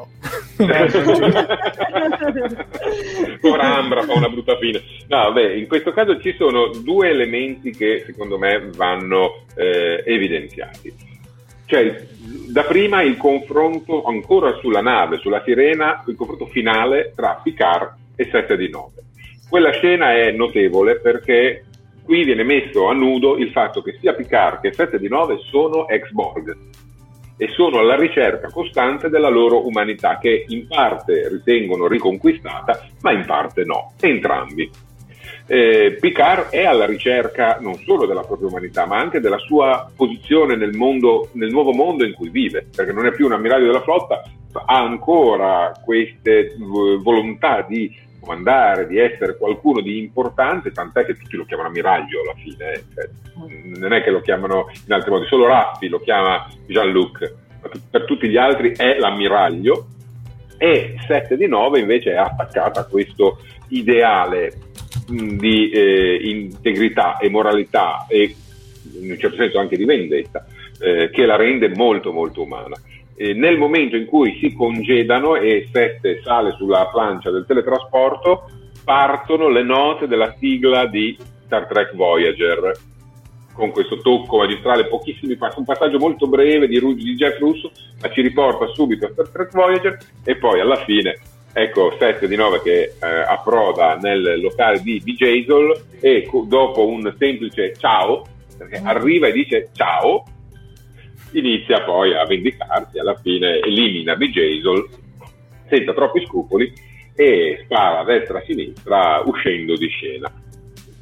ora 3.42 3.76
Ambra 3.76 4.02
fa 4.02 4.12
una 4.14 4.28
brutta 4.28 4.56
fine 4.58 4.82
no 5.08 5.16
vabbè 5.16 5.50
in 5.52 5.66
questo 5.66 5.92
caso 5.92 6.20
ci 6.20 6.34
sono 6.38 6.68
due 6.68 7.10
elementi 7.10 7.72
che 7.72 8.04
secondo 8.06 8.38
me 8.38 8.70
vanno 8.74 9.44
eh, 9.54 10.02
evidenziati 10.06 11.08
cioè 11.66 12.06
da 12.50 12.64
prima 12.64 13.00
il 13.02 13.16
confronto 13.16 14.02
ancora 14.02 14.58
sulla 14.58 14.80
nave, 14.80 15.18
sulla 15.18 15.40
sirena, 15.44 16.02
il 16.08 16.16
confronto 16.16 16.46
finale 16.46 17.12
tra 17.14 17.38
Picard 17.40 17.94
e 18.16 18.28
7 18.28 18.56
di 18.56 18.68
9. 18.68 18.90
Quella 19.48 19.70
scena 19.70 20.14
è 20.14 20.32
notevole 20.32 20.98
perché 20.98 21.64
qui 22.02 22.24
viene 22.24 22.42
messo 22.42 22.88
a 22.88 22.94
nudo 22.94 23.36
il 23.36 23.50
fatto 23.50 23.82
che 23.82 23.96
sia 24.00 24.14
Picard 24.14 24.60
che 24.60 24.72
7 24.72 24.98
di 24.98 25.08
9 25.08 25.38
sono 25.50 25.88
ex-Borg 25.88 26.56
e 27.36 27.48
sono 27.48 27.78
alla 27.78 27.96
ricerca 27.96 28.50
costante 28.50 29.08
della 29.08 29.30
loro 29.30 29.66
umanità 29.66 30.18
che 30.18 30.44
in 30.48 30.66
parte 30.66 31.28
ritengono 31.28 31.86
riconquistata 31.86 32.86
ma 33.00 33.12
in 33.12 33.24
parte 33.24 33.64
no, 33.64 33.92
entrambi. 33.98 34.70
Eh, 35.46 35.96
Picard 35.98 36.50
è 36.50 36.64
alla 36.64 36.86
ricerca 36.86 37.56
non 37.60 37.74
solo 37.76 38.06
della 38.06 38.22
propria 38.22 38.48
umanità 38.48 38.86
ma 38.86 38.98
anche 38.98 39.20
della 39.20 39.38
sua 39.38 39.90
posizione 39.96 40.54
nel, 40.54 40.76
mondo, 40.76 41.30
nel 41.32 41.50
nuovo 41.50 41.72
mondo 41.72 42.04
in 42.04 42.12
cui 42.12 42.28
vive, 42.28 42.66
perché 42.74 42.92
non 42.92 43.06
è 43.06 43.12
più 43.12 43.24
un 43.24 43.32
ammiraglio 43.32 43.66
della 43.66 43.82
flotta, 43.82 44.22
ha 44.52 44.78
ancora 44.78 45.72
queste 45.82 46.54
volontà 46.58 47.64
di 47.66 47.90
comandare, 48.20 48.86
di 48.86 48.98
essere 48.98 49.36
qualcuno 49.36 49.80
di 49.80 49.98
importante, 49.98 50.70
tant'è 50.70 51.04
che 51.04 51.16
tutti 51.16 51.36
lo 51.36 51.44
chiamano 51.44 51.68
ammiraglio 51.68 52.20
alla 52.20 52.34
fine, 52.34 52.72
eh. 52.72 52.84
cioè, 52.94 53.08
non 53.78 53.92
è 53.92 54.02
che 54.02 54.10
lo 54.10 54.20
chiamano 54.20 54.70
in 54.86 54.92
altri 54.92 55.10
modi, 55.10 55.26
solo 55.26 55.46
Raffi 55.46 55.88
lo 55.88 56.00
chiama 56.00 56.46
Jean-Luc, 56.66 57.34
per 57.90 58.04
tutti 58.04 58.28
gli 58.28 58.36
altri 58.36 58.74
è 58.76 58.98
l'ammiraglio 58.98 59.86
e 60.56 60.96
7 61.06 61.36
di 61.36 61.46
9 61.46 61.80
invece 61.80 62.12
è 62.12 62.16
attaccata 62.16 62.80
a 62.80 62.84
questo 62.84 63.38
ideale 63.68 64.52
mh, 65.08 65.36
di 65.36 65.70
eh, 65.70 66.18
integrità 66.22 67.18
e 67.18 67.30
moralità 67.30 68.06
e 68.08 68.34
in 69.00 69.10
un 69.10 69.18
certo 69.18 69.36
senso 69.36 69.58
anche 69.58 69.76
di 69.76 69.84
vendetta 69.84 70.44
eh, 70.80 71.10
che 71.10 71.24
la 71.24 71.36
rende 71.36 71.68
molto 71.68 72.12
molto 72.12 72.42
umana 72.42 72.76
eh, 73.20 73.34
nel 73.34 73.58
momento 73.58 73.96
in 73.96 74.06
cui 74.06 74.38
si 74.40 74.54
congedano 74.54 75.36
e 75.36 75.68
Sette 75.70 76.22
sale 76.24 76.52
sulla 76.52 76.88
plancia 76.90 77.30
del 77.30 77.44
teletrasporto, 77.46 78.48
partono 78.82 79.50
le 79.50 79.62
note 79.62 80.06
della 80.06 80.34
sigla 80.38 80.86
di 80.86 81.18
Star 81.44 81.66
Trek 81.66 81.94
Voyager. 81.94 82.72
Con 83.52 83.72
questo 83.72 83.98
tocco 83.98 84.38
magistrale, 84.38 84.86
pochissimi 84.86 85.36
passi, 85.36 85.58
un 85.58 85.66
passaggio 85.66 85.98
molto 85.98 86.28
breve 86.28 86.66
di, 86.66 86.80
di 86.94 87.14
Jeff 87.14 87.38
Russo, 87.38 87.70
ma 88.00 88.10
ci 88.10 88.22
riporta 88.22 88.66
subito 88.68 89.04
a 89.04 89.10
Star 89.10 89.28
Trek 89.28 89.52
Voyager 89.52 89.98
e 90.24 90.36
poi 90.36 90.60
alla 90.60 90.82
fine 90.84 91.18
ecco 91.52 91.94
7 91.98 92.26
di 92.26 92.36
9 92.36 92.62
che 92.62 92.94
eh, 93.02 93.06
approda 93.06 93.96
nel 93.96 94.40
locale 94.40 94.80
di, 94.80 95.02
Jason 95.02 95.74
e 96.00 96.24
co- 96.24 96.46
dopo 96.48 96.86
un 96.86 97.14
semplice 97.18 97.74
ciao, 97.76 98.24
perché 98.56 98.80
arriva 98.82 99.26
e 99.26 99.32
dice 99.32 99.68
ciao, 99.74 100.24
inizia 101.32 101.82
poi 101.82 102.14
a 102.14 102.24
vendicarsi, 102.24 102.98
alla 102.98 103.16
fine 103.16 103.60
elimina 103.60 104.16
B. 104.16 104.28
Jason 104.30 104.86
senza 105.68 105.92
troppi 105.92 106.24
scrupoli 106.26 106.72
e 107.14 107.60
spara 107.64 108.00
a 108.00 108.04
destra 108.04 108.38
e 108.38 108.40
a 108.40 108.44
sinistra 108.44 109.22
uscendo 109.24 109.76
di 109.76 109.88
scena. 109.88 110.32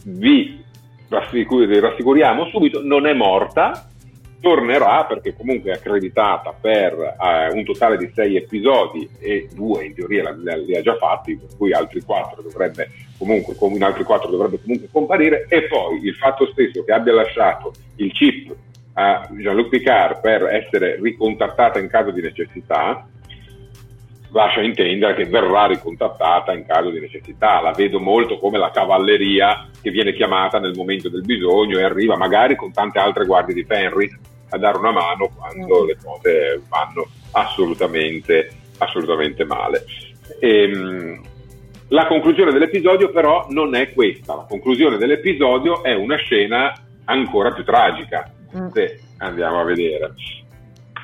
Vi 0.05 0.64
rassicuriamo 1.09 2.46
subito, 2.46 2.82
non 2.82 3.06
è 3.06 3.14
morta, 3.14 3.88
tornerà 4.40 5.05
perché 5.05 5.34
comunque 5.34 5.72
è 5.72 5.74
accreditata 5.74 6.52
per 6.52 6.94
uh, 6.94 7.56
un 7.56 7.64
totale 7.64 7.96
di 7.96 8.10
sei 8.14 8.36
episodi 8.36 9.09
e 9.18 9.48
due 9.52 9.84
in 9.84 9.94
teoria 9.94 10.30
li 10.30 10.76
ha 10.76 10.80
già 10.80 10.96
fatti, 10.96 11.36
per 11.36 11.56
cui 11.56 11.72
altri 11.72 12.02
quattro 12.02 12.42
dovrebbe 12.42 12.88
comunque, 13.16 13.55
in 13.74 13.82
altri 13.82 14.05
quattro 14.05 14.30
dovrebbe 14.30 14.60
comunque 14.62 14.88
comparire 14.92 15.46
e 15.48 15.62
poi 15.64 16.00
il 16.02 16.14
fatto 16.14 16.46
stesso 16.52 16.84
che 16.84 16.92
abbia 16.92 17.14
lasciato 17.14 17.72
il 17.96 18.12
chip 18.12 18.55
a 18.99 19.29
Jean-Luc 19.31 19.69
Picard 19.69 20.20
per 20.20 20.43
essere 20.47 20.99
ricontattata 21.01 21.79
in 21.79 21.87
caso 21.87 22.11
di 22.11 22.20
necessità, 22.20 23.07
lascia 24.33 24.61
intendere 24.61 25.15
che 25.15 25.25
verrà 25.27 25.66
ricontattata 25.66 26.53
in 26.53 26.66
caso 26.66 26.91
di 26.91 26.99
necessità. 26.99 27.61
La 27.61 27.70
vedo 27.70 28.01
molto 28.01 28.39
come 28.39 28.59
la 28.59 28.73
cavalleria 28.73 29.69
che 29.81 29.91
viene 29.91 30.12
chiamata 30.15 30.59
nel 30.59 30.75
momento 30.75 31.09
del 31.09 31.23
bisogno 31.23 31.79
e 31.79 31.85
arriva 31.85 32.16
magari 32.16 32.57
con 32.57 32.73
tante 32.73 32.99
altre 32.99 33.25
guardie 33.25 33.55
di 33.55 33.65
Fenris 33.65 34.19
a 34.51 34.59
dare 34.59 34.79
una 34.79 34.91
mano 34.91 35.31
quando 35.33 35.85
le 35.85 35.97
cose 36.03 36.61
vanno 36.69 37.07
assolutamente, 37.33 38.51
assolutamente 38.79 39.45
male. 39.45 39.85
E, 40.41 40.62
ehm, 40.62 41.20
la 41.91 42.07
conclusione 42.09 42.51
dell'episodio 42.51 43.11
però 43.11 43.47
non 43.51 43.77
è 43.77 43.93
questa, 43.93 44.35
la 44.35 44.47
conclusione 44.49 44.99
dell'episodio 44.99 45.85
è 45.85 45.95
una 45.95 46.16
scena 46.16 46.75
ancora 47.05 47.53
più 47.53 47.65
tragica, 47.65 48.31
Sì, 48.51 48.89
andiamo 49.19 49.61
a 49.61 49.65
vedere. 49.65 50.15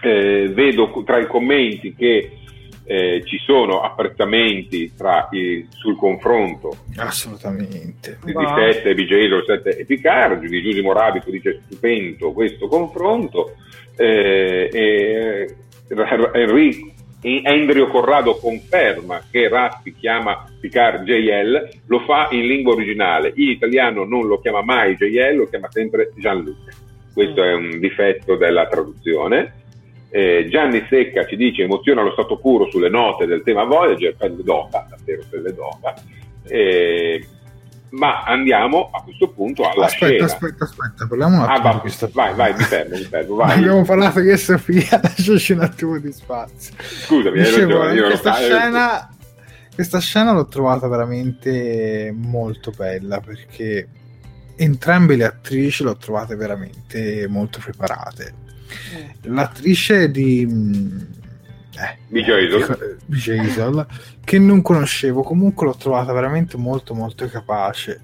Eh, 0.02 0.50
vedo 0.52 1.02
tra 1.04 1.18
i 1.18 1.26
commenti 1.26 1.94
che 1.94 2.38
eh, 2.86 3.22
ci 3.24 3.38
sono 3.38 3.80
apprezzamenti 3.80 4.92
i, 5.30 5.66
sul 5.70 5.96
confronto. 5.96 6.76
Assolutamente. 6.96 8.18
Di, 8.22 8.32
di 8.32 8.46
7 8.72 8.94
BJ 8.94 9.44
7 9.46 9.76
e 9.78 9.84
Picard 9.84 10.46
di 10.46 10.62
Giusy 10.62 10.82
Morabico 10.82 11.30
dice 11.30 11.62
stupendo 11.64 12.32
questo 12.32 12.68
confronto 12.68 13.54
eh, 13.96 14.68
e, 14.72 15.56
Enrico 15.88 16.92
Andrew 17.44 17.88
Corrado 17.88 18.36
conferma 18.36 19.22
che 19.30 19.48
Raffi 19.48 19.94
chiama 19.94 20.44
Picard 20.60 21.04
JL, 21.04 21.68
lo 21.86 22.00
fa 22.00 22.28
in 22.32 22.46
lingua 22.46 22.74
originale, 22.74 23.32
in 23.36 23.48
italiano 23.48 24.04
non 24.04 24.26
lo 24.26 24.40
chiama 24.40 24.62
mai 24.62 24.94
JL, 24.94 25.36
lo 25.36 25.48
chiama 25.48 25.70
sempre 25.70 26.12
Jean-Luc 26.16 26.82
questo 27.14 27.42
è 27.42 27.54
un 27.54 27.78
difetto 27.78 28.36
della 28.36 28.66
traduzione. 28.66 29.62
Eh, 30.10 30.48
Gianni 30.50 30.84
Secca 30.88 31.24
ci 31.26 31.36
dice 31.36 31.62
emoziona 31.62 32.02
lo 32.02 32.12
stato 32.12 32.38
puro 32.38 32.68
sulle 32.70 32.88
note 32.88 33.26
del 33.26 33.42
tema 33.42 33.64
Voyager, 33.64 34.14
pelle 34.16 34.42
d'oca, 34.42 34.86
davvero 34.90 35.22
pelle 35.30 35.54
d'oca. 35.54 35.94
Eh, 36.46 37.26
ma 37.90 38.22
andiamo 38.22 38.90
a 38.92 39.02
questo 39.02 39.28
punto 39.28 39.62
alla 39.62 39.86
aspetta, 39.86 40.06
scena. 40.06 40.24
Aspetta, 40.24 40.64
aspetta, 40.64 41.06
parliamo 41.06 41.36
un 41.36 41.42
attimo 41.42 41.68
ah, 41.68 41.72
va, 41.72 41.80
questa 41.80 42.08
Vai, 42.12 42.34
vai, 42.34 42.52
mi 42.52 42.62
fermo, 42.64 42.96
mi 42.96 43.02
fermo, 43.02 43.34
vai. 43.36 43.58
Abbiamo 43.58 43.84
parlato 43.84 44.20
di 44.20 44.36
Sofia, 44.36 44.86
adesso 44.90 45.34
c'è 45.34 45.54
un 45.54 45.60
attimo 45.60 45.98
di 45.98 46.12
spazio. 46.12 46.74
Scusami, 46.78 47.38
Dicevo, 47.38 47.80
hai 47.82 47.86
ragione, 47.88 47.94
io 47.94 48.06
questa 48.06 48.32
scena, 48.34 49.08
questa 49.74 50.00
scena 50.00 50.32
l'ho 50.32 50.46
trovata 50.46 50.88
veramente 50.88 52.12
molto 52.16 52.72
bella 52.76 53.20
perché 53.20 53.88
entrambe 54.56 55.16
le 55.16 55.24
attrici 55.24 55.82
l'ho 55.82 55.96
trovate 55.96 56.34
veramente 56.36 57.26
molto 57.28 57.58
preparate. 57.58 58.34
Mm. 58.94 59.34
L'attrice 59.34 60.10
di 60.10 60.46
mm, 60.46 60.98
eh, 61.76 61.98
Jason. 62.22 62.98
Jason 63.06 63.86
che 64.24 64.38
non 64.38 64.62
conoscevo, 64.62 65.22
comunque 65.22 65.66
l'ho 65.66 65.76
trovata 65.76 66.12
veramente 66.12 66.56
molto 66.56 66.94
molto 66.94 67.28
capace. 67.28 68.00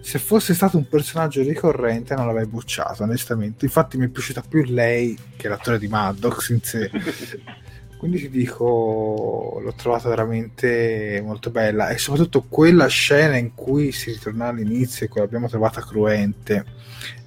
Se 0.00 0.18
fosse 0.18 0.54
stato 0.54 0.78
un 0.78 0.88
personaggio 0.88 1.42
ricorrente 1.42 2.14
non 2.14 2.26
l'avrei 2.26 2.46
bucciato, 2.46 3.02
onestamente. 3.02 3.66
Infatti 3.66 3.98
mi 3.98 4.06
è 4.06 4.08
piaciuta 4.08 4.42
più 4.48 4.64
lei 4.64 5.18
che 5.36 5.48
l'attore 5.48 5.78
di 5.78 5.88
Maddox 5.88 6.48
in 6.48 6.62
sé. 6.62 6.90
Quindi 7.98 8.20
ti 8.20 8.30
dico, 8.30 9.60
l'ho 9.60 9.74
trovata 9.74 10.08
veramente 10.08 11.20
molto 11.24 11.50
bella 11.50 11.88
e 11.88 11.98
soprattutto 11.98 12.44
quella 12.48 12.86
scena 12.86 13.36
in 13.36 13.56
cui 13.56 13.90
si 13.90 14.12
ritorna 14.12 14.46
all'inizio 14.46 15.04
e 15.04 15.08
che 15.08 15.18
l'abbiamo 15.18 15.48
trovata 15.48 15.80
cruente, 15.80 16.64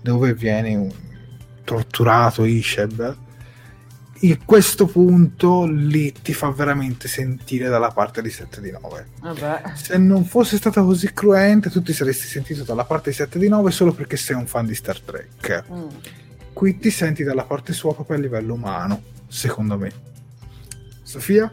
dove 0.01 0.33
viene 0.33 0.75
un 0.75 0.89
torturato 1.65 2.45
Isheb. 2.45 3.17
In 4.23 4.45
questo 4.45 4.85
punto 4.85 5.65
lì 5.65 6.13
ti 6.13 6.31
fa 6.31 6.51
veramente 6.51 7.09
sentire 7.09 7.67
dalla 7.67 7.89
parte 7.89 8.21
di 8.21 8.29
7 8.29 8.61
di 8.61 8.71
9. 8.71 9.07
Vabbè. 9.19 9.61
Se 9.75 9.97
non 9.97 10.23
fosse 10.23 10.55
stata 10.55 10.81
così 10.83 11.11
cruente, 11.11 11.69
tu 11.69 11.81
ti 11.81 11.91
saresti 11.91 12.27
sentito 12.27 12.63
dalla 12.63 12.85
parte 12.85 13.09
di 13.09 13.15
7 13.17 13.37
di 13.37 13.49
9 13.49 13.71
solo 13.71 13.91
perché 13.91 14.15
sei 14.15 14.37
un 14.37 14.47
fan 14.47 14.67
di 14.67 14.75
Star 14.75 15.01
Trek. 15.01 15.65
Mm. 15.69 15.87
Qui 16.53 16.77
ti 16.77 16.91
senti 16.91 17.23
dalla 17.23 17.43
parte 17.43 17.73
sua 17.73 17.93
proprio 17.93 18.15
a 18.15 18.19
livello 18.21 18.53
umano, 18.53 19.01
secondo 19.27 19.77
me. 19.77 20.10
Sofia? 21.11 21.51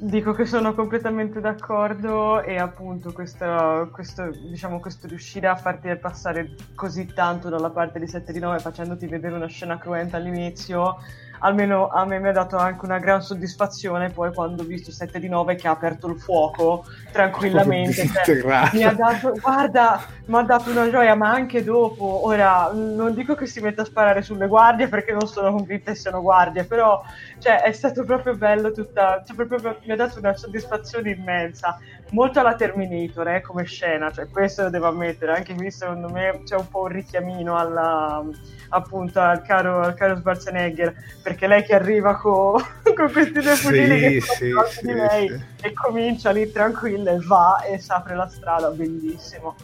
Dico 0.00 0.32
che 0.32 0.46
sono 0.46 0.72
completamente 0.72 1.40
d'accordo 1.40 2.40
e 2.42 2.58
appunto 2.58 3.12
questo, 3.12 3.90
questo, 3.92 4.30
diciamo, 4.30 4.78
questo 4.78 5.08
riuscire 5.08 5.48
a 5.48 5.56
farti 5.56 5.92
passare 5.96 6.54
così 6.76 7.06
tanto 7.06 7.48
dalla 7.48 7.70
parte 7.70 7.98
di 7.98 8.06
7 8.06 8.32
di 8.32 8.38
9 8.38 8.60
facendoti 8.60 9.08
vedere 9.08 9.34
una 9.34 9.48
scena 9.48 9.78
cruenta 9.78 10.16
all'inizio 10.16 10.98
almeno 11.40 11.88
a 11.88 12.04
me 12.04 12.18
mi 12.18 12.28
ha 12.28 12.32
dato 12.32 12.56
anche 12.56 12.84
una 12.84 12.98
gran 12.98 13.22
soddisfazione 13.22 14.10
poi 14.10 14.32
quando 14.32 14.62
ho 14.62 14.66
visto 14.66 14.90
7 14.90 15.18
di 15.18 15.28
9 15.28 15.56
che 15.56 15.68
ha 15.68 15.72
aperto 15.72 16.08
il 16.08 16.18
fuoco 16.18 16.84
tranquillamente. 17.12 18.06
Cioè, 18.28 18.70
mi 18.72 18.82
ha 18.82 18.92
dato, 18.92 19.32
guarda 19.40 20.02
mi 20.26 20.36
ha 20.36 20.42
dato 20.42 20.70
una 20.70 20.90
gioia 20.90 21.14
ma 21.14 21.30
anche 21.30 21.62
dopo. 21.64 22.26
Ora 22.26 22.70
non 22.72 23.14
dico 23.14 23.34
che 23.34 23.46
si 23.46 23.60
metta 23.60 23.82
a 23.82 23.84
sparare 23.84 24.22
sulle 24.22 24.46
guardie 24.46 24.88
perché 24.88 25.12
non 25.12 25.26
sono 25.26 25.52
convinta 25.52 25.92
che 25.92 25.96
siano 25.96 26.20
guardie 26.20 26.64
però 26.64 27.02
cioè, 27.38 27.62
è 27.62 27.72
stato 27.72 28.04
proprio 28.04 28.36
bello 28.36 28.72
tutta 28.72 29.22
cioè, 29.26 29.34
proprio, 29.34 29.78
mi 29.84 29.92
ha 29.92 29.96
dato 29.96 30.18
una 30.18 30.36
soddisfazione 30.36 31.10
immensa 31.10 31.78
molto 32.10 32.40
alla 32.40 32.54
Terminator 32.54 33.28
eh, 33.28 33.40
come 33.40 33.64
scena 33.64 34.10
cioè, 34.10 34.28
questo 34.28 34.62
lo 34.62 34.70
devo 34.70 34.86
ammettere 34.88 35.32
anche 35.32 35.54
qui 35.54 35.70
secondo 35.70 36.08
me 36.08 36.40
c'è 36.44 36.56
un 36.56 36.68
po' 36.68 36.82
un 36.82 36.88
richiamino 36.88 37.56
alla 37.56 38.24
appunto 38.70 39.20
al 39.20 39.42
caro, 39.42 39.80
al 39.80 39.94
caro 39.94 40.16
Schwarzenegger 40.16 40.94
perché 41.22 41.46
lei 41.46 41.64
che 41.64 41.74
arriva 41.74 42.16
con, 42.16 42.62
con 42.94 43.12
questi 43.12 43.40
due 43.40 43.56
pudini 43.60 44.20
sì, 44.20 44.20
che 44.20 44.20
sì, 44.20 44.86
di 44.86 44.92
lei 44.92 45.28
sì. 45.28 45.66
e 45.66 45.72
comincia 45.72 46.30
lì 46.30 46.50
tranquilla 46.50 47.10
e 47.12 47.18
va 47.20 47.62
e 47.62 47.78
si 47.78 47.90
apre 47.92 48.14
la 48.14 48.28
strada 48.28 48.70
bellissimo 48.70 49.54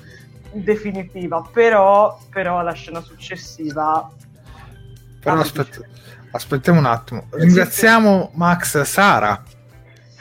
definitiva, 0.55 1.43
però, 1.53 2.19
però 2.31 2.63
la 2.63 2.73
scena 2.73 3.01
successiva... 3.01 4.09
Però 5.21 5.41
aspetta, 5.41 5.81
aspettiamo 6.31 6.79
un 6.79 6.87
attimo. 6.87 7.27
Ringraziamo 7.31 8.31
Max 8.35 8.81
Sara. 8.83 9.43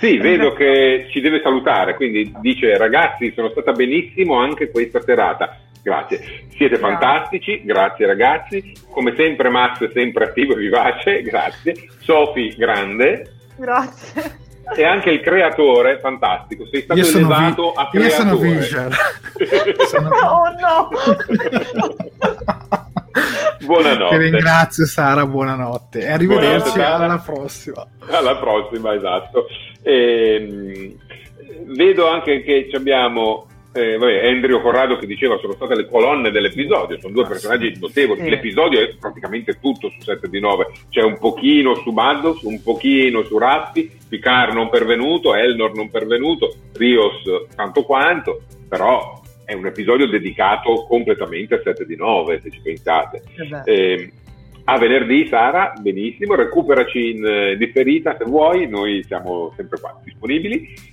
Sì, 0.04 0.18
vedo 0.18 0.52
che 0.52 1.08
ci 1.12 1.22
deve 1.22 1.40
salutare, 1.42 1.96
quindi 1.96 2.30
dice 2.42 2.78
ragazzi 2.78 3.32
sono 3.34 3.50
stata 3.52 3.72
benissimo 3.72 4.36
anche 4.38 4.70
questa 4.70 5.02
serata. 5.02 5.58
Grazie, 5.82 6.48
siete 6.58 6.78
fantastici, 6.78 7.62
grazie 7.64 8.06
ragazzi. 8.06 8.74
Come 8.90 9.14
sempre 9.16 9.48
Max 9.48 9.90
sempre 9.94 10.26
attivo 10.26 10.56
e 10.56 10.58
vivace, 10.58 11.22
grazie. 11.24 11.74
Sofi 12.02 12.54
grande. 12.58 13.32
Grazie. 13.56 14.42
E 14.76 14.84
anche 14.84 15.10
il 15.12 15.22
creatore, 15.22 16.00
fantastico. 16.00 16.66
Sei 16.70 16.82
stato 16.82 17.00
elevato 17.00 17.72
vi- 17.72 17.78
a 17.78 17.90
creatore. 17.90 18.04
Io 18.04 18.10
sono 18.10 18.36
Vision. 18.36 18.92
sono... 19.88 20.10
Oh 20.20 20.44
no! 20.60 20.90
buonanotte. 23.66 24.18
Ti 24.18 24.22
ringrazio 24.22 24.86
Sara, 24.86 25.26
buonanotte. 25.26 26.00
E 26.00 26.12
arrivederci 26.12 26.74
buonanotte, 26.74 26.84
alla 26.84 27.18
prossima. 27.20 27.88
Alla 28.10 28.36
prossima, 28.38 28.94
esatto. 28.94 29.48
Ehm, 29.84 30.96
vedo 31.76 32.08
anche 32.08 32.42
che 32.42 32.70
abbiamo 32.74 33.48
eh, 33.74 33.98
vabbè, 33.98 34.28
Andrew 34.28 34.62
Corrado 34.62 34.98
che 34.98 35.08
diceva 35.08 35.38
sono 35.38 35.54
state 35.54 35.76
le 35.76 35.88
colonne 35.88 36.32
dell'episodio, 36.32 37.00
sono 37.00 37.14
due 37.14 37.24
ah, 37.24 37.28
personaggi 37.28 37.76
notevoli, 37.80 38.22
sì. 38.22 38.30
l'episodio 38.30 38.80
è 38.80 38.96
praticamente 39.00 39.60
tutto 39.60 39.90
su 39.90 40.00
7 40.02 40.30
di 40.30 40.40
9, 40.40 40.68
c'è 40.90 41.02
un 41.02 41.18
pochino 41.18 41.76
su 41.76 41.90
Maddox, 41.90 42.44
un 42.44 42.62
pochino 42.62 43.24
su 43.24 43.38
Rappi, 43.38 43.90
Picard 44.08 44.54
non 44.54 44.70
pervenuto, 44.70 45.34
Elnor 45.34 45.74
non 45.74 45.90
pervenuto, 45.90 46.54
Rios 46.74 47.24
tanto 47.56 47.84
quanto, 47.84 48.44
però 48.70 49.22
è 49.44 49.54
un 49.54 49.66
episodio 49.66 50.08
dedicato 50.08 50.86
completamente 50.88 51.56
a 51.56 51.62
7 51.64 51.86
di 51.86 51.96
9 51.96 52.42
se 52.42 52.52
ci 52.52 52.62
pensate. 52.62 53.24
Eh, 53.66 54.12
a 54.66 54.78
venerdì 54.78 55.28
Sara, 55.28 55.74
benissimo, 55.80 56.36
recuperaci 56.36 57.12
in 57.12 57.26
eh, 57.26 57.58
differita 57.58 58.16
se 58.18 58.24
vuoi, 58.26 58.68
noi 58.68 59.04
siamo 59.04 59.52
sempre 59.56 59.80
qua 59.80 60.00
disponibili 60.04 60.92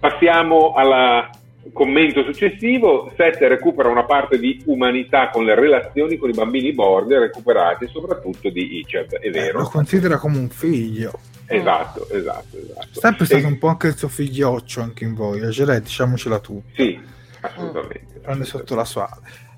Passiamo 0.00 0.72
al 0.72 1.28
commento 1.74 2.24
successivo. 2.24 3.12
7 3.14 3.48
recupera 3.48 3.90
una 3.90 4.04
parte 4.04 4.38
di 4.38 4.62
umanità 4.64 5.28
con 5.28 5.44
le 5.44 5.54
relazioni 5.54 6.16
con 6.16 6.30
i 6.30 6.32
bambini 6.32 6.72
Borg 6.72 7.14
recuperati 7.18 7.86
soprattutto 7.86 8.48
di 8.48 8.78
Ichab, 8.78 9.18
è 9.18 9.30
vero? 9.30 9.58
Eh, 9.58 9.62
lo 9.62 9.68
considera 9.68 10.16
come 10.16 10.38
un 10.38 10.48
figlio. 10.48 11.20
Esatto, 11.44 12.08
esatto, 12.08 12.56
esatto. 12.56 12.88
Sempre 12.98 13.26
stato 13.26 13.44
e... 13.44 13.46
un 13.46 13.58
po' 13.58 13.66
anche 13.66 13.88
il 13.88 13.96
suo 13.96 14.08
figlioccio 14.08 14.80
anche 14.80 15.04
in 15.04 15.12
Voyager, 15.12 15.78
diciamocela 15.78 16.38
tu. 16.38 16.62
Sì, 16.72 16.98
assolutamente. 17.42 18.20
Prende 18.22 18.44
sotto 18.46 18.74
la 18.74 18.86
sua 18.86 19.06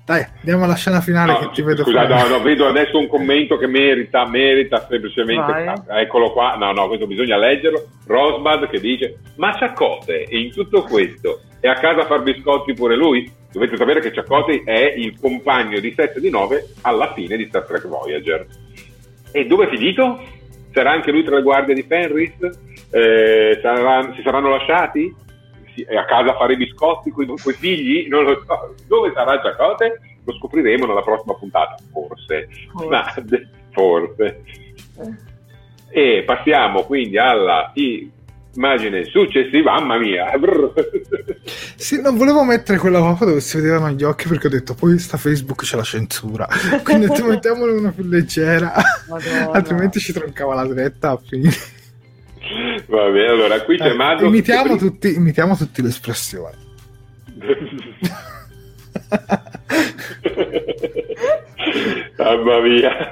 dai, 0.05 0.25
andiamo 0.39 0.65
alla 0.65 0.75
scena 0.75 0.99
finale 0.99 1.31
no, 1.31 1.39
che 1.39 1.49
ti 1.53 1.61
vedo 1.61 1.83
Scusa, 1.83 2.05
no, 2.05 2.27
no, 2.27 2.41
vedo 2.41 2.67
adesso 2.67 2.97
un 2.97 3.07
commento 3.07 3.55
che 3.57 3.67
merita, 3.67 4.27
merita 4.27 4.85
semplicemente. 4.89 5.51
Vai. 5.51 6.01
Eccolo 6.01 6.33
qua, 6.33 6.55
no, 6.55 6.73
no, 6.73 6.87
questo 6.87 7.07
bisogna 7.07 7.37
leggerlo. 7.37 7.87
Rosbad 8.05 8.67
che 8.67 8.81
dice: 8.81 9.19
Ma 9.37 9.55
Ciaccote 9.57 10.25
in 10.29 10.51
tutto 10.51 10.83
questo 10.83 11.43
è 11.61 11.69
a 11.69 11.75
casa 11.75 12.01
a 12.01 12.05
far 12.05 12.21
biscotti 12.21 12.73
pure 12.73 12.97
lui? 12.97 13.31
Dovete 13.49 13.77
sapere 13.77 14.01
che 14.01 14.11
Ciaccote 14.11 14.63
è 14.65 14.93
il 14.97 15.17
compagno 15.17 15.79
di 15.79 15.93
7 15.95 16.19
di 16.19 16.29
9 16.29 16.65
alla 16.81 17.13
fine 17.13 17.37
di 17.37 17.45
Star 17.45 17.63
Trek 17.63 17.87
Voyager. 17.87 18.45
E 19.31 19.45
dove 19.45 19.67
è 19.67 19.69
finito? 19.69 20.21
Sarà 20.73 20.91
anche 20.91 21.11
lui 21.11 21.23
tra 21.23 21.35
le 21.35 21.43
guardie 21.43 21.75
di 21.75 21.83
Fenris? 21.83 22.33
Eh, 22.91 23.57
sarà, 23.61 24.11
si 24.15 24.21
saranno 24.21 24.49
lasciati? 24.49 25.15
È 25.81 25.95
a 25.95 26.05
casa 26.05 26.31
a 26.31 26.37
fare 26.37 26.53
i 26.53 26.57
biscotti 26.57 27.09
con 27.09 27.27
i 27.29 27.37
suoi 27.37 27.53
figli, 27.53 28.07
non 28.07 28.23
lo 28.23 28.43
so. 28.45 28.75
Dove 28.87 29.11
sarà 29.13 29.41
Giacote? 29.41 29.99
Lo 30.23 30.33
scopriremo 30.33 30.85
nella 30.85 31.01
prossima 31.01 31.33
puntata, 31.33 31.75
forse. 31.91 32.47
Forse. 32.71 32.87
Ma, 32.89 33.13
forse. 33.71 34.43
E 35.89 36.23
passiamo 36.25 36.83
quindi 36.83 37.17
alla 37.17 37.71
immagine 38.55 39.05
successiva, 39.05 39.73
mamma 39.73 39.97
mia. 39.97 40.31
Sì, 41.75 41.99
non 41.99 42.15
volevo 42.15 42.45
mettere 42.45 42.77
quella 42.77 42.99
foto 42.99 43.25
dove 43.25 43.41
si 43.41 43.57
vedevano 43.57 43.89
gli 43.89 44.03
occhi 44.03 44.29
perché 44.29 44.47
ho 44.47 44.49
detto 44.49 44.73
poi 44.73 44.97
sta 44.97 45.17
Facebook 45.17 45.63
c'è 45.63 45.75
la 45.75 45.83
censura, 45.83 46.47
quindi 46.83 47.07
mettiamolo 47.21 47.77
una 47.77 47.91
più 47.91 48.05
leggera, 48.05 48.73
Madonna. 49.09 49.51
altrimenti 49.51 49.99
ci 49.99 50.13
troncava 50.13 50.53
la 50.53 50.65
diretta 50.65 51.09
a 51.09 51.17
finire. 51.17 51.53
Va 52.87 53.09
bene, 53.09 53.27
allora 53.27 53.61
qui 53.61 53.77
c'è 53.77 53.95
eh. 53.95 54.25
Imitiamo, 54.25 54.73
che... 54.73 54.79
tutti, 54.79 55.15
imitiamo 55.15 55.55
tutti 55.55 55.81
l'espressione. 55.81 56.57
Mamma 62.17 62.59
mia, 62.61 63.11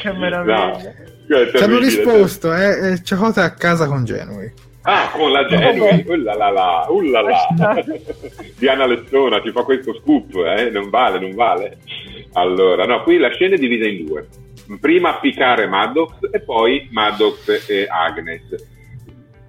che 0.00 0.12
meraviglia! 0.12 0.78
No, 1.26 1.46
Ci 1.54 1.62
hanno 1.62 1.78
risposto, 1.78 2.54
eh, 2.54 2.92
eh, 2.92 3.02
Ciacote 3.02 3.40
a 3.40 3.54
casa 3.54 3.86
con 3.86 4.04
Genui. 4.04 4.52
Ah, 4.82 5.10
con 5.12 5.30
la 5.30 5.46
Genui, 5.46 6.04
ullala, 6.06 6.86
ullala. 6.88 7.30
Diana 8.58 8.86
Lessona 8.86 9.40
ci 9.42 9.52
fa 9.52 9.62
questo 9.62 9.94
scoop, 10.00 10.34
eh? 10.34 10.70
non 10.70 10.90
vale, 10.90 11.20
non 11.20 11.34
vale. 11.34 11.78
Allora, 12.32 12.86
no, 12.86 13.02
qui 13.02 13.18
la 13.18 13.30
scena 13.30 13.54
è 13.54 13.58
divisa 13.58 13.86
in 13.86 14.06
due 14.06 14.26
prima 14.80 15.18
piccare 15.18 15.66
Maddox 15.66 16.28
e 16.30 16.40
poi 16.40 16.88
Maddox 16.90 17.68
e 17.68 17.86
Agnes. 17.88 18.70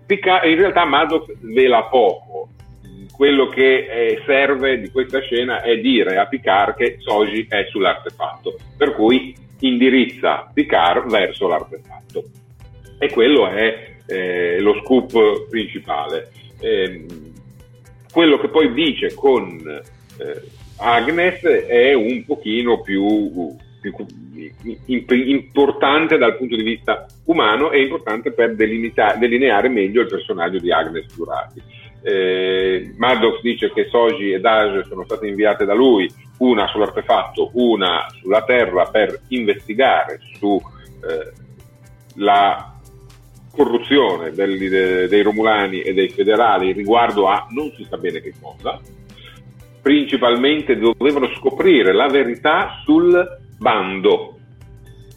Pica- 0.05 0.43
in 0.43 0.55
realtà 0.55 0.85
Maddox 0.85 1.33
vela 1.41 1.83
poco. 1.83 2.49
Quello 3.11 3.47
che 3.47 3.85
eh, 3.85 4.23
serve 4.25 4.79
di 4.79 4.89
questa 4.89 5.21
scena 5.21 5.61
è 5.61 5.77
dire 5.77 6.17
a 6.17 6.25
Picard 6.25 6.75
che 6.75 6.97
Soji 6.99 7.45
è 7.47 7.67
sull'artefatto, 7.69 8.57
per 8.75 8.93
cui 8.95 9.35
indirizza 9.59 10.49
Picard 10.51 11.09
verso 11.09 11.47
l'artefatto. 11.47 12.23
E 12.97 13.11
quello 13.11 13.47
è 13.47 13.97
eh, 14.07 14.59
lo 14.59 14.79
scoop 14.83 15.47
principale. 15.49 16.31
Eh, 16.59 17.05
quello 18.11 18.37
che 18.39 18.49
poi 18.49 18.73
dice 18.73 19.13
con 19.13 19.59
eh, 19.65 20.41
Agnes 20.77 21.41
è 21.43 21.93
un 21.93 22.23
pochino 22.25 22.81
più 22.81 23.55
importante 24.87 26.17
dal 26.17 26.37
punto 26.37 26.55
di 26.55 26.63
vista 26.63 27.05
umano 27.25 27.71
e 27.71 27.81
importante 27.81 28.31
per 28.31 28.55
delineare 28.55 29.69
meglio 29.69 30.01
il 30.01 30.07
personaggio 30.07 30.59
di 30.59 30.71
Agnes 30.71 31.13
Durati. 31.15 31.61
Eh, 32.05 32.93
Maddox 32.97 33.39
dice 33.41 33.71
che 33.71 33.87
Soji 33.89 34.33
e 34.33 34.39
Dage 34.41 34.83
sono 34.89 35.05
state 35.05 35.25
inviate 35.25 35.63
da 35.63 35.73
lui, 35.73 36.11
una 36.39 36.67
sull'artefatto, 36.67 37.51
una 37.53 38.05
sulla 38.19 38.43
Terra 38.43 38.85
per 38.87 39.21
investigare 39.29 40.19
sulla 40.37 40.57
eh, 42.57 42.71
corruzione 43.55 44.31
dei, 44.31 44.57
dei 44.67 45.21
Romulani 45.21 45.81
e 45.81 45.93
dei 45.93 46.09
federali 46.09 46.73
riguardo 46.73 47.27
a 47.27 47.47
non 47.51 47.71
si 47.77 47.85
sa 47.89 47.97
bene 47.97 48.19
che 48.19 48.33
cosa. 48.39 48.81
Principalmente 49.81 50.77
dovevano 50.77 51.29
scoprire 51.35 51.93
la 51.93 52.07
verità 52.07 52.81
sul 52.83 53.41
bando. 53.63 54.37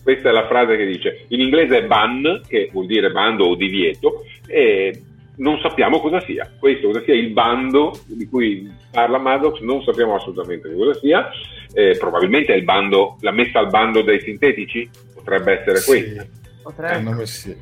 Questa 0.03 0.29
è 0.29 0.33
la 0.33 0.47
frase 0.47 0.77
che 0.77 0.87
dice, 0.87 1.25
in 1.29 1.41
inglese 1.41 1.79
è 1.79 1.85
ban, 1.85 2.43
che 2.47 2.71
vuol 2.73 2.87
dire 2.87 3.11
bando 3.11 3.45
o 3.45 3.57
divieto, 3.57 4.25
e 4.47 5.03
non 5.39 5.59
sappiamo 5.59 6.01
cosa 6.01 6.21
sia. 6.21 6.51
Questo 6.59 6.87
cosa 6.87 7.03
sia 7.03 7.15
il 7.15 7.31
bando 7.31 7.99
di 8.07 8.27
cui 8.29 8.71
parla 8.91 9.19
Maddox, 9.19 9.61
non 9.61 9.83
sappiamo 9.83 10.15
assolutamente 10.15 10.73
cosa 10.73 10.95
sia. 10.95 11.29
Eh, 11.75 11.97
probabilmente 11.99 12.55
è 12.55 12.57
il 12.57 12.63
bando, 12.63 13.17
la 13.21 13.33
messa 13.33 13.59
al 13.59 13.69
bando 13.69 14.03
dei 14.03 14.21
sintetici, 14.21 14.89
potrebbe 15.13 15.61
essere 15.61 15.79
sì, 15.79 15.91
questa. 15.91 16.27
Potrebbe. 16.63 17.23
Eh, 17.23 17.27
sì. 17.27 17.57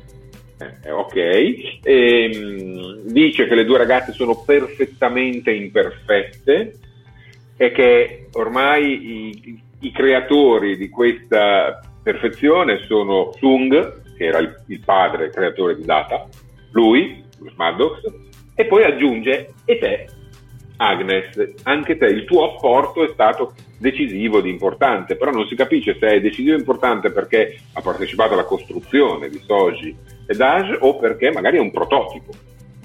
Eh, 0.57 0.89
ok, 0.89 1.15
e, 1.15 1.73
ehm, 1.83 3.01
dice 3.11 3.45
che 3.45 3.55
le 3.55 3.65
due 3.65 3.77
ragazze 3.77 4.13
sono 4.13 4.41
perfettamente 4.45 5.51
imperfette 5.51 6.77
e 7.57 7.71
che 7.71 8.27
ormai 8.33 8.83
i, 8.83 9.61
i 9.85 9.91
creatori 9.91 10.77
di 10.77 10.89
questa 10.89 11.79
perfezione 12.01 12.83
sono 12.85 13.31
Sung, 13.37 14.15
che 14.17 14.25
era 14.25 14.39
il, 14.39 14.63
il 14.67 14.81
padre 14.83 15.29
creatore 15.29 15.75
di 15.75 15.85
Data, 15.85 16.27
lui, 16.71 17.23
Maddox, 17.55 18.01
e 18.55 18.65
poi 18.65 18.83
aggiunge 18.83 19.53
e 19.63 19.77
te, 19.77 20.07
Agnes, 20.77 21.53
anche 21.63 21.97
te, 21.97 22.05
il 22.05 22.25
tuo 22.25 22.55
apporto 22.55 23.03
è 23.03 23.09
stato 23.13 23.53
decisivo 23.77 24.39
ed 24.39 24.47
importante, 24.47 25.15
però 25.15 25.31
non 25.31 25.47
si 25.47 25.55
capisce 25.55 25.97
se 25.99 26.07
è 26.07 26.21
decisivo 26.21 26.55
e 26.55 26.59
importante 26.59 27.11
perché 27.11 27.57
ha 27.73 27.81
partecipato 27.81 28.33
alla 28.33 28.43
costruzione 28.43 29.29
di 29.29 29.39
Soji 29.45 29.95
e 30.25 30.35
Dage 30.35 30.77
o 30.79 30.97
perché 30.97 31.31
magari 31.31 31.57
è 31.57 31.61
un 31.61 31.71
prototipo. 31.71 32.33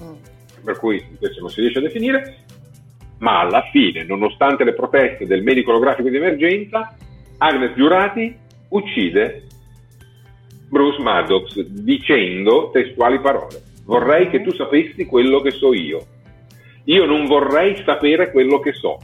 Mm. 0.03 0.13
Per 0.63 0.77
cui 0.77 1.03
questo 1.17 1.41
non 1.41 1.49
si 1.49 1.61
riesce 1.61 1.79
a 1.79 1.81
definire, 1.81 2.45
ma 3.21 3.39
alla 3.39 3.67
fine, 3.71 4.03
nonostante 4.03 4.63
le 4.63 4.73
proteste 4.73 5.25
del 5.25 5.43
medico 5.43 5.69
olografico 5.69 6.09
di 6.09 6.17
emergenza, 6.17 6.95
Agnes 7.37 7.75
Giurati 7.75 8.35
uccide 8.69 9.43
Bruce 10.69 11.01
Maddox 11.01 11.59
dicendo 11.59 12.71
testuali 12.71 13.19
parole. 13.19 13.61
Vorrei 13.85 14.29
che 14.29 14.41
tu 14.41 14.51
sapessi 14.53 15.05
quello 15.05 15.39
che 15.41 15.51
so 15.51 15.73
io. 15.73 16.05
Io 16.85 17.05
non 17.05 17.25
vorrei 17.25 17.81
sapere 17.83 18.31
quello 18.31 18.59
che 18.59 18.73
so. 18.73 18.97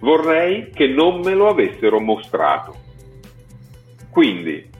Vorrei 0.00 0.70
che 0.70 0.86
non 0.86 1.20
me 1.20 1.34
lo 1.34 1.48
avessero 1.48 1.98
mostrato. 1.98 2.76
Quindi, 4.10 4.70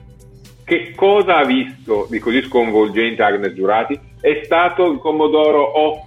che 0.63 0.93
cosa 0.95 1.37
ha 1.37 1.45
visto 1.45 2.07
di 2.09 2.19
così 2.19 2.41
sconvolgente 2.43 3.23
Agnes 3.23 3.53
Giurati? 3.53 3.99
È 4.21 4.41
stato 4.45 4.89
il 4.89 4.99
Commodoro 4.99 5.61
O 5.61 6.05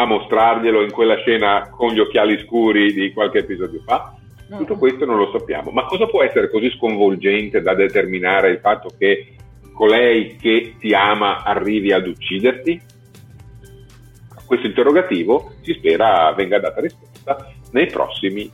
a 0.00 0.06
mostrarglielo 0.06 0.82
in 0.82 0.90
quella 0.90 1.16
scena 1.16 1.68
con 1.68 1.92
gli 1.92 1.98
occhiali 1.98 2.38
scuri 2.46 2.92
di 2.92 3.12
qualche 3.12 3.38
episodio 3.38 3.82
fa? 3.84 4.14
Tutto 4.48 4.76
questo 4.76 5.04
non 5.04 5.18
lo 5.18 5.30
sappiamo. 5.30 5.70
Ma 5.70 5.84
cosa 5.84 6.06
può 6.06 6.22
essere 6.24 6.50
così 6.50 6.70
sconvolgente 6.70 7.60
da 7.60 7.74
determinare 7.74 8.50
il 8.50 8.58
fatto 8.60 8.88
che 8.98 9.36
colei 9.74 10.36
che 10.36 10.74
ti 10.78 10.94
ama 10.94 11.42
arrivi 11.44 11.92
ad 11.92 12.06
ucciderti? 12.06 12.80
A 14.36 14.42
questo 14.44 14.66
interrogativo 14.66 15.52
si 15.60 15.74
spera 15.74 16.32
venga 16.32 16.58
data 16.58 16.80
risposta 16.80 17.52
nei 17.72 17.86
prossimi 17.86 18.50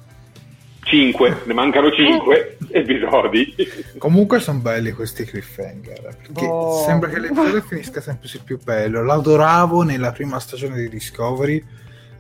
5, 0.86 1.42
ne 1.46 1.52
mancano 1.52 1.90
5 1.90 2.58
episodi. 2.70 3.54
Comunque 3.98 4.38
sono 4.38 4.60
belli 4.60 4.92
questi 4.92 5.24
cliffhanger, 5.24 6.16
perché 6.22 6.46
oh. 6.46 6.84
sembra 6.84 7.08
che 7.08 7.18
l'episodio 7.18 7.60
finisca 7.66 8.00
sempre 8.00 8.28
più 8.44 8.58
bello. 8.62 9.02
L'adoravo 9.02 9.82
nella 9.82 10.12
prima 10.12 10.38
stagione 10.38 10.76
di 10.76 10.88
Discovery, 10.88 11.62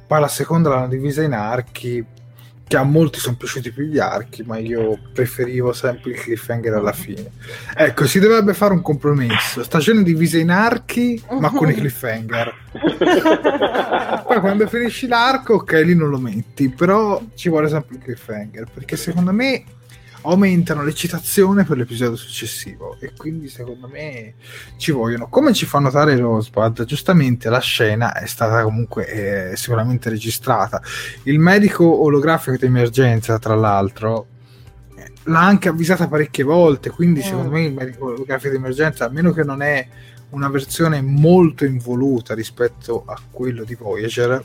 poi 0.06 0.20
la 0.20 0.28
seconda 0.28 0.68
l'hanno 0.68 0.88
divisa 0.88 1.22
in 1.22 1.32
archi, 1.32 2.04
che 2.68 2.76
a 2.76 2.82
molti 2.82 3.20
sono 3.20 3.36
piaciuti 3.36 3.70
più 3.70 3.84
gli 3.84 3.98
archi, 3.98 4.42
ma 4.42 4.58
io 4.58 4.98
preferivo 5.12 5.72
sempre 5.72 6.10
il 6.10 6.20
cliffhanger 6.20 6.74
alla 6.74 6.92
fine. 6.92 7.30
Ecco, 7.76 8.06
si 8.06 8.18
dovrebbe 8.18 8.54
fare 8.54 8.72
un 8.72 8.82
compromesso. 8.82 9.62
Stagione 9.62 10.02
divisa 10.02 10.38
in 10.38 10.50
archi, 10.50 11.22
ma 11.38 11.50
con 11.50 11.70
i 11.70 11.74
cliffhanger. 11.78 12.54
Poi 14.26 14.40
quando 14.40 14.66
finisci 14.66 15.06
l'arco, 15.06 15.54
ok, 15.54 15.72
lì 15.84 15.94
non 15.94 16.08
lo 16.08 16.18
metti, 16.18 16.68
però 16.68 17.22
ci 17.34 17.48
vuole 17.48 17.68
sempre 17.68 17.96
il 17.96 18.02
cliffhanger, 18.02 18.66
perché 18.74 18.96
secondo 18.96 19.32
me 19.32 19.62
aumentano 20.30 20.82
l'eccitazione 20.82 21.64
per 21.64 21.76
l'episodio 21.76 22.16
successivo 22.16 22.96
e 23.00 23.12
quindi 23.16 23.48
secondo 23.48 23.88
me 23.88 24.34
ci 24.76 24.92
vogliono. 24.92 25.28
Come 25.28 25.52
ci 25.52 25.66
fa 25.66 25.78
notare 25.78 26.16
Rosebud, 26.16 26.84
giustamente 26.84 27.48
la 27.48 27.60
scena 27.60 28.14
è 28.14 28.26
stata 28.26 28.62
comunque 28.62 29.50
eh, 29.52 29.56
sicuramente 29.56 30.10
registrata. 30.10 30.82
Il 31.24 31.38
medico 31.38 32.02
olografico 32.02 32.56
di 32.56 32.66
emergenza, 32.66 33.38
tra 33.38 33.54
l'altro, 33.54 34.26
eh, 34.96 35.12
l'ha 35.24 35.42
anche 35.42 35.68
avvisata 35.68 36.08
parecchie 36.08 36.44
volte, 36.44 36.90
quindi 36.90 37.20
mm. 37.20 37.22
secondo 37.22 37.50
me 37.50 37.64
il 37.64 37.72
medico 37.72 38.06
olografico 38.06 38.50
di 38.50 38.56
emergenza, 38.56 39.06
a 39.06 39.10
meno 39.10 39.32
che 39.32 39.44
non 39.44 39.62
è 39.62 39.86
una 40.30 40.48
versione 40.48 41.00
molto 41.00 41.64
involuta 41.64 42.34
rispetto 42.34 43.04
a 43.06 43.18
quello 43.30 43.64
di 43.64 43.74
Voyager, 43.74 44.42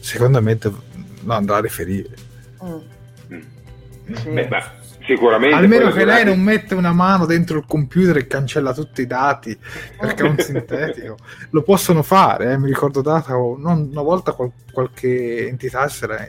secondo 0.00 0.40
me 0.40 0.58
lo 0.60 1.32
andrà 1.32 1.56
a 1.56 1.60
riferire. 1.60 2.14
Mm. 2.64 2.78
Sì. 4.14 4.30
Beh, 4.30 4.48
ma 4.48 4.84
Sicuramente. 5.06 5.54
Almeno 5.54 5.90
che 5.90 6.04
lei 6.04 6.24
non 6.24 6.40
mette 6.40 6.74
una 6.74 6.92
mano 6.92 7.26
dentro 7.26 7.58
il 7.58 7.64
computer 7.66 8.16
e 8.16 8.26
cancella 8.26 8.74
tutti 8.74 9.02
i 9.02 9.06
dati 9.06 9.56
perché 9.98 10.24
è 10.24 10.28
un 10.28 10.38
sintetico. 10.38 11.16
Lo 11.50 11.62
possono 11.62 12.02
fare, 12.02 12.52
eh? 12.52 12.58
mi 12.58 12.66
ricordo 12.66 13.02
data 13.02 13.32
non, 13.34 13.88
una 13.90 14.02
volta 14.02 14.32
qual- 14.32 14.50
qualche 14.72 15.46
entità 15.46 15.86
si 15.88 16.04
era 16.04 16.26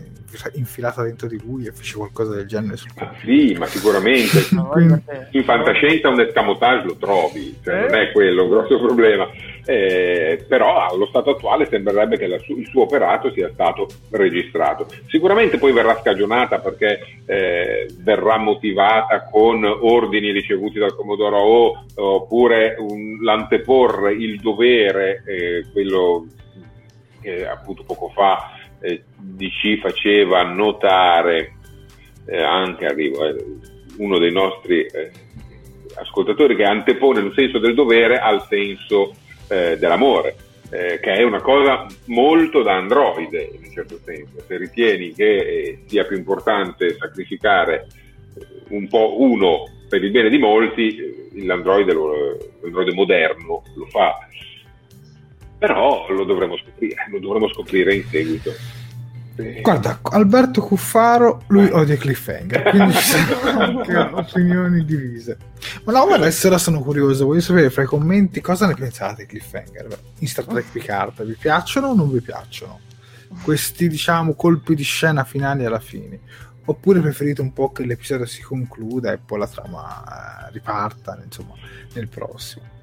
infilata 0.54 1.02
dentro 1.02 1.28
di 1.28 1.42
lui 1.44 1.66
e 1.66 1.72
fece 1.72 1.96
qualcosa 1.96 2.36
del 2.36 2.46
genere. 2.46 2.78
Sul 2.78 2.92
ma 2.96 3.14
sì, 3.24 3.56
ma 3.58 3.66
sicuramente. 3.66 4.46
Quindi, 4.72 5.02
in 5.32 5.44
fantascienza 5.44 6.10
un 6.10 6.22
escamotage 6.22 6.86
lo 6.86 6.96
trovi, 6.98 7.58
cioè 7.64 7.76
eh? 7.76 7.90
non 7.90 7.96
è 7.96 8.12
quello 8.12 8.44
un 8.44 8.50
grosso 8.50 8.80
problema. 8.80 9.28
Eh, 9.70 10.46
però 10.48 10.88
allo 10.88 11.08
stato 11.08 11.32
attuale 11.32 11.68
sembrerebbe 11.70 12.18
che 12.18 12.40
su- 12.40 12.58
il 12.58 12.68
suo 12.68 12.84
operato 12.84 13.34
sia 13.34 13.50
stato 13.52 13.88
registrato. 14.12 14.88
Sicuramente 15.08 15.58
poi 15.58 15.74
verrà 15.74 15.98
scagionata 16.00 16.60
perché 16.60 17.02
eh, 17.26 17.86
verrà 18.00 18.38
motivata 18.38 19.26
con 19.30 19.66
ordini 19.66 20.32
ricevuti 20.32 20.80
dal 20.80 20.96
Commodoro 20.96 21.40
O 21.40 21.84
oppure 21.96 22.78
un, 22.80 23.18
l'anteporre 23.22 24.14
il 24.14 24.40
dovere, 24.40 25.22
eh, 25.26 25.66
quello 25.74 26.26
che 27.20 27.46
appunto 27.46 27.84
poco 27.84 28.08
fa 28.08 28.54
eh, 28.80 29.04
DC 29.18 29.82
faceva 29.82 30.44
notare 30.44 31.56
eh, 32.26 32.42
anche 32.42 32.86
arrivo, 32.86 33.26
eh, 33.26 33.36
uno 33.98 34.18
dei 34.18 34.32
nostri 34.32 34.86
ascoltatori 35.96 36.56
che 36.56 36.64
antepone 36.64 37.20
il 37.20 37.34
senso 37.36 37.60
del 37.60 37.74
dovere 37.74 38.18
al 38.18 38.46
senso 38.48 39.14
eh, 39.48 39.78
dell'amore, 39.78 40.36
eh, 40.70 41.00
che 41.00 41.14
è 41.14 41.24
una 41.24 41.42
cosa 41.42 41.86
molto 42.06 42.62
da 42.62 42.76
androide 42.76 43.50
in 43.54 43.64
un 43.64 43.72
certo 43.72 44.00
senso. 44.04 44.44
Se 44.46 44.58
ritieni 44.58 45.14
che 45.14 45.36
eh, 45.36 45.80
sia 45.86 46.06
più 46.06 46.18
importante 46.18 46.96
sacrificare 46.98 47.88
un 48.70 48.88
po' 48.88 49.22
uno 49.22 49.64
per 49.88 50.04
il 50.04 50.12
bene 50.12 50.30
di 50.30 50.38
molti, 50.38 50.98
eh, 50.98 51.46
l'androide, 51.46 51.94
lo, 51.94 52.38
l'androide 52.62 52.94
moderno 52.94 53.64
lo 53.76 53.86
fa. 53.86 54.28
Però 55.58 56.06
lo 56.10 56.24
dovremo 56.24 56.56
scoprire, 56.58 57.08
lo 57.10 57.20
dovremo 57.20 57.48
scoprire 57.50 57.96
in 57.96 58.04
seguito. 58.04 58.52
Guarda, 59.62 60.00
Alberto 60.02 60.62
Cuffaro, 60.62 61.44
lui 61.48 61.70
odia 61.72 61.96
Cliffhanger, 61.96 62.64
quindi 62.70 62.94
ci 62.94 63.04
sono 63.38 63.60
anche 63.60 63.96
opinioni 63.96 64.84
divise. 64.84 65.38
Ma 65.84 65.92
no, 65.92 66.06
adesso 66.06 66.48
ora 66.48 66.58
sono 66.58 66.82
curioso, 66.82 67.26
voglio 67.26 67.42
sapere 67.42 67.70
fra 67.70 67.84
i 67.84 67.86
commenti 67.86 68.42
cosa 68.42 68.66
ne 68.66 68.74
pensate 68.74 69.24
di 69.24 69.28
Cliffhanger 69.28 70.00
in 70.20 70.28
Star 70.28 70.46
Trek 70.46 70.72
Picard. 70.72 71.24
Vi 71.24 71.36
piacciono 71.40 71.88
o 71.88 71.96
non 71.96 72.12
vi 72.12 72.22
piacciono? 72.22 72.80
Questi, 73.44 73.88
diciamo, 73.88 74.34
colpi 74.34 74.74
di 74.74 74.84
scena 74.84 75.24
finali 75.24 75.66
alla 75.66 75.80
fine. 75.80 76.20
Oppure 76.66 77.00
preferite 77.00 77.42
un 77.42 77.54
po' 77.54 77.72
che 77.72 77.86
l'episodio 77.86 78.26
si 78.26 78.42
concluda 78.42 79.12
e 79.14 79.18
poi 79.18 79.40
la 79.40 79.48
trama 79.48 80.50
riparta, 80.52 81.18
insomma, 81.24 81.54
nel 81.94 82.10
prossimo. 82.10 82.77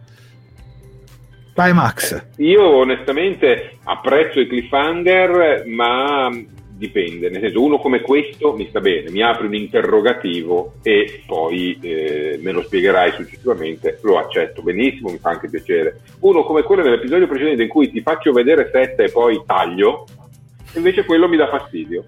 Vai 1.55 1.73
Max. 1.73 2.27
Io 2.39 2.65
onestamente 2.65 3.79
apprezzo 3.85 4.41
i 4.41 4.49
cliffhanger, 4.49 5.65
ma 5.67 6.29
dipende, 6.77 7.31
nel 7.31 7.41
senso 7.41 7.63
uno 7.63 7.79
come 7.79 8.01
questo 8.01 8.53
mi 8.55 8.67
sta 8.69 8.81
bene, 8.81 9.11
mi 9.11 9.23
apre 9.23 9.47
un 9.47 9.55
interrogativo 9.55 10.75
e 10.83 11.23
poi 11.25 11.79
eh, 11.81 12.41
me 12.43 12.51
lo 12.51 12.63
spiegherai 12.63 13.13
successivamente, 13.13 14.01
lo 14.03 14.19
accetto 14.19 14.63
benissimo, 14.63 15.11
mi 15.11 15.19
fa 15.19 15.31
anche 15.31 15.49
piacere. 15.49 16.01
Uno 16.21 16.43
come 16.43 16.63
quello 16.63 16.83
nell'episodio 16.83 17.29
precedente 17.29 17.63
in 17.63 17.69
cui 17.69 17.91
ti 17.91 18.01
faccio 18.01 18.33
vedere 18.33 18.71
sette 18.73 19.05
e 19.05 19.13
poi 19.13 19.41
taglio, 19.47 20.07
invece 20.75 21.05
quello 21.05 21.29
mi 21.29 21.37
dà 21.37 21.49
fastidio. 21.49 22.05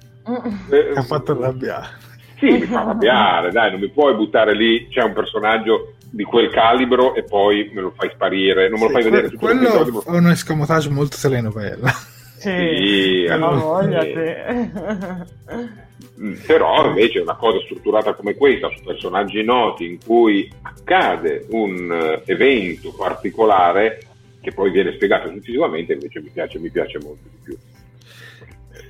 Eh, 0.70 0.90
ha 0.92 1.02
fatto 1.02 1.32
arrabbiare. 1.32 2.04
Sì, 2.38 2.50
mi 2.50 2.62
fa 2.62 2.80
arrabbiare, 2.80 3.52
dai, 3.52 3.70
non 3.70 3.80
mi 3.80 3.88
puoi 3.88 4.14
buttare 4.14 4.54
lì, 4.54 4.88
c'è 4.88 5.02
un 5.02 5.12
personaggio 5.12 5.94
di 6.16 6.24
quel 6.24 6.50
calibro 6.50 7.14
e 7.14 7.22
poi 7.22 7.70
me 7.74 7.82
lo 7.82 7.92
fai 7.94 8.10
sparire, 8.14 8.68
non 8.70 8.80
me 8.80 8.86
lo 8.86 8.92
fai 8.92 9.04
vedere 9.04 9.28
tutto 9.28 9.44
quello 9.46 9.60
l'episodio. 9.60 10.04
È 10.04 10.16
un 10.16 10.30
escamotage 10.30 10.88
molto 10.88 11.18
telenovela. 11.20 11.90
Sì, 12.36 12.50
sì 12.50 13.26
allora, 13.28 13.56
voglia 13.56 14.02
sì. 14.02 15.74
Mm, 16.20 16.34
però 16.46 16.86
invece 16.86 17.20
una 17.20 17.36
cosa 17.36 17.58
strutturata 17.64 18.14
come 18.14 18.34
questa 18.34 18.70
su 18.74 18.82
personaggi 18.82 19.42
noti 19.42 19.86
in 19.86 19.98
cui 20.02 20.50
accade 20.62 21.46
un 21.50 21.90
uh, 21.90 22.22
evento 22.30 22.94
particolare 22.94 24.00
che 24.40 24.52
poi 24.52 24.70
viene 24.70 24.92
spiegato 24.94 25.28
successivamente 25.28 25.92
invece 25.94 26.20
mi 26.20 26.30
piace, 26.30 26.58
mi 26.58 26.70
piace 26.70 26.98
molto 27.02 27.22
di 27.24 27.38
più 27.42 27.56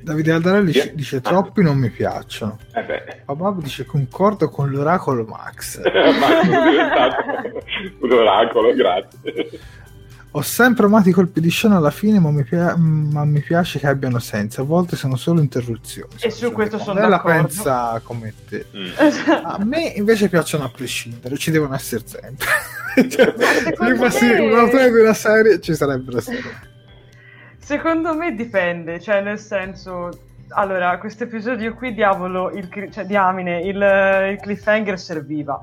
Davide 0.06 0.30
Aldarelli 0.30 0.70
yeah. 0.70 0.86
dice 0.92 1.20
troppi 1.20 1.62
non 1.62 1.78
mi 1.78 1.90
piacciono. 1.90 2.60
Eh 2.72 3.22
Babab 3.24 3.60
dice 3.60 3.84
concordo 3.84 4.48
con 4.48 4.70
l'oracolo 4.70 5.24
Max. 5.24 5.80
Max 5.82 6.42
è 6.42 6.70
diventato 6.70 7.16
un 8.02 8.12
oracolo, 8.12 8.72
grazie. 8.72 9.50
Ho 10.30 10.42
sempre 10.42 10.86
amato 10.86 11.08
i 11.08 11.12
colpi 11.12 11.40
di 11.40 11.48
scena 11.50 11.78
alla 11.78 11.90
fine, 11.90 12.20
ma 12.20 12.30
mi, 12.30 12.44
pia- 12.44 12.76
ma 12.76 13.24
mi, 13.24 13.40
piace 13.40 13.80
che 13.80 13.88
abbiano 13.88 14.20
senso. 14.20 14.60
A 14.60 14.64
volte 14.64 14.94
sono 14.94 15.16
solo 15.16 15.40
interruzioni. 15.40 16.12
E 16.20 16.30
su 16.30 16.52
questo 16.52 16.78
sono 16.78 17.00
Lei 17.00 17.08
d'accordo. 17.08 17.38
la 17.38 17.42
pensa 17.42 18.00
come 18.04 18.32
te. 18.48 18.66
Mm. 18.76 18.86
A 19.42 19.58
me 19.64 19.92
invece 19.96 20.28
piacciono 20.28 20.62
a 20.62 20.68
prescindere, 20.68 21.36
ci 21.36 21.50
devono 21.50 21.74
essere 21.74 22.04
sempre. 22.06 23.08
cioè, 23.08 23.34
sì, 24.10 24.30
una 24.30 24.66
di 24.66 25.00
una 25.00 25.14
serie 25.14 25.60
ci 25.60 25.74
sarebbero 25.74 26.20
sempre. 26.20 26.74
Secondo 27.66 28.14
me 28.14 28.32
dipende, 28.32 29.00
cioè 29.00 29.20
nel 29.20 29.40
senso, 29.40 30.10
allora, 30.50 30.96
questo 30.98 31.24
episodio 31.24 31.74
qui, 31.74 31.94
diavolo, 31.94 32.52
il, 32.52 32.68
cioè 32.92 33.04
diamine, 33.04 33.58
il, 33.58 33.74
il 34.30 34.38
cliffhanger 34.40 34.96
serviva. 34.96 35.58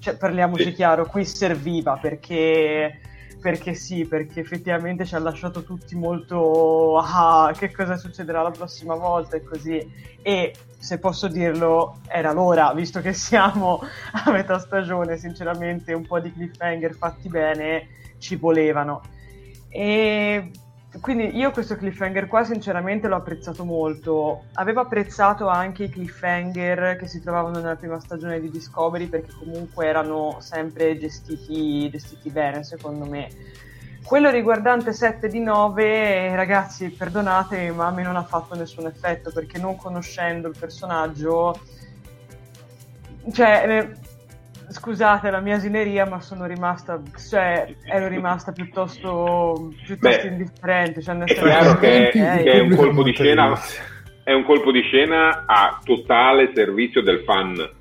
Cioè, 0.00 0.16
parliamoci 0.18 0.64
sì. 0.64 0.72
chiaro, 0.74 1.06
qui 1.06 1.24
serviva 1.24 1.96
perché, 1.96 3.00
perché 3.40 3.72
sì, 3.72 4.04
perché 4.04 4.40
effettivamente 4.40 5.06
ci 5.06 5.14
ha 5.14 5.18
lasciato 5.18 5.64
tutti 5.64 5.96
molto, 5.96 6.98
ah, 6.98 7.54
che 7.56 7.72
cosa 7.72 7.96
succederà 7.96 8.42
la 8.42 8.50
prossima 8.50 8.94
volta 8.94 9.36
e 9.36 9.42
così. 9.42 9.90
E 10.20 10.54
se 10.78 10.98
posso 10.98 11.26
dirlo, 11.26 12.00
era 12.06 12.32
l'ora, 12.32 12.74
visto 12.74 13.00
che 13.00 13.14
siamo 13.14 13.80
a 14.12 14.30
metà 14.30 14.58
stagione, 14.58 15.16
sinceramente 15.16 15.94
un 15.94 16.06
po' 16.06 16.20
di 16.20 16.30
cliffhanger 16.30 16.94
fatti 16.94 17.30
bene 17.30 17.86
ci 18.18 18.36
volevano. 18.36 19.00
E 19.70 20.50
quindi 21.00 21.36
io 21.36 21.50
questo 21.50 21.76
cliffhanger 21.76 22.26
qua 22.26 22.44
sinceramente 22.44 23.08
l'ho 23.08 23.16
apprezzato 23.16 23.64
molto. 23.64 24.44
Avevo 24.54 24.80
apprezzato 24.80 25.46
anche 25.46 25.84
i 25.84 25.90
cliffhanger 25.90 26.96
che 26.96 27.06
si 27.06 27.20
trovavano 27.22 27.58
nella 27.58 27.76
prima 27.76 28.00
stagione 28.00 28.40
di 28.40 28.50
Discovery 28.50 29.06
perché 29.06 29.32
comunque 29.38 29.86
erano 29.86 30.38
sempre 30.40 30.98
gestiti, 30.98 31.90
gestiti 31.90 32.30
bene 32.30 32.64
secondo 32.64 33.04
me. 33.04 33.28
Quello 34.02 34.30
riguardante 34.30 34.94
7 34.94 35.28
di 35.28 35.40
9, 35.40 36.34
ragazzi, 36.34 36.88
perdonate, 36.88 37.70
ma 37.72 37.88
a 37.88 37.90
me 37.90 38.02
non 38.02 38.16
ha 38.16 38.24
fatto 38.24 38.54
nessun 38.54 38.86
effetto 38.86 39.30
perché 39.30 39.58
non 39.58 39.76
conoscendo 39.76 40.48
il 40.48 40.56
personaggio, 40.58 41.60
cioè, 43.32 43.64
eh, 43.68 43.96
scusate 44.68 45.30
la 45.30 45.40
mia 45.40 45.56
asineria, 45.56 46.06
ma 46.06 46.20
sono 46.20 46.46
rimasta, 46.46 47.00
cioè, 47.28 47.74
ero 47.84 48.08
rimasta 48.08 48.52
piuttosto, 48.52 49.72
piuttosto 49.84 50.22
Beh, 50.22 50.28
indifferente. 50.28 51.02
Cioè, 51.02 51.14
nel 51.14 51.26
È 51.28 51.34
senso 51.34 51.44
chiaro 51.44 51.78
che, 51.78 52.08
che- 52.12 52.42
che 52.42 52.50
è 52.52 52.60
un 52.60 52.74
colpo 52.76 53.02
di 53.02 53.12
scena 53.12 53.58
è 54.22 54.32
un 54.34 54.44
colpo 54.44 54.70
di 54.70 54.82
scena 54.82 55.44
a 55.46 55.80
totale 55.82 56.52
servizio 56.54 57.00
del 57.02 57.20
fan. 57.24 57.76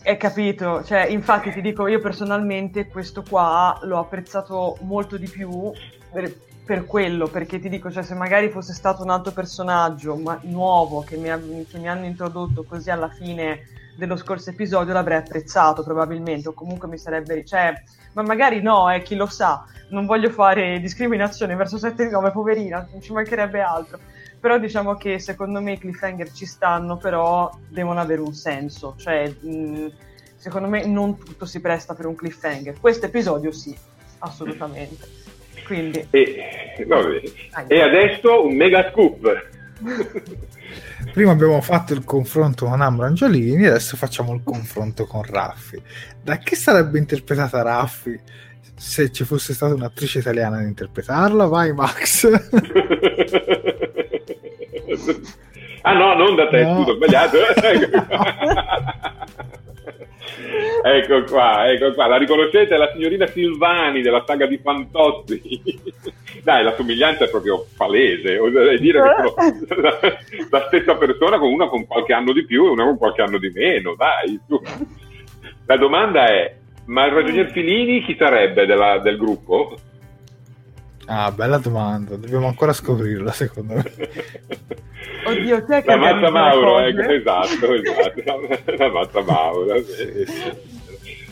È 0.00 0.16
capito, 0.16 0.84
cioè, 0.84 1.06
infatti 1.06 1.50
ti 1.50 1.60
dico, 1.60 1.88
io 1.88 1.98
personalmente 1.98 2.86
questo 2.86 3.24
qua 3.28 3.76
l'ho 3.82 3.98
apprezzato 3.98 4.78
molto 4.82 5.16
di 5.16 5.28
più 5.28 5.72
per, 6.12 6.32
per 6.64 6.84
quello, 6.84 7.26
perché 7.26 7.58
ti 7.58 7.68
dico, 7.68 7.90
cioè, 7.90 8.04
se 8.04 8.14
magari 8.14 8.48
fosse 8.48 8.74
stato 8.74 9.02
un 9.02 9.10
altro 9.10 9.32
personaggio 9.32 10.14
ma, 10.16 10.38
nuovo 10.44 11.02
che 11.02 11.16
mi, 11.16 11.30
ha- 11.30 11.36
che 11.68 11.78
mi 11.78 11.88
hanno 11.88 12.04
introdotto 12.04 12.62
così 12.62 12.90
alla 12.90 13.08
fine 13.08 13.62
dello 13.98 14.16
scorso 14.16 14.50
episodio 14.50 14.92
l'avrei 14.92 15.18
apprezzato 15.18 15.82
probabilmente, 15.82 16.48
o 16.48 16.52
comunque 16.52 16.86
mi 16.86 16.98
sarebbe, 16.98 17.44
cioè, 17.44 17.74
ma 18.12 18.22
magari 18.22 18.62
no, 18.62 18.88
eh, 18.92 19.02
chi 19.02 19.16
lo 19.16 19.26
sa, 19.26 19.64
non 19.90 20.06
voglio 20.06 20.30
fare 20.30 20.78
discriminazione 20.78 21.56
verso 21.56 21.78
7 21.78 22.04
di 22.04 22.10
9, 22.12 22.30
poverina, 22.30 22.86
non 22.92 23.02
ci 23.02 23.12
mancherebbe 23.12 23.60
altro. 23.60 23.98
Però 24.38 24.56
diciamo 24.56 24.94
che 24.94 25.18
secondo 25.18 25.60
me 25.60 25.72
i 25.72 25.78
cliffhanger 25.78 26.30
ci 26.30 26.46
stanno, 26.46 26.96
però 26.96 27.50
devono 27.68 27.98
avere 27.98 28.20
un 28.20 28.34
senso. 28.34 28.94
Cioè, 28.96 29.28
mh, 29.28 29.90
secondo 30.36 30.68
me 30.68 30.86
non 30.86 31.18
tutto 31.18 31.44
si 31.44 31.60
presta 31.60 31.94
per 31.94 32.06
un 32.06 32.14
cliffhanger. 32.14 32.78
Questo 32.78 33.06
episodio 33.06 33.50
sì, 33.50 33.76
assolutamente. 34.18 35.08
Quindi, 35.66 36.06
E. 36.10 36.86
E 37.66 37.80
adesso 37.82 38.44
un 38.44 38.54
mega 38.54 38.88
scoop. 38.92 39.48
Prima 41.12 41.32
abbiamo 41.32 41.60
fatto 41.60 41.92
il 41.94 42.04
confronto 42.04 42.66
con 42.66 42.80
Ambro 42.80 43.06
Angiolini, 43.06 43.66
adesso 43.66 43.96
facciamo 43.96 44.32
il 44.34 44.42
confronto 44.44 45.04
con 45.06 45.22
Raffi. 45.22 45.80
Da 46.22 46.36
chi 46.36 46.54
sarebbe 46.54 46.98
interpretata 46.98 47.62
Raffi 47.62 48.18
se 48.76 49.10
ci 49.10 49.24
fosse 49.24 49.52
stata 49.54 49.74
un'attrice 49.74 50.18
italiana 50.20 50.58
ad 50.58 50.64
interpretarla? 50.64 51.46
Vai 51.46 51.72
Max! 51.72 52.28
ah 55.82 55.92
no, 55.94 56.14
non 56.14 56.36
da 56.36 56.46
te, 56.48 56.62
No. 56.62 56.76
scusa, 56.84 56.90
ho 56.92 56.94
sbagliato. 56.94 57.36
ecco 60.82 61.24
qua, 61.24 61.70
ecco 61.70 61.92
qua. 61.92 62.06
La 62.06 62.16
riconoscete? 62.16 62.74
È 62.74 62.78
la 62.78 62.90
signorina 62.92 63.26
Silvani 63.26 64.02
della 64.02 64.22
saga 64.26 64.46
di 64.46 64.58
Fantozzi. 64.58 65.40
Dai, 66.42 66.62
la 66.64 66.74
somiglianza 66.74 67.24
è 67.24 67.30
proprio 67.30 67.66
palese. 67.76 68.38
Oserei 68.38 68.78
dire 68.78 69.02
che 69.02 69.64
sono 69.66 69.80
la, 69.80 69.98
la 70.50 70.66
stessa 70.68 70.96
persona 70.96 71.38
con 71.38 71.52
una 71.52 71.68
con 71.68 71.86
qualche 71.86 72.12
anno 72.12 72.32
di 72.32 72.44
più 72.44 72.66
e 72.66 72.70
una 72.70 72.84
con 72.84 72.98
qualche 72.98 73.22
anno 73.22 73.38
di 73.38 73.50
meno. 73.50 73.94
Dai, 73.96 74.40
su. 74.46 74.60
La 75.66 75.76
domanda 75.76 76.26
è, 76.26 76.56
ma 76.86 77.04
il 77.06 77.12
ragionier 77.12 77.50
Filini 77.50 78.02
chi 78.02 78.16
sarebbe 78.18 78.64
della- 78.66 78.98
del 78.98 79.16
gruppo? 79.18 79.76
Ah, 81.10 81.32
bella 81.32 81.56
domanda, 81.56 82.16
dobbiamo 82.16 82.48
ancora 82.48 82.74
scoprirla 82.74 83.32
secondo 83.32 83.74
me. 83.74 83.82
Oddio, 85.24 85.64
chi 85.64 85.72
è 85.72 85.82
che 85.82 85.90
La 85.90 85.96
Mazza 85.96 86.30
Mauro, 86.30 86.80
ecco, 86.80 87.00
esatto, 87.00 87.72
esatto, 87.72 88.74
la 88.76 88.90
Mazza 88.90 89.22
Mauro. 89.22 89.82
sì. 89.82 90.76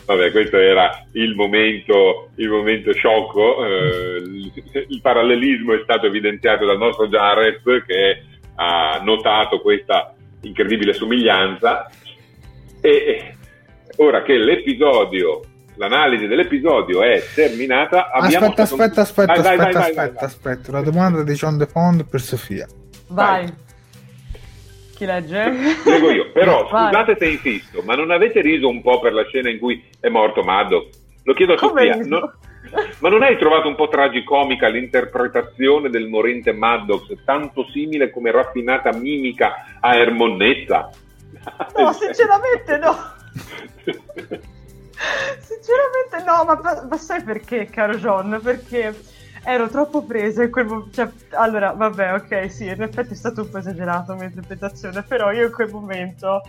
Vabbè, 0.05 0.31
questo 0.31 0.57
era 0.57 1.05
il 1.11 1.35
momento, 1.35 2.29
il 2.35 2.49
momento 2.49 2.91
sciocco, 2.93 3.63
eh, 3.65 4.17
il, 4.23 4.51
il 4.87 5.01
parallelismo 5.01 5.73
è 5.73 5.81
stato 5.83 6.07
evidenziato 6.07 6.65
dal 6.65 6.77
nostro 6.77 7.07
Jared 7.07 7.61
che 7.85 8.23
ha 8.55 8.99
notato 9.03 9.59
questa 9.59 10.15
incredibile 10.41 10.93
somiglianza 10.93 11.91
e 12.81 13.35
ora 13.97 14.23
che 14.23 14.37
l'episodio, 14.37 15.41
l'analisi 15.77 16.27
dell'episodio 16.27 17.03
è 17.03 17.23
terminata, 17.33 18.09
abbiamo... 18.11 18.47
Aspetta, 18.47 18.61
aspetta, 18.63 19.01
aspetta, 19.01 19.33
Vai, 19.33 19.41
vai, 19.41 19.57
aspetta, 19.57 19.63
vai, 19.63 19.71
vai, 19.71 20.05
aspetta, 20.05 20.19
vai. 20.19 20.25
aspetta, 20.25 20.71
una 20.71 20.81
domanda 20.81 21.23
di 21.23 21.33
John 21.33 21.57
De 21.57 21.65
Pond 21.67 22.05
per 22.05 22.21
Sofia. 22.21 22.67
Vai. 23.07 23.65
Chi 24.95 25.05
legge? 25.05 25.53
Prego 25.83 26.09
io, 26.09 26.31
però 26.31 26.67
Vai. 26.67 26.85
scusate 26.91 27.15
se 27.19 27.27
insisto, 27.27 27.81
ma 27.83 27.95
non 27.95 28.09
avete 28.11 28.41
riso 28.41 28.67
un 28.67 28.81
po' 28.81 28.99
per 28.99 29.13
la 29.13 29.23
scena 29.25 29.49
in 29.49 29.59
cui 29.59 29.83
è 29.99 30.09
morto 30.09 30.41
Maddox? 30.41 30.87
Lo 31.23 31.33
chiedo 31.33 31.53
a 31.53 31.57
Come 31.57 31.81
Sofia, 31.85 31.95
riso? 31.97 32.09
no- 32.09 32.33
ma 32.99 33.07
non 33.09 33.21
hai 33.23 33.37
trovato 33.37 33.67
un 33.69 33.75
po' 33.75 33.87
tragicomica 33.87 34.67
l'interpretazione 34.67 35.89
del 35.89 36.07
morente 36.07 36.51
Maddox, 36.51 37.15
tanto 37.23 37.65
simile 37.71 38.09
come 38.09 38.31
raffinata 38.31 38.91
mimica 38.91 39.77
a 39.79 39.95
Ermonnezza? 39.95 40.89
No, 41.77 41.93
sinceramente 41.93 42.77
no. 42.77 42.95
Sinceramente 45.39 46.23
no, 46.25 46.43
ma, 46.43 46.87
ma 46.89 46.97
sai 46.97 47.23
perché, 47.23 47.65
caro 47.65 47.95
John? 47.95 48.39
Perché 48.41 48.95
ero 49.43 49.69
troppo 49.69 50.03
presa 50.03 50.43
in 50.43 50.51
quel 50.51 50.65
momento. 50.65 50.91
Cioè, 50.91 51.09
allora, 51.31 51.71
vabbè, 51.71 52.13
ok, 52.13 52.51
sì, 52.51 52.65
in 52.67 52.81
effetti 52.81 53.13
è 53.13 53.15
stato 53.15 53.41
un 53.41 53.49
po' 53.49 53.59
esagerato 53.59 54.11
la 54.11 54.17
mia 54.17 54.27
interpretazione, 54.27 55.03
però 55.03 55.31
io 55.31 55.45
in 55.45 55.53
quel 55.53 55.69
momento 55.69 56.41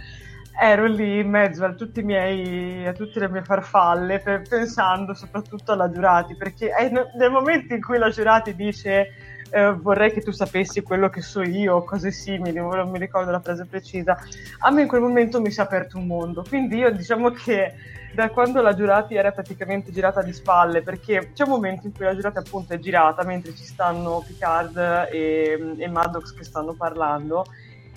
ero 0.61 0.87
lì 0.87 1.21
in 1.21 1.31
mezzo 1.31 1.65
a, 1.65 1.75
miei, 2.03 2.85
a 2.87 2.93
tutte 2.93 3.21
le 3.21 3.29
mie 3.29 3.45
farfalle, 3.45 4.19
pe- 4.19 4.41
pensando 4.41 5.15
soprattutto 5.15 5.73
alla 5.73 5.91
Giurati, 5.91 6.35
perché 6.35 6.73
nel 7.17 7.31
momento 7.31 7.75
in 7.75 7.81
cui 7.81 7.99
la 7.99 8.11
Giurati 8.11 8.57
dice 8.57 9.07
eh, 9.51 9.73
vorrei 9.73 10.13
che 10.13 10.21
tu 10.21 10.33
sapessi 10.33 10.83
quello 10.83 11.09
che 11.09 11.21
so 11.21 11.43
io, 11.43 11.85
cose 11.85 12.11
simili, 12.11 12.59
non 12.59 12.91
mi 12.91 12.99
ricordo 12.99 13.31
la 13.31 13.41
frase 13.41 13.67
precisa, 13.67 14.19
a 14.59 14.71
me 14.71 14.83
in 14.83 14.89
quel 14.89 15.01
momento 15.01 15.41
mi 15.41 15.53
si 15.53 15.61
è 15.61 15.63
aperto 15.63 15.99
un 15.99 16.07
mondo. 16.07 16.45
Quindi 16.47 16.79
io 16.79 16.91
diciamo 16.91 17.31
che 17.31 17.75
da 18.13 18.31
quando 18.31 18.61
la 18.63 18.75
Giurati 18.75 19.15
era 19.15 19.33
praticamente 19.33 19.93
girata 19.93 20.23
di 20.23 20.33
spalle, 20.33 20.83
perché 20.83 21.33
c'è 21.35 21.45
un 21.45 21.51
momento 21.51 21.87
in 21.87 21.93
cui 21.95 22.05
la 22.05 22.15
Giurati 22.15 22.39
appunto 22.39 22.73
è 22.73 22.79
girata 22.79 23.23
mentre 23.25 23.55
ci 23.55 23.65
stanno 23.65 24.25
Picard 24.27 24.77
e, 25.11 25.75
e 25.77 25.89
Maddox 25.89 26.33
che 26.35 26.45
stanno 26.45 26.75
parlando. 26.75 27.45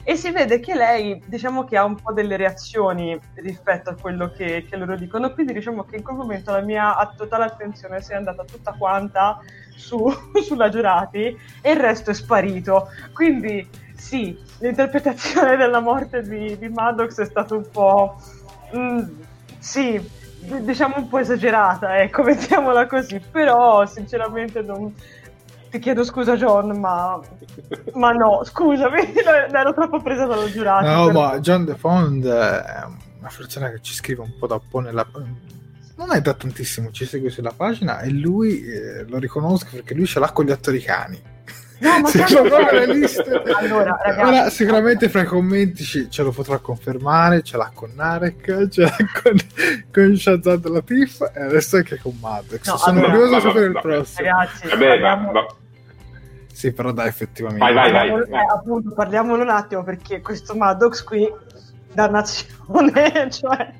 E 0.04 0.16
si 0.16 0.32
vede 0.32 0.60
che 0.60 0.74
lei, 0.74 1.22
diciamo 1.26 1.64
che 1.64 1.78
ha 1.78 1.84
un 1.84 1.96
po' 1.96 2.12
delle 2.12 2.36
reazioni 2.36 3.20
rispetto 3.36 3.92
a 3.92 3.96
quello 3.96 4.32
che, 4.32 4.66
che 4.68 4.76
loro 4.76 4.96
dicono, 4.96 5.32
quindi 5.32 5.54
diciamo 5.54 5.84
che 5.84 5.98
in 5.98 6.04
quel 6.04 6.16
momento 6.16 6.52
la 6.52 6.62
mia 6.62 7.14
totale 7.16 7.44
attenzione 7.44 8.02
si 8.02 8.12
è 8.12 8.16
andata 8.16 8.44
tutta 8.44 8.74
quanta 8.74 9.40
su- 9.76 10.12
sulla 10.44 10.70
Giurati 10.70 11.38
e 11.62 11.72
il 11.72 11.80
resto 11.80 12.10
è 12.10 12.14
sparito. 12.16 12.88
Quindi 13.14 13.68
sì, 13.94 14.36
l'interpretazione 14.60 15.56
della 15.56 15.80
morte 15.80 16.24
di, 16.24 16.58
di 16.58 16.70
Maddox 16.70 17.20
è 17.20 17.26
stata 17.26 17.54
un 17.54 17.70
po'... 17.70 18.16
mm, 18.76 19.00
sì, 19.62 20.10
diciamo 20.40 20.96
un 20.98 21.08
po' 21.08 21.20
esagerata, 21.20 22.02
ecco, 22.02 22.24
mettiamola 22.24 22.88
così, 22.88 23.20
però 23.20 23.86
sinceramente 23.86 24.62
non... 24.62 24.94
Ti 25.70 25.80
chiedo 25.80 26.04
scusa 26.04 26.36
John, 26.36 26.78
ma, 26.78 27.18
ma 27.94 28.12
no, 28.12 28.44
scusami, 28.44 29.14
ero 29.54 29.74
troppo 29.74 30.02
presa 30.02 30.26
dallo 30.26 30.50
giurato. 30.50 30.86
No, 30.86 31.06
per- 31.06 31.14
ma 31.14 31.40
John 31.40 31.64
De 31.64 31.76
Pond 31.76 32.26
è 32.26 32.84
una 33.20 33.32
persona 33.34 33.70
che 33.70 33.80
ci 33.82 33.94
scrive 33.94 34.22
un 34.22 34.34
po' 34.38 34.48
da 34.48 34.56
un 34.56 34.68
po' 34.68 34.80
nella... 34.80 35.08
Non 35.96 36.12
è 36.12 36.20
da 36.20 36.34
tantissimo, 36.34 36.92
ci 36.92 37.06
segue 37.06 37.30
sulla 37.30 37.54
pagina 37.56 38.02
e 38.02 38.10
lui 38.10 38.66
eh, 38.66 39.06
lo 39.08 39.20
riconosco 39.20 39.70
perché 39.72 39.94
lui 39.94 40.08
ce 40.08 40.20
l'ha 40.20 40.32
con 40.32 40.46
gli 40.46 40.52
attori 40.52 40.82
cani. 40.82 41.22
No, 41.82 42.94
liste- 42.94 43.42
Allora, 43.58 43.98
ragazzi, 44.04 44.28
Ora, 44.30 44.50
sicuramente 44.50 45.10
fra 45.10 45.22
i 45.22 45.26
commenti 45.26 45.84
ci- 45.84 46.10
ce 46.12 46.22
lo 46.24 46.32
potrà 46.32 46.60
confermare, 46.60 47.42
ce 47.42 47.58
l'ha 47.58 47.72
con 47.74 47.92
Narek, 47.96 48.68
ce 48.70 48.82
l'ha 48.82 48.96
con, 49.24 49.36
con 49.92 50.16
Shazad 50.16 50.68
Latif 50.68 51.22
e 51.34 51.42
adesso 51.42 51.78
anche 51.78 51.98
con 52.00 52.16
Maddox. 52.22 52.68
No, 52.68 52.78
Sono 52.78 53.00
allora- 53.00 53.14
curioso 53.14 53.36
di 53.36 53.42
sapere 53.42 53.66
il 53.66 53.80
prossimo. 53.82 54.28
Ragazzi, 54.30 54.68
Vabbè, 54.68 54.86
ma, 54.86 54.90
parliamo- 55.18 55.32
ma- 55.32 55.46
Sì, 56.54 56.72
però 56.72 56.92
dai, 56.92 57.08
effettivamente. 57.08 57.64
Vai, 57.64 57.74
vai, 57.74 57.92
vai. 57.92 58.10
parliamolo- 58.10 58.26
eh, 58.38 58.48
appunto, 58.54 58.94
parliamolo 58.94 59.42
un 59.44 59.50
attimo 59.50 59.84
perché 59.84 60.22
questo 60.22 60.54
Maddox 60.56 61.04
qui, 61.04 61.28
dannazione, 61.94 63.30
cioè 63.32 63.74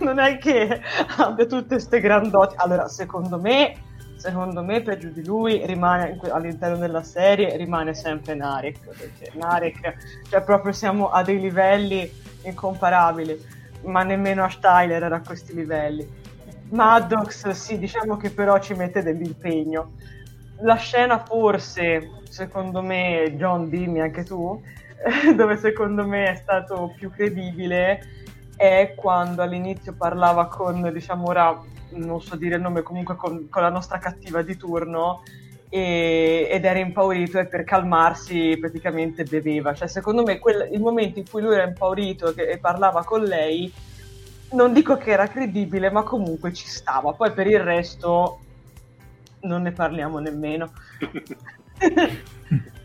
non 0.00 0.18
è 0.18 0.36
che 0.38 0.80
abbia 1.16 1.46
tutte 1.46 1.66
queste 1.76 2.00
grandoti. 2.00 2.54
Allora, 2.58 2.88
secondo 2.88 3.38
me, 3.40 3.74
secondo 4.26 4.64
me 4.64 4.82
peggio 4.82 5.08
di 5.08 5.24
lui 5.24 5.64
rimane 5.64 6.18
all'interno 6.30 6.76
della 6.78 7.04
serie 7.04 7.56
rimane 7.56 7.94
sempre 7.94 8.34
Narek, 8.34 8.80
perché 8.80 9.30
Narek, 9.34 9.94
cioè 10.28 10.42
proprio 10.42 10.72
siamo 10.72 11.10
a 11.10 11.22
dei 11.22 11.38
livelli 11.38 12.10
incomparabili, 12.42 13.40
ma 13.82 14.02
nemmeno 14.02 14.42
a 14.42 14.52
Tyler 14.60 15.04
era 15.04 15.16
a 15.16 15.22
questi 15.22 15.54
livelli. 15.54 16.24
Maddox, 16.70 17.50
sì, 17.50 17.78
diciamo 17.78 18.16
che 18.16 18.30
però 18.30 18.58
ci 18.58 18.74
mette 18.74 19.02
dell'impegno. 19.02 19.92
la 20.60 20.74
scena 20.74 21.22
forse, 21.22 22.22
secondo 22.28 22.82
me, 22.82 23.32
John, 23.36 23.68
dimmi 23.68 24.00
anche 24.00 24.24
tu, 24.24 24.60
dove 25.36 25.56
secondo 25.56 26.04
me 26.04 26.32
è 26.32 26.34
stato 26.34 26.92
più 26.96 27.12
credibile 27.12 28.25
è 28.56 28.94
quando 28.96 29.42
all'inizio 29.42 29.94
parlava 29.94 30.48
con, 30.48 30.90
diciamo 30.92 31.28
ora 31.28 31.60
non 31.90 32.20
so 32.20 32.36
dire 32.36 32.56
il 32.56 32.62
nome, 32.62 32.82
comunque 32.82 33.16
con, 33.16 33.48
con 33.48 33.62
la 33.62 33.70
nostra 33.70 33.98
cattiva 33.98 34.42
di 34.42 34.56
turno 34.56 35.22
e, 35.68 36.48
ed 36.50 36.64
era 36.64 36.78
impaurito 36.78 37.38
e 37.38 37.46
per 37.46 37.64
calmarsi 37.64 38.56
praticamente 38.58 39.24
beveva. 39.24 39.74
Cioè, 39.74 39.88
secondo 39.88 40.22
me 40.22 40.38
quel, 40.38 40.68
il 40.72 40.80
momento 40.80 41.18
in 41.18 41.28
cui 41.28 41.42
lui 41.42 41.54
era 41.54 41.64
impaurito 41.64 42.34
e, 42.34 42.52
e 42.52 42.58
parlava 42.58 43.04
con 43.04 43.22
lei, 43.22 43.72
non 44.52 44.72
dico 44.72 44.96
che 44.96 45.10
era 45.10 45.28
credibile, 45.28 45.90
ma 45.90 46.02
comunque 46.02 46.52
ci 46.52 46.66
stava. 46.66 47.12
Poi 47.12 47.32
per 47.32 47.46
il 47.46 47.60
resto 47.60 48.40
non 49.40 49.62
ne 49.62 49.72
parliamo 49.72 50.18
nemmeno. 50.18 50.70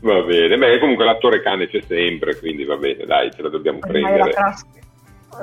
va 0.00 0.22
bene, 0.22 0.56
beh, 0.56 0.78
comunque 0.78 1.04
l'attore 1.04 1.42
cane 1.42 1.68
c'è 1.68 1.82
sempre, 1.86 2.38
quindi 2.38 2.64
va 2.64 2.76
bene, 2.76 3.04
dai, 3.04 3.30
ce 3.30 3.42
la 3.42 3.48
dobbiamo 3.48 3.78
prendere. 3.78 4.32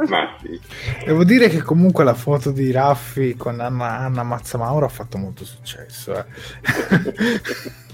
Ma 0.08 0.36
sì. 0.42 0.60
Devo 1.06 1.24
dire 1.24 1.50
che 1.50 1.62
comunque 1.62 2.04
la 2.04 2.14
foto 2.14 2.52
di 2.52 2.72
Raffi 2.72 3.36
con 3.36 3.60
Anna, 3.60 4.00
Anna 4.00 4.24
Mazzamauro 4.24 4.86
ha 4.86 4.90
fatto 4.90 5.18
molto 5.18 5.46
successo. 5.46 6.14
Eh. 6.14 6.26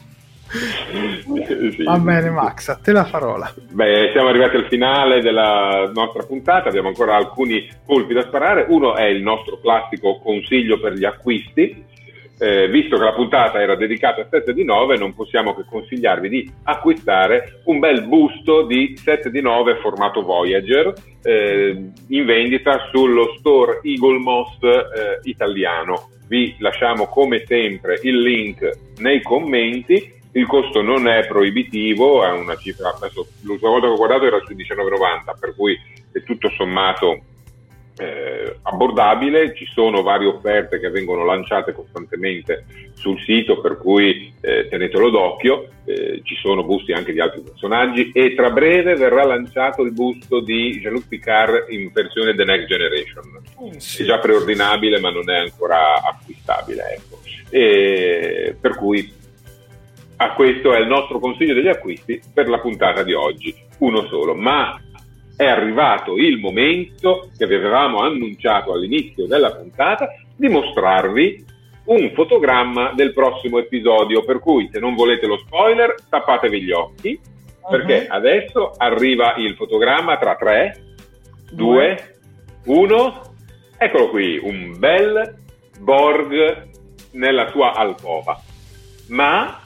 sì. 1.71 1.83
Va 1.83 1.97
bene 1.97 2.29
Max, 2.29 2.67
a 2.69 2.75
te 2.75 2.91
la 2.91 3.05
parola. 3.05 3.53
Beh, 3.71 4.09
siamo 4.11 4.29
arrivati 4.29 4.57
al 4.57 4.67
finale 4.67 5.21
della 5.21 5.89
nostra 5.93 6.23
puntata, 6.23 6.69
abbiamo 6.69 6.89
ancora 6.89 7.15
alcuni 7.15 7.67
colpi 7.85 8.13
da 8.13 8.23
sparare. 8.23 8.65
Uno 8.69 8.95
è 8.95 9.05
il 9.05 9.21
nostro 9.21 9.59
classico 9.59 10.19
consiglio 10.19 10.79
per 10.79 10.93
gli 10.93 11.05
acquisti 11.05 11.93
eh, 12.37 12.67
visto 12.67 12.97
che 12.97 13.03
la 13.03 13.13
puntata 13.13 13.61
era 13.61 13.75
dedicata 13.75 14.21
a 14.21 14.27
7 14.29 14.53
di 14.53 14.63
9, 14.63 14.97
non 14.97 15.13
possiamo 15.13 15.55
che 15.55 15.63
consigliarvi 15.67 16.29
di 16.29 16.51
acquistare 16.63 17.61
un 17.65 17.79
bel 17.79 18.03
busto 18.03 18.63
di 18.63 18.95
7 18.97 19.29
di 19.31 19.41
9 19.41 19.77
formato 19.77 20.21
Voyager 20.21 20.93
eh, 21.21 21.91
in 22.07 22.25
vendita 22.25 22.89
sullo 22.91 23.35
store 23.37 23.79
Eagle 23.83 24.19
Most 24.19 24.63
eh, 24.63 25.19
italiano. 25.23 26.09
Vi 26.27 26.55
lasciamo 26.59 27.07
come 27.07 27.43
sempre 27.45 27.99
il 28.03 28.19
link 28.19 28.69
nei 28.97 29.21
commenti. 29.21 30.13
Il 30.33 30.47
costo 30.47 30.81
non 30.81 31.07
è 31.07 31.25
proibitivo, 31.27 32.25
è 32.25 32.31
una 32.31 32.57
cifra, 32.57 32.93
adesso 32.93 33.25
l'ultima 33.43 33.69
volta 33.69 33.87
che 33.87 33.93
ho 33.93 33.95
guardato 33.95 34.25
era 34.25 34.39
su 34.45 34.53
19,90, 34.53 35.39
per 35.39 35.55
cui 35.55 35.79
è 36.11 36.21
tutto 36.23 36.49
sommato 36.49 37.21
eh, 37.97 38.57
abbordabile, 38.63 39.55
ci 39.55 39.65
sono 39.65 40.01
varie 40.01 40.27
offerte 40.27 40.79
che 40.79 40.89
vengono 40.89 41.23
lanciate 41.23 41.71
costantemente 41.71 42.65
sul 42.93 43.19
sito, 43.21 43.61
per 43.61 43.77
cui 43.77 44.33
eh, 44.41 44.67
tenetelo 44.69 45.09
d'occhio, 45.09 45.69
eh, 45.85 46.21
ci 46.23 46.35
sono 46.35 46.63
busti 46.63 46.91
anche 46.91 47.13
di 47.13 47.19
altri 47.19 47.41
personaggi 47.41 48.11
e 48.11 48.33
tra 48.35 48.49
breve 48.49 48.95
verrà 48.95 49.23
lanciato 49.23 49.83
il 49.83 49.93
busto 49.93 50.39
di 50.39 50.79
Jean-Luc 50.81 51.07
Picard 51.07 51.65
in 51.69 51.91
versione 51.93 52.35
The 52.35 52.43
Next 52.43 52.67
Generation. 52.67 53.77
Sì. 53.77 54.01
È 54.01 54.05
già 54.05 54.19
preordinabile 54.19 54.99
ma 54.99 55.11
non 55.11 55.29
è 55.29 55.37
ancora 55.37 56.01
acquistabile. 56.01 56.95
Ecco. 56.95 57.21
E, 57.49 58.55
per 58.59 58.75
cui 58.75 59.13
a 60.17 60.33
questo 60.33 60.73
è 60.73 60.79
il 60.79 60.87
nostro 60.87 61.19
consiglio 61.19 61.53
degli 61.53 61.67
acquisti 61.67 62.21
per 62.33 62.47
la 62.49 62.59
puntata 62.59 63.03
di 63.03 63.13
oggi, 63.13 63.53
uno 63.79 64.07
solo, 64.07 64.33
ma 64.33 64.79
è 65.35 65.45
arrivato 65.45 66.17
il 66.17 66.39
momento 66.39 67.29
che 67.37 67.45
vi 67.45 67.55
avevamo 67.55 67.99
annunciato 67.99 68.71
all'inizio 68.71 69.27
della 69.27 69.53
puntata 69.53 70.07
di 70.35 70.47
mostrarvi 70.47 71.45
un 71.85 72.11
fotogramma 72.13 72.93
del 72.95 73.13
prossimo 73.13 73.59
episodio, 73.59 74.23
per 74.23 74.39
cui 74.39 74.69
se 74.71 74.79
non 74.79 74.95
volete 74.95 75.27
lo 75.27 75.37
spoiler 75.37 75.95
tappatevi 76.09 76.61
gli 76.61 76.71
occhi, 76.71 77.19
perché 77.69 78.07
uh-huh. 78.09 78.15
adesso 78.15 78.71
arriva 78.77 79.35
il 79.37 79.55
fotogramma 79.55 80.17
tra 80.17 80.35
3, 80.35 80.83
2, 81.51 82.17
1, 82.65 83.21
eccolo 83.77 84.09
qui, 84.09 84.39
un 84.41 84.75
bel 84.79 85.35
Borg 85.79 86.67
nella 87.11 87.49
sua 87.49 87.73
alcova. 87.73 88.41
Ma 89.09 89.59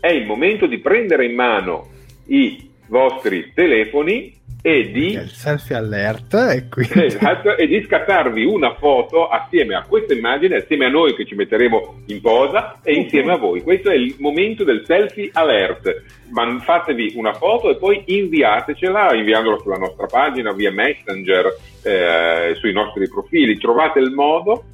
è 0.00 0.08
il 0.08 0.24
momento 0.24 0.66
di 0.66 0.78
prendere 0.78 1.26
in 1.26 1.34
mano 1.34 1.88
i 2.26 2.70
vostri 2.88 3.52
telefoni 3.52 4.35
e 4.66 4.90
di, 4.90 5.12
il 5.12 5.30
selfie 5.30 5.76
alert 5.76 6.34
e, 6.34 6.66
quindi... 6.68 7.04
esatto, 7.04 7.56
e 7.56 7.68
di 7.68 7.84
scattarvi 7.84 8.44
una 8.44 8.74
foto 8.74 9.28
assieme 9.28 9.76
a 9.76 9.84
questa 9.86 10.12
immagine, 10.12 10.56
assieme 10.56 10.86
a 10.86 10.88
noi 10.88 11.14
che 11.14 11.24
ci 11.24 11.36
metteremo 11.36 12.02
in 12.06 12.20
posa 12.20 12.80
e 12.82 12.94
insieme 12.94 13.32
a 13.32 13.36
voi. 13.36 13.62
Questo 13.62 13.90
è 13.90 13.94
il 13.94 14.16
momento 14.18 14.64
del 14.64 14.82
selfie 14.84 15.30
alert. 15.34 16.02
Man, 16.30 16.58
fatevi 16.58 17.12
una 17.14 17.32
foto 17.34 17.70
e 17.70 17.76
poi 17.76 18.02
inviatecela, 18.06 19.14
inviandola 19.14 19.58
sulla 19.58 19.78
nostra 19.78 20.06
pagina 20.06 20.52
via 20.52 20.72
Messenger, 20.72 21.46
eh, 21.84 22.56
sui 22.56 22.72
nostri 22.72 23.08
profili. 23.08 23.58
Trovate 23.58 24.00
il 24.00 24.10
modo 24.10 24.64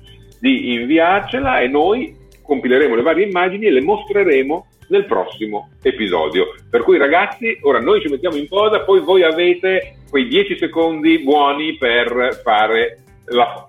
di 0.41 0.73
inviarcela 0.73 1.61
e 1.61 1.69
noi 1.69 2.17
compileremo 2.41 2.95
le 2.95 3.03
varie 3.03 3.27
immagini 3.27 3.67
e 3.67 3.71
le 3.71 3.83
mostreremo 3.83 4.69
nel 4.93 5.07
prossimo 5.07 5.71
episodio. 5.83 6.55
Per 6.69 6.83
cui 6.83 6.99
ragazzi, 6.99 7.59
ora 7.63 7.81
noi 7.81 8.03
ci 8.03 8.09
mettiamo 8.09 8.37
in 8.37 8.47
posa, 8.47 8.83
poi 8.83 9.01
voi 9.01 9.23
avete 9.25 9.97
quei 10.11 10.29
10 10.29 10.59
secondi 10.59 11.19
buoni 11.21 11.77
per 11.79 12.41
fare 12.45 12.99
la 13.27 13.67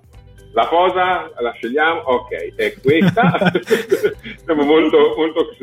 la 0.56 0.68
posa 0.68 1.32
la 1.40 1.52
scegliamo, 1.52 2.02
ok, 2.02 2.56
è 2.56 2.76
questa. 2.80 3.52
Siamo 4.46 4.64
molto, 4.64 5.16
molto 5.18 5.56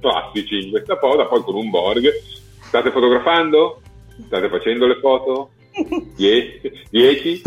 classici 0.00 0.64
in 0.64 0.70
questa 0.70 0.96
posa, 0.96 1.26
poi 1.26 1.42
con 1.42 1.54
un 1.54 1.70
Borg. 1.70 2.10
State 2.62 2.90
fotografando? 2.90 3.80
State 4.26 4.48
facendo 4.48 4.88
le 4.88 4.96
foto? 4.96 5.50
10, 6.16 7.42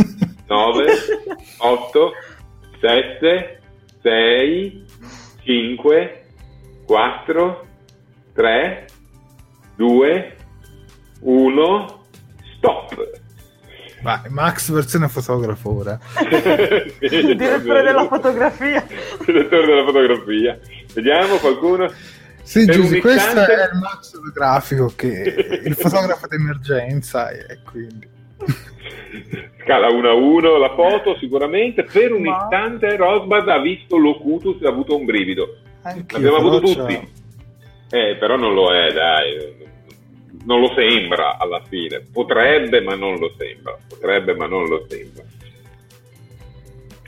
9, 0.47 0.85
8, 1.57 2.11
7, 2.79 3.61
6, 4.01 4.85
5, 5.43 6.25
4, 6.89 7.67
3, 8.33 8.85
2, 9.75 10.35
1, 11.19 12.03
stop. 12.57 13.09
Vai, 14.01 14.21
Max 14.29 14.71
versione 14.71 15.07
fotografo 15.07 15.69
ora. 15.69 15.99
il 17.01 17.37
direttore 17.37 17.83
della 17.83 18.07
fotografia. 18.07 18.83
Il 18.89 19.23
direttore 19.23 19.67
della 19.67 19.83
fotografia. 19.83 20.59
Vediamo 20.91 21.35
qualcuno. 21.35 21.91
Sì, 22.41 22.65
Giusy, 22.65 22.99
questo 23.01 23.39
è 23.39 23.69
il 23.71 23.77
Max 23.79 24.11
fotografico 24.11 24.91
che 24.95 25.61
il 25.63 25.75
fotografo 25.75 26.25
d'emergenza 26.25 27.29
e 27.29 27.59
quindi 27.69 28.07
scala 29.61 29.89
1 29.89 30.09
a 30.09 30.13
1 30.13 30.57
la 30.57 30.73
foto 30.73 31.15
sicuramente 31.19 31.83
per 31.83 32.11
un 32.13 32.23
Ma... 32.23 32.35
istante 32.41 32.95
Rosbad 32.95 33.47
ha 33.47 33.59
visto 33.59 33.97
Locutus 33.97 34.59
e 34.63 34.65
ha 34.65 34.69
avuto 34.69 34.95
un 34.95 35.05
brivido 35.05 35.57
L'abbiamo 35.83 36.35
avuto 36.35 36.59
tutti. 36.61 37.17
Eh, 37.91 38.17
però 38.19 38.37
non 38.37 38.53
lo 38.53 38.73
è, 38.73 38.91
dai. 38.91 39.67
Non 40.45 40.59
lo 40.59 40.71
sembra 40.73 41.37
alla 41.37 41.61
fine. 41.67 42.05
Potrebbe, 42.11 42.81
ma 42.81 42.95
non 42.95 43.17
lo 43.17 43.33
sembra. 43.37 43.77
Potrebbe, 43.87 44.35
ma 44.35 44.45
non 44.45 44.67
lo 44.67 44.85
sembra. 44.87 45.23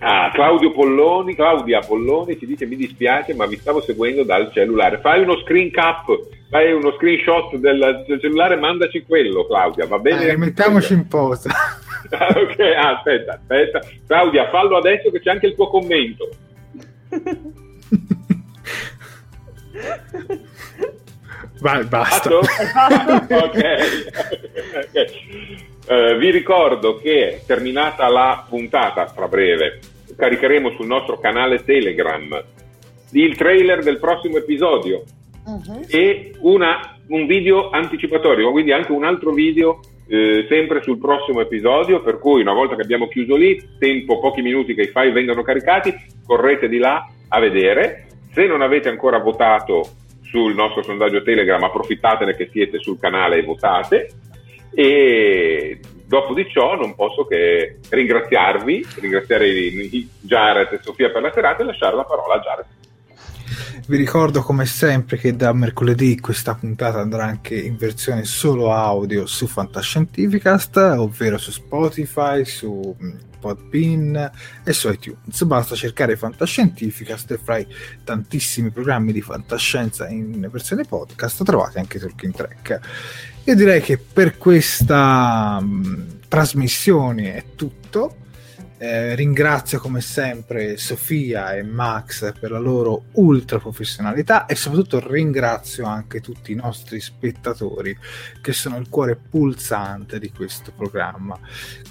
Ah, 0.03 0.31
Claudio 0.33 0.71
Polloni, 0.71 1.35
Claudia 1.35 1.79
Polloni 1.79 2.35
ci 2.39 2.47
dice 2.47 2.65
mi 2.65 2.75
dispiace 2.75 3.35
ma 3.35 3.45
vi 3.45 3.57
stavo 3.57 3.81
seguendo 3.81 4.23
dal 4.23 4.51
cellulare. 4.51 4.97
Fai 4.97 5.21
uno 5.21 5.37
screen 5.41 5.69
cap, 5.69 6.07
fai 6.49 6.73
uno 6.73 6.91
screenshot 6.93 7.55
del, 7.57 8.03
del 8.07 8.19
cellulare, 8.19 8.55
mandaci 8.55 9.03
quello 9.03 9.45
Claudia, 9.45 9.85
va 9.85 9.99
bene? 9.99 10.25
Eh, 10.25 10.37
mettiamoci 10.37 10.93
in 10.93 11.07
posa. 11.07 11.49
Ah, 12.13 12.33
ok, 12.35 12.59
ah, 12.59 12.97
aspetta, 12.97 13.33
aspetta. 13.33 13.79
Claudia, 14.05 14.49
fallo 14.49 14.75
adesso 14.75 15.09
che 15.11 15.21
c'è 15.21 15.29
anche 15.29 15.47
il 15.47 15.55
tuo 15.55 15.69
commento. 15.69 16.29
Vai, 21.59 21.83
basta. 21.85 22.37
ok. 22.37 22.47
okay. 23.29 23.79
Uh, 25.87 26.17
vi 26.17 26.31
ricordo 26.31 26.97
che 26.97 27.43
terminata 27.45 28.07
la 28.07 28.45
puntata, 28.47 29.05
tra 29.05 29.27
breve, 29.27 29.79
caricheremo 30.15 30.71
sul 30.71 30.87
nostro 30.87 31.19
canale 31.19 31.63
Telegram 31.63 32.43
il 33.11 33.35
trailer 33.35 33.83
del 33.83 33.99
prossimo 33.99 34.37
episodio 34.37 35.03
uh-huh. 35.45 35.85
e 35.87 36.33
una, 36.39 36.97
un 37.07 37.25
video 37.25 37.69
anticipatorio, 37.69 38.51
quindi 38.51 38.71
anche 38.71 38.91
un 38.91 39.03
altro 39.03 39.31
video 39.31 39.79
eh, 40.07 40.45
sempre 40.49 40.81
sul 40.81 40.97
prossimo 40.97 41.41
episodio, 41.41 42.01
per 42.01 42.19
cui 42.19 42.41
una 42.41 42.53
volta 42.53 42.75
che 42.75 42.81
abbiamo 42.81 43.07
chiuso 43.07 43.35
lì, 43.35 43.61
tempo 43.77 44.19
pochi 44.19 44.41
minuti 44.41 44.73
che 44.73 44.83
i 44.83 44.87
file 44.87 45.11
vengano 45.11 45.41
caricati, 45.41 45.93
correte 46.25 46.67
di 46.67 46.77
là 46.77 47.05
a 47.27 47.39
vedere 47.39 48.07
se 48.33 48.45
non 48.47 48.61
avete 48.61 48.89
ancora 48.89 49.19
votato 49.19 49.89
sul 50.21 50.55
nostro 50.55 50.81
sondaggio 50.83 51.23
Telegram, 51.23 51.61
approfittatene 51.61 52.35
che 52.35 52.49
siete 52.51 52.79
sul 52.79 52.99
canale 52.99 53.37
e 53.37 53.43
votate. 53.43 54.09
E 54.73 55.79
dopo 56.05 56.33
di 56.33 56.47
ciò 56.49 56.75
non 56.75 56.95
posso 56.95 57.25
che 57.25 57.79
ringraziarvi, 57.89 58.87
ringraziare 58.99 59.49
Jared 60.21 60.71
e 60.71 60.79
Sofia 60.81 61.09
per 61.09 61.21
la 61.21 61.31
serata 61.33 61.61
e 61.61 61.65
lasciare 61.65 61.95
la 61.95 62.05
parola 62.05 62.35
a 62.35 62.39
Jared. 62.39 62.65
Vi 63.87 63.97
ricordo 63.97 64.41
come 64.41 64.65
sempre 64.65 65.17
che 65.17 65.35
da 65.35 65.51
mercoledì 65.51 66.17
questa 66.19 66.55
puntata 66.55 66.99
andrà 66.99 67.25
anche 67.25 67.55
in 67.55 67.75
versione 67.75 68.23
solo 68.23 68.71
audio 68.71 69.25
su 69.25 69.47
Fantascientificast, 69.47 70.77
ovvero 70.77 71.37
su 71.37 71.51
Spotify, 71.51 72.45
su 72.45 72.95
mm, 73.41 73.41
Podbean 73.41 74.31
e 74.63 74.73
su 74.73 74.89
iTunes. 74.89 75.43
Basta 75.43 75.75
cercare 75.75 76.15
Fantascientificast 76.15 77.31
e 77.31 77.37
fra 77.37 77.57
i 77.57 77.67
tantissimi 78.03 78.69
programmi 78.69 79.11
di 79.11 79.21
fantascienza 79.21 80.07
in 80.07 80.47
versione 80.51 80.83
podcast 80.83 81.43
trovate 81.43 81.79
anche 81.79 81.99
Talking 81.99 82.33
Track. 82.33 82.79
Io 83.45 83.55
direi 83.55 83.81
che 83.81 83.97
per 83.97 84.37
questa 84.37 85.59
mh, 85.59 86.19
trasmissione 86.27 87.35
è 87.35 87.45
tutto. 87.55 88.15
Eh, 88.83 89.13
ringrazio 89.13 89.79
come 89.79 90.01
sempre 90.01 90.75
Sofia 90.75 91.53
e 91.53 91.61
Max 91.61 92.33
per 92.39 92.49
la 92.49 92.57
loro 92.57 93.03
ultra 93.11 93.59
professionalità 93.59 94.47
e 94.47 94.55
soprattutto 94.55 94.99
ringrazio 95.07 95.85
anche 95.85 96.19
tutti 96.19 96.51
i 96.51 96.55
nostri 96.55 96.99
spettatori 96.99 97.95
che 98.41 98.53
sono 98.53 98.77
il 98.77 98.89
cuore 98.89 99.15
pulsante 99.15 100.17
di 100.17 100.31
questo 100.31 100.71
programma. 100.75 101.37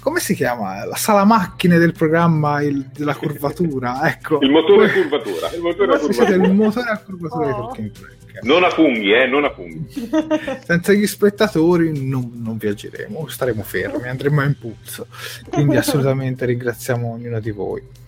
Come 0.01 0.19
si 0.19 0.35
chiama? 0.35 0.83
La 0.83 0.97
sala 0.97 1.23
macchine 1.23 1.77
del 1.77 1.93
programma 1.93 2.61
il, 2.61 2.89
della 2.93 3.15
curvatura? 3.15 4.01
ecco. 4.11 4.39
Il 4.41 4.51
motore 4.51 4.87
a 4.87 4.91
curvatura. 4.91 5.49
Il 5.53 5.61
motore 5.61 5.93
a 5.93 5.97
curvatura. 5.97 6.35
Il 6.43 6.53
motore 6.53 6.89
a 6.89 6.97
curvatura 6.97 7.45
oh. 7.45 7.47
di 7.47 7.53
Talking 7.53 7.91
Track. 7.91 8.30
Non 8.41 8.63
a 8.63 8.69
funghi, 8.69 9.13
eh, 9.13 9.27
non 9.27 9.43
a 9.43 9.51
funghi. 9.51 9.87
Senza 10.65 10.93
gli 10.93 11.07
spettatori 11.07 12.07
non, 12.07 12.31
non 12.35 12.57
viaggeremo, 12.57 13.27
staremo 13.27 13.63
fermi, 13.63 14.07
andremo 14.07 14.41
a 14.41 14.45
impulso. 14.45 15.07
Quindi 15.49 15.75
assolutamente 15.75 16.45
ringraziamo 16.45 17.11
ognuno 17.11 17.39
di 17.39 17.51
voi. 17.51 17.99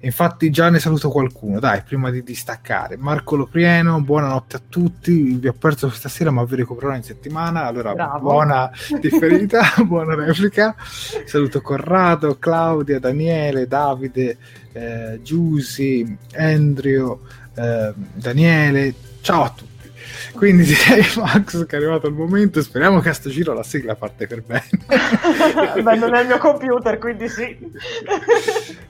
Infatti 0.00 0.50
già 0.50 0.68
ne 0.68 0.78
saluto 0.78 1.08
qualcuno, 1.08 1.58
dai, 1.58 1.82
prima 1.82 2.10
di 2.10 2.22
distaccare. 2.22 2.96
Marco 2.96 3.34
Loprieno, 3.34 4.00
buonanotte 4.00 4.56
a 4.56 4.60
tutti, 4.68 5.36
vi 5.38 5.48
ho 5.48 5.54
perso 5.54 5.88
questa 5.88 6.08
sera 6.08 6.30
ma 6.30 6.44
vi 6.44 6.56
recupererò 6.56 6.94
in 6.94 7.02
settimana, 7.02 7.64
allora 7.64 7.92
Bravo. 7.94 8.18
buona 8.20 8.70
differita, 9.00 9.62
buona 9.84 10.14
replica. 10.14 10.76
Saluto 11.24 11.60
Corrado, 11.62 12.38
Claudia, 12.38 13.00
Daniele, 13.00 13.66
Davide, 13.66 14.36
eh, 14.72 15.20
Giusy, 15.22 16.16
Andrew, 16.34 17.18
eh, 17.56 17.92
Daniele, 18.14 18.94
ciao 19.26 19.42
a 19.42 19.50
tutti. 19.50 19.90
Quindi 20.36 20.62
direi 20.62 21.02
Max 21.18 21.66
che 21.66 21.76
è 21.76 21.78
arrivato 21.78 22.06
il 22.06 22.14
momento, 22.14 22.62
speriamo 22.62 23.00
che 23.00 23.08
a 23.08 23.12
sto 23.12 23.28
giro 23.28 23.52
la 23.54 23.64
sigla 23.64 23.96
parte 23.96 24.28
per 24.28 24.42
bene. 24.42 24.68
Beh, 25.82 25.96
non 25.96 26.14
è 26.14 26.20
il 26.20 26.28
mio 26.28 26.38
computer, 26.38 26.96
quindi 26.98 27.28
sì. 27.28 27.58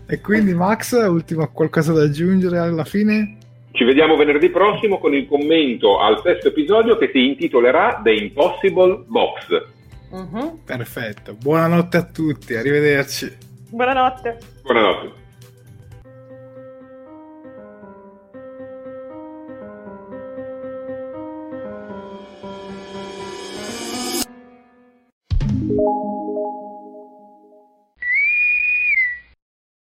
e 0.07 0.21
quindi 0.21 0.53
Max, 0.53 0.93
ultimo 1.09 1.49
qualcosa 1.53 1.95
da 1.95 2.03
aggiungere 2.03 2.59
alla 2.59 2.85
fine? 2.85 3.39
Ci 3.71 3.85
vediamo 3.85 4.17
venerdì 4.17 4.51
prossimo 4.51 4.99
con 4.99 5.15
il 5.15 5.27
commento 5.27 6.01
al 6.01 6.21
sesto 6.23 6.49
episodio 6.49 6.99
che 6.99 7.11
si 7.13 7.29
intitolerà 7.29 8.01
The 8.03 8.13
Impossible 8.13 9.05
Box. 9.07 9.65
Uh-huh. 10.11 10.61
Perfetto, 10.65 11.35
buonanotte 11.35 11.97
a 11.97 12.03
tutti, 12.03 12.55
arrivederci. 12.55 13.37
Buonanotte. 13.71 14.39
Buonanotte. 14.63 15.25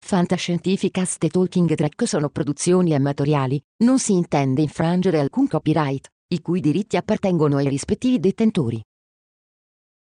Fantascientificast 0.07 1.25
e 1.25 1.29
Talking 1.29 1.75
Track 1.75 2.07
sono 2.07 2.29
produzioni 2.29 2.95
amatoriali, 2.95 3.61
non 3.85 3.99
si 3.99 4.13
intende 4.13 4.63
infrangere 4.63 5.19
alcun 5.19 5.49
copyright, 5.49 6.07
i 6.29 6.41
cui 6.41 6.61
diritti 6.61 6.97
appartengono 6.97 7.57
ai 7.57 7.69
rispettivi 7.69 8.21
detentori. 8.21 8.81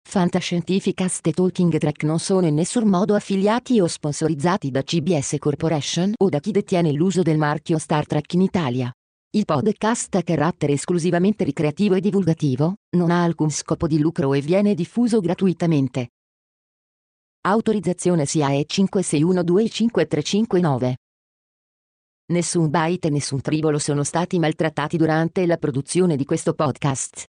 Fantascientificast 0.09 1.27
e 1.27 1.31
Talking 1.31 1.77
Track 1.77 2.03
non 2.03 2.19
sono 2.19 2.47
in 2.47 2.55
nessun 2.55 2.87
modo 2.87 3.15
affiliati 3.15 3.79
o 3.79 3.87
sponsorizzati 3.87 4.71
da 4.71 4.81
CBS 4.81 5.35
Corporation 5.39 6.13
o 6.17 6.29
da 6.29 6.39
chi 6.39 6.51
detiene 6.51 6.91
l'uso 6.91 7.21
del 7.21 7.37
marchio 7.37 7.77
Star 7.77 8.05
Trek 8.05 8.33
in 8.33 8.41
Italia. 8.41 8.91
Il 9.35 9.45
podcast 9.45 10.13
ha 10.13 10.21
carattere 10.21 10.73
esclusivamente 10.73 11.43
ricreativo 11.43 11.95
e 11.95 11.99
divulgativo, 11.99 12.75
non 12.97 13.09
ha 13.09 13.23
alcun 13.23 13.49
scopo 13.49 13.87
di 13.87 13.97
lucro 13.97 14.31
e 14.35 14.41
viene 14.41 14.75
diffuso 14.75 15.19
gratuitamente. 15.21 16.09
Autorizzazione 17.41 18.27
SIAE 18.27 18.67
56125359. 18.67 20.93
Nessun 22.27 22.69
byte 22.69 23.07
e 23.07 23.09
nessun 23.09 23.41
tribolo 23.41 23.79
sono 23.79 24.03
stati 24.03 24.37
maltrattati 24.37 24.97
durante 24.97 25.47
la 25.47 25.57
produzione 25.57 26.15
di 26.15 26.25
questo 26.25 26.53
podcast. 26.53 27.32